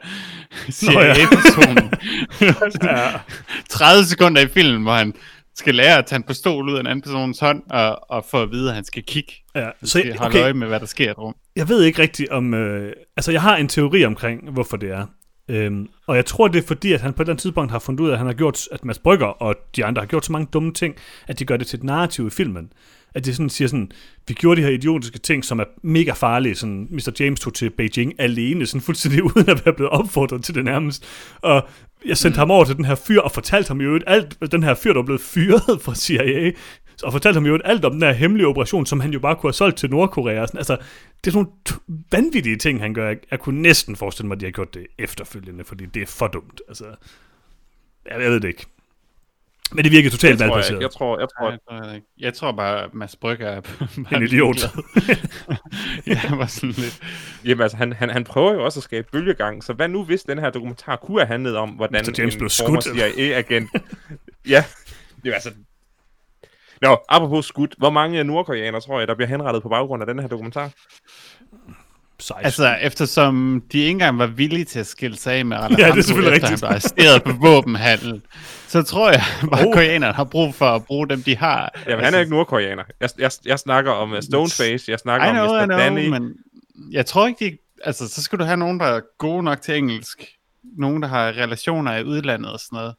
CIA-personen. 0.72 1.94
Ja. 2.84 3.20
30 3.70 4.04
sekunder 4.06 4.42
i 4.42 4.48
filmen, 4.48 4.84
hvor 4.84 4.94
han 4.94 5.14
skal 5.56 5.76
lære 5.76 5.98
at 5.98 6.06
tage 6.06 6.18
en 6.18 6.24
pistol 6.24 6.70
ud 6.70 6.76
af 6.76 6.80
en 6.80 6.88
anden 6.88 7.02
persons 7.02 7.40
hånd, 7.40 7.64
og, 7.70 8.12
og 8.12 8.26
få 8.32 8.42
at 8.42 8.52
vide, 8.52 8.70
at 8.70 8.76
han 8.76 8.84
skal 8.84 9.04
kigge. 9.04 9.34
ja. 9.56 9.70
Så 9.84 10.04
holde 10.18 10.32
okay, 10.32 10.44
øje 10.44 10.54
med, 10.54 10.68
hvad 10.68 10.80
der 10.80 10.86
sker 10.86 11.08
i 11.08 11.12
et 11.12 11.18
rum. 11.18 11.36
jeg 11.56 11.70
ved 11.70 11.84
ikke 11.84 12.02
rigtigt 12.02 12.30
om... 12.30 12.54
Øh, 12.54 12.94
altså, 13.18 13.32
jeg 13.32 13.42
har 13.42 13.58
en 13.58 13.68
teori 13.68 14.06
omkring, 14.06 14.52
hvorfor 14.52 14.78
det 14.78 14.92
er. 14.92 15.06
Øhm, 15.50 15.88
og 16.08 16.16
jeg 16.16 16.26
tror, 16.26 16.48
det 16.48 16.64
er 16.64 16.68
fordi, 16.68 16.94
at 16.94 17.02
han 17.02 17.14
på 17.14 17.22
et 17.22 17.26
eller 17.26 17.34
andet 17.34 17.42
tidspunkt 17.42 17.72
har 17.72 17.80
fundet 17.80 18.00
ud 18.00 18.10
af, 18.10 18.12
at 18.12 18.18
han 18.18 18.28
har 18.28 18.34
gjort, 18.34 18.68
at 18.72 18.86
Mads 18.86 19.00
Brygger 19.00 19.26
og 19.26 19.56
de 19.76 19.86
andre 19.86 20.02
har 20.02 20.08
gjort 20.08 20.26
så 20.26 20.32
mange 20.32 20.48
dumme 20.54 20.74
ting, 20.74 20.96
at 21.28 21.40
de 21.40 21.46
gør 21.46 21.58
det 21.58 21.68
til 21.68 21.78
et 21.78 21.84
narrativ 21.84 22.28
i 22.28 22.30
filmen. 22.30 22.72
At 23.16 23.26
det 23.26 23.36
sådan 23.36 23.50
siger 23.50 23.68
sådan, 23.68 23.92
vi 24.28 24.34
gjorde 24.34 24.62
de 24.62 24.66
her 24.66 24.74
idiotiske 24.74 25.20
ting, 25.20 25.46
som 25.46 25.60
er 25.60 25.64
mega 25.82 26.12
farlige. 26.12 26.56
Sådan, 26.56 26.88
Mr. 26.92 27.12
James 27.20 27.40
tog 27.40 27.54
til 27.54 27.70
Beijing 27.70 28.14
alene, 28.20 28.66
sådan 28.66 28.82
fuldstændig 28.82 29.24
uden 29.36 29.50
at 29.50 29.66
være 29.66 29.74
blevet 29.74 29.92
opfordret 29.92 30.44
til 30.44 30.56
det 30.56 30.66
nærmest. 30.66 31.06
Og 31.42 31.68
jeg 32.06 32.18
sendte 32.18 32.38
mm. 32.38 32.40
ham 32.40 32.52
over 32.52 32.66
til 32.66 32.76
den 32.76 32.86
her 32.86 32.96
fyr 32.96 33.22
og 33.22 33.32
fortalte 33.32 33.68
ham 33.68 33.82
i 33.82 33.84
øvrigt 33.84 34.04
alt, 34.08 34.52
den 34.52 34.64
her 34.64 34.74
fyr, 34.74 34.94
der 34.94 35.00
var 35.00 35.06
blevet 35.06 35.22
fyret 35.22 35.82
fra 35.86 35.96
CIA, 35.96 36.52
og 37.04 37.12
fortalte 37.12 37.38
ham 37.38 37.46
jo 37.46 37.60
alt 37.66 37.86
om 37.86 37.92
den 37.92 38.02
her 38.02 38.12
hemmelige 38.12 38.48
operation, 38.48 38.86
som 38.86 39.00
han 39.00 39.14
jo 39.14 39.20
bare 39.20 39.36
kunne 39.36 39.48
have 39.48 39.54
solgt 39.54 39.78
til 39.78 39.90
Nordkorea. 39.90 40.46
Sådan, 40.46 40.58
altså, 40.58 40.78
det 41.24 41.28
er 41.28 41.32
sådan 41.32 41.46
nogle 41.46 41.50
t- 41.70 42.08
vanvittige 42.12 42.56
ting, 42.56 42.82
han 42.82 42.94
gør. 42.94 43.08
Jeg, 43.08 43.18
jeg 43.32 43.40
kunne 43.40 43.62
næsten 43.62 43.96
forestille 43.96 44.28
mig, 44.28 44.36
at 44.36 44.42
de 44.42 44.46
har 44.46 44.52
gjort 44.52 44.74
det 44.74 44.88
efterfølgende, 45.00 45.64
fordi 45.64 45.86
det 45.86 46.02
er 46.02 46.06
for 46.06 46.28
dumt. 46.28 46.62
Altså, 46.68 46.86
jeg, 48.06 48.22
jeg 48.22 48.32
ved 48.32 48.40
det 48.40 48.48
ikke. 48.48 48.66
Men 49.76 49.84
det 49.84 49.92
virker 49.92 50.10
totalt 50.10 50.40
tror, 50.40 50.58
jeg, 50.58 50.82
jeg 50.82 50.92
tror, 50.92 51.20
jeg 51.20 51.28
tror, 51.30 51.50
Jeg 51.50 51.60
tror, 51.70 52.00
jeg 52.20 52.34
tror 52.34 52.52
bare, 52.52 52.84
at 52.84 52.94
Mads 52.94 53.16
Brygger 53.16 53.48
er 53.48 53.62
En 54.16 54.24
idiot. 54.24 54.58
ja, 56.08 56.16
han 56.16 56.38
var 56.38 56.46
sådan 56.46 56.70
lidt... 56.70 57.00
Jamen 57.46 57.62
altså, 57.62 57.78
han, 57.78 57.94
han, 57.94 58.10
han 58.10 58.24
prøver 58.24 58.54
jo 58.54 58.66
også 58.66 58.80
at 58.80 58.84
skabe 58.84 59.08
bølgegang, 59.12 59.64
så 59.64 59.74
hvad 59.74 59.88
nu 59.88 60.04
hvis 60.04 60.24
den 60.24 60.40
her 60.40 60.50
dokumentar 60.50 60.96
kunne 60.96 61.20
have 61.20 61.28
handlet 61.28 61.58
om, 61.58 61.70
hvordan 61.70 62.06
Mr. 62.06 62.14
James 62.18 62.36
en 62.36 62.40
blev 62.40 62.50
skudt. 62.50 62.84
CIA-agent... 62.84 63.70
ja, 64.48 64.64
det 65.24 65.30
er 65.30 65.34
altså... 65.34 65.52
Nå, 66.82 66.98
apropos 67.10 67.46
skudt, 67.46 67.76
hvor 67.78 67.90
mange 67.90 68.24
nordkoreanere 68.24 68.82
tror 68.82 69.00
jeg, 69.00 69.08
der 69.08 69.16
bliver 69.16 69.30
henrettet 69.30 69.64
på 69.64 69.70
baggrund 69.70 70.04
af 70.04 70.08
den 70.08 70.20
her 70.20 70.28
dokumentar? 70.28 70.72
16. 72.28 72.46
Altså, 72.46 72.76
eftersom 72.82 73.64
de 73.72 73.78
ikke 73.80 73.90
engang 73.92 74.18
var 74.20 74.26
villige 74.28 74.66
til 74.66 74.80
at 74.80 74.88
skille 74.88 75.18
sig 75.18 75.34
af 75.34 75.46
med 75.46 75.58
Alejandro, 75.58 75.82
Ja, 75.84 75.92
det 75.92 75.98
er 75.98 76.02
selvfølgelig 76.02 76.36
efter 76.36 76.48
rigtigt. 76.50 76.62
han 76.62 76.70
blev 76.70 76.70
arresteret 76.70 77.24
på 77.24 77.32
våbenhandel, 77.48 78.22
så 78.68 78.84
tror 78.84 79.10
jeg 79.12 79.24
bare, 79.52 79.68
Oh. 79.68 79.74
koreanerne 79.74 80.14
har 80.14 80.24
brug 80.24 80.56
for 80.56 80.66
at 80.66 80.86
bruge 80.86 81.10
dem, 81.10 81.24
de 81.24 81.38
har. 81.38 81.66
Altså, 81.70 81.90
Jamen, 81.90 82.06
han 82.06 82.14
er 82.14 82.20
ikke 82.20 82.32
nordkoreaner. 82.32 82.84
Jeg, 83.02 83.10
jeg, 83.20 83.32
jeg 83.46 83.60
snakker 83.60 83.92
om 83.92 84.12
uh, 84.12 84.18
Stoneface, 84.22 84.92
jeg 84.92 85.00
snakker 85.00 85.28
I 85.28 85.30
om 85.30 85.36
know, 85.36 85.60
Mr. 85.62 85.66
Know, 85.66 85.78
Danny. 85.78 86.08
men 86.08 86.34
jeg 86.92 87.06
tror 87.06 87.28
ikke, 87.28 87.46
de... 87.50 87.58
Altså, 87.86 88.08
så 88.10 88.24
skal 88.24 88.40
du 88.40 88.44
have 88.44 88.58
nogen, 88.58 88.80
der 88.80 88.86
er 88.86 89.02
gode 89.18 89.44
nok 89.44 89.62
til 89.62 89.78
engelsk. 89.78 90.18
Nogen, 90.78 91.02
der 91.02 91.08
har 91.08 91.28
relationer 91.28 91.96
i 91.96 92.04
udlandet 92.04 92.52
og 92.52 92.60
sådan 92.60 92.76
noget. 92.78 92.96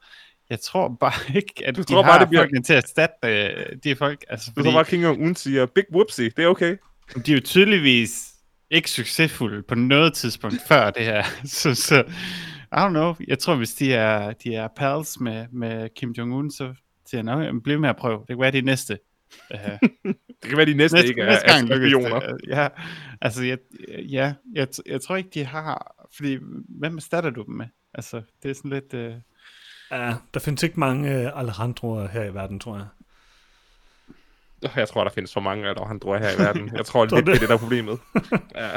Jeg 0.51 0.61
tror 0.61 0.97
bare 1.01 1.12
ikke, 1.41 1.53
at 1.66 1.77
Du 1.77 1.81
de 1.83 1.87
tror 1.87 2.03
har 2.03 2.11
bare, 2.11 2.20
det 2.20 2.29
bliver- 2.29 2.62
til 2.66 2.72
at 2.75 2.85
erstatte 2.85 3.16
øh, 3.29 3.66
de 3.85 3.97
folk. 3.97 4.25
Altså, 4.29 4.51
Du 4.51 4.55
fordi 4.61 4.68
tror 4.68 4.77
bare, 4.77 4.85
King 4.85 5.05
Jong-un 5.07 5.35
siger, 5.35 5.66
big 5.66 5.85
whoopsie, 5.95 6.31
det 6.37 6.45
er 6.45 6.49
okay. 6.49 6.77
de 7.27 7.33
er 7.33 7.37
jo 7.37 7.41
tydeligvis 7.45 8.25
ikke 8.75 8.91
succesfulde 8.91 9.62
på 9.62 9.75
noget 9.75 10.14
tidspunkt 10.14 10.57
før 10.68 10.91
det 10.91 11.05
her. 11.05 11.22
Så, 11.45 11.75
så 11.75 12.05
I 12.72 12.77
don't 12.77 12.89
know. 12.89 13.14
Jeg 13.29 13.39
tror, 13.39 13.55
hvis 13.55 13.75
de 13.75 13.95
er, 13.95 14.33
de 14.33 14.55
er 14.55 14.68
pals 14.77 15.20
med, 15.20 15.47
med 15.53 15.89
Kim 15.97 16.14
Jong-un, 16.18 16.51
så 16.57 16.75
siger 17.07 17.18
jeg, 17.18 17.22
"Nå, 17.22 17.41
jamen, 17.41 17.62
bliv 17.62 17.81
med 17.81 17.89
at 17.89 17.97
prøve. 17.97 18.18
Det 18.18 18.29
kan 18.29 18.39
være, 18.41 18.51
de 18.51 18.59
er 18.59 18.62
næste. 18.62 18.99
Uh, 19.55 19.89
Det 20.43 20.49
kan 20.51 20.57
være, 20.57 20.66
de 20.66 20.75
næste, 20.75 20.97
næste, 20.97 21.09
ikke 21.09 21.22
er, 21.22 21.27
næste 21.27 21.47
er 21.47 21.53
gang 21.53 21.68
lykkes 21.68 21.91
spioner. 21.91 22.20
det. 22.20 22.37
Ja, 22.49 22.68
altså, 23.20 23.45
jeg, 23.45 23.59
ja, 24.11 24.33
jeg, 24.55 24.68
jeg 24.87 25.01
tror 25.01 25.16
ikke, 25.16 25.31
de 25.35 25.45
har... 25.45 25.95
Fordi, 26.16 26.39
hvem 26.68 26.97
erstatter 26.97 27.31
du 27.31 27.43
dem 27.43 27.55
med? 27.55 27.66
Altså, 27.95 28.22
det 28.43 28.51
er 28.51 28.55
sådan 28.55 28.70
lidt... 28.70 28.95
Uh, 28.95 29.20
Ja, 29.91 30.14
der 30.35 30.41
findes 30.41 30.62
ikke 30.62 30.81
mange 30.81 31.11
uh, 31.11 31.41
Alejandroer 31.41 32.09
her 32.09 32.25
i 32.25 32.35
verden, 32.35 32.61
tror 32.61 32.77
jeg. 32.77 32.87
Jeg 34.77 34.89
tror, 34.89 35.05
der 35.05 35.11
findes 35.15 35.33
for 35.33 35.41
mange, 35.41 35.69
at 35.69 35.77
han 35.87 36.01
tror 36.01 36.19
her 36.19 36.31
i 36.31 36.39
verden. 36.39 36.71
Jeg 36.77 36.87
tror 36.87 37.07
Tror 37.07 37.17
lidt, 37.17 37.27
det 37.27 37.35
er 37.35 37.39
det? 37.39 37.49
der 37.49 37.55
er 37.55 37.59
problemet. 37.59 37.99
Ja. 38.57 38.69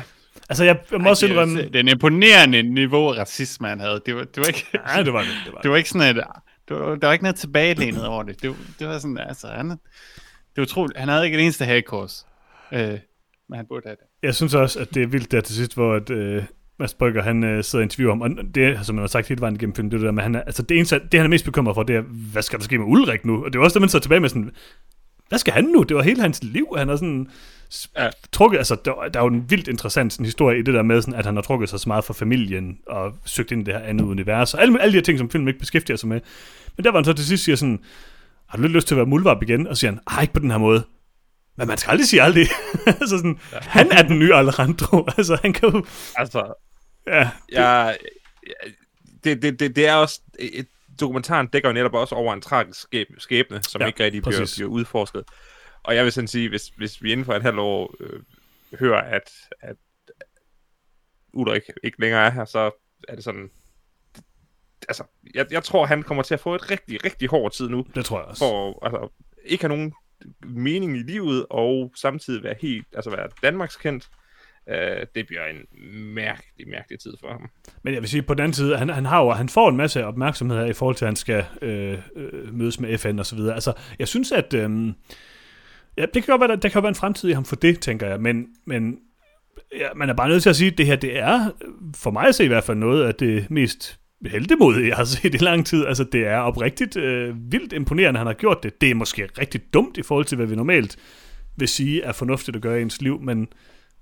Altså, 0.50 0.64
jeg, 0.64 0.80
jeg 0.92 1.02
må 1.02 1.10
også 1.10 1.26
er 1.26 1.30
indrømme... 1.30 1.62
det 1.62 1.76
er 1.76 1.80
en 1.80 1.88
imponerende 1.88 2.62
niveau 2.64 3.10
af 3.12 3.18
racisme, 3.20 3.68
han 3.68 3.80
havde. 3.80 4.02
Det 4.06 4.16
var, 4.16 4.24
det 4.24 4.38
var 4.38 4.46
ikke... 4.48 4.66
Ja, 4.96 5.04
det 5.04 5.14
var 5.14 5.20
det. 5.20 5.30
Det 5.46 5.54
var, 5.54 5.60
Det 5.64 5.72
var 5.72 5.78
ikke 5.78 5.90
sådan 5.90 6.18
et, 6.18 6.24
Det 6.70 6.76
var, 6.80 6.96
der 6.96 7.08
var 7.08 7.14
ikke 7.14 7.24
noget 7.24 7.36
tilbagelænet 7.36 8.06
over 8.08 8.24
det. 8.24 8.42
Det, 8.42 8.50
var- 8.50 8.56
det 8.80 8.88
var 8.88 8.98
sådan, 9.00 9.18
altså, 9.18 9.48
han, 9.48 9.70
det 9.70 9.78
var 10.58 10.64
utroligt. 10.64 10.98
Han 11.00 11.08
havde 11.10 11.26
ikke 11.26 11.38
det 11.38 11.44
eneste 11.44 11.66
hagekors. 11.66 12.26
Øh, 12.72 12.80
men 13.50 13.56
han 13.58 13.66
burde 13.70 13.82
have 13.86 13.96
det. 13.96 14.06
Jeg 14.24 14.36
synes 14.36 14.54
også, 14.54 14.80
at 14.80 14.94
det 14.94 15.04
er 15.04 15.08
vildt 15.08 15.32
der 15.32 15.42
til 15.42 15.56
sidst, 15.56 15.74
hvor 15.74 15.94
at, 15.94 16.10
øh, 16.10 16.44
Mads 16.80 16.94
Brygger, 16.94 17.22
han 17.24 17.44
øh, 17.44 17.64
sidder 17.64 17.82
og 17.82 17.84
interviewer 17.84 18.12
ham, 18.14 18.22
og 18.22 18.30
det, 18.56 18.80
som 18.86 18.96
man 18.96 19.04
har 19.04 19.08
sagt 19.08 19.28
hele 19.28 19.42
vejen 19.42 19.56
igennem 19.56 19.76
filmen, 19.76 19.92
det 19.92 19.96
er 19.98 20.00
det 20.00 20.06
der 20.06 20.12
med, 20.12 20.24
han 20.24 20.36
er, 20.36 20.42
altså 20.42 20.62
det 20.64 20.78
eneste, 20.78 21.00
det 21.12 21.20
han 21.20 21.26
er 21.26 21.30
mest 21.30 21.46
bekymret 21.46 21.76
for, 21.76 21.84
det 21.84 21.96
er, 21.96 22.02
hvad 22.32 22.42
skal 22.42 22.60
der 22.60 22.64
ske 22.66 22.78
med 22.78 22.86
Ulrik 22.88 23.26
nu? 23.26 23.46
Og 23.46 23.54
det 23.54 23.60
var 23.60 23.66
også 23.66 23.74
det, 23.74 23.82
man 23.82 23.90
så 23.90 24.00
tilbage 24.00 24.20
med 24.22 24.30
sådan, 24.30 24.52
hvad 25.30 25.40
skal 25.40 25.54
han 25.54 25.64
nu? 25.64 25.84
Det 25.84 25.98
var 25.98 26.04
hele 26.04 26.22
hans 26.22 26.44
liv, 26.44 26.68
han 26.78 26.90
har 26.90 26.96
sådan 26.96 27.28
Ja. 27.98 28.10
trukket, 28.32 28.58
altså 28.58 28.78
der, 28.86 28.94
der 29.14 29.20
er 29.20 29.24
jo 29.24 29.30
en 29.30 29.50
vildt 29.50 29.68
interessant 29.68 30.14
sådan, 30.14 30.26
historie 30.26 30.60
i 30.60 30.62
det 30.62 30.74
der 30.74 30.84
med, 30.84 31.02
sådan, 31.02 31.14
at 31.14 31.26
han 31.26 31.36
har 31.36 31.42
trukket 31.42 31.70
sig 31.70 31.80
så 31.80 31.90
meget 31.90 32.04
fra 32.04 32.14
familien, 32.14 32.80
og 32.88 33.14
søgt 33.26 33.52
ind 33.52 33.62
i 33.62 33.66
det 33.66 33.74
her 33.74 33.82
andet 33.82 34.06
univers, 34.06 34.54
og 34.54 34.62
alle, 34.62 34.82
alle 34.82 34.92
de 34.92 34.98
her 34.98 35.04
ting, 35.04 35.18
som 35.18 35.30
filmen 35.30 35.48
ikke 35.48 35.60
beskæftiger 35.60 35.98
sig 35.98 36.10
med. 36.10 36.22
Men 36.78 36.84
der 36.84 36.92
var 36.92 37.00
han 37.00 37.06
så 37.06 37.14
til 37.14 37.26
sidst 37.26 37.44
siger 37.44 37.56
sådan, 37.56 37.80
har 38.48 38.58
du 38.58 38.62
lidt 38.62 38.74
lyst 38.74 38.88
til 38.88 38.96
at 38.96 38.98
være 38.98 39.06
muldvarp 39.06 39.42
igen? 39.44 39.68
Og 39.68 39.78
siger 39.78 39.92
han, 39.92 40.00
ej, 40.08 40.22
ikke 40.22 40.34
på 40.34 40.40
den 40.40 40.52
her 40.52 40.58
måde. 40.58 40.84
Men 41.58 41.68
man 41.68 41.78
skal 41.78 41.92
aldrig 41.92 42.08
sige 42.08 42.22
aldrig. 42.22 42.48
altså 43.02 43.18
sådan, 43.18 43.40
ja. 43.54 43.58
han 43.62 43.92
er 43.92 44.02
den 44.02 44.20
nye 44.20 44.34
Alejandro. 44.34 45.08
altså 45.18 45.38
han 45.42 45.54
kan 45.54 45.70
jo, 45.70 45.86
Altså, 46.16 46.54
ja, 47.08 47.30
jeg, 47.52 47.98
det, 49.24 49.42
det, 49.42 49.60
det, 49.60 49.76
det 49.76 49.88
er 49.88 49.94
også... 49.94 50.22
Et, 50.40 50.68
dokumentaren 51.00 51.48
dækker 51.48 51.70
jo 51.70 51.74
netop 51.74 51.94
også 51.94 52.16
over 52.16 52.34
en 52.34 52.42
tragisk 52.42 52.80
skæb, 52.80 53.08
skæbne, 53.18 53.64
som 53.64 53.82
Ja, 53.82 53.88
ikke 53.88 54.04
rigtig 54.04 54.22
bliver, 54.22 54.54
bliver 54.58 54.70
udforsket. 54.70 55.24
Og 55.84 55.96
jeg 55.96 56.04
vil 56.04 56.12
sådan 56.12 56.28
sige, 56.28 56.50
hvis, 56.50 56.68
hvis 56.68 57.04
vi 57.04 57.12
inden 57.12 57.26
for 57.26 57.34
et 57.34 57.42
halvt 57.42 57.60
år 57.60 57.96
øh, 58.00 58.20
hører, 58.80 59.02
at, 59.02 59.32
at 59.62 59.76
Ulrik 61.34 61.62
ikke 61.84 62.02
længere 62.02 62.26
er 62.26 62.30
her, 62.30 62.46
så 62.46 62.72
er 63.08 63.16
det 63.16 63.24
sådan... 63.24 63.50
Altså, 64.90 65.04
jeg, 65.34 65.46
jeg 65.52 65.64
tror, 65.64 65.86
han 65.86 66.04
kommer 66.04 66.24
til 66.24 66.34
at 66.34 66.40
få 66.40 66.56
et 66.56 66.72
rigtig, 66.72 67.06
rigtig 67.06 67.30
hård 67.30 67.52
tid 67.52 67.70
nu, 67.70 67.88
det 67.96 68.06
tror 68.06 68.20
jeg 68.20 68.26
også. 68.26 68.40
for 68.40 68.86
altså, 68.86 69.10
ikke 69.46 69.64
have 69.64 69.76
nogen 69.76 69.94
mening 70.46 70.98
i 70.98 71.04
livet, 71.04 71.46
og 71.50 71.92
samtidig 71.96 72.44
være 72.44 72.56
helt, 72.62 72.88
altså 72.94 73.10
være 73.10 73.30
Danmarks 73.44 73.76
kendt. 73.76 74.10
Øh, 74.70 75.06
det 75.16 75.28
bliver 75.28 75.46
en 75.46 75.90
mærkelig, 76.14 76.68
mærkelig 76.68 77.00
tid 77.00 77.14
for 77.20 77.28
ham. 77.28 77.50
Men 77.84 77.94
jeg 77.94 78.02
vil 78.02 78.10
sige, 78.10 78.22
på 78.22 78.34
den 78.34 78.42
anden 78.42 78.54
side, 78.54 78.78
han, 78.78 78.90
han, 78.90 79.06
har 79.06 79.24
jo, 79.24 79.32
han 79.32 79.50
får 79.50 79.70
en 79.70 79.78
masse 79.78 80.06
opmærksomhed 80.06 80.58
her 80.58 80.66
i 80.66 80.74
forhold 80.74 80.96
til, 80.96 81.06
at 81.06 81.10
han 81.10 81.16
skal 81.16 81.46
øh, 81.62 81.98
øh, 82.16 82.54
mødes 82.54 82.80
med 82.80 82.98
FN 82.98 83.20
og 83.20 83.26
så 83.26 83.36
videre. 83.36 83.54
Altså, 83.54 83.74
jeg 84.00 84.08
synes, 84.08 84.32
at... 84.32 84.54
Øh, 84.54 84.94
ja, 85.98 86.06
det 86.14 86.24
kan 86.24 86.26
godt 86.28 86.42
være, 86.42 86.50
der, 86.50 86.56
der 86.56 86.70
kan 86.70 86.84
være 86.84 86.90
en 86.90 86.96
fremtid 86.96 87.30
i 87.30 87.34
ham 87.34 87.46
for 87.46 87.56
det, 87.56 87.80
tænker 87.80 88.08
jeg. 88.08 88.22
Men, 88.22 88.48
men 88.66 89.00
ja, 89.78 89.88
man 89.96 90.10
er 90.10 90.14
bare 90.14 90.30
nødt 90.30 90.44
til 90.44 90.50
at 90.50 90.56
sige, 90.56 90.72
at 90.72 90.78
det 90.78 90.86
her, 90.86 90.96
det 90.96 91.20
er, 91.20 91.52
for 91.96 92.12
mig 92.12 92.28
at 92.28 92.36
se 92.36 92.46
i 92.46 92.48
hvert 92.48 92.64
fald, 92.64 92.78
noget 92.78 93.04
af 93.04 93.16
det 93.16 93.52
mest 93.52 94.00
heldemodige, 94.26 94.88
jeg 94.88 94.96
har 94.96 95.04
set 95.04 95.36
i 95.36 95.38
lang 95.38 95.66
tid. 95.66 95.86
Altså, 95.86 96.04
det 96.04 96.28
er 96.28 96.38
oprigtigt 96.38 96.98
øh, 96.98 97.52
vildt 97.52 97.74
imponerende, 97.74 98.18
han 98.18 98.28
har 98.28 98.34
gjort 98.34 98.64
det. 98.64 98.82
Det 98.82 98.92
er 98.92 98.96
måske 98.96 99.30
rigtig 99.40 99.74
dumt 99.74 99.98
i 99.98 100.04
forhold 100.04 100.26
til, 100.26 100.36
hvad 100.36 100.46
vi 100.46 100.56
normalt 100.56 100.98
vil 101.56 101.68
sige 101.68 102.02
er 102.02 102.12
fornuftigt 102.12 102.56
at 102.56 102.62
gøre 102.62 102.80
i 102.80 102.82
ens 102.82 103.02
liv, 103.02 103.22
men, 103.22 103.48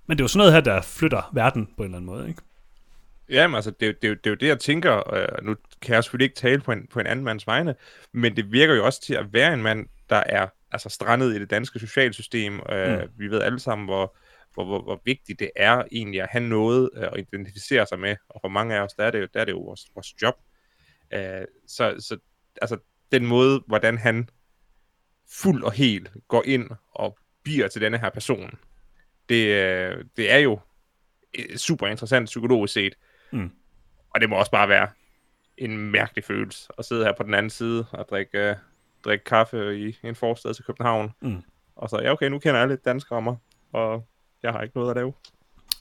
men 0.07 0.17
det 0.17 0.21
er 0.21 0.23
jo 0.23 0.27
sådan 0.27 0.37
noget 0.37 0.53
her, 0.53 0.61
der 0.61 0.81
flytter 0.81 1.29
verden 1.33 1.65
på 1.77 1.83
en 1.83 1.85
eller 1.85 1.97
anden 1.97 2.05
måde, 2.05 2.27
ikke? 2.27 2.41
Jamen, 3.29 3.55
altså, 3.55 3.71
det, 3.71 3.85
er 3.85 3.87
jo- 3.87 3.93
det, 4.01 4.23
det 4.23 4.29
er 4.29 4.31
jo 4.31 4.35
det, 4.35 4.47
jeg 4.47 4.59
tænker. 4.59 5.13
Øh, 5.13 5.45
nu 5.45 5.55
kan 5.81 5.95
jeg 5.95 6.03
selvfølgelig 6.03 6.25
ikke 6.25 6.35
tale 6.35 6.61
på 6.61 6.71
en, 6.71 6.87
på 6.87 6.99
en 6.99 7.07
anden 7.07 7.25
mands 7.25 7.47
vegne, 7.47 7.75
men 8.11 8.35
det 8.35 8.51
virker 8.51 8.75
jo 8.75 8.85
også 8.85 9.01
til 9.01 9.13
at 9.13 9.33
være 9.33 9.53
en 9.53 9.61
mand, 9.63 9.87
der 10.09 10.23
er 10.25 10.47
altså 10.71 10.89
strandet 10.89 11.35
i 11.35 11.39
det 11.39 11.49
danske 11.49 11.79
socialsystem. 11.79 12.59
Øh, 12.69 12.99
mm. 13.01 13.09
Vi 13.17 13.27
ved 13.27 13.41
alle 13.41 13.59
sammen, 13.59 13.85
hvor, 13.87 14.17
hvor, 14.53 14.65
hvor, 14.65 14.81
hvor 14.83 15.01
vigtigt 15.05 15.39
det 15.39 15.51
er 15.55 15.83
egentlig 15.91 16.21
at 16.21 16.27
have 16.31 16.43
noget 16.47 16.89
øh, 16.95 17.03
at 17.03 17.19
identificere 17.19 17.85
sig 17.85 17.99
med. 17.99 18.15
Og 18.29 18.41
for 18.43 18.49
mange 18.49 18.75
af 18.75 18.79
os, 18.81 18.93
der 18.93 19.03
er 19.03 19.11
det 19.11 19.21
jo, 19.21 19.27
der 19.33 19.39
er 19.41 19.45
det 19.45 19.51
jo 19.51 19.59
vores, 19.59 19.81
vores 19.93 20.21
job. 20.21 20.35
Øh, 21.13 21.45
så, 21.67 21.95
så 21.99 22.17
altså, 22.61 22.77
den 23.11 23.25
måde, 23.25 23.63
hvordan 23.67 23.97
han 23.97 24.29
fuld 25.31 25.63
og 25.63 25.71
helt 25.71 26.11
går 26.27 26.43
ind 26.45 26.69
og 26.91 27.17
bliver 27.43 27.67
til 27.67 27.81
denne 27.81 27.97
her 27.97 28.09
person, 28.09 28.59
det, 29.29 29.45
øh, 29.47 30.05
det 30.17 30.31
er 30.31 30.37
jo 30.37 30.59
øh, 31.39 31.57
super 31.57 31.87
interessant 31.87 32.25
psykologisk 32.25 32.73
set. 32.73 32.95
Mm. 33.31 33.51
Og 34.09 34.21
det 34.21 34.29
må 34.29 34.35
også 34.35 34.51
bare 34.51 34.69
være 34.69 34.87
en 35.57 35.77
mærkelig 35.77 36.23
følelse 36.23 36.69
at 36.77 36.85
sidde 36.85 37.05
her 37.05 37.13
på 37.17 37.23
den 37.23 37.33
anden 37.33 37.49
side 37.49 37.85
og 37.91 38.05
drikke, 38.09 38.49
uh, 38.51 38.55
drikke 39.05 39.25
kaffe 39.25 39.79
i 39.79 39.97
en 40.03 40.15
forstad 40.15 40.53
til 40.53 40.63
København. 40.63 41.11
Mm. 41.21 41.41
Og 41.75 41.89
så, 41.89 41.99
ja 42.01 42.11
okay, 42.11 42.29
nu 42.29 42.39
kender 42.39 42.61
alle 42.61 42.75
danskere 42.75 43.21
mig, 43.21 43.35
og 43.73 44.07
jeg 44.43 44.51
har 44.51 44.61
ikke 44.61 44.77
noget 44.77 44.89
at 44.89 44.95
lave. 44.95 45.13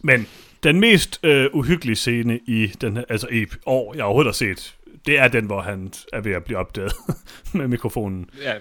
Men 0.01 0.27
den 0.63 0.81
mest 0.81 1.21
øh, 1.25 1.51
uhyggelige 1.53 1.97
scene 1.97 2.39
i 2.39 2.67
den 2.67 2.97
her, 2.97 3.05
altså 3.09 3.29
i 3.29 3.47
år, 3.67 3.95
jeg 3.95 4.05
overhovedet 4.05 4.29
har 4.29 4.33
set, 4.33 4.77
det 5.07 5.19
er 5.19 5.29
den, 5.29 5.47
hvor 5.47 5.61
han 5.61 5.93
er 6.13 6.21
ved 6.21 6.33
at 6.33 6.45
blive 6.45 6.59
opdaget 6.59 6.93
med 7.55 7.69
mikrofonen. 7.69 8.31
Ja, 8.43 8.55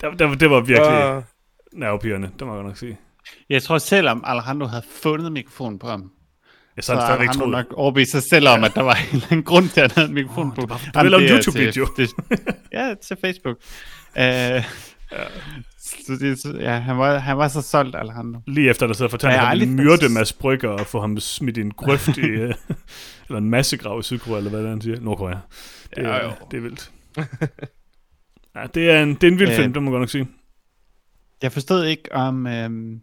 Der, 0.00 0.10
der, 0.10 0.34
det 0.34 0.50
var 0.50 0.60
virkelig 0.60 1.16
uh... 1.16 1.22
nervepirrende, 1.72 2.30
det 2.38 2.46
må 2.46 2.54
jeg 2.54 2.62
nok 2.62 2.76
sige. 2.76 2.98
Jeg 3.50 3.62
tror 3.62 3.78
selvom 3.78 4.22
Alejandro 4.26 4.66
havde 4.66 4.84
fundet 5.02 5.32
mikrofonen 5.32 5.78
på 5.78 5.88
ham, 5.88 6.10
Jeg 6.76 6.84
så 6.84 6.86
så 6.86 6.94
har 6.94 7.00
stadig 7.00 7.12
ikke 7.22 7.22
Alejandro 7.22 7.40
troet. 7.40 7.50
nok 7.70 7.78
overbevist 7.78 8.10
sig 8.10 8.22
selv 8.22 8.48
om, 8.48 8.64
at 8.64 8.74
der 8.74 8.82
var 8.82 8.94
en 8.94 9.00
eller 9.12 9.26
anden 9.30 9.44
grund 9.44 9.68
til, 9.68 9.80
at 9.80 9.92
han 9.92 9.98
havde 9.98 10.08
en 10.08 10.14
mikrofon 10.14 10.46
Åh, 10.48 10.54
på. 10.54 10.60
det 10.60 10.70
var- 10.70 10.80
du 10.94 11.00
vil 11.02 11.10
lave 11.10 11.22
en 11.22 11.28
det 11.28 11.34
er 11.34 11.36
YouTube-video. 11.36 11.86
til- 11.96 12.08
det- 12.28 12.56
Ja, 12.72 12.94
til 13.02 13.16
Facebook. 13.24 13.56
Uh, 14.16 14.64
så 16.06 16.12
det, 16.20 16.60
ja, 16.60 16.70
han, 16.78 16.98
var, 16.98 17.18
han 17.18 17.38
var 17.38 17.48
så 17.48 17.62
solgt, 17.62 17.96
Alejandro. 17.96 18.40
Lige 18.46 18.70
efter, 18.70 18.86
der 18.86 18.94
så 18.94 19.08
fortalte 19.08 19.26
Ja, 19.26 19.32
jeg 19.32 19.40
han, 19.40 19.46
har 19.46 19.52
at 19.52 19.58
han 19.58 19.68
ville 19.76 19.84
myrde 19.84 20.00
fået- 20.02 20.10
Mads 20.12 20.32
Brygger 20.32 20.68
og 20.68 20.86
få 20.86 21.00
ham 21.00 21.18
smidt 21.20 21.56
i 21.56 21.60
en 21.60 21.70
grøft 21.70 22.18
i, 22.18 22.20
øh, 22.40 22.54
eller 23.28 23.38
en 23.38 23.50
massegrav 23.50 24.00
i 24.00 24.02
Sydkorea, 24.02 24.36
eller 24.38 24.50
hvad 24.50 24.60
det 24.60 24.66
er, 24.66 24.70
han 24.70 24.80
siger. 24.80 25.00
Nordkorea. 25.00 25.34
Det, 25.96 26.02
Ja, 26.02 26.08
er, 26.08 26.24
jo. 26.24 26.30
det 26.50 26.56
er 26.56 26.60
vildt. 26.60 26.90
ja, 28.56 28.66
det 28.74 28.90
er 28.90 29.02
en, 29.02 29.14
det 29.14 29.24
er 29.24 29.28
en 29.28 29.38
vild 29.38 29.50
Øh, 29.50 29.56
film, 29.56 29.72
det 29.72 29.82
må 29.82 29.90
man 29.90 29.92
godt 29.92 30.02
nok 30.02 30.10
sige. 30.10 30.28
Jeg 31.42 31.52
forstod 31.52 31.84
ikke, 31.84 32.12
om 32.12 32.46
øhm, 32.46 33.00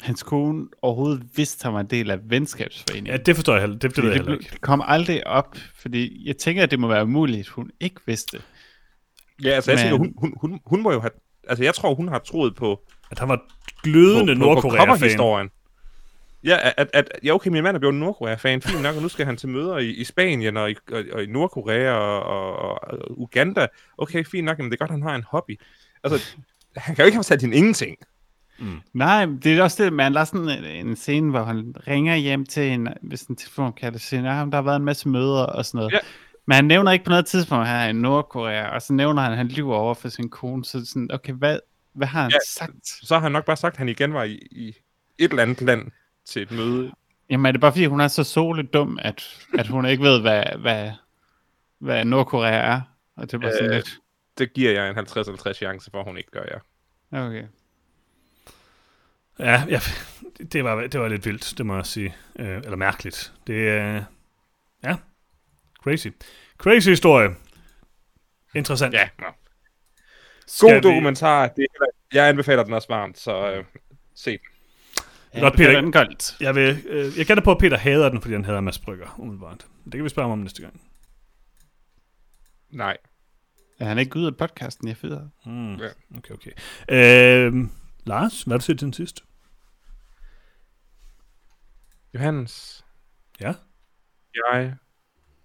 hans 0.00 0.22
kone 0.22 0.66
overhovedet 0.82 1.22
vidste, 1.36 1.60
at 1.60 1.64
han 1.64 1.74
var 1.74 1.80
en 1.80 1.86
del 1.86 2.10
af 2.10 2.18
venskabsforeningen. 2.30 3.10
Ja, 3.12 3.16
det 3.16 3.34
forstår 3.34 3.52
jeg 3.52 3.60
heller. 3.62 3.78
Det, 3.78 3.96
det 3.96 4.04
ved 4.04 4.10
jeg 4.10 4.18
det, 4.18 4.26
heller 4.26 4.38
ikke. 4.38 4.50
det 4.52 4.60
kom 4.60 4.82
aldrig 4.86 5.26
op, 5.26 5.56
fordi 5.74 6.26
jeg 6.28 6.36
tænker, 6.36 6.62
at 6.62 6.70
det 6.70 6.80
må 6.80 6.88
være 6.88 7.02
umuligt, 7.04 7.40
at 7.40 7.48
hun 7.48 7.70
ikke 7.80 8.00
vidste 8.06 8.42
ja, 9.44 9.48
altså 9.50 9.70
jeg 9.70 9.78
Men- 9.78 9.82
tænker, 9.82 9.98
hun, 9.98 10.14
hun, 10.16 10.50
hun, 10.50 10.60
hun 10.66 10.82
må 10.82 10.92
jo 10.92 11.00
have, 11.00 11.10
altså 11.48 11.64
jeg 11.64 11.74
tror, 11.74 11.94
hun 11.94 12.08
har 12.08 12.18
troet 12.18 12.54
på, 12.54 12.80
At 13.10 13.18
han 13.18 13.28
var 13.28 13.40
glødende 13.82 14.34
Nordkorea-fan. 14.34 15.50
Ja, 16.44 16.58
at, 16.62 16.74
at, 16.76 16.90
at, 16.94 17.08
ja, 17.24 17.34
okay, 17.34 17.50
min 17.50 17.62
mand 17.62 17.76
er 17.76 17.78
blevet 17.78 17.92
en 17.92 18.00
Nordkorea-fan, 18.00 18.62
fint 18.62 18.82
nok, 18.82 18.96
og 18.96 19.02
nu 19.02 19.08
skal 19.08 19.26
han 19.26 19.36
til 19.36 19.48
møder 19.48 19.78
i, 19.78 19.90
i 19.90 20.04
Spanien 20.04 20.56
og 20.56 20.70
i, 20.70 20.74
og, 20.92 21.04
og 21.12 21.22
i 21.22 21.26
Nordkorea 21.26 21.90
og, 21.92 22.22
og, 22.22 22.82
og 22.82 23.20
Uganda. 23.20 23.66
Okay, 23.98 24.24
fint 24.24 24.44
nok, 24.44 24.58
men 24.58 24.66
det 24.66 24.72
er 24.72 24.76
godt, 24.76 24.90
han 24.90 25.02
har 25.02 25.14
en 25.14 25.24
hobby. 25.28 25.60
Altså, 26.04 26.36
han 26.76 26.94
kan 26.94 27.02
jo 27.02 27.06
ikke 27.06 27.16
have 27.16 27.22
sat 27.24 27.40
hende 27.42 27.56
ingenting. 27.56 27.96
Nej, 28.92 29.26
men 29.26 29.38
det 29.38 29.58
er 29.58 29.62
også 29.62 29.84
det, 29.84 29.92
man 29.92 30.14
der 30.14 30.20
er 30.20 30.24
sådan 30.24 30.48
en, 30.48 30.86
en 30.86 30.96
scene, 30.96 31.30
hvor 31.30 31.42
han 31.44 31.74
ringer 31.88 32.16
hjem 32.16 32.46
til 32.46 32.62
en, 32.72 32.88
hvis 33.02 33.22
en 33.22 33.36
telefon 33.36 33.72
kan 33.72 33.92
det 33.92 34.00
sige, 34.00 34.18
at 34.18 34.24
der 34.24 34.30
har 34.56 34.62
været 34.62 34.76
en 34.76 34.84
masse 34.84 35.08
møder 35.08 35.42
og 35.46 35.64
sådan 35.64 35.78
noget. 35.78 35.92
Ja. 35.92 35.98
Men 36.46 36.54
han 36.54 36.64
nævner 36.64 36.92
ikke 36.92 37.04
på 37.04 37.10
noget 37.10 37.26
tidspunkt, 37.26 37.62
at 37.62 37.68
han 37.68 37.84
er 37.84 37.88
i 37.88 37.92
Nordkorea, 37.92 38.68
og 38.74 38.82
så 38.82 38.92
nævner 38.92 39.22
han, 39.22 39.32
at 39.32 39.38
han 39.38 39.48
lyver 39.48 39.76
over 39.76 39.94
for 39.94 40.08
sin 40.08 40.28
kone, 40.28 40.64
så 40.64 40.78
er 40.78 40.82
sådan, 40.84 41.10
okay, 41.12 41.32
hvad, 41.32 41.58
hvad 41.92 42.06
har 42.06 42.22
han 42.22 42.30
Ja. 42.30 42.38
sagt? 42.46 42.86
Så 43.02 43.14
har 43.14 43.20
han 43.22 43.32
nok 43.32 43.44
bare 43.44 43.56
sagt, 43.56 43.72
at 43.74 43.78
han 43.78 43.88
igen 43.88 44.12
var 44.14 44.24
i, 44.24 44.34
i 44.50 44.68
et 45.18 45.30
eller 45.30 45.42
andet 45.42 45.60
land 45.60 45.90
til 46.26 46.42
et 46.42 46.50
møde. 46.50 46.92
Jamen 47.30 47.46
er 47.46 47.52
det 47.52 47.60
bare 47.60 47.72
fordi, 47.72 47.86
hun 47.86 48.00
er 48.00 48.08
så 48.08 48.24
soligt 48.24 48.72
dum, 48.72 48.98
at, 49.02 49.44
at 49.58 49.66
hun 49.66 49.86
ikke 49.86 50.02
ved, 50.02 50.20
hvad, 50.20 50.44
hvad, 50.58 50.90
hvad 51.78 52.04
Nordkorea 52.04 52.52
er? 52.74 52.80
Og 53.16 53.30
det 53.30 53.42
var 53.42 53.50
sådan 53.50 53.70
Øh, 53.70 53.74
lidt, 53.76 53.98
Det 54.38 54.52
giver 54.52 54.72
jeg 54.72 54.90
en 54.90 54.98
50-50 54.98 55.52
chance 55.52 55.90
for, 55.90 55.98
at 55.98 56.04
hun 56.04 56.16
ikke 56.16 56.30
gør, 56.30 56.42
ja. 57.12 57.26
okay. 57.26 57.44
Ja, 59.38 59.64
ja 59.68 59.80
det, 60.52 60.64
var, 60.64 60.86
det 60.86 61.00
var 61.00 61.08
lidt 61.08 61.26
vildt, 61.26 61.54
det 61.58 61.66
må 61.66 61.76
jeg 61.76 61.86
sige. 61.86 62.16
Øh, 62.38 62.56
eller 62.56 62.76
mærkeligt. 62.76 63.32
Det 63.46 63.68
er... 63.68 64.04
ja, 64.84 64.96
crazy. 65.82 66.06
Crazy 66.58 66.88
historie. 66.88 67.30
Interessant. 68.54 68.94
Ja. 68.94 69.08
Skal 70.46 70.68
God 70.68 70.74
vi- 70.74 70.80
dokumentar. 70.88 71.46
Det 71.48 71.66
er, 71.80 71.84
jeg 72.12 72.28
anbefaler 72.28 72.64
den 72.64 72.72
også 72.72 72.88
varmt, 72.88 73.18
så 73.18 73.52
øh, 73.52 73.64
se 74.14 74.30
den. 74.30 74.38
Ja, 75.34 75.40
Godt, 75.40 75.54
Peter. 75.56 75.80
den 75.80 75.92
koldt. 75.92 76.36
Jeg, 76.40 76.54
vil, 76.54 76.84
øh, 76.88 77.18
jeg 77.18 77.26
gætter 77.26 77.44
på, 77.44 77.50
at 77.52 77.58
Peter 77.58 77.76
hader 77.78 78.08
den, 78.08 78.20
fordi 78.22 78.34
han 78.34 78.44
hader 78.44 78.60
Mads 78.60 78.78
Brygger, 78.78 79.14
umiddelbart. 79.18 79.66
Det 79.84 79.92
kan 79.92 80.04
vi 80.04 80.08
spørge 80.08 80.24
ham 80.28 80.32
om 80.32 80.38
næste 80.38 80.62
gang. 80.62 80.80
Nej. 82.70 82.96
Er 83.80 83.84
han 83.84 83.98
ikke 83.98 84.16
ude 84.16 84.26
af 84.26 84.36
podcasten, 84.36 84.88
jeg 84.88 84.96
fyder? 84.96 85.28
Mm. 85.46 85.74
Ja. 85.76 85.88
Okay, 86.16 86.34
okay. 86.34 86.50
Øh, 86.88 87.68
Lars, 88.04 88.42
hvad 88.42 88.54
har 88.54 88.58
du 88.58 88.64
set 88.64 88.78
til 88.78 88.86
den 88.86 88.92
sidst? 88.92 89.24
Johannes, 92.18 92.84
Ja? 93.40 93.54
jeg 94.34 94.76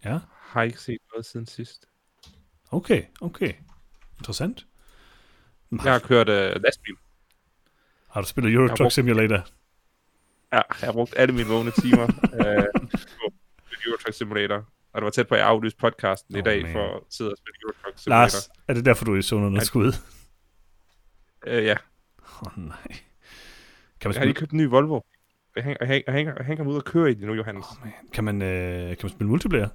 Ja? 0.06 0.20
har 0.32 0.62
ikke 0.64 0.80
set 0.80 0.98
noget 1.12 1.26
siden 1.26 1.46
sidst. 1.46 1.86
Okay, 2.72 3.04
okay. 3.22 3.54
Interessant. 4.20 4.68
Jeg 5.72 5.92
har 5.92 6.00
kørt 6.00 6.30
øh, 6.30 6.62
lastbil. 6.64 6.96
Har 8.10 8.22
du 8.22 8.28
spillet 8.28 8.54
Euro 8.54 8.76
Truck 8.76 8.92
Simulator? 8.92 9.36
Ja, 10.54 10.62
jeg 10.82 10.88
har 10.88 10.92
brugt 10.92 11.14
alle 11.18 11.34
mine 11.36 11.48
vågne 11.48 11.72
timer 11.72 12.04
øh, 12.40 12.66
på 12.84 13.76
Euro 13.86 13.98
Truck 13.98 14.14
Simulator. 14.18 14.56
og 14.94 15.02
det 15.02 15.04
var 15.04 15.10
tæt 15.10 15.28
på, 15.28 15.36
at 15.36 15.40
jeg 15.40 15.48
aflyste 15.48 15.78
podcasten 15.80 16.36
oh, 16.36 16.40
i 16.40 16.42
dag 16.42 16.62
man. 16.64 16.72
for 16.74 16.96
at 16.96 17.02
sidde 17.10 17.32
og 17.32 17.38
spille 17.38 17.56
Euro 17.64 17.74
Truck 17.84 17.98
Simulator. 18.00 18.22
Lars, 18.22 18.50
er 18.68 18.74
det 18.74 18.86
derfor, 18.86 19.06
du 19.06 19.14
er 19.14 19.20
i 19.20 19.22
zonerne 19.22 19.62
skud? 19.62 19.94
Øh, 21.48 21.66
ja, 21.66 21.76
Åh, 22.20 22.42
oh, 22.48 22.58
nej. 22.58 22.78
Kan 24.00 24.10
man, 24.10 24.14
jeg 24.14 24.20
har 24.22 24.26
lige 24.26 24.34
spille, 24.34 24.34
købt 24.34 24.52
en 24.52 24.58
ny 24.58 24.66
Volvo. 24.66 25.00
Hænger, 25.58 25.78
jeg 25.80 25.88
hænger, 25.88 26.04
jeg 26.08 26.14
hænger, 26.16 26.34
jeg 26.38 26.46
hænger 26.46 26.66
ud 26.66 26.76
og 26.76 26.84
kører 26.86 27.08
i 27.08 27.14
det 27.14 27.28
nu, 27.28 27.34
Johannes. 27.34 27.66
oh, 27.72 27.84
man. 27.86 27.94
kan, 28.14 28.24
man, 28.24 28.42
øh, 28.42 28.88
kan 28.88 28.98
man 29.04 29.10
spille 29.10 29.30
multiplayer? 29.30 29.70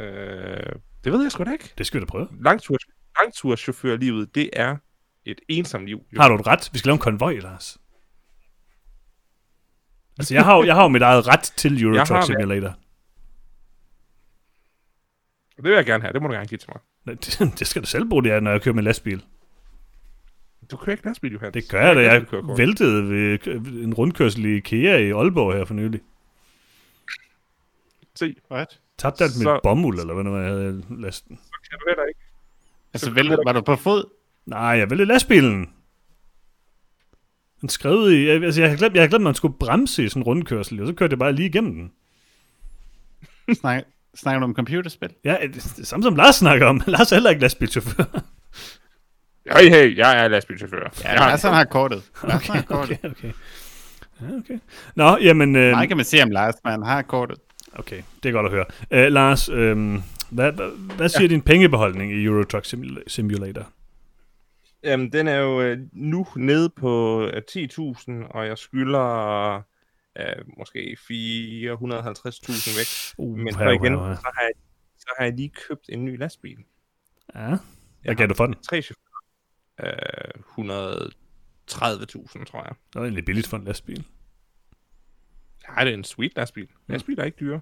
Øh, 0.00 0.72
det 1.04 1.12
ved 1.12 1.22
jeg 1.22 1.32
sgu 1.32 1.44
da 1.44 1.52
ikke. 1.52 1.72
Det 1.78 1.86
skal 1.86 2.00
vi 2.00 2.04
da 2.04 2.10
prøve. 2.10 2.28
Langtur, 2.40 2.76
langturschaufførlivet, 3.20 4.34
det 4.34 4.50
er 4.52 4.76
et 5.24 5.40
ensomt 5.48 5.86
liv. 5.86 6.00
Jo. 6.12 6.20
Har 6.20 6.28
du 6.28 6.34
et 6.34 6.46
ret? 6.46 6.70
Vi 6.72 6.78
skal 6.78 6.88
lave 6.88 6.94
en 6.94 7.00
konvoj, 7.00 7.38
Lars. 7.38 7.78
Altså, 10.18 10.34
jeg 10.34 10.44
har, 10.44 10.56
jo- 10.56 10.64
jeg 10.64 10.74
har 10.74 10.82
jo 10.82 10.88
mit 10.88 11.02
eget 11.02 11.26
ret 11.26 11.42
til 11.42 11.72
Euro 11.82 12.04
Truck 12.04 12.26
Simulator. 12.26 12.74
Det 15.56 15.64
vil 15.64 15.72
jeg 15.72 15.86
gerne 15.86 16.02
have. 16.02 16.12
Det 16.12 16.22
må 16.22 16.28
du 16.28 16.34
gerne 16.34 16.46
give 16.46 16.58
til 16.58 16.70
mig. 16.74 17.16
Det, 17.16 17.38
det 17.58 17.66
skal 17.66 17.82
du 17.82 17.86
selv 17.86 18.08
bruge 18.08 18.24
det 18.24 18.30
af, 18.30 18.42
når 18.42 18.50
jeg 18.50 18.62
kører 18.62 18.74
med 18.74 18.82
lastbil. 18.82 19.24
Du 20.70 20.76
kører 20.76 20.96
ikke 20.96 21.06
lastbil, 21.06 21.32
Johannes. 21.32 21.52
Det 21.64 21.70
gør 21.70 21.86
jeg 21.86 21.96
da. 21.96 22.00
Jeg 22.00 22.26
væltede 22.58 23.10
ved 23.10 23.84
en 23.84 23.94
rundkørsel 23.94 24.44
i 24.44 24.56
IKEA 24.56 24.96
i 24.96 25.10
Aalborg 25.10 25.54
her 25.56 25.64
for 25.64 25.74
nylig. 25.74 26.00
Se, 28.14 28.34
What? 28.50 28.80
Tabte 28.98 29.24
alt 29.24 29.36
mit 29.38 29.42
Så- 29.42 29.60
bomuld, 29.62 30.00
eller 30.00 30.14
hvad 30.14 30.24
nu 30.24 30.36
jeg 30.36 30.48
havde 30.48 30.84
lasten. 30.90 31.36
kan 31.70 31.78
du 31.78 31.84
heller 31.88 32.04
ikke. 32.04 32.20
Altså, 32.94 33.06
Så- 33.06 33.12
vel, 33.12 33.26
var 33.28 33.52
du 33.52 33.60
på 33.60 33.76
fod? 33.76 34.04
Nej, 34.46 34.60
jeg 34.60 34.90
væltede 34.90 35.08
lastbilen. 35.08 35.70
Den 37.60 37.68
skrev 37.68 38.10
i... 38.12 38.26
jeg- 38.26 38.42
Altså, 38.44 38.60
jeg 38.60 38.68
havde 38.70 38.78
glemt, 38.78 38.94
jeg 38.94 39.00
havde 39.02 39.10
glemt, 39.10 39.22
at 39.22 39.24
man 39.24 39.34
skulle 39.34 39.54
bremse 39.60 40.04
i 40.04 40.08
sådan 40.08 40.22
en 40.22 40.26
rundkørsel, 40.26 40.80
og 40.80 40.86
så 40.86 40.92
kørte 40.94 41.12
jeg 41.12 41.18
bare 41.18 41.32
lige 41.32 41.48
igennem 41.48 41.74
den. 41.74 41.92
Snak, 43.54 43.82
snakker 44.14 44.38
du 44.40 44.44
om 44.44 44.54
computerspil? 44.54 45.10
Ja, 45.24 45.36
det, 45.42 45.54
det 45.76 45.86
samme 45.86 46.02
som 46.02 46.16
Lars 46.16 46.34
snakker 46.36 46.66
om. 46.66 46.82
Lars 46.86 47.12
er 47.12 47.16
heller 47.16 47.30
ikke 47.30 47.42
lastbilchauffør. 47.42 48.04
Hey, 49.56 49.68
hey, 49.70 49.96
jeg 49.96 50.24
er 50.24 50.28
lastbilchauffør. 50.28 50.92
Ja, 51.04 51.10
jeg 51.12 51.20
har, 51.20 51.46
han 51.46 51.54
har 51.54 51.64
kortet. 51.64 52.02
Lars 52.28 52.46
har 52.46 52.54
Okay, 52.58 52.66
kortet. 52.66 52.98
okay, 53.04 53.10
okay. 53.10 53.32
Ja, 54.20 54.26
okay. 54.38 54.58
Nå, 54.96 55.16
jamen... 55.16 55.56
Øh, 55.56 55.70
Meget 55.70 55.88
kan 55.88 55.96
man 55.96 56.06
se 56.06 56.22
om 56.22 56.30
Lars, 56.30 56.54
men 56.64 56.70
han 56.72 56.82
har 56.82 57.02
kortet. 57.02 57.38
okay, 57.72 58.02
det 58.22 58.28
er 58.28 58.32
godt 58.32 58.46
at 58.46 58.52
høre. 58.52 58.64
Øh, 58.90 59.12
Lars, 59.12 59.48
øh, 59.48 59.76
hvad, 60.30 60.52
hvad, 60.52 60.96
hvad 60.96 61.08
siger 61.08 61.22
ja. 61.22 61.28
din 61.28 61.42
pengebeholdning 61.42 62.12
i 62.12 62.24
Euro 62.24 62.44
Truck 62.44 62.66
Simula- 62.66 63.02
Simulator? 63.06 63.68
Jamen, 64.84 65.12
den 65.12 65.28
er 65.28 65.36
jo 65.36 65.60
øh, 65.62 65.78
nu 65.92 66.26
nede 66.36 66.70
på 66.76 67.22
øh, 67.26 67.42
10.000, 67.50 68.12
og 68.30 68.46
jeg 68.46 68.58
skylder 68.58 69.56
øh, 70.18 70.24
måske 70.58 70.96
450.000 71.00 72.78
væk. 72.78 72.86
Uh, 73.18 73.38
Men 73.38 73.52
så 73.54 73.68
igen, 73.68 73.92
her, 73.98 74.06
her. 74.08 74.14
så 74.16 74.30
har, 74.34 74.42
jeg, 74.42 74.50
så 74.98 75.06
har 75.18 75.24
jeg 75.24 75.34
lige 75.34 75.50
købt 75.68 75.84
en 75.88 76.04
ny 76.04 76.18
lastbil. 76.18 76.56
Ja, 77.34 77.56
hvad 78.04 78.14
gav 78.14 78.26
du 78.26 78.34
for 78.34 78.46
den? 78.46 78.54
Tre 78.54 78.82
chauffører. 78.82 79.07
Øh, 79.82 79.92
130.000, 80.58 82.44
tror 82.44 82.62
jeg. 82.62 82.74
Det 82.92 82.94
var 82.94 83.02
egentlig 83.02 83.24
billigt 83.24 83.46
for 83.46 83.56
en 83.56 83.64
lastbil. 83.64 84.04
Ja, 85.68 85.84
det 85.84 85.90
er 85.90 85.94
en 85.96 86.04
sweet 86.04 86.32
lastbil. 86.36 86.68
Lastbiler 86.86 87.22
er 87.22 87.26
ikke 87.26 87.38
dyre. 87.40 87.60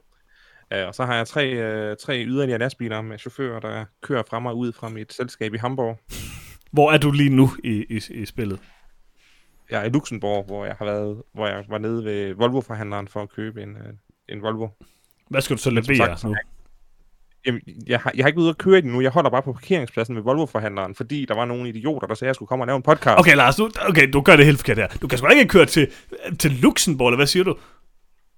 Uh, 0.75 0.87
og 0.87 0.95
så 0.95 1.05
har 1.05 1.15
jeg 1.15 1.27
tre, 1.27 1.91
uh, 1.91 1.97
tre 1.97 2.25
yderligere 2.25 2.59
lastbiler 2.59 3.03
med 3.03 3.19
chauffører, 3.19 3.61
der 3.61 3.85
kører 4.03 4.23
fra 4.31 4.39
mig 4.41 4.55
ud 4.55 4.73
fra 4.73 4.89
mit 4.89 5.13
selskab 5.13 5.55
i 5.55 5.59
Hamburg. 5.59 5.99
Hvor 6.71 6.93
er 6.93 6.99
du 6.99 7.11
lige 7.11 7.31
nu 7.31 7.51
i, 7.65 7.85
i, 7.89 8.01
i 8.11 8.27
spillet? 8.27 8.61
Jeg 9.71 9.81
er 9.81 9.85
i 9.85 9.89
Luxembourg, 9.89 10.45
hvor 10.45 10.65
jeg 10.65 10.75
har 10.79 10.85
været, 10.85 11.23
hvor 11.33 11.47
jeg 11.47 11.65
var 11.69 11.79
nede 11.79 12.05
ved 12.05 12.35
Volvo-forhandleren 12.35 13.09
for 13.09 13.23
at 13.23 13.31
købe 13.31 13.63
en, 13.63 13.71
uh, 13.71 13.83
en 14.29 14.43
Volvo. 14.43 14.69
Hvad 15.29 15.41
skal 15.41 15.57
du 15.57 15.63
så 15.63 15.71
levere 15.71 16.19
nu? 16.25 16.37
Jamen, 17.47 17.61
jeg, 17.87 17.99
har, 18.01 18.13
jeg 18.17 18.25
har 18.25 18.29
ikke 18.29 18.41
ude 18.41 18.49
at 18.49 18.59
køre 18.59 18.79
i 18.79 18.81
den 18.81 18.91
nu. 18.91 19.01
Jeg 19.01 19.11
holder 19.11 19.31
bare 19.31 19.43
på 19.43 19.53
parkeringspladsen 19.53 20.17
ved 20.17 20.23
Volvo-forhandleren, 20.23 20.95
fordi 20.95 21.25
der 21.25 21.35
var 21.35 21.45
nogle 21.45 21.69
idioter, 21.69 22.07
der 22.07 22.15
sagde, 22.15 22.27
at 22.29 22.29
jeg 22.29 22.35
skulle 22.35 22.47
komme 22.49 22.63
og 22.63 22.67
lave 22.67 22.77
en 22.77 22.83
podcast. 22.83 23.19
Okay, 23.19 23.37
Lars, 23.37 23.57
du, 23.57 23.71
okay, 23.89 24.11
du 24.13 24.21
gør 24.21 24.37
det 24.37 24.45
helt 24.45 24.59
forkert 24.59 24.77
her. 24.77 24.89
Du 24.89 25.09
kan 25.09 25.19
sgu 25.19 25.27
ikke 25.29 25.49
køre 25.49 25.67
til, 25.67 25.93
til 26.39 26.51
Luxembourg, 26.51 27.09
eller 27.09 27.17
hvad 27.19 27.27
siger 27.27 27.45
du? 27.45 27.57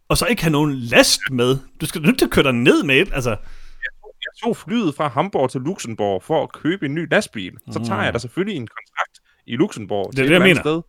Og 0.09 0.19
så 0.19 0.27
ikke 0.27 0.43
have 0.43 0.53
nogen 0.53 0.75
last 0.75 1.21
med. 1.31 1.59
Du 1.81 1.87
skal 1.87 2.03
nødt 2.03 2.19
til 2.19 2.25
at 2.25 2.31
køre 2.31 2.45
dig 2.45 2.53
ned 2.53 2.83
med 2.83 2.97
et. 2.97 3.11
Altså, 3.15 3.31
Jeg 3.31 4.43
tog 4.43 4.57
flyet 4.57 4.95
fra 4.95 5.09
Hamburg 5.09 5.51
til 5.51 5.61
Luxembourg 5.61 6.23
for 6.23 6.43
at 6.43 6.53
købe 6.53 6.87
en 6.87 6.95
ny 6.95 7.11
lastbil. 7.11 7.53
Så 7.71 7.79
tager 7.85 7.97
Mm. 7.99 8.05
jeg 8.05 8.13
da 8.15 8.19
selvfølgelig 8.19 8.57
en 8.57 8.67
kontrakt 8.67 9.19
i 9.47 9.57
Luxembourg. 9.57 10.11
Det 10.13 10.19
er 10.19 10.23
til 10.23 10.31
det, 10.31 10.37
et 10.37 10.41
jeg 10.41 10.51
andet 10.51 10.63
Sted, 10.63 10.83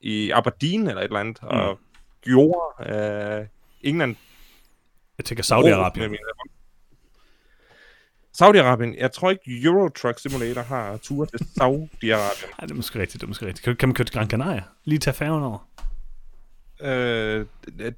I 0.00 0.30
Aberdeen 0.30 0.86
eller 0.88 1.00
et 1.00 1.04
eller 1.04 1.20
andet. 1.20 1.38
Mm. 1.42 1.48
Og 1.48 1.78
gjorde 2.22 2.94
øh, 3.40 3.46
England 3.82 4.16
jeg 5.18 5.24
tænker 5.24 5.44
Saudi-Arabien. 5.44 6.16
Saudi-Arabien. 8.42 9.00
Jeg 9.00 9.12
tror 9.12 9.30
ikke 9.30 9.62
Euro 9.62 9.88
Truck 9.88 10.18
Simulator 10.18 10.62
har 10.62 10.96
tur 10.96 11.24
til 11.24 11.46
Saudi-Arabien. 11.60 12.50
Nej, 12.58 12.60
det 12.60 12.70
er 12.70 12.74
måske 12.74 12.98
rigtigt, 12.98 13.20
det 13.20 13.26
er 13.26 13.28
måske 13.28 13.46
rigtigt. 13.46 13.64
Kan, 13.64 13.76
kan 13.76 13.88
man 13.88 13.94
køre 13.94 14.04
til 14.04 14.14
Gran 14.14 14.30
Canaria? 14.30 14.62
Lige 14.84 14.98
tage 14.98 15.14
færgen 15.14 15.42
over? 15.44 15.68
Øh, 16.82 17.46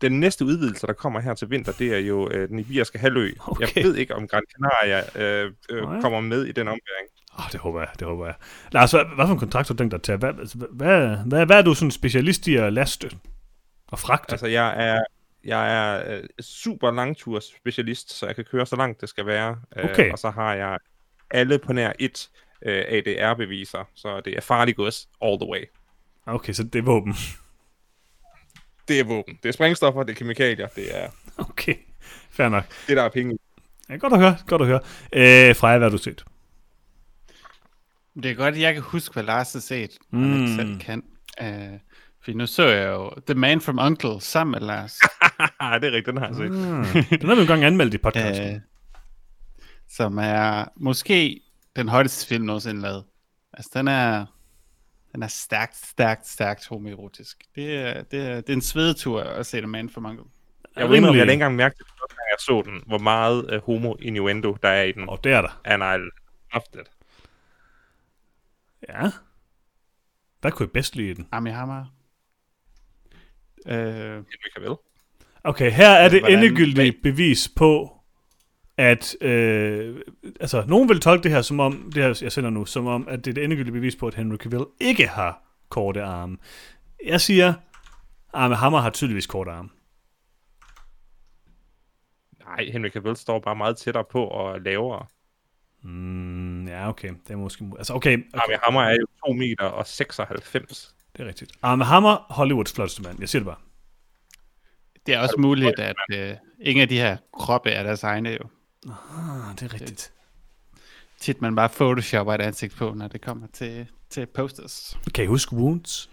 den 0.00 0.20
næste 0.20 0.44
udvidelse, 0.44 0.86
der 0.86 0.92
kommer 0.92 1.20
her 1.20 1.34
til 1.34 1.50
vinter, 1.50 1.72
det 1.72 1.94
er 1.94 1.98
jo 1.98 2.30
øh, 2.30 2.48
den 2.48 2.58
iberiske 2.58 2.98
halvø. 2.98 3.30
Okay. 3.46 3.66
Jeg 3.76 3.84
ved 3.84 3.96
ikke, 3.96 4.14
om 4.14 4.28
Gran 4.28 4.42
Canaria 4.56 5.02
øh, 5.22 5.52
øh, 5.70 5.82
Nej. 5.82 6.00
kommer 6.00 6.20
med 6.20 6.44
i 6.44 6.52
den 6.52 6.68
omgang. 6.68 7.06
Oh, 7.38 7.44
det 7.52 7.60
håber 7.60 7.80
jeg, 7.80 7.88
det 7.98 8.06
håber 8.06 8.26
jeg. 8.26 8.34
Lars, 8.72 8.90
hvad, 8.90 9.04
hvad 9.14 9.26
for 9.26 9.32
en 9.32 9.38
kontrakt 9.38 9.68
har 9.68 9.74
du 9.74 9.78
tænkt 9.78 9.90
dig 9.90 9.98
at 9.98 10.02
tage? 10.02 10.18
Hvad, 10.18 10.32
hvad, 10.70 11.16
hvad, 11.26 11.46
hvad 11.46 11.58
er 11.58 11.62
du 11.62 11.74
sådan 11.74 11.90
specialist 11.90 12.48
i 12.48 12.56
at 12.56 12.72
laste 12.72 13.10
og 13.88 13.98
fragte? 13.98 14.32
Altså, 14.32 14.46
jeg 14.46 14.88
er, 14.88 15.04
jeg 15.44 15.74
er 15.76 16.16
øh, 16.16 16.24
super 16.40 16.90
langturs 16.90 17.44
specialist, 17.56 18.12
så 18.12 18.26
jeg 18.26 18.36
kan 18.36 18.44
køre 18.44 18.66
så 18.66 18.76
langt 18.76 19.00
det 19.00 19.08
skal 19.08 19.26
være. 19.26 19.56
Øh, 19.76 19.84
Okay. 19.84 20.12
Og 20.12 20.18
så 20.18 20.30
har 20.30 20.54
jeg 20.54 20.78
alle 21.30 21.58
på 21.58 21.72
nær 21.72 21.92
et 21.98 22.28
øh, 22.62 22.84
ADR-beviser, 22.88 23.84
så 23.94 24.20
det 24.20 24.36
er 24.36 24.40
farlig 24.40 24.76
gods 24.76 25.08
all 25.22 25.38
the 25.40 25.48
way. 25.50 25.64
Okay, 26.26 26.52
så 26.52 26.62
det 26.62 26.78
er 26.78 26.82
våben. 26.82 27.14
Det 28.88 29.00
er 29.00 29.04
våben. 29.04 29.38
Det 29.42 29.48
er 29.48 29.52
sprængstoffer, 29.52 30.02
det 30.02 30.12
er 30.12 30.16
kemikalier, 30.16 30.66
det 30.66 30.98
er 31.02 31.10
Okay, 31.38 31.74
fair 32.30 32.48
nok. 32.48 32.64
det, 32.86 32.96
der 32.96 33.02
er 33.02 33.08
penge. 33.08 33.38
Ja, 33.88 33.96
godt 33.96 34.12
at 34.12 34.18
høre, 34.18 34.36
godt 34.46 34.62
at 34.62 34.68
høre. 34.68 34.80
Øh, 35.12 35.56
Freja, 35.56 35.78
hvad 35.78 35.90
har 35.90 35.96
du 35.96 36.02
set? 36.02 36.24
Det 38.22 38.30
er 38.30 38.34
godt, 38.34 38.54
at 38.54 38.60
jeg 38.60 38.74
kan 38.74 38.82
huske, 38.82 39.12
hvad 39.12 39.22
Lars 39.22 39.52
har 39.52 39.60
set, 39.60 39.98
mm. 40.10 40.22
han 40.22 40.40
ikke 40.40 40.54
selv 40.54 40.80
kan. 40.80 41.02
Uh, 41.40 41.78
for 42.24 42.30
nu 42.32 42.46
så 42.46 42.68
jeg 42.68 42.88
jo 42.88 43.10
The 43.26 43.34
Man 43.34 43.60
from 43.60 43.78
Uncle 43.78 44.20
sammen 44.20 44.50
med 44.52 44.60
Lars. 44.60 44.98
Det 45.80 45.84
er 45.84 45.92
rigtigt, 45.92 46.06
den 46.06 46.16
har 46.16 46.26
jeg 46.26 46.36
set. 46.36 46.44
Ah, 46.44 47.20
den 47.20 47.28
har 47.28 47.34
vi 47.34 47.40
engang 47.40 47.64
anmeldt 47.64 47.94
i 47.94 47.98
podcasten. 47.98 48.54
uh, 48.54 48.60
som 49.88 50.18
er 50.18 50.64
måske 50.76 51.40
den 51.76 51.88
hotteste 51.88 52.26
film 52.26 52.44
nogensinde 52.44 52.80
lavet. 52.80 53.04
Altså, 53.52 53.70
den 53.74 53.88
er, 53.88 54.26
den 55.12 55.22
er 55.22 55.26
stærkt, 55.26 55.76
stærkt, 55.76 56.26
stærkt 56.26 56.68
homoerotisk. 56.68 57.44
Det 57.54 57.76
er, 57.76 58.02
det 58.02 58.26
er, 58.26 58.34
det 58.34 58.48
er 58.48 58.52
en 58.54 58.62
svedetur 58.62 59.22
at 59.22 59.46
se 59.46 59.58
The 59.58 59.66
Man 59.66 59.90
from 59.90 60.06
Uncle. 60.06 60.24
Jeg 60.76 60.88
ved 60.88 60.96
ikke, 60.96 61.08
om 61.08 61.14
jeg 61.14 61.20
havde 61.20 61.32
ikke 61.32 61.32
engang 61.32 61.56
mærket, 61.56 61.78
gang 61.78 62.10
jeg 62.30 62.38
så 62.38 62.62
den, 62.66 62.82
hvor 62.86 62.98
meget 62.98 63.54
uh, 63.54 63.62
homo 63.62 63.94
innuendo 63.94 64.56
der 64.62 64.68
er 64.68 64.82
i 64.82 64.92
den. 64.92 65.08
Og 65.08 65.24
det 65.24 65.32
er 65.32 65.40
der. 65.40 65.60
And 65.64 65.82
I 65.82 66.10
loved 66.54 66.80
it. 66.86 66.90
Ja. 68.88 69.10
Hvad 70.40 70.52
kunne 70.52 70.66
I 70.66 70.70
bedst 70.70 70.96
lide 70.96 71.14
den? 71.14 71.28
Ami 71.32 71.50
Hammer. 71.50 71.84
Uh, 73.66 73.72
Henry 73.72 74.50
Cavill. 74.54 74.76
Okay, 75.44 75.70
her 75.70 75.90
er 75.90 76.08
det 76.08 76.20
Hvordan- 76.20 76.38
endegyldige 76.38 76.92
bevis 77.02 77.48
på, 77.56 77.94
at, 78.76 79.16
øh, 79.22 79.96
altså, 80.40 80.64
nogen 80.68 80.88
vil 80.88 81.00
tolke 81.00 81.22
det 81.22 81.30
her 81.30 81.42
som 81.42 81.60
om, 81.60 81.90
det 81.94 82.02
her 82.02 82.18
jeg 82.22 82.32
sender 82.32 82.50
nu, 82.50 82.64
som 82.64 82.86
om, 82.86 83.08
at 83.08 83.24
det 83.24 83.30
er 83.30 83.34
det 83.34 83.44
endegyldige 83.44 83.72
bevis 83.72 83.96
på, 83.96 84.06
at 84.06 84.14
Henry 84.14 84.36
Cavill 84.36 84.64
ikke 84.80 85.06
har 85.08 85.42
korte 85.68 86.02
arme. 86.02 86.36
Jeg 87.06 87.20
siger, 87.20 87.54
Arme 88.32 88.54
Hammer 88.54 88.78
har 88.78 88.90
tydeligvis 88.90 89.26
korte 89.26 89.50
arme. 89.50 89.68
Nej, 92.44 92.70
Henry 92.72 92.88
Cavill 92.90 93.16
står 93.16 93.38
bare 93.40 93.56
meget 93.56 93.76
tættere 93.76 94.04
på 94.10 94.24
og 94.24 94.60
lavere. 94.60 95.06
Mm, 95.82 96.66
ja, 96.68 96.88
okay. 96.88 97.08
Det 97.26 97.30
er 97.32 97.36
måske... 97.36 97.70
Altså, 97.78 97.94
okay, 97.94 98.12
okay. 98.16 98.24
Arme 98.34 98.58
Hammer 98.64 98.82
er 98.82 98.94
jo 99.00 99.06
2 99.26 99.32
meter 99.32 99.64
og 99.64 99.86
96. 99.86 100.94
det 101.16 101.22
er 101.22 101.28
rigtigt. 101.28 101.52
Arme 101.62 101.84
Hammer, 101.84 102.26
Hollywoods 102.32 102.72
flotteste 102.72 103.02
mand. 103.02 103.20
Jeg 103.20 103.28
siger 103.28 103.40
det 103.40 103.46
bare. 103.46 103.56
Det 105.08 105.16
er 105.16 105.20
også 105.20 105.34
muligt, 105.38 105.78
at 105.78 105.96
uh, 106.14 106.36
ingen 106.60 106.82
af 106.82 106.88
de 106.88 106.98
her 106.98 107.16
kroppe 107.38 107.70
er 107.70 107.82
deres 107.82 108.02
egne 108.02 108.30
jo. 108.30 108.48
Ah, 108.86 109.54
det 109.54 109.62
er 109.62 109.74
rigtigt. 109.74 110.12
Tit 111.20 111.40
man 111.40 111.56
bare 111.56 111.68
photoshopper 111.68 112.34
et 112.34 112.40
ansigt 112.40 112.76
på, 112.76 112.94
når 112.94 113.08
det 113.08 113.20
kommer 113.20 113.46
til, 113.52 113.86
til 114.10 114.26
posters. 114.26 114.98
Kan 115.14 115.24
I 115.24 115.26
huske 115.26 115.56
Wounds? 115.56 116.10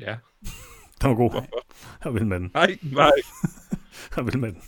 Ja. 0.00 0.16
Den 1.02 1.10
var 1.10 1.14
god. 1.14 1.42
Jeg 2.04 2.14
vil 2.14 2.26
med 2.26 2.40
den. 2.40 2.50
Nej, 2.54 2.78
nej. 2.82 3.10
Jeg 4.16 4.26
vil 4.26 4.38
med 4.38 4.52
den. 4.52 4.62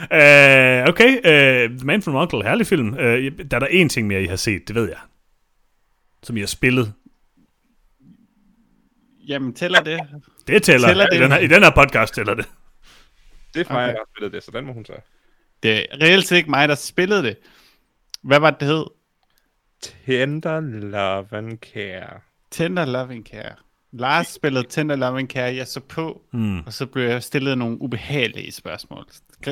Uh, 0.00 0.88
okay, 0.88 1.16
uh, 1.16 1.78
The 1.78 1.86
Man 1.86 2.02
from 2.02 2.14
Uncle, 2.14 2.42
herlig 2.42 2.66
film. 2.66 2.88
Uh, 2.88 2.98
der 2.98 3.44
er 3.50 3.58
der 3.58 3.66
én 3.66 3.88
ting 3.88 4.06
mere, 4.06 4.22
I 4.22 4.26
har 4.26 4.36
set, 4.36 4.68
det 4.68 4.76
ved 4.76 4.88
jeg. 4.88 4.98
Som 6.22 6.36
I 6.36 6.40
har 6.40 6.46
spillet. 6.46 6.92
Jamen, 9.28 9.54
tæller 9.54 9.80
det? 9.82 10.00
Det 10.46 10.62
tæller. 10.62 10.88
Tæller 10.88 11.04
I, 11.04 11.08
det? 11.16 11.20
den 11.22 11.32
her, 11.32 11.38
I 11.38 11.46
den 11.46 11.62
her 11.62 11.70
podcast 11.70 12.14
tæller 12.14 12.34
det. 12.34 12.48
Det 13.54 13.60
er 13.60 13.64
Freja, 13.64 13.82
Okay. 13.84 13.92
der 13.92 13.98
har 13.98 14.08
spillet 14.16 14.32
det, 14.32 14.42
så 14.44 14.50
den 14.50 14.66
må 14.66 14.72
hun 14.72 14.84
så. 14.84 14.92
Det 15.62 15.78
er 15.78 15.84
reelt 16.02 16.26
set 16.26 16.36
ikke 16.36 16.50
mig, 16.50 16.68
der 16.68 16.74
spillede 16.74 17.22
det. 17.22 17.36
Hvad 18.22 18.40
var 18.40 18.50
det, 18.50 18.60
det 18.60 18.68
hed? 18.68 18.84
Tender 20.06 20.60
Love 20.80 21.26
and 21.38 21.58
Care. 21.58 22.20
Tender 22.50 22.84
Loving 22.84 23.26
Care. 23.26 23.54
Lars 23.92 24.26
spillede 24.26 24.66
Tender 24.68 24.96
Loving 24.96 25.30
Care, 25.30 25.54
jeg 25.54 25.66
så 25.66 25.80
på, 25.80 26.22
Hmm. 26.32 26.58
og 26.60 26.72
så 26.72 26.86
blev 26.86 27.04
jeg 27.04 27.22
stillet 27.22 27.58
nogle 27.58 27.80
ubehagelige 27.82 28.52
spørgsmål. 28.52 29.06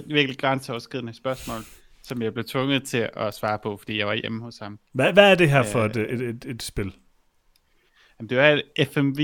Virkelig 0.07 0.39
grænseoverskridende 0.39 1.15
spørgsmål, 1.15 1.61
som 2.03 2.23
jeg 2.23 2.33
blev 2.33 2.45
tvunget 2.45 2.85
til 2.85 3.09
at 3.17 3.35
svare 3.35 3.59
på, 3.63 3.77
fordi 3.77 3.99
jeg 3.99 4.07
var 4.07 4.15
hjemme 4.15 4.43
hos 4.43 4.59
ham. 4.59 4.79
Hvad, 4.93 5.13
hvad 5.13 5.31
er 5.31 5.35
det 5.35 5.51
her 5.51 5.63
for 5.63 5.81
Øh. 5.81 5.91
et, 5.91 5.97
et, 5.97 6.21
et, 6.21 6.45
et 6.45 6.63
spil? 6.63 6.93
Jamen, 8.21 8.29
det 8.31 8.39
var 8.39 8.63
et 8.77 8.89
FMV 8.89 9.19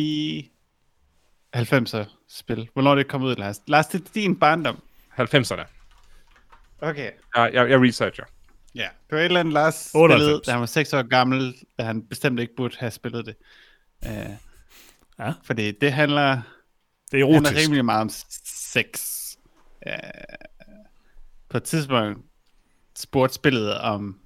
90'er 1.56 2.04
spil. 2.28 2.68
Hvornår 2.72 2.90
er 2.90 2.94
det 2.94 3.08
kom 3.08 3.22
ud, 3.22 3.36
Lars? 3.36 3.60
Lars, 3.66 3.86
det 3.86 4.00
er 4.00 4.04
din 4.14 4.36
barndom. 4.38 4.82
90'erne. 5.20 5.64
Okay. 6.80 7.10
Jeg, 7.36 7.50
jeg, 7.54 7.70
jeg 7.70 7.80
researcher. 7.80 8.24
Ja, 8.74 8.88
det 9.10 9.16
var 9.16 9.18
et 9.18 9.24
eller 9.24 9.40
andet, 9.40 9.54
Lars 9.54 9.90
98. 9.94 10.20
spillede, 10.22 10.40
da 10.46 10.50
han 10.50 10.60
var 10.60 10.66
6 10.66 10.92
år 10.92 11.02
gammel, 11.02 11.54
da 11.78 11.82
han 11.82 12.02
bestemt 12.02 12.40
ikke 12.40 12.56
burde 12.56 12.76
have 12.78 12.90
spillet 12.90 13.26
det. 13.26 13.36
Uh, 14.06 14.34
Ja. 15.18 15.32
Fordi 15.44 15.70
det 15.72 15.92
handler, 15.92 16.40
Det 17.12 17.20
er 17.20 17.32
handler 17.32 17.50
erotisk. 17.50 17.66
rimelig 17.66 17.84
meget 17.84 18.00
om 18.00 18.10
sex. 18.44 19.00
Uh, 19.86 19.92
på 21.48 21.56
et 21.56 21.62
tidspunkt 21.62 22.20
spurgte 22.96 23.34
spillet, 23.34 23.78
om 23.78 24.20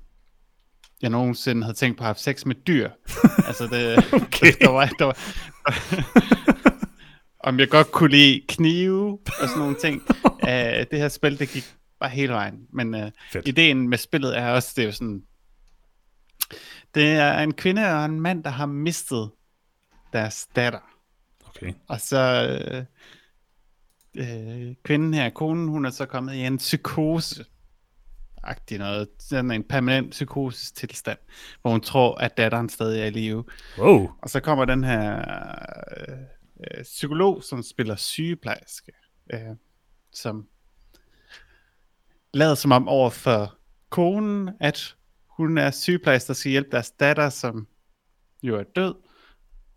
jeg 1.03 1.11
nogensinde 1.11 1.63
havde 1.63 1.77
tænkt 1.77 1.99
på 1.99 2.03
at 2.05 2.07
have 2.07 2.15
sex 2.15 2.45
med 2.45 2.55
dyr. 2.55 2.91
altså 3.49 3.67
det, 3.67 3.99
Okay. 4.13 4.53
der 4.61 4.71
var, 4.71 4.87
der 4.99 5.05
var, 5.05 5.17
om 7.49 7.59
jeg 7.59 7.69
godt 7.69 7.93
kunne 7.93 8.11
lide 8.11 8.43
knive 8.49 9.19
og 9.43 9.49
sådan 9.49 9.59
nogle 9.59 9.77
ting. 9.81 10.03
Uh, 10.25 10.87
det 10.91 10.99
her 10.99 11.09
spil, 11.09 11.39
det 11.39 11.49
gik 11.49 11.75
bare 12.01 12.11
hele 12.11 12.33
vejen. 12.33 12.67
Men 12.73 12.95
uh, 12.95 13.01
Fedt. 13.33 13.49
ideen 13.49 13.89
med 13.89 13.99
spillet 13.99 14.39
er 14.39 14.51
også, 14.51 14.73
det 14.77 14.83
er 14.83 14.87
jo 14.87 14.93
sådan, 14.93 15.23
det 16.95 17.07
er 17.07 17.39
en 17.39 17.55
kvinde 17.55 17.83
og 17.95 18.05
en 18.05 18.21
mand, 18.21 18.45
der 18.45 18.51
har 18.51 18.67
mistet 18.67 19.31
deres 20.13 20.49
datter. 20.57 20.81
Okay. 21.49 21.73
Og 21.89 22.01
så 22.01 22.19
øh, 22.71 22.85
øh, 24.17 24.75
kvinden 24.85 25.15
her, 25.15 25.31
konen, 25.31 25.69
hun 25.69 25.85
er 25.85 25.91
så 25.91 26.07
kommet 26.07 26.35
i 26.35 26.41
en 26.41 26.57
psykose 26.57 27.45
agtig 28.43 28.79
noget, 28.79 29.09
sådan 29.19 29.51
en 29.51 29.65
permanent 29.65 30.11
psykosestilstand, 30.11 31.19
hvor 31.63 31.71
hun 31.71 31.81
tror, 31.81 32.15
at 32.15 32.37
datteren 32.37 32.69
stadig 32.69 33.01
er 33.01 33.07
i 33.07 33.11
live. 33.11 33.45
Wow. 33.79 34.11
Og 34.23 34.31
så 34.31 34.41
kommer 34.41 34.65
den 34.65 34.85
her 34.85 35.19
øh, 36.09 36.19
øh, 36.61 36.83
psykolog, 36.83 37.43
som 37.43 37.63
spiller 37.63 37.97
sygeplejerske, 37.97 38.93
øh, 39.33 39.41
som 40.13 40.47
lader 42.35 42.55
som 42.55 42.73
om 42.73 42.89
over 42.89 43.11
for 43.11 43.59
konen, 43.89 44.51
at 44.61 44.97
hun 45.27 45.59
er 45.59 45.71
sygeplejerske, 45.71 46.29
der 46.29 46.35
skal 46.35 46.51
hjælpe 46.51 46.71
deres 46.71 46.91
datter, 46.91 47.29
som 47.29 47.67
jo 48.43 48.57
er 48.57 48.63
død, 48.63 48.95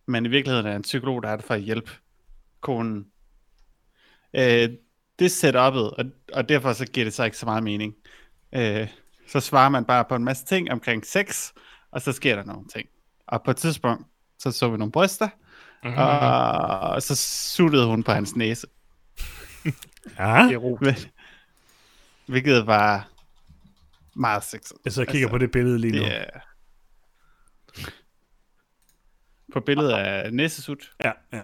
men 0.05 0.25
i 0.25 0.29
virkeligheden 0.29 0.67
er 0.67 0.75
en 0.75 0.81
psykolog, 0.81 1.23
der 1.23 1.29
er 1.29 1.35
der 1.35 1.43
for 1.43 1.53
at 1.53 1.61
hjælpe 1.61 1.91
konen. 2.61 3.07
Øh, 4.33 4.69
det 5.19 5.25
er 5.25 5.29
setup'et, 5.29 5.95
og, 5.97 6.05
og 6.33 6.49
derfor 6.49 6.73
så 6.73 6.85
giver 6.85 7.05
det 7.05 7.13
så 7.13 7.23
ikke 7.23 7.37
så 7.37 7.45
meget 7.45 7.63
mening. 7.63 7.95
Øh, 8.55 8.87
så 9.27 9.39
svarer 9.39 9.69
man 9.69 9.85
bare 9.85 10.05
på 10.05 10.15
en 10.15 10.23
masse 10.23 10.45
ting 10.45 10.71
omkring 10.71 11.05
sex, 11.05 11.51
og 11.91 12.01
så 12.01 12.11
sker 12.11 12.35
der 12.35 12.43
nogle 12.43 12.67
ting. 12.67 12.89
Og 13.27 13.43
på 13.43 13.51
et 13.51 13.57
tidspunkt, 13.57 14.07
så 14.39 14.51
så 14.51 14.69
vi 14.69 14.77
nogle 14.77 14.91
bryster, 14.91 15.29
Mhm. 15.83 15.93
og 15.97 17.01
så 17.01 17.15
suttede 17.55 17.85
hun 17.87 18.03
på 18.03 18.11
hans 18.11 18.35
næse. 18.35 18.67
Ja. 20.19 20.47
Hvilket 22.27 22.67
var 22.67 23.09
meget 24.15 24.43
sexet. 24.43 24.77
Jeg 24.85 24.93
sidder 24.93 25.07
og 25.07 25.11
kigger 25.11 25.29
på 25.29 25.37
det 25.37 25.51
billede 25.51 25.79
lige 25.79 25.93
nu. 25.93 25.99
Det 25.99 26.15
er... 26.17 26.39
På 29.53 29.59
billedet 29.59 29.91
af 29.91 30.33
næsesut. 30.33 30.91
Ja, 31.03 31.11
ja. 31.33 31.41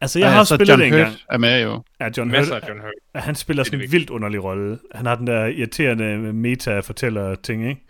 Altså, 0.00 0.18
jeg 0.18 0.32
har 0.32 0.38
også 0.38 0.48
så 0.48 0.54
spillet 0.54 0.72
John 0.72 0.80
det 0.80 0.86
engang. 0.86 1.08
Hurt 1.08 1.24
er 1.30 1.38
med 1.38 1.62
jo. 1.62 1.82
Ja, 2.00 2.08
John 2.16 2.30
Hurt, 2.30 2.48
af 2.50 2.68
John 2.68 2.80
Hurt. 2.80 3.24
han 3.24 3.34
spiller 3.34 3.60
er 3.62 3.64
sådan 3.64 3.80
en 3.80 3.92
vildt 3.92 4.10
underlig 4.10 4.44
rolle. 4.44 4.78
Han 4.94 5.06
har 5.06 5.14
den 5.14 5.26
der 5.26 5.46
irriterende 5.46 6.32
meta-fortæller 6.32 7.34
ting, 7.34 7.68
ikke? 7.68 7.82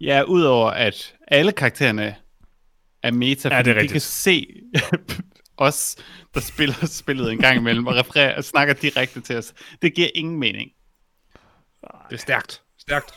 Ja, 0.00 0.22
udover 0.22 0.70
at 0.70 1.14
alle 1.28 1.52
karaktererne 1.52 2.16
er 3.02 3.12
meta, 3.12 3.48
Ja, 3.48 3.62
det 3.62 3.70
er 3.70 3.74
fordi 3.74 3.86
de 3.86 3.92
kan 3.92 4.00
se 4.00 4.46
os, 5.56 5.96
der 6.34 6.40
spiller 6.40 6.86
spillet 6.86 7.32
en 7.32 7.38
gang 7.38 7.56
imellem, 7.56 7.86
og 7.86 7.94
refererer 7.94 8.36
og 8.36 8.44
snakker 8.44 8.74
direkte 8.74 9.20
til 9.20 9.36
os. 9.36 9.54
Det 9.82 9.94
giver 9.94 10.08
ingen 10.14 10.38
mening. 10.38 10.70
Det 11.82 12.14
er 12.14 12.16
stærkt. 12.16 12.62
Stærkt. 12.78 13.12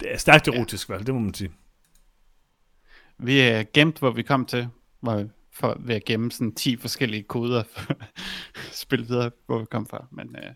Det 0.00 0.12
er 0.12 0.16
stærkt 0.16 0.48
erotisk, 0.48 0.88
ja. 0.88 0.98
det 0.98 1.14
må 1.14 1.20
man 1.20 1.34
sige. 1.34 1.50
Vi 3.18 3.40
er 3.40 3.64
gemt, 3.74 3.98
hvor 3.98 4.10
vi 4.10 4.22
kom 4.22 4.46
til, 4.46 4.68
hvor 5.00 5.16
vi 5.16 5.28
for, 5.60 5.76
ved 5.80 5.94
at 5.94 6.04
gemme 6.04 6.30
sådan 6.32 6.54
10 6.54 6.76
forskellige 6.76 7.22
koder 7.22 7.62
for 7.72 7.92
at 7.92 8.06
spille 8.72 9.06
videre, 9.06 9.30
hvor 9.46 9.58
vi 9.58 9.64
kom 9.70 9.86
fra. 9.86 10.06
Men 10.12 10.36
øh, 10.36 10.50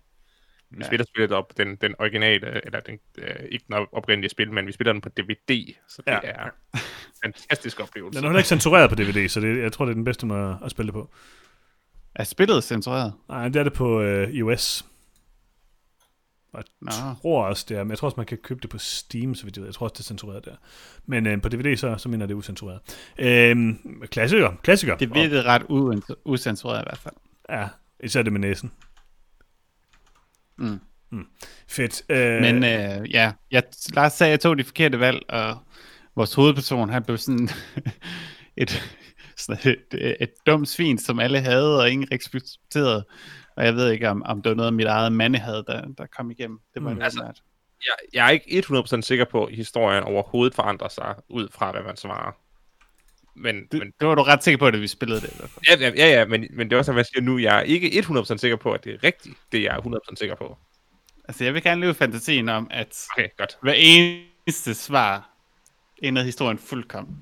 Vi 0.71 0.77
Ja. 0.81 0.87
spiller 0.87 1.05
spillet 1.07 1.33
op, 1.33 1.57
den, 1.57 1.77
den 1.77 1.95
originale, 1.99 2.67
eller 2.67 2.81
den, 2.81 2.99
øh, 3.19 3.35
ikke 3.51 3.65
den 3.69 3.87
oprindelige 3.93 4.31
spil, 4.31 4.53
men 4.53 4.67
vi 4.67 4.73
spiller 4.73 4.93
den 4.93 5.03
på 5.03 5.09
DVD, 5.09 5.75
så 5.89 6.03
det 6.07 6.13
Ja. 6.13 6.19
er 6.25 6.45
en 7.25 7.33
fantastisk 7.33 7.81
oplevelse. 7.81 8.19
Den 8.19 8.25
er 8.25 8.29
heller 8.29 8.39
ikke 8.39 8.49
censureret 8.49 8.91
på 8.91 8.95
DVD, 8.97 9.29
så 9.29 9.41
det, 9.41 9.63
jeg 9.63 9.73
tror, 9.73 9.85
det 9.85 9.91
er 9.91 9.95
den 9.95 10.05
bedste 10.05 10.27
måde 10.27 10.59
at 10.65 10.71
spille 10.71 10.87
det 10.87 10.95
på. 10.95 11.11
er 12.15 12.25
spillet 12.25 12.65
censureret? 12.65 13.13
Nej, 13.29 13.49
det 13.49 13.57
er 13.57 13.63
det 13.65 13.73
på 13.73 14.01
øh, 14.01 14.31
iOS. 14.31 14.85
Og 16.53 16.65
Nå. 16.81 16.91
jeg 16.93 17.15
tror 17.23 17.45
også, 17.45 17.67
det 17.69 17.77
er, 17.77 17.85
men 17.85 17.91
jeg 17.91 17.99
tror 17.99 18.07
også, 18.09 18.17
man 18.17 18.27
kan 18.27 18.39
købe 18.39 18.61
det 18.61 18.71
på 18.71 18.79
Steam, 18.79 19.35
så 19.35 19.45
vidt 19.45 19.57
jeg 19.57 19.61
ved. 19.63 19.69
Jeg 19.69 19.75
tror 19.75 19.87
også, 19.87 19.93
det 19.95 20.01
er 20.01 20.05
censureret 20.05 20.45
der. 20.45 20.55
Men 21.07 21.27
øh, 21.27 21.43
på 21.43 21.49
DVD, 21.49 21.77
så, 21.77 21.97
så 21.99 22.09
mener 22.09 22.23
jeg, 22.25 22.29
det 22.29 22.35
er 22.35 22.39
ucensureret. 22.39 22.81
Øh, 23.19 23.75
klassiker, 24.07 24.53
klassiker. 24.63 24.97
Det 24.97 25.15
virkede 25.15 25.43
ret 25.43 25.63
u- 25.63 26.15
ucensureret 26.25 26.81
i 26.81 26.87
hvert 26.87 26.99
fald. 26.99 27.15
Ja, 27.51 27.69
især 28.05 28.23
det 28.23 28.33
med 28.33 28.41
næsen. 28.41 28.73
Mm. 30.59 30.81
Fedt. 31.69 32.03
Øh, 32.09 32.41
Men 32.41 32.65
øh, 32.65 33.11
ja, 33.11 33.33
jeg, 33.51 33.63
Lars 33.95 34.13
sagde, 34.13 34.29
at 34.29 34.33
jeg 34.33 34.41
tog 34.41 34.59
de 34.59 34.65
forkerte 34.65 35.01
valg, 35.01 35.21
og 35.29 35.57
vores 36.17 36.35
hovedperson, 36.35 36.91
han 36.91 37.05
blev 37.05 37.19
sådan 37.19 37.49
et, 38.57 38.83
sådan 39.37 39.77
et, 39.93 40.17
et 40.21 40.31
dumt 40.47 40.69
svin, 40.69 40.99
som 40.99 41.21
alle 41.21 41.41
havde, 41.41 41.79
og 41.81 41.91
ingen 41.91 42.09
respekterede. 42.13 43.07
Og 43.61 43.67
jeg 43.67 43.75
ved 43.75 43.91
ikke, 43.91 44.09
om, 44.09 44.23
om 44.27 44.43
det 44.43 44.51
var 44.51 44.57
noget 44.57 44.67
af 44.67 44.73
mit 44.73 44.87
eget 44.87 45.13
mandehad, 45.13 45.63
der, 45.63 45.87
der 45.99 46.07
kom 46.07 46.31
igennem. 46.31 46.61
Det 46.75 46.85
var 46.85 46.91
Mm. 46.95 47.03
Altså, 47.03 47.23
altså, 47.27 47.43
jeg, 47.87 47.93
jeg 48.13 48.27
er 48.27 48.31
ikke 48.31 48.65
100% 48.99 49.01
sikker 49.01 49.25
på, 49.25 49.45
at 49.45 49.55
historien 49.55 50.05
overhovedet 50.05 50.55
forandrer 50.55 50.89
sig 50.89 51.15
ud 51.29 51.49
fra, 51.53 51.73
hvad 51.73 51.83
man 51.83 51.97
svarer. 51.97 52.33
Men, 53.35 53.57
det, 53.73 53.79
men 53.79 53.93
det 54.01 54.09
var 54.09 54.15
du 54.15 54.23
ret 54.23 54.45
sikker 54.45 54.59
på, 54.59 54.71
da 54.71 54.79
vi 54.79 54.87
spillede 54.87 55.21
det 55.21 55.29
i 55.33 55.37
hvert 55.39 55.51
fald. 55.51 55.81
ja, 55.81 55.89
ja, 55.89 56.07
ja, 56.09 56.19
ja 56.19 56.25
men, 56.27 56.47
men 56.51 56.71
det 56.71 56.77
er 56.77 56.79
også, 56.79 56.93
hvad 56.93 57.01
jeg 57.01 57.07
siger 57.07 57.21
nu. 57.23 57.39
Jeg 57.39 57.57
er 57.59 57.61
ikke 57.63 57.87
100% 57.89 58.37
sikker 58.37 58.57
på, 58.57 58.73
at 58.73 58.85
det 58.85 58.95
er 58.95 59.05
rigtigt, 59.05 59.39
det 59.53 59.63
jeg 59.63 59.77
er 59.77 59.81
100% 59.81 60.15
sikker 60.17 60.35
på. 60.35 60.57
Altså, 61.29 61.45
jeg 61.45 61.55
vil 61.55 61.63
gerne 61.63 61.81
leve 61.81 61.95
fantasien 61.95 62.49
om, 62.49 62.69
at 62.71 63.07
Okay, 63.17 63.29
godt. 63.39 63.59
hver 63.63 63.75
eneste 63.77 64.75
svar 64.75 65.31
ændrede 66.03 66.27
historien 66.27 66.59
fuldkommen. 66.59 67.19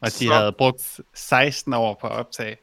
Og 0.00 0.06
de 0.08 0.12
Så- 0.12 0.32
havde 0.34 0.52
brugt 0.52 1.00
16 1.14 1.72
år 1.72 1.98
på 2.00 2.06
at 2.06 2.12
optage 2.12 2.56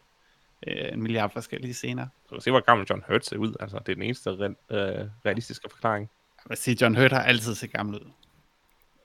øh, 0.67 0.93
en 0.93 1.01
milliard 1.01 1.31
forskellige 1.33 1.73
scener. 1.73 2.07
Så 2.29 2.39
se, 2.39 2.51
hvor 2.51 2.59
gammel 2.59 2.87
John 2.89 3.03
Hurt 3.07 3.25
ser 3.25 3.37
ud. 3.37 3.55
Altså, 3.59 3.79
det 3.79 3.89
er 3.89 3.95
den 3.95 4.03
eneste 4.03 4.29
re- 4.29 4.75
øh, 4.75 5.07
realistiske 5.25 5.69
forklaring. 5.71 6.09
Jeg 6.37 6.49
vil 6.49 6.57
sige, 6.57 6.77
John 6.81 6.95
Hurt 6.95 7.11
har 7.11 7.23
altid 7.23 7.55
set 7.55 7.71
gammel 7.71 7.95
ud. 7.95 8.11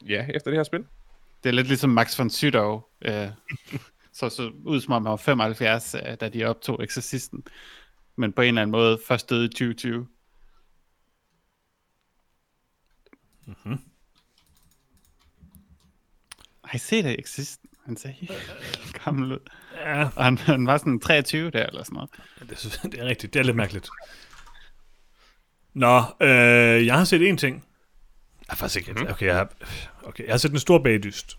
Ja, 0.08 0.26
efter 0.34 0.50
det 0.50 0.58
her 0.58 0.64
spil. 0.64 0.84
Det 1.42 1.48
er 1.48 1.54
lidt 1.54 1.66
ligesom 1.66 1.90
Max 1.90 2.18
von 2.18 2.30
Sydow, 2.30 2.82
øh, 3.02 3.28
så 4.12 4.28
så 4.28 4.52
ud 4.64 4.80
som 4.80 4.92
om 4.92 5.04
han 5.06 5.10
var 5.10 5.16
75, 5.16 5.94
øh, 5.94 6.00
da 6.20 6.28
de 6.28 6.44
optog 6.44 6.84
Exorcisten. 6.84 7.44
Men 8.16 8.32
på 8.32 8.42
en 8.42 8.48
eller 8.48 8.62
anden 8.62 8.72
måde 8.72 8.98
først 9.08 9.30
døde 9.30 9.44
i 9.44 9.48
2020. 9.48 10.08
Mhm. 13.46 13.78
Har 16.64 16.74
I 16.74 16.78
set 16.78 17.04
det 17.04 17.18
Exorcisten? 17.20 17.70
Han 17.84 17.96
ser 17.96 18.08
helt 18.08 18.32
gammel 19.04 19.32
ud. 19.32 19.38
Ja, 19.80 20.08
Og 20.16 20.24
han, 20.24 20.38
han 20.38 20.66
var 20.66 20.78
sådan 20.78 21.00
23 21.00 21.50
der, 21.50 21.66
eller 21.66 21.82
sådan 21.84 21.94
noget. 21.94 22.10
det, 22.50 22.58
synes- 22.58 22.78
det 22.82 22.94
er 23.00 23.04
rigtigt. 23.04 23.34
Det 23.34 23.40
er 23.40 23.44
lidt 23.44 23.56
mærkeligt. 23.56 23.88
Nå, 25.74 26.02
øh, 26.20 26.86
jeg 26.86 26.94
har 26.98 27.04
set 27.04 27.28
en 27.28 27.36
ting. 27.36 27.54
Jeg 28.40 28.46
har 28.48 28.56
faktisk 28.56 28.88
ikke... 28.88 29.10
Okay, 29.10 29.26
jeg 29.26 29.34
har, 29.36 29.48
okay, 30.04 30.24
jeg 30.24 30.32
har 30.32 30.38
set 30.38 30.52
en 30.52 30.58
stor 30.58 30.78
bagdyst. 30.78 31.38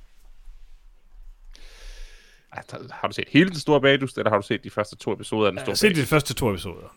Har 2.92 3.08
du 3.08 3.14
set 3.14 3.26
hele 3.30 3.50
den 3.50 3.60
store 3.60 3.82
bagdyst, 3.82 4.18
eller 4.18 4.30
har 4.30 4.38
du 4.38 4.48
set 4.48 4.64
de 4.64 4.70
første 4.70 4.96
to 4.96 5.14
episoder 5.14 5.46
af 5.46 5.52
den 5.52 5.58
Jeg 5.58 5.64
store 5.64 5.72
har 5.72 5.76
set 5.76 5.88
bagdyst? 5.90 6.02
de 6.02 6.08
første 6.16 6.34
to 6.34 6.50
episoder. 6.50 6.96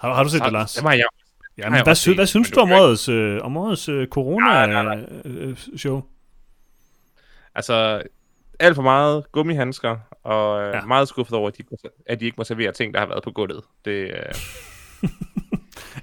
Har, 0.00 0.14
har 0.14 0.22
du 0.22 0.28
set 0.28 0.42
det, 0.42 0.52
Lars? 0.52 0.72
Det 0.74 0.84
var 0.84 0.92
jeg. 0.92 1.06
Ja, 1.58 1.62
har 1.62 1.70
men 1.70 1.76
jeg 1.76 1.84
hvad, 1.84 1.94
sy- 1.94 2.08
hvad 2.08 2.26
synes 2.26 2.50
du 2.50 2.54
det 2.54 2.62
om 2.62 2.72
årets, 2.72 3.08
øh, 3.08 3.40
om 3.42 3.56
årets 3.56 3.88
øh, 3.88 3.94
Nej, 3.96 4.66
nej, 4.66 4.96
corona-show? 5.04 6.02
Altså, 7.54 8.02
alt 8.60 8.74
for 8.74 8.82
meget 8.82 9.24
gummihandsker, 9.32 9.96
og 10.24 10.62
øh, 10.62 10.68
Ja. 10.68 10.76
ja. 10.76 10.84
meget 10.84 11.08
skuffet 11.08 11.34
over, 11.36 11.48
at 11.48 11.56
de, 11.58 11.62
ikke 11.62 11.70
må- 11.84 11.90
at 12.06 12.20
de 12.20 12.24
ikke 12.24 12.34
må 12.38 12.44
servere 12.44 12.72
ting, 12.72 12.94
der 12.94 13.00
har 13.00 13.06
været 13.06 13.22
på 13.24 13.30
gulvet. 13.30 13.64
Det, 13.84 13.92
øh, 14.10 14.34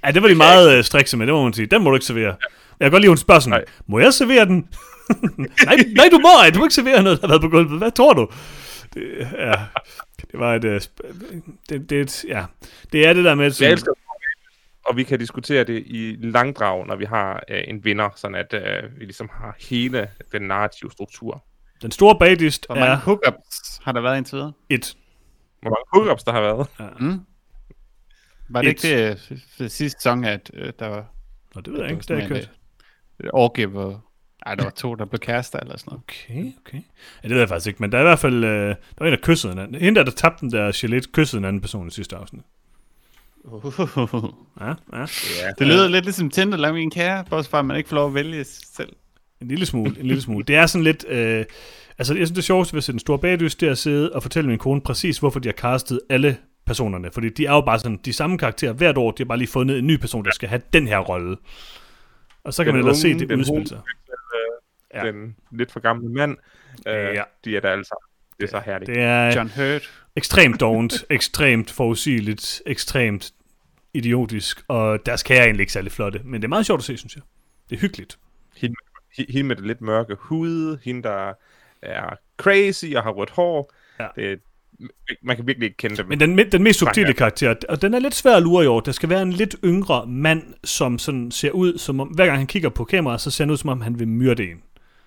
Ja, 0.05 0.11
det 0.11 0.21
var 0.21 0.27
de 0.27 0.35
meget 0.35 0.77
øh, 0.77 0.83
strikse 0.83 1.17
med, 1.17 1.25
det 1.27 1.33
må 1.33 1.43
man 1.43 1.53
sige. 1.53 1.65
Den 1.65 1.83
må 1.83 1.89
du 1.89 1.95
ikke 1.95 2.05
servere. 2.05 2.35
Jeg 2.79 2.85
kan 2.85 2.91
godt 2.91 3.01
lide, 3.01 3.09
hun 3.09 3.17
spørger 3.17 3.39
sådan, 3.39 3.59
Nej. 3.59 3.65
må 3.87 3.99
jeg 3.99 4.13
servere 4.13 4.45
den? 4.45 4.55
nej, 5.65 5.75
nej, 5.95 6.05
du 6.11 6.17
må 6.19 6.27
ej, 6.41 6.49
du 6.49 6.59
må 6.59 6.65
ikke 6.65 6.73
servere 6.75 7.03
noget, 7.03 7.21
der 7.21 7.27
har 7.27 7.33
været 7.33 7.41
på 7.41 7.49
gulvet. 7.49 7.77
Hvad 7.77 7.91
tror 7.91 8.13
du? 8.13 8.27
Det, 8.93 9.27
ja, 9.37 9.53
det 10.31 10.39
var 10.39 10.55
et... 10.55 10.63
øh, 10.63 10.81
Det, 11.69 11.89
det, 11.89 11.97
er 11.97 12.01
et, 12.01 12.25
ja. 12.27 12.45
det 12.93 13.07
er 13.07 13.13
det 13.13 13.23
der 13.25 13.35
med... 13.35 13.43
Jeg 13.45 13.53
Sådan, 13.53 13.71
elsker 13.73 13.91
og 14.85 14.97
vi 14.97 15.03
kan 15.03 15.19
diskutere 15.19 15.63
det 15.63 15.83
i 15.85 16.15
langdrag, 16.19 16.87
når 16.87 16.95
vi 16.95 17.05
har 17.05 17.43
øh, 17.49 17.63
en 17.67 17.85
vinder, 17.85 18.09
sådan 18.15 18.35
at 18.35 18.53
øh, 18.53 18.99
vi 18.99 19.03
ligesom 19.05 19.29
har 19.33 19.55
hele 19.69 20.09
den 20.31 20.41
narrative 20.41 20.91
struktur. 20.91 21.43
Den 21.81 21.91
store 21.91 22.19
bagdyst 22.19 22.65
Hvor 22.65 22.75
mange 22.75 22.91
er 22.91 22.97
hookups 22.97 23.79
har 23.83 23.91
der 23.91 24.01
været 24.01 24.17
indtil 24.17 24.35
videre? 24.35 24.51
et. 24.69 24.97
Hvor 25.61 25.69
mange 25.69 25.85
hookups 25.93 26.23
der 26.23 26.31
har 26.31 26.41
været. 26.41 26.67
Mm. 26.99 27.19
Var 28.49 28.61
det 28.61 28.69
Et. 28.69 28.83
ikke 28.83 29.09
det, 29.09 29.31
øh, 29.31 29.37
det 29.59 29.71
sidste 29.71 30.01
sæson, 30.01 30.23
at 30.23 30.51
øh, 30.53 30.73
der 30.79 30.87
var 30.87 31.05
Nå, 31.55 31.61
det 31.61 31.73
ved 31.73 31.81
jeg 31.81 31.91
ikke, 31.91 32.01
det 32.01 32.21
har 32.21 32.29
jeg 32.29 32.37
et, 32.37 32.49
et 33.19 33.29
orgie, 33.33 33.65
hvor 33.65 34.05
ej, 34.45 34.55
der 34.55 34.63
var 34.63 34.69
to, 34.69 34.95
der 34.95 35.05
blev 35.05 35.19
kærester 35.19 35.59
eller 35.59 35.77
sådan 35.77 35.91
noget. 35.91 36.03
Okay, 36.03 36.51
okay. 36.65 36.81
Ja, 37.23 37.27
det 37.27 37.31
ved 37.31 37.39
jeg 37.39 37.49
faktisk 37.49 37.67
ikke, 37.67 37.77
men 37.79 37.91
der 37.91 37.97
er 37.97 38.01
i 38.01 38.05
hvert 38.05 38.19
fald... 38.19 38.43
Øh, 38.43 38.69
der 38.69 38.75
var 38.99 39.05
en, 39.05 39.11
der 39.11 39.19
kyssede 39.23 39.53
en 39.53 39.59
anden. 39.59 39.81
Hende, 39.81 39.99
der, 39.99 40.05
der 40.05 40.11
tabte 40.11 40.41
den 40.41 40.51
der 40.51 40.71
gelette, 40.75 41.09
kyssede 41.13 41.39
en 41.39 41.45
anden 41.45 41.61
person 41.61 41.87
i 41.87 41.91
sidste 41.91 42.15
afsnit. 42.15 42.43
Ja, 44.59 44.67
ja. 44.67 44.73
Ja. 44.93 45.51
det 45.59 45.67
lyder 45.67 45.87
lidt 45.87 46.05
ligesom 46.05 46.29
Tinder, 46.29 46.57
lad 46.57 46.73
min 46.73 46.91
kære, 46.91 47.25
bortset 47.29 47.51
fra, 47.51 47.59
at 47.59 47.65
man 47.65 47.77
ikke 47.77 47.89
får 47.89 47.95
lov 47.95 48.07
at 48.07 48.13
vælge 48.13 48.43
selv. 48.43 48.93
En 49.41 49.47
lille 49.47 49.65
smule, 49.65 49.99
en 49.99 50.05
lille 50.05 50.21
smule. 50.21 50.45
Det 50.45 50.55
er 50.55 50.65
sådan 50.65 50.83
lidt... 50.83 51.05
Øh, 51.09 51.45
altså, 51.97 52.13
jeg 52.13 52.27
synes, 52.27 52.31
det 52.31 52.43
sjoveste 52.43 52.73
ved 52.73 52.77
at 52.77 52.83
se 52.83 52.91
den 52.91 52.99
store 52.99 53.19
bagdyst, 53.19 53.61
det 53.61 53.67
er 53.67 53.71
at 53.71 53.77
sidde 53.77 54.13
og 54.13 54.21
fortælle 54.21 54.49
min 54.49 54.57
kone 54.59 54.81
præcis, 54.81 55.17
hvorfor 55.17 55.39
de 55.39 55.47
har 55.47 55.53
castet 55.53 55.99
alle 56.09 56.37
personerne. 56.65 57.09
Fordi 57.13 57.29
de 57.29 57.45
er 57.45 57.51
jo 57.51 57.61
bare 57.61 57.79
sådan, 57.79 57.99
de 58.05 58.13
samme 58.13 58.37
karakterer 58.37 58.73
hvert 58.73 58.97
år, 58.97 59.11
de 59.11 59.23
har 59.23 59.25
bare 59.27 59.37
lige 59.37 59.47
fundet 59.47 59.77
en 59.79 59.87
ny 59.87 59.97
person, 59.97 60.25
der 60.25 60.31
skal 60.31 60.49
have 60.49 60.61
den 60.73 60.87
her 60.87 60.97
rolle. 60.99 61.37
Og 62.43 62.53
så 62.53 62.63
kan 62.63 62.73
man 62.73 62.79
ellers 62.79 62.97
se 62.97 63.19
det 63.19 63.29
den 63.29 63.39
udspille 63.39 63.67
sig. 63.67 63.79
Ja. 64.93 65.05
Ja. 65.05 65.11
Den 65.11 65.35
lidt 65.51 65.71
for 65.71 65.79
gamle 65.79 66.09
mand. 66.09 66.37
Øh, 66.87 66.93
Ja. 66.93 67.23
De 67.45 67.55
er 67.57 67.59
der 67.61 67.69
altså. 67.71 68.09
Det 68.39 68.43
er 68.43 68.49
så 68.49 68.61
herligt. 68.65 68.87
Det 68.87 68.97
er 68.97 69.35
John 69.35 69.49
Hurt. 69.55 69.91
ekstremt 70.15 70.59
dovent, 70.59 71.05
ekstremt 71.09 71.71
forudsigeligt, 71.71 72.61
ekstremt 72.65 73.31
idiotisk, 73.93 74.61
og 74.67 75.05
deres 75.05 75.23
kære 75.23 75.37
er 75.39 75.43
egentlig 75.43 75.61
ikke 75.61 75.73
særlig 75.73 75.91
flotte. 75.91 76.21
Men 76.23 76.41
det 76.41 76.43
er 76.43 76.49
meget 76.49 76.65
sjovt 76.65 76.79
at 76.79 76.83
se, 76.85 76.97
synes 76.97 77.15
jeg. 77.15 77.23
Det 77.69 77.75
er 77.75 77.79
hyggeligt. 77.79 78.17
Hende, 78.57 78.75
hende 79.29 79.43
med 79.47 79.55
det 79.55 79.65
lidt 79.65 79.81
mørke 79.81 80.15
hud, 80.19 80.77
hende 80.83 81.03
der 81.03 81.33
er 81.81 82.15
crazy 82.37 82.85
og 82.95 83.03
har 83.03 83.11
rødt 83.11 83.29
hår. 83.29 83.73
Ja. 83.99 84.07
Det, 84.15 84.39
man 85.23 85.35
kan 85.35 85.47
virkelig 85.47 85.65
ikke 85.65 85.77
kende 85.77 85.97
dem. 85.97 86.07
Men 86.07 86.19
den, 86.19 86.37
den 86.51 86.63
mest 86.63 86.79
subtile 86.79 87.13
karakter, 87.13 87.55
og 87.69 87.81
den 87.81 87.93
er 87.93 87.99
lidt 87.99 88.15
svær 88.15 88.35
at 88.35 88.43
lure 88.43 88.63
i 88.63 88.67
år. 88.67 88.79
Der 88.79 88.91
skal 88.91 89.09
være 89.09 89.21
en 89.21 89.33
lidt 89.33 89.55
yngre 89.63 90.05
mand, 90.07 90.43
som 90.63 90.99
sådan 90.99 91.31
ser 91.31 91.51
ud, 91.51 91.77
som 91.77 91.99
om, 91.99 92.07
hver 92.07 92.25
gang 92.25 92.37
han 92.37 92.47
kigger 92.47 92.69
på 92.69 92.83
kameraet, 92.83 93.21
så 93.21 93.31
ser 93.31 93.43
han 93.43 93.51
ud, 93.51 93.57
som 93.57 93.69
om 93.69 93.81
han 93.81 93.99
vil 93.99 94.07
myrde 94.07 94.43
en. 94.51 94.61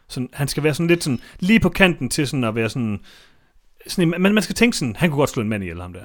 Sådan, 0.08 0.28
han 0.32 0.48
skal 0.48 0.62
være 0.62 0.74
sådan 0.74 0.86
lidt 0.86 1.04
sådan, 1.04 1.20
lige 1.40 1.60
på 1.60 1.68
kanten 1.68 2.08
til 2.08 2.26
sådan 2.28 2.44
at 2.44 2.54
være 2.54 2.68
sådan, 2.68 3.00
sådan 3.86 4.14
man, 4.20 4.34
man 4.34 4.42
skal 4.42 4.54
tænke 4.54 4.76
sådan, 4.76 4.96
han 4.96 5.10
kunne 5.10 5.18
godt 5.18 5.30
slå 5.30 5.42
en 5.42 5.48
mand 5.48 5.62
ihjel, 5.62 5.80
ham 5.80 5.92
der. 5.92 6.04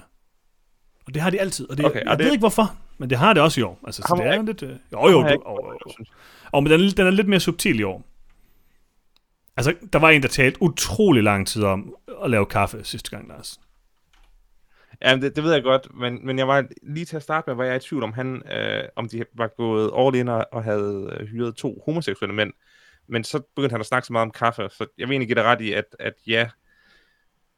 Og 1.07 1.13
det 1.13 1.21
har 1.21 1.29
de 1.29 1.39
altid, 1.41 1.69
og 1.69 1.77
det, 1.77 1.85
Okay, 1.85 1.99
og 2.01 2.05
jeg 2.09 2.17
det- 2.17 2.25
ved 2.25 2.31
ikke 2.31 2.41
hvorfor, 2.41 2.75
men 2.97 3.09
det 3.09 3.17
har 3.17 3.33
det 3.33 3.43
også 3.43 3.59
i 3.59 3.63
år. 3.63 3.79
Altså, 3.85 4.01
så 4.01 4.07
Ham 4.07 4.17
det 4.17 4.27
er 4.27 4.31
jeg 4.31 4.39
jo 4.39 4.45
lidt, 4.45 4.63
øh, 4.63 4.69
jo 4.69 4.75
jo, 4.93 4.99
har 5.21 5.27
jeg 5.29 5.37
du, 5.37 5.89
ikke 5.99 6.11
og, 6.55 6.63
men 6.63 6.71
den, 6.71 6.81
er- 6.81 6.93
den 6.97 7.07
er 7.07 7.11
lidt 7.11 7.27
mere 7.27 7.39
subtil 7.39 7.79
i 7.79 7.83
år. 7.83 8.05
Altså, 9.57 9.73
der 9.93 9.99
var 9.99 10.09
en, 10.09 10.21
der 10.21 10.27
talte 10.27 10.61
utrolig 10.61 11.23
lang 11.23 11.47
tid 11.47 11.63
om 11.63 11.95
at 12.23 12.29
lave 12.29 12.45
kaffe 12.45 12.83
sidste 12.83 13.09
gang, 13.09 13.27
Lars. 13.27 13.59
Ja, 15.01 15.15
det, 15.15 15.35
det 15.35 15.43
ved 15.43 15.53
jeg 15.53 15.63
godt, 15.63 15.87
men, 15.93 16.25
men 16.25 16.37
jeg 16.39 16.47
var 16.47 16.65
lige 16.83 17.05
til 17.05 17.15
at 17.15 17.23
starte 17.23 17.49
med, 17.49 17.55
var 17.55 17.63
jeg 17.63 17.75
i 17.75 17.79
tvivl 17.79 18.03
om 18.03 18.13
han, 18.13 18.51
øh, 18.51 18.83
om 18.95 19.09
de 19.09 19.25
var 19.33 19.47
gået 19.57 19.91
all 19.97 20.15
in 20.15 20.27
og, 20.27 20.45
og 20.51 20.63
havde 20.63 21.17
øh, 21.19 21.27
hyret 21.27 21.55
to 21.55 21.81
homoseksuelle 21.85 22.35
mænd. 22.35 22.53
Men 23.07 23.23
så 23.23 23.39
begyndte 23.55 23.73
han 23.73 23.79
at 23.79 23.85
snakke 23.85 24.05
så 24.05 24.13
meget 24.13 24.25
om 24.25 24.31
kaffe, 24.31 24.67
så 24.71 24.85
jeg 24.97 25.07
vil 25.07 25.13
egentlig 25.13 25.27
give 25.27 25.35
dig 25.35 25.43
ret 25.43 25.61
i, 25.61 25.73
at, 25.73 25.85
at 25.99 26.13
ja, 26.27 26.49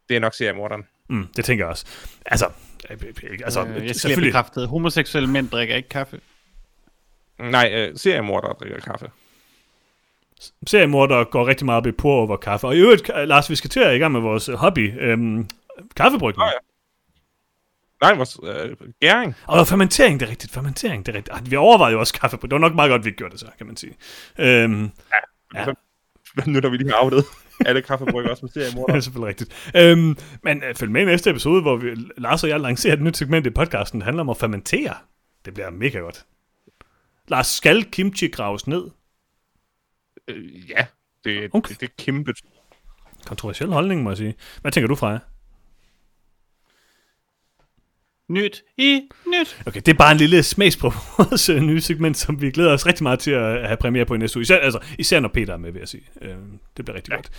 det 0.10 0.16
er 0.16 0.20
nok 0.20 0.34
seriemorderen. 0.34 0.84
Mm, 1.10 1.28
det 1.36 1.46
tænker 1.46 1.66
jeg 1.66 1.70
også. 1.72 1.86
Altså, 2.26 2.52
øh, 2.92 2.98
øh, 3.24 3.40
altså 3.44 3.66
øh, 3.66 3.70
jeg 3.70 3.82
skal 3.82 3.96
selvfølgelig. 3.96 4.30
bekræftet. 4.32 4.68
Homoseksuelle 4.68 5.30
mænd 5.30 5.50
drikker 5.50 5.76
ikke 5.76 5.90
kaffe. 5.90 6.20
Nej, 7.40 7.72
øh, 7.74 7.98
seriemordere 7.98 8.54
drikker 8.60 8.80
kaffe. 8.80 9.10
Seriemordere 10.68 11.26
går 11.26 11.48
rigtig 11.48 11.66
meget 11.66 11.78
op 11.78 11.88
i 11.88 11.92
pour 11.92 12.14
over 12.22 12.38
kaffe. 12.38 12.68
Og 12.68 12.76
i 12.76 12.80
øvrigt, 12.80 13.08
Lars, 13.08 13.50
vi 13.50 13.56
skal 13.56 13.70
til 13.70 13.80
at 13.80 13.96
i 13.96 14.00
gang 14.00 14.12
med 14.12 14.22
vores 14.22 14.50
øh, 14.50 14.56
hobby. 14.56 14.94
Øhm, 15.00 15.50
kaffebrygning. 15.96 16.38
Nå 16.40 16.46
ja. 16.46 16.52
Nej, 18.02 18.16
vores 18.16 18.40
øh, 18.44 18.76
gæring. 19.02 19.36
Og 19.48 19.68
fermentering, 19.68 20.20
det 20.20 20.26
er 20.26 20.30
rigtigt. 20.30 20.54
Fermentering, 20.54 21.06
det 21.06 21.12
er 21.12 21.18
rigtigt. 21.18 21.38
Ah, 21.38 21.52
vi 21.52 21.56
overvejede 21.56 21.94
jo 21.94 22.00
også 22.00 22.14
kaffebrygning. 22.14 22.50
Det 22.52 22.62
var 22.62 22.68
nok 22.70 22.76
meget 22.76 22.90
godt, 22.90 23.06
vi 23.06 23.12
gjorde 23.12 23.32
det 23.32 23.40
så, 23.40 23.48
kan 23.58 23.68
man 23.68 23.78
sige. 23.78 23.94
Øhm, 24.38 24.92
Ja. 25.56 25.60
Ja. 25.60 25.74
nu 26.46 26.60
når 26.60 26.70
vi 26.70 26.78
lige 26.78 26.90
har 26.90 26.98
afledt 26.98 27.26
alle 27.66 27.82
kaffebrygger 27.82 28.32
også 28.32 28.46
med 28.46 28.64
det 28.64 28.96
er 28.96 29.00
selvfølgelig 29.02 29.28
rigtigt. 29.28 29.72
Øhm, 29.76 30.18
men 30.44 30.64
øh, 30.64 30.76
følg 30.76 30.92
med 30.92 31.02
i 31.02 31.06
næste 31.06 31.30
episode, 31.30 31.62
hvor 31.62 31.76
vi, 31.76 31.96
Lars 32.18 32.44
og 32.44 32.50
jeg 32.50 32.60
lancerer 32.60 32.94
et 32.94 33.02
nyt 33.02 33.18
segment 33.18 33.48
i 33.48 33.50
podcasten, 33.50 34.00
der 34.00 34.06
handler 34.06 34.22
om 34.22 34.30
at 34.30 34.38
fermentere. 34.38 34.94
Det 35.46 35.54
bliver 35.54 35.70
mega 35.70 36.00
godt. 36.00 36.26
Lars, 37.28 37.48
skal 37.48 37.84
kimchi 37.92 38.28
graves 38.28 38.68
ned? 38.68 38.84
øh, 40.28 40.70
ja, 40.70 40.86
det, 41.24 41.50
Okay. 41.54 41.70
det, 41.74 41.82
det 41.82 41.90
er 41.90 41.94
kæmpe. 42.04 42.34
Kontroversiel 43.26 43.70
holdning, 43.72 44.04
må 44.04 44.10
jeg 44.10 44.18
sige. 44.18 44.36
Hvad 44.62 44.72
tænker 44.72 44.88
du, 44.88 44.96
Freja? 44.96 45.20
Nyt 48.30 48.64
i 48.78 49.02
nyt. 49.28 49.62
Okay, 49.66 49.82
det 49.86 49.88
er 49.88 49.98
bare 49.98 50.12
en 50.12 50.18
lille 50.18 50.44
smagsprøve 50.44 50.92
på 51.18 51.24
vores 51.24 51.50
nye 51.50 51.82
segment, 51.82 52.18
som 52.18 52.42
vi 52.42 52.52
glæder 52.52 52.74
os 52.74 52.86
rigtig 52.86 53.04
meget 53.04 53.20
til 53.20 53.32
at 53.32 53.68
have 53.68 53.78
premiere 53.78 54.06
på 54.06 54.14
i 54.14 54.18
næste 54.18 54.38
uge. 54.38 54.42
Især, 54.42 54.58
altså, 54.58 54.80
især 55.00 55.20
når 55.20 55.30
Peter 55.30 55.54
er 55.54 55.58
med, 55.58 55.72
vil 55.72 55.80
jeg 55.80 55.88
sige. 55.88 56.04
Øh, 56.22 56.36
det 56.78 56.86
bliver 56.86 56.96
rigtig 56.96 57.12
ja. 57.12 57.16
godt. 57.16 57.30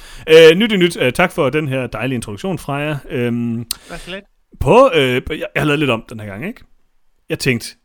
Øh, 0.53 0.57
nyt 0.59 0.73
i 0.73 0.77
nyt. 0.77 0.97
Øh, 0.97 1.13
tak 1.13 1.33
for 1.33 1.51
den 1.51 1.69
her 1.69 1.87
dejlige 1.87 2.15
introduktion, 2.15 2.59
Freja. 2.59 2.99
Øh, 3.09 3.33
Hvad 3.89 3.99
så 3.99 4.11
lidt? 4.11 4.25
på, 4.61 4.91
øh, 4.95 5.01
jeg, 5.15 5.23
jeg 5.31 5.47
har 5.57 5.65
lavet 5.65 5.79
lidt 5.79 5.91
om 5.91 6.05
den 6.09 6.21
her 6.21 6.27
gang, 6.27 6.47
ikke? 6.47 6.61
Jeg 7.29 7.39
tænkte, 7.39 7.77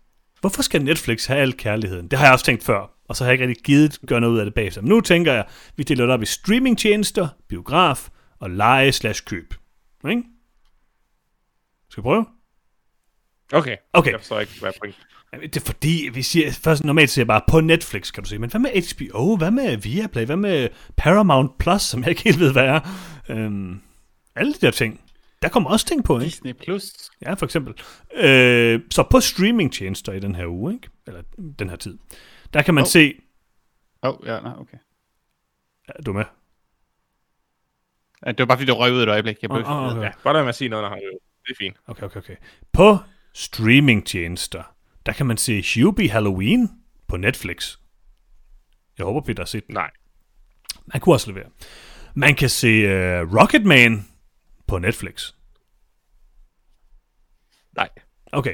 hvorfor 0.43 0.61
skal 0.61 0.83
Netflix 0.83 1.25
have 1.25 1.39
al 1.39 1.53
kærligheden? 1.53 2.07
Det 2.07 2.19
har 2.19 2.25
jeg 2.25 2.33
også 2.33 2.45
tænkt 2.45 2.63
før, 2.63 2.91
og 3.09 3.15
så 3.15 3.23
har 3.23 3.31
jeg 3.31 3.33
ikke 3.33 3.47
rigtig 3.47 3.63
givet 3.63 3.99
gøre 4.07 4.21
noget 4.21 4.33
ud 4.33 4.39
af 4.39 4.45
det 4.45 4.53
bagefter. 4.53 4.81
Men 4.81 4.89
nu 4.89 5.01
tænker 5.01 5.33
jeg, 5.33 5.45
vi 5.75 5.83
deler 5.83 6.05
det 6.05 6.13
op 6.13 6.21
i 6.21 6.25
streamingtjenester, 6.25 7.27
biograf 7.49 8.09
og 8.39 8.49
leje 8.49 8.91
slash 8.91 9.23
køb. 9.25 9.53
Ikke? 10.09 10.23
Skal 11.89 12.01
vi 12.01 12.03
prøve? 12.03 12.25
Okay. 13.53 13.77
Okay. 13.93 14.11
Jeg 14.11 14.19
forstår 14.19 14.39
ikke, 14.39 14.59
hvad. 14.59 14.71
Jamen, 15.33 15.49
Det 15.49 15.57
er 15.57 15.65
fordi, 15.65 16.09
vi 16.13 16.21
siger, 16.21 16.51
først 16.51 16.83
normalt 16.83 17.09
siger 17.09 17.23
jeg 17.23 17.27
bare 17.27 17.41
på 17.47 17.59
Netflix, 17.59 18.11
kan 18.11 18.23
du 18.23 18.29
sige. 18.29 18.39
Men 18.39 18.49
hvad 18.49 18.59
med 18.59 18.69
HBO? 18.93 19.35
Hvad 19.37 19.51
med 19.51 19.77
Viaplay? 19.77 20.25
Hvad 20.25 20.35
med 20.35 20.69
Paramount 20.97 21.57
Plus, 21.57 21.81
som 21.81 22.01
jeg 22.01 22.09
ikke 22.09 22.23
helt 22.23 22.39
ved, 22.39 22.51
hvad 22.51 22.63
er? 22.65 22.79
Øhm, 23.29 23.81
alle 24.35 24.53
de 24.53 24.59
der 24.61 24.71
ting. 24.71 25.01
Der 25.43 25.49
kommer 25.49 25.69
også 25.69 25.85
ting 25.85 26.03
på, 26.03 26.19
ikke? 26.19 26.25
Disney 26.25 26.53
Plus. 26.53 27.11
Ja, 27.21 27.33
for 27.33 27.45
eksempel. 27.45 27.73
Øh, 28.15 28.81
så 28.91 29.03
på 29.11 29.19
streamingtjenester 29.19 30.13
i 30.13 30.19
den 30.19 30.35
her 30.35 30.47
uge, 30.47 30.73
ikke? 30.73 30.89
Eller 31.07 31.21
den 31.59 31.69
her 31.69 31.75
tid, 31.75 31.97
der 32.53 32.61
kan 32.61 32.73
man 32.73 32.81
oh. 32.81 32.87
Se... 32.87 33.13
Åh, 34.03 34.09
oh, 34.09 34.27
ja, 34.27 34.39
nej, 34.39 34.51
okay. 34.59 34.77
Er 35.87 36.01
du 36.01 36.13
med? 36.13 36.25
Ja, 38.25 38.31
Det 38.31 38.39
var 38.39 38.45
bare 38.45 38.57
fordi, 38.57 38.71
du 38.71 38.73
røg 38.73 38.93
ud 38.93 39.03
et 39.03 39.09
øjeblik. 39.09 39.37
Jeg 39.41 39.49
blev 39.49 39.63
åh, 39.65 39.71
oh, 39.71 39.91
okay. 39.91 40.01
Ja, 40.01 40.11
bare 40.23 40.33
lad 40.33 40.43
mig 40.43 40.55
sige 40.55 40.69
noget, 40.69 40.83
når 40.83 40.89
han. 40.89 40.99
Det 41.47 41.51
er 41.51 41.55
fint. 41.57 41.77
Okay, 41.87 42.03
okay, 42.03 42.17
okay. 42.17 42.35
På 42.73 42.97
streamingtjenester, 43.33 44.63
der 45.05 45.11
kan 45.11 45.25
man 45.25 45.37
se 45.37 45.63
Hubie 45.83 46.09
Halloween 46.09 46.69
på 47.07 47.17
Netflix. 47.17 47.77
Jeg 48.97 49.05
håber, 49.05 49.21
Peter 49.21 49.43
har 49.43 49.45
set 49.45 49.67
den. 49.67 49.73
Nej. 49.73 49.91
Man 50.85 51.01
kunne 51.01 51.15
også 51.15 51.31
levere. 51.31 51.49
Man 52.15 52.35
kan 52.35 52.49
se 52.49 52.83
uh, 52.85 53.39
Rocketman 53.39 54.12
på 54.73 54.79
Netflix. 54.79 55.33
Nej. 57.75 57.89
Okay. 58.31 58.53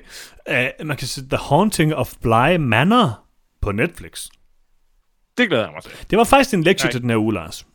Uh, 0.50 0.86
man 0.88 0.98
kan 0.98 1.08
se 1.08 1.30
The 1.30 1.38
Haunting 1.38 1.96
of 1.96 2.14
Bly 2.22 2.56
Manor 2.56 3.26
på 3.62 3.72
Netflix. 3.72 4.28
Det 5.38 5.48
glæder 5.48 5.64
jeg 5.64 5.74
mig 5.74 5.84
til. 5.84 6.10
Det 6.10 6.18
var 6.18 6.24
faktisk 6.24 6.54
en 6.54 6.64
lektie 6.64 6.86
Nej. 6.86 6.92
til 6.92 7.02
den 7.02 7.10
her 7.10 7.18
uge, 7.18 7.34
Lars. 7.34 7.66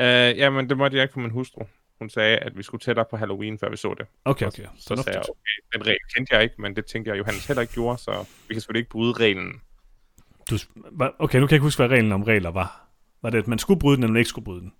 Uh, 0.00 0.04
jamen, 0.38 0.68
det 0.68 0.76
måtte 0.78 0.96
jeg 0.96 1.02
ikke 1.02 1.12
for 1.12 1.20
min 1.20 1.30
hustru. 1.30 1.64
Hun 1.98 2.10
sagde, 2.10 2.38
at 2.38 2.58
vi 2.58 2.62
skulle 2.62 2.80
tættere 2.80 3.06
på 3.10 3.16
Halloween, 3.16 3.58
før 3.58 3.70
vi 3.70 3.76
så 3.76 3.94
det. 3.94 4.06
Okay, 4.24 4.46
okay. 4.46 4.62
Så 4.62 4.62
sagde 4.62 4.86
Fornuftigt. 4.88 5.14
jeg, 5.14 5.22
okay, 5.22 5.78
den 5.78 5.86
regel 5.86 5.98
kendte 6.14 6.34
jeg 6.34 6.42
ikke, 6.42 6.54
men 6.58 6.76
det 6.76 6.86
tænkte 6.86 7.10
jeg, 7.10 7.18
Johannes 7.18 7.46
heller 7.46 7.60
ikke 7.60 7.74
gjorde, 7.74 7.98
så 7.98 8.24
vi 8.48 8.54
kan 8.54 8.60
selvfølgelig 8.60 8.80
ikke 8.80 8.90
bryde 8.90 9.12
reglen. 9.12 9.60
Du, 10.50 10.58
okay, 11.18 11.38
nu 11.38 11.46
kan 11.46 11.52
jeg 11.52 11.52
ikke 11.52 11.62
huske, 11.62 11.78
hvad 11.78 11.88
reglen 11.96 12.12
om 12.12 12.22
regler 12.22 12.50
var. 12.50 12.88
Var 13.22 13.30
det, 13.30 13.38
at 13.38 13.48
man 13.48 13.58
skulle 13.58 13.80
bryde 13.80 13.96
den, 13.96 14.04
eller 14.04 14.12
man 14.12 14.20
ikke 14.20 14.28
skulle 14.28 14.44
bryde 14.44 14.60
den? 14.60 14.72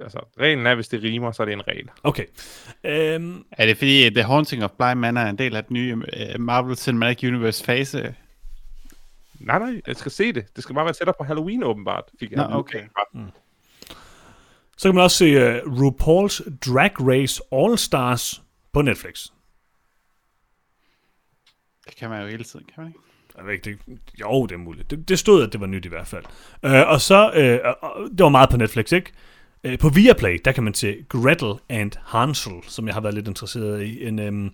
Altså, 0.00 0.18
reglen 0.40 0.66
er, 0.66 0.74
hvis 0.74 0.88
det 0.88 1.02
rimer, 1.02 1.32
så 1.32 1.42
er 1.42 1.44
det 1.46 1.52
en 1.52 1.68
regel. 1.68 1.90
Okay. 2.02 2.24
Øhm, 2.84 3.44
Er 3.52 3.66
det 3.66 3.76
fordi, 3.76 4.10
The 4.10 4.22
Haunting 4.22 4.64
of 4.64 4.70
Bly 4.70 4.92
Manor 4.92 5.20
er 5.20 5.30
en 5.30 5.38
del 5.38 5.56
af 5.56 5.64
den 5.64 5.74
nye 5.74 5.96
uh, 5.96 6.40
Marvel 6.40 6.76
Cinematic 6.76 7.28
Universe 7.28 7.64
fase? 7.64 8.14
Nej, 9.40 9.58
nej, 9.58 9.80
jeg 9.86 9.96
skal 9.96 10.12
se 10.12 10.32
det. 10.32 10.56
Det 10.56 10.62
skal 10.62 10.74
bare 10.74 10.84
være 10.84 10.94
tættere 10.94 11.14
på 11.18 11.24
Halloween, 11.24 11.62
åbenbart. 11.62 12.04
Fik 12.20 12.32
jeg 12.32 12.48
Nå, 12.48 12.56
okay. 12.56 12.82
så 14.78 14.88
kan 14.88 14.94
man 14.94 15.04
også 15.04 15.16
se 15.16 15.36
uh, 15.36 15.72
RuPaul's 15.72 16.58
Drag 16.72 16.92
Race 17.00 17.42
All 17.52 17.78
Stars 17.78 18.42
på 18.72 18.82
Netflix. 18.82 19.26
Det 21.86 21.96
kan 21.96 22.10
man 22.10 22.22
jo 22.22 22.28
hele 22.28 22.44
tiden, 22.44 22.66
kan 22.74 22.84
man 22.84 22.86
ikke? 22.86 22.98
Jeg 23.36 23.46
ved 23.46 23.52
ikke, 23.52 23.78
det, 23.86 23.98
jo, 24.20 24.46
det 24.46 24.54
er 24.54 24.58
muligt. 24.58 24.90
Det, 24.90 25.08
det 25.08 25.18
stod, 25.18 25.42
at 25.42 25.52
det 25.52 25.60
var 25.60 25.66
nyt 25.66 25.84
i 25.84 25.88
hvert 25.88 26.06
fald. 26.06 26.24
Øh, 26.62 26.88
og 26.88 27.00
så, 27.00 27.32
øh, 27.34 27.74
og 27.82 28.10
det 28.10 28.22
var 28.22 28.28
meget 28.28 28.50
på 28.50 28.56
Netflix, 28.56 28.92
ikke? 28.92 29.12
Øh, 29.64 29.78
på 29.78 29.88
Viaplay, 29.88 30.38
der 30.44 30.52
kan 30.52 30.64
man 30.64 30.74
se 30.74 31.04
Gretel 31.08 31.52
and 31.68 31.92
Hansel, 32.04 32.52
som 32.62 32.86
jeg 32.86 32.94
har 32.94 33.00
været 33.00 33.14
lidt 33.14 33.28
interesseret 33.28 33.82
i. 33.82 34.06
En, 34.06 34.18
øhm, 34.18 34.50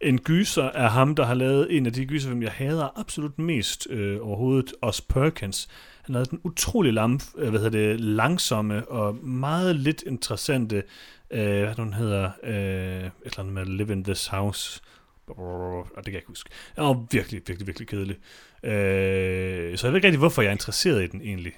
en 0.00 0.18
gyser 0.18 0.70
af 0.70 0.90
ham, 0.90 1.14
der 1.14 1.24
har 1.24 1.34
lavet 1.34 1.76
en 1.76 1.86
af 1.86 1.92
de 1.92 2.06
gyserfilm, 2.06 2.42
jeg 2.42 2.52
hader 2.52 3.00
absolut 3.00 3.38
mest 3.38 3.86
øh, 3.90 4.26
overhovedet, 4.26 4.72
Os 4.82 5.00
Perkins. 5.00 5.68
Han 6.02 6.12
lavede 6.12 6.30
den 6.30 6.40
utrolig 6.44 6.92
lam, 6.92 7.20
øh, 7.38 7.50
hvad 7.50 7.60
hedder 7.60 7.78
det, 7.78 8.00
langsomme 8.00 8.88
og 8.88 9.24
meget 9.24 9.76
lidt 9.76 10.04
interessante, 10.06 10.82
øh, 11.30 11.62
hvad 11.62 11.74
den 11.74 11.92
hedder, 11.92 12.30
øh, 12.42 12.54
et 12.54 13.12
eller 13.24 13.38
andet 13.38 13.54
med 13.54 13.64
Live 13.64 13.92
in 13.92 14.04
This 14.04 14.26
House, 14.26 14.80
og 15.26 15.86
det 15.96 16.04
kan 16.04 16.12
jeg 16.12 16.18
ikke 16.18 16.28
huske. 16.28 16.50
Den 16.76 16.84
var 16.84 17.06
virkelig, 17.10 17.42
virkelig, 17.46 17.66
virkelig 17.66 17.88
kedelig. 17.88 18.16
Øh, 18.62 19.78
så 19.78 19.86
jeg 19.86 19.92
ved 19.92 19.98
ikke 19.98 20.06
rigtig, 20.06 20.18
hvorfor 20.18 20.42
jeg 20.42 20.48
er 20.48 20.52
interesseret 20.52 21.04
i 21.04 21.06
den 21.06 21.20
egentlig. 21.20 21.52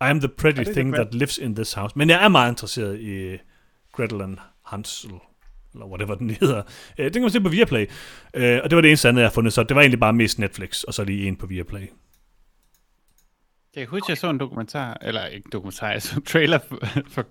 I 0.00 0.10
am 0.10 0.20
the 0.20 0.28
pretty 0.28 0.60
er 0.60 0.72
thing 0.72 0.94
that 0.94 1.14
lives 1.14 1.38
in 1.38 1.54
this 1.54 1.72
house. 1.72 1.92
Men 1.98 2.10
jeg 2.10 2.24
er 2.24 2.28
meget 2.28 2.50
interesseret 2.52 3.00
i 3.00 3.38
Gretel 3.92 4.20
and 4.20 4.38
Hansel, 4.66 5.10
eller 5.74 5.86
whatever 5.86 6.14
den 6.14 6.30
hedder. 6.30 6.62
Øh, 6.98 7.04
den 7.04 7.12
kan 7.12 7.22
man 7.22 7.30
se 7.30 7.40
på 7.40 7.48
Viaplay. 7.48 7.86
Øh, 8.34 8.60
og 8.64 8.70
det 8.70 8.76
var 8.76 8.82
det 8.82 8.88
eneste 8.88 9.08
andet, 9.08 9.20
jeg 9.22 9.28
har 9.28 9.32
fundet, 9.34 9.52
så 9.52 9.62
det 9.62 9.74
var 9.74 9.80
egentlig 9.82 10.00
bare 10.00 10.12
mest 10.12 10.38
Netflix, 10.38 10.82
og 10.82 10.94
så 10.94 11.04
lige 11.04 11.28
en 11.28 11.36
på 11.36 11.46
Viaplay. 11.46 11.80
Jeg 13.76 13.86
kan 13.86 13.88
huske, 13.88 14.06
jeg 14.08 14.18
så 14.18 14.30
en 14.30 14.40
dokumentar, 14.40 14.98
eller 15.02 15.26
ikke 15.26 15.48
dokumentar, 15.52 15.90
jeg 15.90 16.02
så 16.02 16.16
en 16.16 16.22
trailer 16.22 16.58
for, 16.68 16.78
for, 17.08 17.26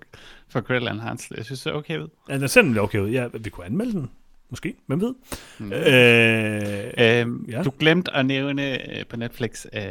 for 0.49 0.61
Gretel 0.61 0.87
and 0.87 0.99
Hansel. 0.99 1.33
Jeg 1.37 1.45
synes, 1.45 1.61
det 1.61 1.69
er 1.69 1.73
okay 1.73 1.97
ud. 1.99 2.07
Ja, 2.29 2.37
den 2.37 2.47
ser 2.47 2.61
nemlig 2.61 2.81
okay 2.81 2.99
ud. 2.99 3.09
Ja, 3.09 3.27
vi 3.39 3.49
kunne 3.49 3.65
anmelde 3.65 3.91
den. 3.91 4.09
Måske. 4.49 4.75
Hvem 4.87 5.01
ved? 5.01 5.15
Mm. 5.59 5.73
Øh, 5.73 7.21
Øhm, 7.21 7.45
ja. 7.49 7.57
ja. 7.57 7.63
Du 7.63 7.71
glemte 7.79 8.15
at 8.15 8.25
nævne 8.25 8.97
øh, 8.97 9.05
på 9.05 9.17
Netflix 9.17 9.65
øh, 9.73 9.81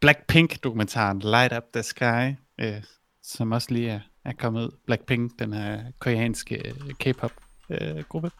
Blackpink-dokumentaren 0.00 1.18
Light 1.18 1.52
Up 1.56 1.62
the 1.74 1.82
Sky, 1.82 2.34
øh, 2.60 2.82
som 3.22 3.52
også 3.52 3.68
lige 3.74 3.90
er, 3.90 4.00
er 4.24 4.32
kommet 4.32 4.64
ud. 4.66 4.70
Blackpink, 4.86 5.32
den 5.38 5.52
her 5.52 5.82
koreanske 5.98 6.68
øh, 6.68 6.94
K-pop-gruppe. 7.00 8.30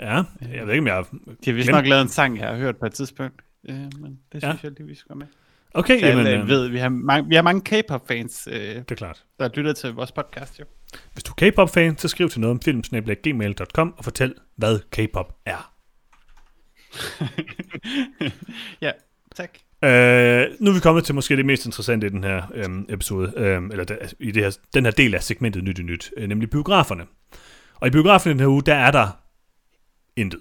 ja, 0.00 0.22
jeg 0.52 0.66
ved 0.66 0.74
ikke, 0.74 0.80
om 0.80 0.86
jeg... 0.86 1.04
De 1.44 1.50
har 1.50 1.52
vist 1.52 1.68
Glem- 1.68 1.72
nok 1.72 1.86
lavet 1.86 2.02
en 2.02 2.08
sang, 2.08 2.38
jeg 2.38 2.48
har 2.48 2.56
hørt 2.56 2.76
på 2.76 2.86
et 2.86 2.94
tidspunkt. 2.94 3.42
Øh, 3.68 3.76
men 3.76 4.18
det 4.32 4.42
Ja. 4.42 4.50
synes 4.50 4.62
jeg 4.64 4.72
lige, 4.72 4.86
vi 4.86 4.94
skal 4.94 5.16
med. 5.16 5.26
Okay, 5.74 6.00
Så 6.00 6.06
jamen, 6.06 6.26
alle 6.26 6.42
øh, 6.42 6.48
ved, 6.48 6.68
vi 6.68 6.78
har 6.78 6.88
mange, 6.88 7.28
vi 7.28 7.34
har 7.34 7.42
mange 7.42 7.60
K-pop-fans, 7.82 8.48
øh, 8.52 8.54
det 8.58 8.90
er 8.90 8.94
klart. 8.94 9.24
der 9.38 9.48
lytter 9.54 9.72
til 9.72 9.92
vores 9.94 10.12
podcast, 10.12 10.60
jo. 10.60 10.64
Hvis 11.12 11.24
du 11.24 11.32
er 11.40 11.50
K-pop-fan, 11.50 11.98
så 11.98 12.08
skriv 12.08 12.28
til 12.28 12.40
noget 12.40 12.50
om 12.50 12.60
filmsnabla.gmail.com 12.60 13.94
og 13.98 14.04
fortæl, 14.04 14.34
hvad 14.56 14.78
K-pop 14.90 15.36
er. 15.46 15.72
ja, 18.82 18.90
tak. 19.34 19.50
Øh, 19.84 20.46
nu 20.60 20.70
er 20.70 20.74
vi 20.74 20.80
kommet 20.80 21.04
til 21.04 21.14
måske 21.14 21.36
det 21.36 21.46
mest 21.46 21.66
interessante 21.66 22.06
i 22.06 22.10
den 22.10 22.24
her 22.24 22.42
øhm, 22.54 22.86
episode, 22.88 23.32
øhm, 23.36 23.70
eller 23.70 23.84
der, 23.84 23.96
i 24.18 24.30
det 24.30 24.42
her, 24.42 24.56
den 24.74 24.84
her 24.84 24.92
del 24.92 25.14
af 25.14 25.22
segmentet 25.22 25.64
Nyt 25.64 25.78
i 25.78 25.82
Nyt, 25.82 26.10
øh, 26.16 26.28
nemlig 26.28 26.50
biograferne. 26.50 27.06
Og 27.74 27.88
i 27.88 27.90
biografen 27.90 28.30
i 28.30 28.32
den 28.32 28.40
her 28.40 28.46
uge, 28.46 28.62
der 28.62 28.74
er 28.74 28.90
der 28.90 29.08
intet. 30.16 30.40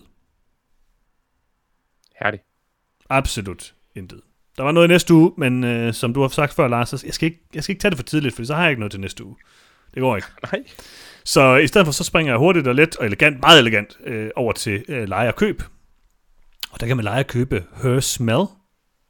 Herligt. 2.20 2.44
Absolut 3.10 3.74
intet. 3.96 4.22
Der 4.58 4.64
var 4.64 4.72
noget 4.72 4.88
i 4.88 4.92
næste 4.92 5.14
uge, 5.14 5.32
men 5.38 5.64
øh, 5.64 5.94
som 5.94 6.14
du 6.14 6.22
har 6.22 6.28
sagt 6.28 6.54
før, 6.54 6.68
Lars, 6.68 6.90
så 6.90 7.04
jeg 7.06 7.14
skal, 7.14 7.26
ikke, 7.26 7.42
jeg 7.54 7.64
skal 7.64 7.74
ikke 7.74 7.82
tage 7.82 7.90
det 7.90 7.98
for 7.98 8.04
tidligt, 8.04 8.36
for 8.36 8.44
så 8.44 8.56
har 8.56 8.62
jeg 8.62 8.70
ikke 8.70 8.80
noget 8.80 8.92
til 8.92 9.02
næste 9.02 9.26
uge. 9.26 9.36
Det 9.94 10.02
går 10.02 10.16
ikke. 10.16 10.28
Nej. 10.52 10.64
Så 11.24 11.56
i 11.56 11.68
stedet 11.68 11.88
for, 11.88 11.92
så 11.92 12.04
springer 12.04 12.34
jeg 12.34 12.40
hurtigt 12.40 12.68
og 12.68 12.76
let 12.76 12.98
og 12.98 13.06
elegant, 13.06 13.42
meget 13.42 13.60
elegant, 13.60 13.98
øh, 14.04 14.30
over 14.36 14.54
til 14.54 14.84
øh, 14.88 15.08
leje 15.08 15.28
og 15.28 15.36
køb. 15.36 15.64
Og 16.72 16.80
der 16.80 16.88
kan 16.88 16.98
man 16.98 17.04
leje 17.04 17.20
og 17.20 17.28
købe 17.28 17.64
Her 17.84 18.00
Smell, 18.00 18.46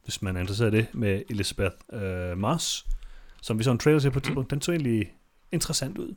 hvis 0.04 0.22
man 0.22 0.36
er 0.36 0.40
interesseret 0.40 0.74
i 0.74 0.76
det, 0.76 0.86
med 0.92 1.22
Elizabeth 1.30 1.74
øh, 1.92 2.38
Moss, 2.38 2.86
som 3.42 3.58
vi 3.58 3.64
så 3.64 3.70
en 3.70 3.78
trailer 3.78 4.00
til 4.00 4.10
på 4.10 4.18
et 4.18 4.22
tidspunkt. 4.22 4.50
Den 4.50 4.60
så 4.60 4.72
egentlig 4.72 5.12
interessant 5.52 5.98
ud. 5.98 6.14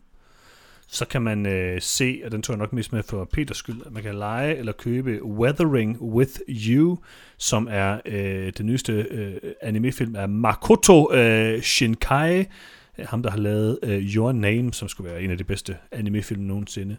Så 0.88 1.06
kan 1.06 1.22
man 1.22 1.46
øh, 1.46 1.82
se, 1.82 2.22
og 2.26 2.32
den 2.32 2.42
tog 2.42 2.54
jeg 2.54 2.60
nok 2.60 2.74
mest 2.74 2.94
med 2.94 3.04
for 3.04 3.26
Peters 3.26 3.58
skyld, 3.58 3.82
at 3.86 3.92
man 3.92 4.04
kan 4.04 4.16
lege 4.16 4.56
eller 4.56 4.72
købe 4.72 5.24
Weathering 5.24 6.02
with 6.02 6.32
You, 6.48 6.98
som 7.38 7.68
er 7.72 8.00
øh, 8.06 8.54
den 8.58 8.66
nyeste 8.66 8.94
øh, 8.94 9.36
animefilm 9.62 10.16
af 10.16 10.30
Makoto 10.30 11.14
øh, 11.14 11.62
Shinkai, 11.62 12.46
ham 13.00 13.24
der 13.24 13.30
har 13.30 13.38
lavet 13.38 13.80
øh, 13.84 14.16
Your 14.16 14.32
Name, 14.32 14.74
som 14.74 14.88
skulle 14.88 15.12
være 15.12 15.22
en 15.22 15.32
af 15.32 15.38
de 15.38 15.44
bedste 15.44 15.78
animefilm 15.92 16.42
nogensinde. 16.42 16.98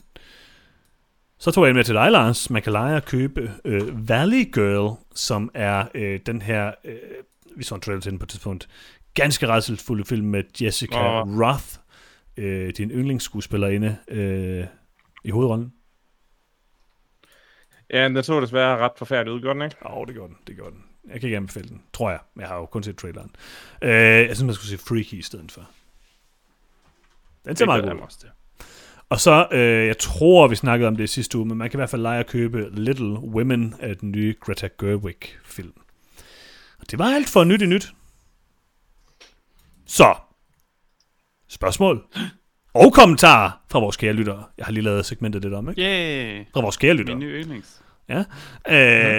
Så 1.39 1.51
tog 1.51 1.67
jeg 1.67 1.75
med 1.75 1.85
til 1.85 1.95
dig, 1.95 2.11
Lars. 2.11 2.51
Man 2.51 2.63
kan 2.63 2.73
lege 2.73 2.97
og 2.97 3.05
købe 3.05 3.53
øh, 3.65 4.09
Valley 4.09 4.53
Girl, 4.53 4.97
som 5.15 5.51
er 5.55 5.85
øh, 5.95 6.21
den 6.27 6.43
her, 6.43 6.73
øh, 6.85 6.99
vi 7.57 7.65
så 7.65 7.75
en 7.75 7.81
trailer 7.81 8.01
til 8.01 8.11
den 8.11 8.19
på 8.19 8.25
et 8.25 8.29
tidspunkt, 8.29 8.69
ganske 9.15 9.49
rædselsfulde 9.49 10.05
film 10.05 10.27
med 10.27 10.45
Jessica 10.61 11.21
oh. 11.21 11.41
Roth, 11.41 11.67
øh, 12.37 12.73
din 12.77 12.91
yndlingsskuespillerinde, 12.91 13.97
øh, 14.09 14.67
i 15.25 15.31
hovedrollen. 15.31 15.73
Ja, 17.91 18.05
den 18.05 18.23
så 18.23 18.41
desværre 18.41 18.79
ret 18.79 18.93
forfærdelig 18.97 19.33
ud, 19.33 19.41
den 19.41 19.63
ikke? 19.63 19.77
Åh, 19.87 19.97
oh, 19.97 20.07
det 20.07 20.15
gjorde 20.15 20.29
den, 20.29 20.39
det 20.47 20.57
gjorde 20.57 20.71
den. 20.71 20.85
Jeg 21.05 21.21
kan 21.21 21.27
ikke 21.27 21.37
anbefale 21.37 21.69
den, 21.69 21.83
tror 21.93 22.11
jeg. 22.11 22.21
Jeg 22.37 22.49
har 22.49 22.57
jo 22.57 22.67
kun 22.67 22.83
set 22.83 22.97
traileren. 22.97 23.31
Øh, 23.83 23.91
jeg 23.91 24.37
synes, 24.37 24.43
man 24.43 24.55
skulle 24.55 24.79
se 24.79 24.79
Freaky 24.79 25.15
i 25.15 25.23
stedet 25.23 25.53
for. 25.53 25.69
Den 27.45 27.57
ser 27.57 27.65
Det 27.65 27.85
meget 27.85 27.85
god 27.85 28.03
ud. 28.03 28.31
Og 29.09 29.21
så, 29.21 29.49
øh, 29.53 29.87
jeg 29.87 29.99
tror, 29.99 30.49
vi 30.49 30.57
snakkede 30.57 30.89
om 30.89 30.97
det 30.97 31.05
i 31.05 31.07
sidste 31.07 31.39
uge, 31.39 31.47
men 31.47 31.59
man 31.59 31.71
kan 31.71 31.79
i 31.79 31.81
hvert 31.81 31.91
fald 31.91 32.03
lege 32.03 32.21
at 32.21 32.27
købe 32.27 32.69
Little 32.73 33.19
Women 33.19 33.75
af 33.81 33.97
den 33.97 34.11
nye 34.11 34.35
Greta 34.41 34.69
Gerwig-film. 34.79 35.73
Og 36.81 36.91
det 36.91 36.99
var 36.99 37.05
alt 37.05 37.29
for 37.29 37.45
nyt 37.45 37.63
i 37.63 37.67
nyt. 37.67 37.93
Så, 39.87 40.15
spørgsmål 41.49 42.05
og 42.75 42.93
kommentarer 42.93 43.51
fra 43.71 43.79
vores 43.79 43.97
kære 43.97 44.13
lyttere. 44.13 44.45
Jeg 44.59 44.67
har 44.67 44.73
lige 44.73 44.85
lavet 44.85 45.07
segmentet 45.07 45.43
lidt 45.43 45.55
om, 45.55 45.69
ikke? 45.69 45.83
Yay! 45.83 46.45
Fra 46.53 46.61
vores 46.61 46.77
kære 46.77 46.95
lyttere. 46.95 47.17
Min 47.17 47.29
nye 47.29 47.43
yndlings. 47.43 47.83
Ja. 48.09 48.25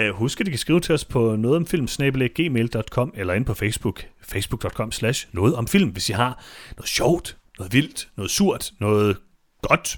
Øh, 0.06 0.14
husk, 0.14 0.40
at 0.40 0.46
de 0.46 0.50
kan 0.50 0.58
skrive 0.58 0.80
til 0.80 0.94
os 0.94 1.04
på 1.04 1.36
nogetomfilm.gmail.com 1.36 3.12
eller 3.16 3.34
ind 3.34 3.44
på 3.44 3.54
Facebook, 3.54 4.04
facebook.com 4.22 4.92
slash 4.92 5.28
noget 5.32 5.54
om 5.54 5.66
film, 5.66 5.90
hvis 5.90 6.08
I 6.08 6.12
har 6.12 6.44
noget 6.76 6.88
sjovt, 6.88 7.36
noget 7.58 7.72
vildt, 7.72 8.08
noget 8.16 8.30
surt, 8.30 8.72
noget 8.80 9.16
godt, 9.62 9.96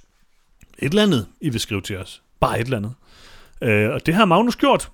et 0.79 0.89
eller 0.89 1.03
andet, 1.03 1.27
I 1.41 1.49
vil 1.49 1.61
skrive 1.61 1.81
til 1.81 1.97
os. 1.97 2.23
Bare 2.41 2.61
et 2.61 2.65
eller 2.65 2.77
andet. 2.77 2.95
Øh, 3.63 3.91
og 3.91 4.07
det 4.07 4.15
har 4.15 4.25
Magnus 4.25 4.57
gjort. 4.57 4.91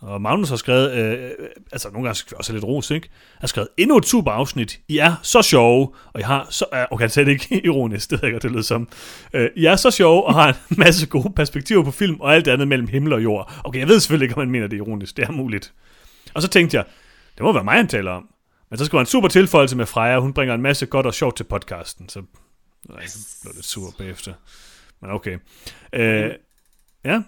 Og 0.00 0.22
Magnus 0.22 0.48
har 0.48 0.56
skrevet, 0.56 0.92
øh, 0.92 1.12
øh 1.12 1.30
altså 1.72 1.90
nogle 1.90 2.06
gange 2.06 2.14
skal 2.14 2.30
vi 2.30 2.36
også 2.38 2.52
have 2.52 2.56
lidt 2.56 2.64
ros, 2.64 2.90
ikke? 2.90 3.08
har 3.40 3.46
skrevet 3.46 3.68
endnu 3.76 3.96
et 3.96 4.06
super 4.06 4.30
afsnit. 4.30 4.80
I 4.88 4.98
er 4.98 5.14
så 5.22 5.42
sjove, 5.42 5.88
og 6.12 6.20
I 6.20 6.22
har 6.22 6.46
så... 6.50 6.64
Øh, 6.74 6.84
okay, 6.90 7.02
han 7.02 7.10
sagde 7.10 7.30
det 7.30 7.32
ikke 7.32 7.64
ironisk, 7.68 8.10
det 8.10 8.22
ved 8.22 8.28
jeg 8.28 8.32
godt, 8.32 8.42
det 8.42 8.50
lød 8.50 8.62
som. 8.62 8.88
Øh, 9.32 9.50
I 9.56 9.64
er 9.64 9.76
så 9.76 9.90
sjove, 9.90 10.24
og 10.24 10.34
har 10.34 10.48
en 10.48 10.54
masse 10.84 11.06
gode 11.06 11.32
perspektiver 11.36 11.84
på 11.84 11.90
film, 11.90 12.20
og 12.20 12.34
alt 12.34 12.44
det 12.44 12.50
andet 12.50 12.68
mellem 12.68 12.88
himmel 12.88 13.12
og 13.12 13.22
jord. 13.22 13.52
Okay, 13.64 13.78
jeg 13.78 13.88
ved 13.88 14.00
selvfølgelig 14.00 14.24
ikke, 14.24 14.34
om 14.34 14.40
man 14.40 14.50
mener 14.50 14.66
det 14.66 14.76
ironisk. 14.76 15.16
Det 15.16 15.24
er 15.24 15.32
muligt. 15.32 15.72
Og 16.34 16.42
så 16.42 16.48
tænkte 16.48 16.76
jeg, 16.76 16.84
det 17.34 17.42
må 17.42 17.52
være 17.52 17.64
mig, 17.64 17.74
han 17.74 17.88
taler 17.88 18.10
om. 18.10 18.28
Men 18.70 18.78
så 18.78 18.84
skal 18.84 18.98
en 18.98 19.06
super 19.06 19.28
tilføjelse 19.28 19.76
med 19.76 19.86
Freja, 19.86 20.20
hun 20.20 20.32
bringer 20.32 20.54
en 20.54 20.62
masse 20.62 20.86
godt 20.86 21.06
og 21.06 21.14
sjovt 21.14 21.36
til 21.36 21.44
podcasten, 21.44 22.08
så 22.08 22.22
nej, 22.88 23.06
så 23.06 23.38
blev 23.42 23.54
det 23.54 23.64
sur 23.64 23.94
bagefter. 23.98 24.32
Men 25.00 25.10
okay. 25.10 25.38
Øh, 25.92 26.30
ja, 27.04 27.22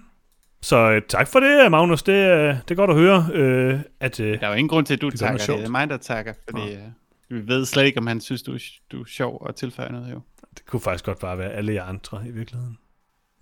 så 0.62 0.76
øh, 0.76 1.02
tak 1.09 1.28
for 1.28 1.40
det, 1.40 1.70
Magnus. 1.70 2.02
Det, 2.02 2.12
øh, 2.12 2.48
det 2.55 2.70
er 2.70 2.74
godt 2.74 2.90
at 2.90 2.97
høre, 2.97 3.28
øh, 3.32 3.80
at... 4.01 4.20
Øh, 4.20 4.40
Der 4.40 4.47
er 4.47 4.51
jo 4.51 4.55
ingen 4.55 4.68
grund 4.68 4.86
til, 4.86 4.94
at 4.94 5.01
du 5.01 5.09
Det 5.10 5.18
takker. 5.18 5.56
Det, 5.56 5.64
er 5.64 5.68
mig, 5.68 5.89
der 5.89 5.97
takker, 5.97 6.32
fordi 6.51 6.72
øh, 6.74 6.82
vi 7.28 7.47
ved 7.48 7.64
slet 7.66 7.85
ikke, 7.85 7.98
om 7.98 8.06
han 8.06 8.20
synes, 8.20 8.43
du, 8.43 8.55
er- 8.55 8.78
du 8.93 9.01
er 9.01 9.05
sjov 9.06 9.39
og 9.40 9.56
tilføjer 9.56 9.93
noget, 9.93 10.12
jo. 10.12 10.20
Det 10.56 10.66
kunne 10.66 10.80
faktisk 10.80 11.05
godt 11.05 11.18
bare 11.18 11.39
være 11.39 11.52
alle 11.52 11.74
jer 11.74 11.85
andre 11.85 12.22
i 12.28 12.30
virkeligheden. 12.30 12.78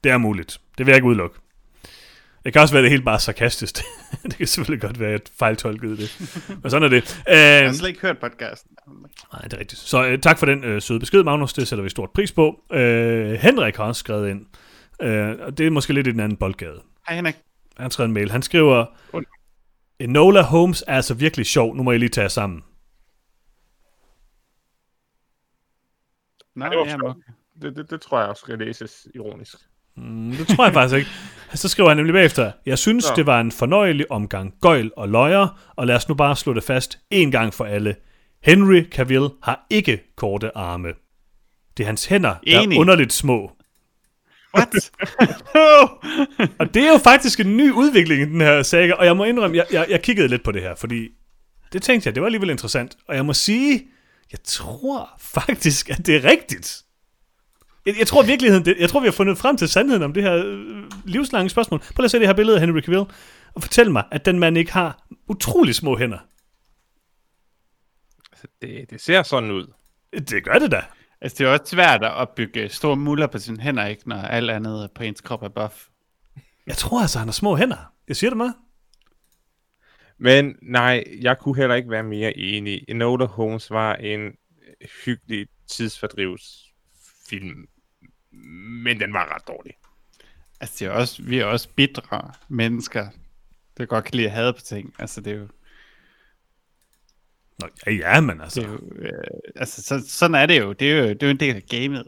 Det 0.05 0.12
er 0.12 0.18
muligt. 0.18 0.60
Det 0.78 0.86
vil 0.86 0.93
jeg 0.93 0.97
ikke 0.97 1.09
udelukke. 1.09 1.38
Det 2.47 2.52
kan 2.52 2.62
også 2.62 2.74
være, 2.74 2.82
det 2.82 2.89
er 2.89 2.90
helt 2.90 3.05
bare 3.05 3.20
sarkastisk. 3.20 3.74
det 4.23 4.36
kan 4.36 4.47
selvfølgelig 4.47 4.81
godt 4.82 5.01
være, 5.01 5.10
at 5.10 5.31
fejltolket 5.39 5.98
det. 5.98 6.16
Men 6.62 6.70
sådan 6.70 6.82
er 6.82 6.89
det. 6.89 7.23
Jeg 7.27 7.60
Øh, 7.62 7.66
har 7.66 7.73
slet 7.73 7.89
ikke 7.89 8.01
hørt 8.01 8.18
podcasten. 8.18 8.77
nej, 9.32 9.43
det 9.43 9.52
er 9.52 9.59
rigtigt. 9.59 9.81
Så 9.81 10.06
øh, 10.06 10.18
tak 10.18 10.39
for 10.39 10.47
den 10.47 10.64
øh, 10.64 10.82
søde 10.82 11.01
besked, 11.01 11.23
Magnus. 11.24 11.52
Det 11.52 11.68
sætter 11.68 11.82
vi 11.82 11.89
stort 11.89 12.10
pris 12.10 12.32
på. 12.32 12.60
Øh, 12.73 13.32
Henrik 13.32 13.77
har 13.77 13.85
også 13.85 13.98
skrevet 13.98 14.31
ind. 14.31 14.47
Øh, 15.02 15.36
og 15.40 15.59
det 15.59 15.66
er 15.66 15.70
måske 15.70 15.93
lidt 15.93 16.06
i 16.06 16.10
den 16.12 16.20
anden 16.20 16.36
boldgade. 16.39 16.82
Hej 17.09 17.16
Henrik. 17.16 17.35
Han 17.77 17.85
har 17.85 17.89
skrevet 17.90 18.09
en 18.09 18.14
mail. 18.14 18.31
Han 18.31 18.43
skriver, 18.43 18.86
Enola 20.01 20.43
Holmes 20.43 20.85
er 20.86 20.97
altså 20.97 21.14
virkelig 21.14 21.47
sjov. 21.47 21.77
Nu 21.77 21.82
må 21.82 21.90
jeg 21.90 22.01
lige 22.01 22.09
tage 22.09 22.23
jer 22.23 22.28
sammen. 22.28 22.62
Nå, 26.55 26.64
Ja, 26.64 26.70
det 26.70 26.78
var 26.78 27.10
okay. 27.10 27.20
Det, 27.62 27.77
det, 27.77 27.90
det 27.90 28.01
tror 28.01 28.20
jeg 28.20 28.28
også 28.28 28.40
skal 28.40 28.59
læses 28.59 29.09
ironisk. 29.14 29.56
Mm, 29.97 30.31
det 30.31 30.48
tror 30.48 30.64
jeg 30.64 30.74
faktisk 30.74 30.97
ikke. 30.97 31.10
Så 31.55 31.68
skriver 31.68 31.89
han 31.89 31.97
nemlig 31.97 32.12
bagefter, 32.12 32.52
jeg 32.66 32.78
synes, 32.78 33.05
Nå. 33.09 33.16
det 33.16 33.27
var 33.27 33.40
en 33.40 33.52
fornøjelig 33.52 34.10
omgang 34.10 34.55
gøjl 34.60 34.90
og 34.97 35.09
løjer, 35.09 35.73
og 35.77 35.86
lad 35.86 35.97
os 35.97 36.09
nu 36.09 36.14
bare 36.14 36.36
slå 36.36 36.55
det 36.55 36.64
fast 36.64 36.98
en 37.10 37.31
gang 37.31 37.55
for 37.55 37.64
alle. 37.64 37.97
Henry 38.43 38.85
Cavill 38.90 39.28
har 39.43 39.66
ikke 39.70 40.12
korte 40.16 40.56
arme. 40.56 40.89
Det 41.77 41.82
er 41.82 41.86
hans 41.86 42.06
hænder, 42.06 42.35
der 42.47 42.60
Enig. 42.60 42.77
er 42.77 42.81
underligt 42.81 43.12
små. 43.12 43.52
What? 44.55 44.90
Og 46.59 46.74
det 46.74 46.82
er 46.82 46.93
jo 46.93 46.98
faktisk 46.98 47.40
en 47.40 47.56
ny 47.56 47.70
udvikling 47.73 48.23
i 48.23 48.24
den 48.24 48.40
her 48.40 48.62
saga, 48.62 48.93
og 48.93 49.06
jeg 49.06 49.16
må 49.16 49.24
indrømme, 49.24 49.56
jeg, 49.56 49.66
jeg, 49.73 49.86
jeg 49.90 50.02
kiggede 50.02 50.28
lidt 50.28 50.43
på 50.44 50.52
det 50.52 50.62
her, 50.62 50.74
fordi 50.74 51.09
det 51.73 51.82
tænkte 51.82 52.06
jeg, 52.06 52.14
det 52.14 52.20
var 52.20 52.27
alligevel 52.27 52.51
interessant. 52.51 52.97
Og 53.09 53.16
jeg 53.16 53.27
må 53.27 53.32
sige, 53.32 53.86
jeg 54.32 54.39
tror 54.44 55.10
faktisk, 55.20 55.90
at 55.90 56.06
det 56.06 56.16
er 56.16 56.24
rigtigt. 56.24 56.82
Jeg, 57.86 57.98
jeg 57.98 58.06
tror 58.06 58.22
i 58.22 58.26
virkeligheden, 58.26 58.64
det, 58.64 58.76
jeg 58.78 58.88
tror, 58.88 59.00
vi 59.00 59.06
har 59.06 59.12
fundet 59.12 59.38
frem 59.38 59.56
til 59.56 59.68
sandheden 59.68 60.02
om 60.02 60.12
det 60.12 60.22
her 60.22 60.34
øh, 60.46 60.90
livslange 61.04 61.50
spørgsmål. 61.50 61.80
Prøv 61.80 62.02
lige 62.02 62.04
at 62.04 62.10
se 62.10 62.18
det 62.18 62.26
her 62.26 62.34
billede 62.34 62.56
af 62.56 62.60
Henry 62.60 62.80
Cavill, 62.80 63.04
og 63.54 63.62
fortæl 63.62 63.90
mig, 63.90 64.04
at 64.10 64.26
den 64.26 64.38
mand 64.38 64.58
ikke 64.58 64.72
har 64.72 65.06
utrolig 65.28 65.74
små 65.74 65.96
hænder. 65.96 66.18
Altså, 68.32 68.46
det, 68.62 68.90
det 68.90 69.00
ser 69.00 69.22
sådan 69.22 69.50
ud. 69.50 69.72
Det 70.12 70.44
gør 70.44 70.58
det 70.58 70.70
da. 70.70 70.82
altså, 71.20 71.36
det 71.38 71.46
er 71.46 71.52
også 71.52 71.64
svært 71.66 72.04
at 72.04 72.12
opbygge 72.12 72.68
store 72.68 72.96
muller 72.96 73.26
på 73.26 73.38
sine 73.38 73.60
hænder, 73.60 73.86
ikke, 73.86 74.08
når 74.08 74.16
alt 74.16 74.50
andet 74.50 74.90
på 74.94 75.02
ens 75.02 75.20
krop 75.20 75.42
er 75.42 75.48
buff. 75.48 75.86
Jeg 76.66 76.76
tror 76.76 77.00
altså, 77.00 77.18
han 77.18 77.28
har 77.28 77.32
små 77.32 77.56
hænder. 77.56 77.92
Jeg 78.08 78.16
siger 78.16 78.30
det 78.30 78.36
mig. 78.36 78.52
Men 80.18 80.56
nej, 80.62 81.04
jeg 81.20 81.38
kunne 81.38 81.56
heller 81.56 81.74
ikke 81.74 81.90
være 81.90 82.02
mere 82.02 82.38
enig. 82.38 82.84
Enola 82.88 83.24
Holmes 83.24 83.70
var 83.70 83.94
en 83.94 84.32
hyggelig 85.04 85.46
tidsfordrivsfilm, 85.68 87.66
men 88.84 89.00
den 89.00 89.12
var 89.12 89.34
ret 89.34 89.48
dårlig. 89.48 89.72
Altså, 90.60 90.76
det 90.78 90.86
er 90.86 90.90
også, 90.90 91.22
vi 91.22 91.38
er 91.38 91.44
også 91.44 91.68
bitre 91.76 92.32
mennesker, 92.48 93.08
der 93.78 93.86
godt 93.86 94.04
kan 94.04 94.14
lide 94.14 94.26
at 94.26 94.32
have 94.32 94.52
på 94.52 94.60
ting. 94.60 94.94
Altså, 94.98 95.20
det 95.20 95.32
er 95.32 95.36
jo, 95.36 95.48
Nå, 97.58 97.68
ja, 97.86 97.92
ja, 97.92 98.20
men 98.20 98.40
altså. 98.40 98.60
det 98.60 98.68
er 98.68 98.72
jo 98.72 98.78
øh, 98.96 99.40
altså, 99.56 99.82
så, 99.82 100.04
sådan 100.08 100.34
er 100.34 100.46
det 100.46 100.60
jo. 100.60 100.72
Det 100.72 100.92
er 100.92 100.96
jo, 100.96 101.08
det 101.08 101.22
er 101.22 101.26
jo 101.26 101.30
en 101.30 101.40
del 101.40 101.56
af 101.56 101.62
gamet. 101.68 102.06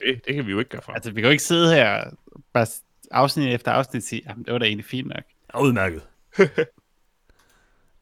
Det, 0.00 0.26
det 0.26 0.34
kan 0.34 0.46
vi 0.46 0.50
jo 0.50 0.58
ikke 0.58 0.70
gøre 0.70 0.82
for. 0.82 0.92
Altså, 0.92 1.10
vi 1.10 1.20
kan 1.20 1.28
jo 1.28 1.30
ikke 1.30 1.42
sidde 1.42 1.74
her 1.74 2.04
og 2.04 2.12
bare 2.52 2.66
afsnit 3.10 3.54
efter 3.54 3.72
afsnit 3.72 4.04
sige, 4.04 4.22
jamen, 4.28 4.44
det 4.44 4.52
var 4.52 4.58
da 4.58 4.66
egentlig 4.66 4.84
fint 4.84 5.08
nok. 5.08 5.24
Ja, 5.54 5.60
udmærket. 5.60 6.02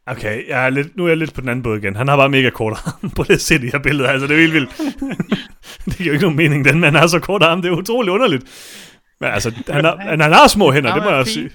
Okay, 0.06 0.48
jeg 0.48 0.66
er 0.66 0.70
lidt, 0.70 0.97
nu 0.97 1.05
er 1.05 1.09
jeg 1.09 1.16
lidt 1.16 1.35
på 1.35 1.40
den 1.40 1.48
anden 1.48 1.62
båd 1.62 1.78
igen. 1.78 1.97
Han 1.97 2.09
har 2.09 2.16
bare 2.16 2.28
mega 2.28 2.51
kort 2.51 2.72
arm 2.86 3.10
på 3.16 3.22
det 3.22 3.40
se 3.40 3.59
de 3.59 3.70
her 3.70 3.78
billeder. 3.78 4.09
Altså, 4.09 4.26
det 4.26 4.36
er 4.36 4.40
helt 4.40 4.52
vildt. 4.52 4.76
det 5.85 5.97
giver 5.97 6.06
jo 6.06 6.12
ikke 6.12 6.22
nogen 6.24 6.36
mening, 6.36 6.64
den 6.64 6.81
mand 6.81 6.97
har 6.97 7.06
så 7.06 7.18
kort 7.20 7.43
arm. 7.43 7.62
Det 7.62 7.68
er 7.68 7.76
utrolig 7.76 8.12
underligt. 8.12 8.44
Men 9.20 9.31
altså, 9.31 9.62
han 9.68 9.85
har, 9.85 9.97
han, 9.97 10.20
han 10.20 10.32
har 10.32 10.48
små 10.48 10.72
hænder, 10.72 10.94
det 10.94 11.02
må 11.02 11.09
jeg 11.09 11.18
også 11.18 11.32
sige. 11.32 11.51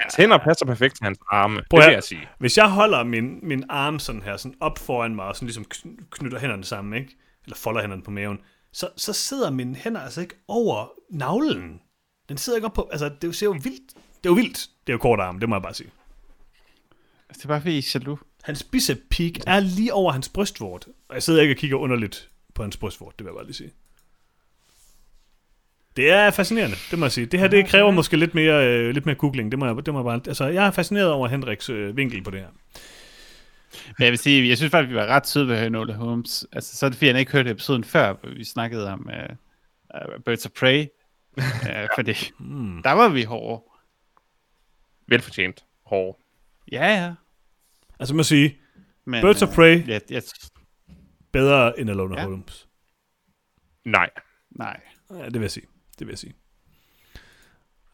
Hans 0.00 0.14
hænder 0.14 0.38
passer 0.38 0.66
perfekt 0.66 0.96
til 0.96 1.04
hans 1.04 1.18
arme, 1.32 1.62
Prøv 1.70 1.80
det 1.80 1.86
vil 1.86 1.94
jeg 1.94 2.02
sige. 2.02 2.28
Hvis 2.38 2.56
jeg 2.56 2.70
holder 2.70 3.04
min, 3.04 3.38
min 3.42 3.64
arm 3.68 3.98
sådan 3.98 4.22
her, 4.22 4.36
sådan 4.36 4.54
op 4.60 4.78
foran 4.78 5.14
mig, 5.14 5.24
og 5.24 5.36
sådan 5.36 5.46
ligesom 5.46 5.64
kn- 5.74 6.08
knytter 6.10 6.38
hænderne 6.38 6.64
sammen, 6.64 6.94
ikke? 6.94 7.16
Eller 7.44 7.56
folder 7.56 7.80
hænderne 7.80 8.02
på 8.02 8.10
maven, 8.10 8.38
så, 8.72 8.88
så 8.96 9.12
sidder 9.12 9.50
mine 9.50 9.74
hænder 9.76 10.00
altså 10.00 10.20
ikke 10.20 10.34
over 10.48 10.90
navlen. 11.10 11.80
Den 12.28 12.36
sidder 12.36 12.56
ikke 12.56 12.66
op 12.66 12.72
på, 12.74 12.88
altså 12.92 13.10
det 13.22 13.36
ser 13.36 13.46
jo 13.46 13.52
vildt. 13.52 13.94
Det 13.94 14.26
er 14.26 14.30
jo 14.30 14.32
vildt. 14.34 14.58
Det 14.58 14.92
er 14.92 14.92
jo 14.92 14.98
kort 14.98 15.20
arm, 15.20 15.40
det 15.40 15.48
må 15.48 15.54
jeg 15.54 15.62
bare 15.62 15.74
sige. 15.74 15.90
Altså, 17.28 17.38
det 17.38 17.44
er 17.44 17.48
bare 17.48 17.60
fordi, 17.60 17.74
I 17.74 17.78
er 17.78 17.90
jaloux. 17.94 18.18
Hans 18.42 18.62
bicep 18.62 18.98
peak 19.10 19.32
er 19.46 19.60
lige 19.60 19.94
over 19.94 20.12
hans 20.12 20.28
brystvort. 20.28 20.86
Og 21.08 21.14
jeg 21.14 21.22
sidder 21.22 21.42
ikke 21.42 21.52
og 21.54 21.56
kigger 21.58 21.76
underligt 21.76 22.28
på 22.54 22.62
hans 22.62 22.76
brystvort, 22.76 23.18
det 23.18 23.24
vil 23.24 23.30
jeg 23.30 23.36
bare 23.36 23.44
lige 23.44 23.54
sige. 23.54 23.70
Det 25.96 26.10
er 26.10 26.30
fascinerende, 26.30 26.76
det 26.90 26.98
må 26.98 27.04
jeg 27.04 27.12
sige. 27.12 27.26
Det 27.26 27.40
her, 27.40 27.48
det 27.48 27.66
kræver 27.66 27.90
måske 27.90 28.16
lidt 28.16 28.34
mere, 28.34 28.66
øh, 28.68 28.90
lidt 28.94 29.06
mere 29.06 29.14
googling. 29.16 29.50
Det 29.50 29.58
må 29.58 29.66
jeg, 29.66 29.86
det 29.86 29.94
må 29.94 30.00
jeg 30.00 30.04
bare... 30.04 30.20
Altså, 30.28 30.46
jeg 30.46 30.66
er 30.66 30.70
fascineret 30.70 31.10
over 31.10 31.28
Hendriks 31.28 31.70
øh, 31.70 31.96
vinkel 31.96 32.22
på 32.22 32.30
det 32.30 32.40
her. 32.40 32.48
Men 33.98 34.04
jeg 34.04 34.10
vil 34.10 34.18
sige, 34.18 34.48
jeg 34.48 34.56
synes 34.56 34.70
faktisk, 34.70 34.90
vi 34.90 34.94
var 34.96 35.06
ret 35.06 35.26
søde 35.26 35.48
ved 35.48 35.66
Enola 35.66 35.92
Holmes. 35.94 36.46
Altså, 36.52 36.76
så 36.76 36.86
er 36.86 36.90
det 36.90 36.96
fordi, 36.98 37.06
jeg 37.10 37.18
ikke 37.20 37.32
hørte 37.32 37.50
episoden 37.50 37.84
før, 37.84 38.12
hvor 38.12 38.30
vi 38.30 38.44
snakkede 38.44 38.92
om 38.92 39.08
uh, 39.08 39.36
uh, 40.16 40.22
Birds 40.24 40.46
of 40.46 40.52
Prey. 40.52 40.86
uh, 41.38 41.44
fordi 41.96 42.14
Hmm. 42.38 42.82
der 42.82 42.92
var 42.92 43.08
vi 43.08 43.22
hårde. 43.22 43.62
Velfortjent. 45.08 45.64
Hård. 45.86 46.18
Ja, 46.72 46.86
ja. 47.04 47.14
Altså, 48.00 48.14
man 48.14 48.24
sige, 48.24 48.58
Men, 49.04 49.22
Birds 49.22 49.42
of 49.42 49.48
øh, 49.48 49.54
Prey. 49.54 49.88
Ja, 49.88 49.98
ja, 50.10 50.20
bedre 51.32 51.80
end 51.80 51.90
Alone 51.90 52.14
Ja. 52.14 52.20
ja. 52.20 52.26
Holmes. 52.28 52.68
Nej. 53.84 54.10
nej. 54.50 54.80
Ja, 55.10 55.24
det 55.24 55.34
vil 55.34 55.40
jeg 55.40 55.50
sige. 55.50 55.66
Det 55.98 56.06
vil 56.06 56.12
jeg 56.12 56.18
sige. 56.18 56.34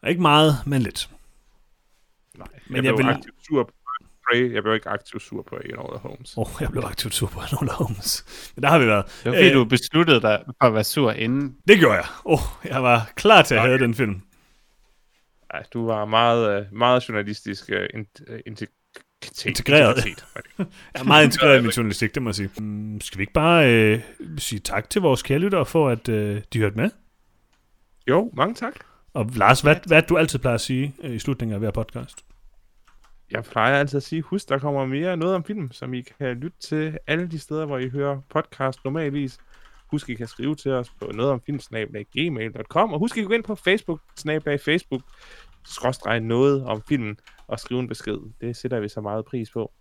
Ikke 0.07 0.21
meget, 0.21 0.53
men 0.65 0.81
lidt. 0.81 1.09
Nej. 2.37 2.47
Men 2.67 2.75
jeg, 2.75 2.83
jeg 2.85 2.95
blev 2.95 3.07
vil- 3.07 3.13
aktivt 3.13 3.45
sur 3.45 3.63
på 3.63 3.71
Prey. 4.29 4.53
Jeg 4.53 4.63
blev 4.63 4.73
ikke 4.75 4.89
aktivt 4.89 5.23
sur 5.23 5.41
på 5.41 5.55
Enola 5.65 5.97
Holmes. 5.97 6.37
Åh, 6.37 6.41
oh, 6.55 6.61
jeg 6.61 6.71
blev 6.71 6.83
aktivt 6.85 7.13
sur 7.13 7.27
på 7.27 7.39
Alone 7.39 7.71
Holmes. 7.71 8.25
Men 8.55 8.63
der 8.63 8.69
har 8.69 8.79
vi 8.79 8.85
været. 8.87 9.05
Det 9.05 9.25
var 9.31 9.37
fordi, 9.37 9.47
Øh, 9.49 9.53
du 9.53 9.65
besluttede 9.65 10.21
dig 10.21 10.43
for 10.47 10.67
at 10.67 10.73
være 10.73 10.83
sur 10.83 11.11
inden. 11.11 11.57
Det 11.67 11.79
gjorde 11.79 11.95
jeg. 11.95 12.05
Åh, 12.25 12.33
oh, 12.33 12.65
jeg 12.71 12.83
var 12.83 13.11
klar 13.15 13.41
til 13.41 13.55
at 13.55 13.61
have 13.61 13.79
den 13.79 13.95
film. 13.95 14.21
Nej, 15.53 15.63
du 15.73 15.85
var 15.85 16.05
meget, 16.05 16.59
øh, 16.59 16.65
meget 16.71 17.09
journalistisk 17.09 17.69
uh, 17.69 17.99
in, 17.99 18.07
integritet. 18.45 19.45
Integreret. 19.45 20.05
Jeg 20.57 20.65
er 20.93 21.03
meget 21.03 21.25
integreret 21.25 21.59
i 21.59 21.61
min 21.61 21.71
journalistik, 21.71 22.15
det 22.15 22.23
må 22.23 22.29
jeg 22.29 22.35
sige. 22.35 22.49
Mm, 22.59 23.01
skal 23.01 23.17
vi 23.17 23.23
ikke 23.23 23.33
bare 23.33 23.73
øh, 23.73 24.01
sige 24.37 24.59
tak 24.59 24.89
til 24.89 25.01
vores 25.01 25.23
kærelyttere 25.23 25.65
for, 25.65 25.89
at 25.89 26.09
øh, 26.09 26.41
de 26.53 26.59
hørte 26.59 26.75
med? 26.75 26.89
Jo, 28.07 28.31
mange 28.33 28.55
tak. 28.55 28.73
Og 29.13 29.29
Lars, 29.35 29.61
hvad, 29.61 29.75
hvad 29.87 29.97
er 29.97 30.01
du 30.01 30.17
altid 30.17 30.39
plejer 30.39 30.55
at 30.55 30.61
sige 30.61 30.95
øh, 31.03 31.15
i 31.15 31.19
slutningen 31.19 31.53
af 31.53 31.59
hver 31.59 31.71
podcast? 31.71 32.25
Jeg 33.31 33.43
plejer 33.43 33.79
altid 33.79 33.97
at 33.97 34.03
sige, 34.03 34.21
husk, 34.21 34.49
der 34.49 34.57
kommer 34.57 34.85
mere 34.85 35.17
noget 35.17 35.35
om 35.35 35.43
film, 35.43 35.71
som 35.71 35.93
I 35.93 36.01
kan 36.01 36.37
lytte 36.37 36.57
til 36.59 36.97
alle 37.07 37.27
de 37.27 37.39
steder, 37.39 37.65
hvor 37.65 37.77
I 37.77 37.89
hører 37.89 38.21
podcast 38.29 38.79
normalvis. 38.85 39.39
Husk, 39.93 40.09
I 40.09 40.13
kan 40.15 40.27
skrive 40.27 40.55
til 40.55 40.71
os 40.71 40.89
på 40.89 41.11
noget 41.13 41.31
om 41.31 41.41
filmsnablag.gmail.com, 41.41 42.93
og 42.93 42.99
husk, 42.99 43.17
I 43.17 43.19
kan 43.19 43.27
gå 43.27 43.33
ind 43.33 43.43
på 43.43 43.55
Facebook, 43.55 44.01
snablag 44.17 44.59
Facebook, 44.61 45.01
skråstreg 45.65 46.19
noget 46.19 46.65
om 46.65 46.81
filmen, 46.87 47.17
og 47.47 47.59
skrive 47.59 47.79
en 47.79 47.87
besked. 47.87 48.17
Det 48.41 48.55
sætter 48.55 48.79
vi 48.79 48.89
så 48.89 49.01
meget 49.01 49.25
pris 49.25 49.51
på. 49.51 49.73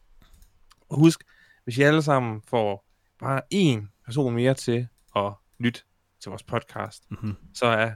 Og 0.90 0.98
husk, 0.98 1.20
hvis 1.64 1.78
I 1.78 1.82
alle 1.82 2.02
sammen 2.02 2.43
får 2.48 2.86
bare 3.18 3.40
én 3.55 4.02
person 4.05 4.34
mere 4.34 4.55
til 4.55 4.89
at 5.16 5.32
lytte 5.59 5.80
til 6.22 6.28
vores 6.28 6.43
podcast, 6.43 7.02
Mhm. 7.10 7.36
så 7.55 7.66
er 7.66 7.90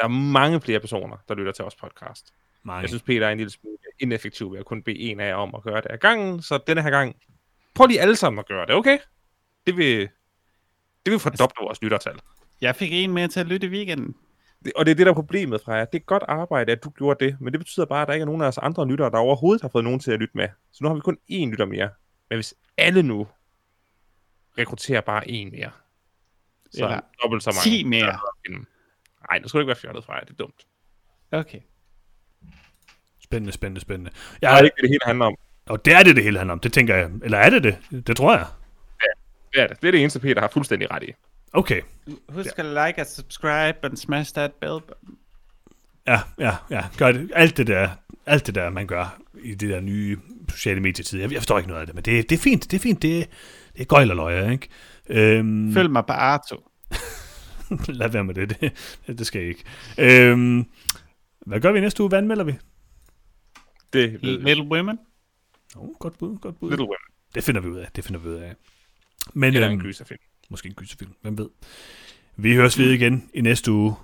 der 0.00 0.08
mange 0.08 0.60
flere 0.60 0.80
personer, 0.80 1.16
der 1.28 1.34
lytter 1.34 1.52
til 1.52 1.62
vores 1.62 1.76
podcast. 1.76 2.32
Mange. 2.64 2.80
Jeg 2.80 2.88
synes, 2.88 3.02
Peter 3.02 3.26
er 3.26 3.30
en 3.32 3.38
lille 3.38 3.50
smule 3.50 3.76
ineffektiv 4.00 4.52
ved 4.52 4.58
at 4.58 4.64
kun 4.66 4.82
bede 4.82 4.98
en 4.98 5.20
af 5.20 5.28
jer 5.28 5.34
om 5.34 5.54
at 5.54 5.62
gøre 5.62 5.76
det 5.76 5.86
af 5.86 6.00
gangen, 6.00 6.42
så 6.42 6.58
denne 6.66 6.82
her 6.82 6.90
gang, 6.90 7.16
prøv 7.74 7.86
lige 7.86 8.00
alle 8.00 8.16
sammen 8.16 8.38
at 8.38 8.46
gøre 8.48 8.66
det, 8.66 8.74
okay? 8.74 8.98
Det 9.66 9.76
vil, 9.76 10.08
det 11.06 11.10
vil 11.12 11.18
fordoble 11.20 11.64
vores 11.64 11.82
lyttertal. 11.82 12.18
Jeg 12.60 12.76
fik 12.76 12.90
en 12.92 13.10
mere 13.12 13.28
til 13.28 13.40
at 13.40 13.46
lytte 13.46 13.66
i 13.66 13.70
weekenden. 13.70 14.14
Det, 14.64 14.72
og 14.76 14.86
det 14.86 14.90
er 14.90 14.94
det, 14.94 15.06
der 15.06 15.12
er 15.12 15.14
problemet 15.16 15.60
fra 15.64 15.74
jer. 15.74 15.84
Det 15.84 16.00
er 16.00 16.04
godt 16.04 16.22
arbejde, 16.28 16.72
at 16.72 16.84
du 16.84 16.90
gjorde 16.90 17.24
det, 17.24 17.40
men 17.40 17.52
det 17.52 17.60
betyder 17.60 17.86
bare, 17.86 18.02
at 18.02 18.08
der 18.08 18.14
ikke 18.14 18.22
er 18.22 18.26
nogen 18.26 18.42
af 18.42 18.46
os 18.46 18.58
andre 18.58 18.88
lyttere, 18.88 19.10
der 19.10 19.18
overhovedet 19.18 19.62
har 19.62 19.68
fået 19.68 19.84
nogen 19.84 20.00
til 20.00 20.10
at 20.12 20.18
lytte 20.20 20.36
med. 20.36 20.48
Så 20.72 20.78
nu 20.84 20.88
har 20.88 20.94
vi 20.94 21.00
kun 21.00 21.18
én 21.32 21.50
lytter 21.50 21.64
mere. 21.64 21.88
Men 22.30 22.36
hvis 22.36 22.54
alle 22.76 23.02
nu 23.02 23.26
rekrutterer 24.58 25.00
bare 25.00 25.24
én 25.28 25.50
mere, 25.50 25.70
så 26.70 26.84
Eller 26.84 26.96
er 26.96 27.00
dobbelt 27.22 27.42
så 27.42 27.50
mange. 27.50 27.76
10 27.78 27.84
mere. 27.84 28.18
Nej, 29.30 29.38
nu 29.38 29.48
skal 29.48 29.58
du 29.58 29.62
ikke 29.62 29.68
være 29.68 29.76
fjollet 29.76 30.04
fra 30.04 30.14
jer. 30.14 30.20
Det 30.20 30.30
er 30.30 30.34
dumt. 30.36 30.66
Okay. 31.32 31.60
Spændende, 33.24 33.52
spændende, 33.52 33.80
spændende. 33.80 34.10
Det 34.40 34.48
er 34.48 34.50
Jeg, 34.50 34.64
ikke 34.64 34.74
det, 34.76 34.82
det 34.82 34.90
hele 34.90 35.00
handler 35.04 35.24
om. 35.26 35.36
og 35.66 35.84
det 35.84 35.92
er 35.94 36.02
det, 36.02 36.16
det 36.16 36.24
hele 36.24 36.38
handler 36.38 36.52
om. 36.52 36.60
Det 36.60 36.72
tænker 36.72 36.96
jeg. 36.96 37.10
Eller 37.22 37.38
er 37.38 37.50
det 37.50 37.62
det? 37.64 38.06
Det 38.06 38.16
tror 38.16 38.36
jeg. 38.36 38.46
Det 39.52 39.62
er 39.62 39.66
det. 39.66 39.80
Det 39.82 39.88
er 39.88 39.92
det 39.92 40.00
eneste, 40.00 40.20
Peter 40.20 40.40
har 40.40 40.48
fuldstændig 40.48 40.90
ret 40.90 41.02
i. 41.02 41.12
Okay. 41.52 41.80
Husk 42.28 42.58
at 42.58 42.64
like 42.64 43.00
og 43.00 43.06
subscribe 43.06 43.78
and 43.82 43.96
smash 43.96 44.34
that 44.34 44.52
bell 44.52 44.80
button. 44.80 45.16
Ja, 46.06 46.20
ja, 46.38 46.56
ja. 46.70 46.84
Gør 46.98 47.12
det. 47.12 47.30
Alt 47.34 47.56
det 47.56 47.66
der, 47.66 47.88
alt 48.26 48.46
det 48.46 48.54
der, 48.54 48.70
man 48.70 48.86
gør 48.86 49.20
i 49.42 49.54
det 49.54 49.68
der 49.70 49.80
nye 49.80 50.18
sociale 50.48 50.80
medietid. 50.80 51.20
Jeg, 51.20 51.32
jeg 51.32 51.38
forstår 51.40 51.58
ikke 51.58 51.68
noget 51.68 51.80
af 51.80 51.86
det, 51.86 51.94
men 51.94 52.04
det, 52.04 52.30
det 52.30 52.36
er 52.36 52.40
fint. 52.42 52.70
Det 52.70 52.76
er 52.76 52.80
fint. 52.80 53.02
Det, 53.02 53.28
det 53.72 53.80
er 53.80 53.84
gøjl 53.84 54.10
og 54.10 54.16
løjer, 54.16 54.50
ikke? 54.50 54.68
Øhm, 55.08 55.72
Følg 55.74 55.90
mig 55.90 56.06
på 56.06 56.12
Arto. 56.12 56.56
Lad 57.88 58.08
være 58.08 58.24
med 58.24 58.34
det. 58.34 58.60
Det, 58.60 58.72
det 59.18 59.26
skal 59.26 59.40
jeg 59.40 59.48
ikke. 59.48 59.64
Øhm, 59.98 60.64
hvad 61.46 61.60
gør 61.60 61.72
vi 61.72 61.80
næste 61.80 62.02
uge? 62.02 62.08
Hvad 62.08 62.18
anmelder 62.18 62.44
vi? 62.44 62.54
Det. 63.92 64.18
Little 64.22 64.64
Women. 64.64 64.98
Oh, 65.76 65.88
godt 65.98 66.18
bud, 66.18 66.38
godt 66.38 66.60
bud. 66.60 66.70
Little 66.70 66.84
Women. 66.84 66.96
Det 67.34 67.44
finder 67.44 67.60
vi 67.60 67.68
ud 67.68 67.76
af. 67.76 67.88
Det 67.96 68.04
finder 68.04 68.20
vi 68.20 68.28
ud 68.28 68.34
af. 68.34 68.54
Men 69.34 69.54
Eller 69.54 69.66
en 69.68 69.72
øhm, 69.72 69.82
gyserfilm. 69.82 70.20
måske 70.48 70.68
en 70.68 70.74
gyserfilm. 70.74 71.14
Hvem 71.22 71.38
ved? 71.38 71.48
Vi 72.36 72.54
høres 72.54 72.78
ved 72.78 72.90
igen 72.90 73.30
i 73.34 73.40
næste 73.40 73.72
uge. 73.72 73.94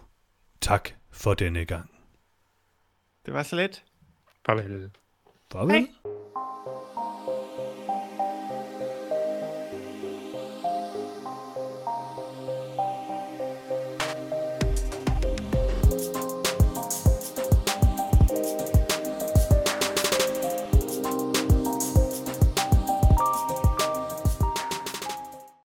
Tak 0.61 0.91
for 1.11 1.35
denne 1.35 1.65
gang. 1.65 1.91
Det 3.27 3.35
var 3.35 3.43
så 3.43 3.57
lidt. 3.57 3.85
Farvel. 4.47 4.91
Farvel. 5.53 5.71
Hej. 5.77 5.89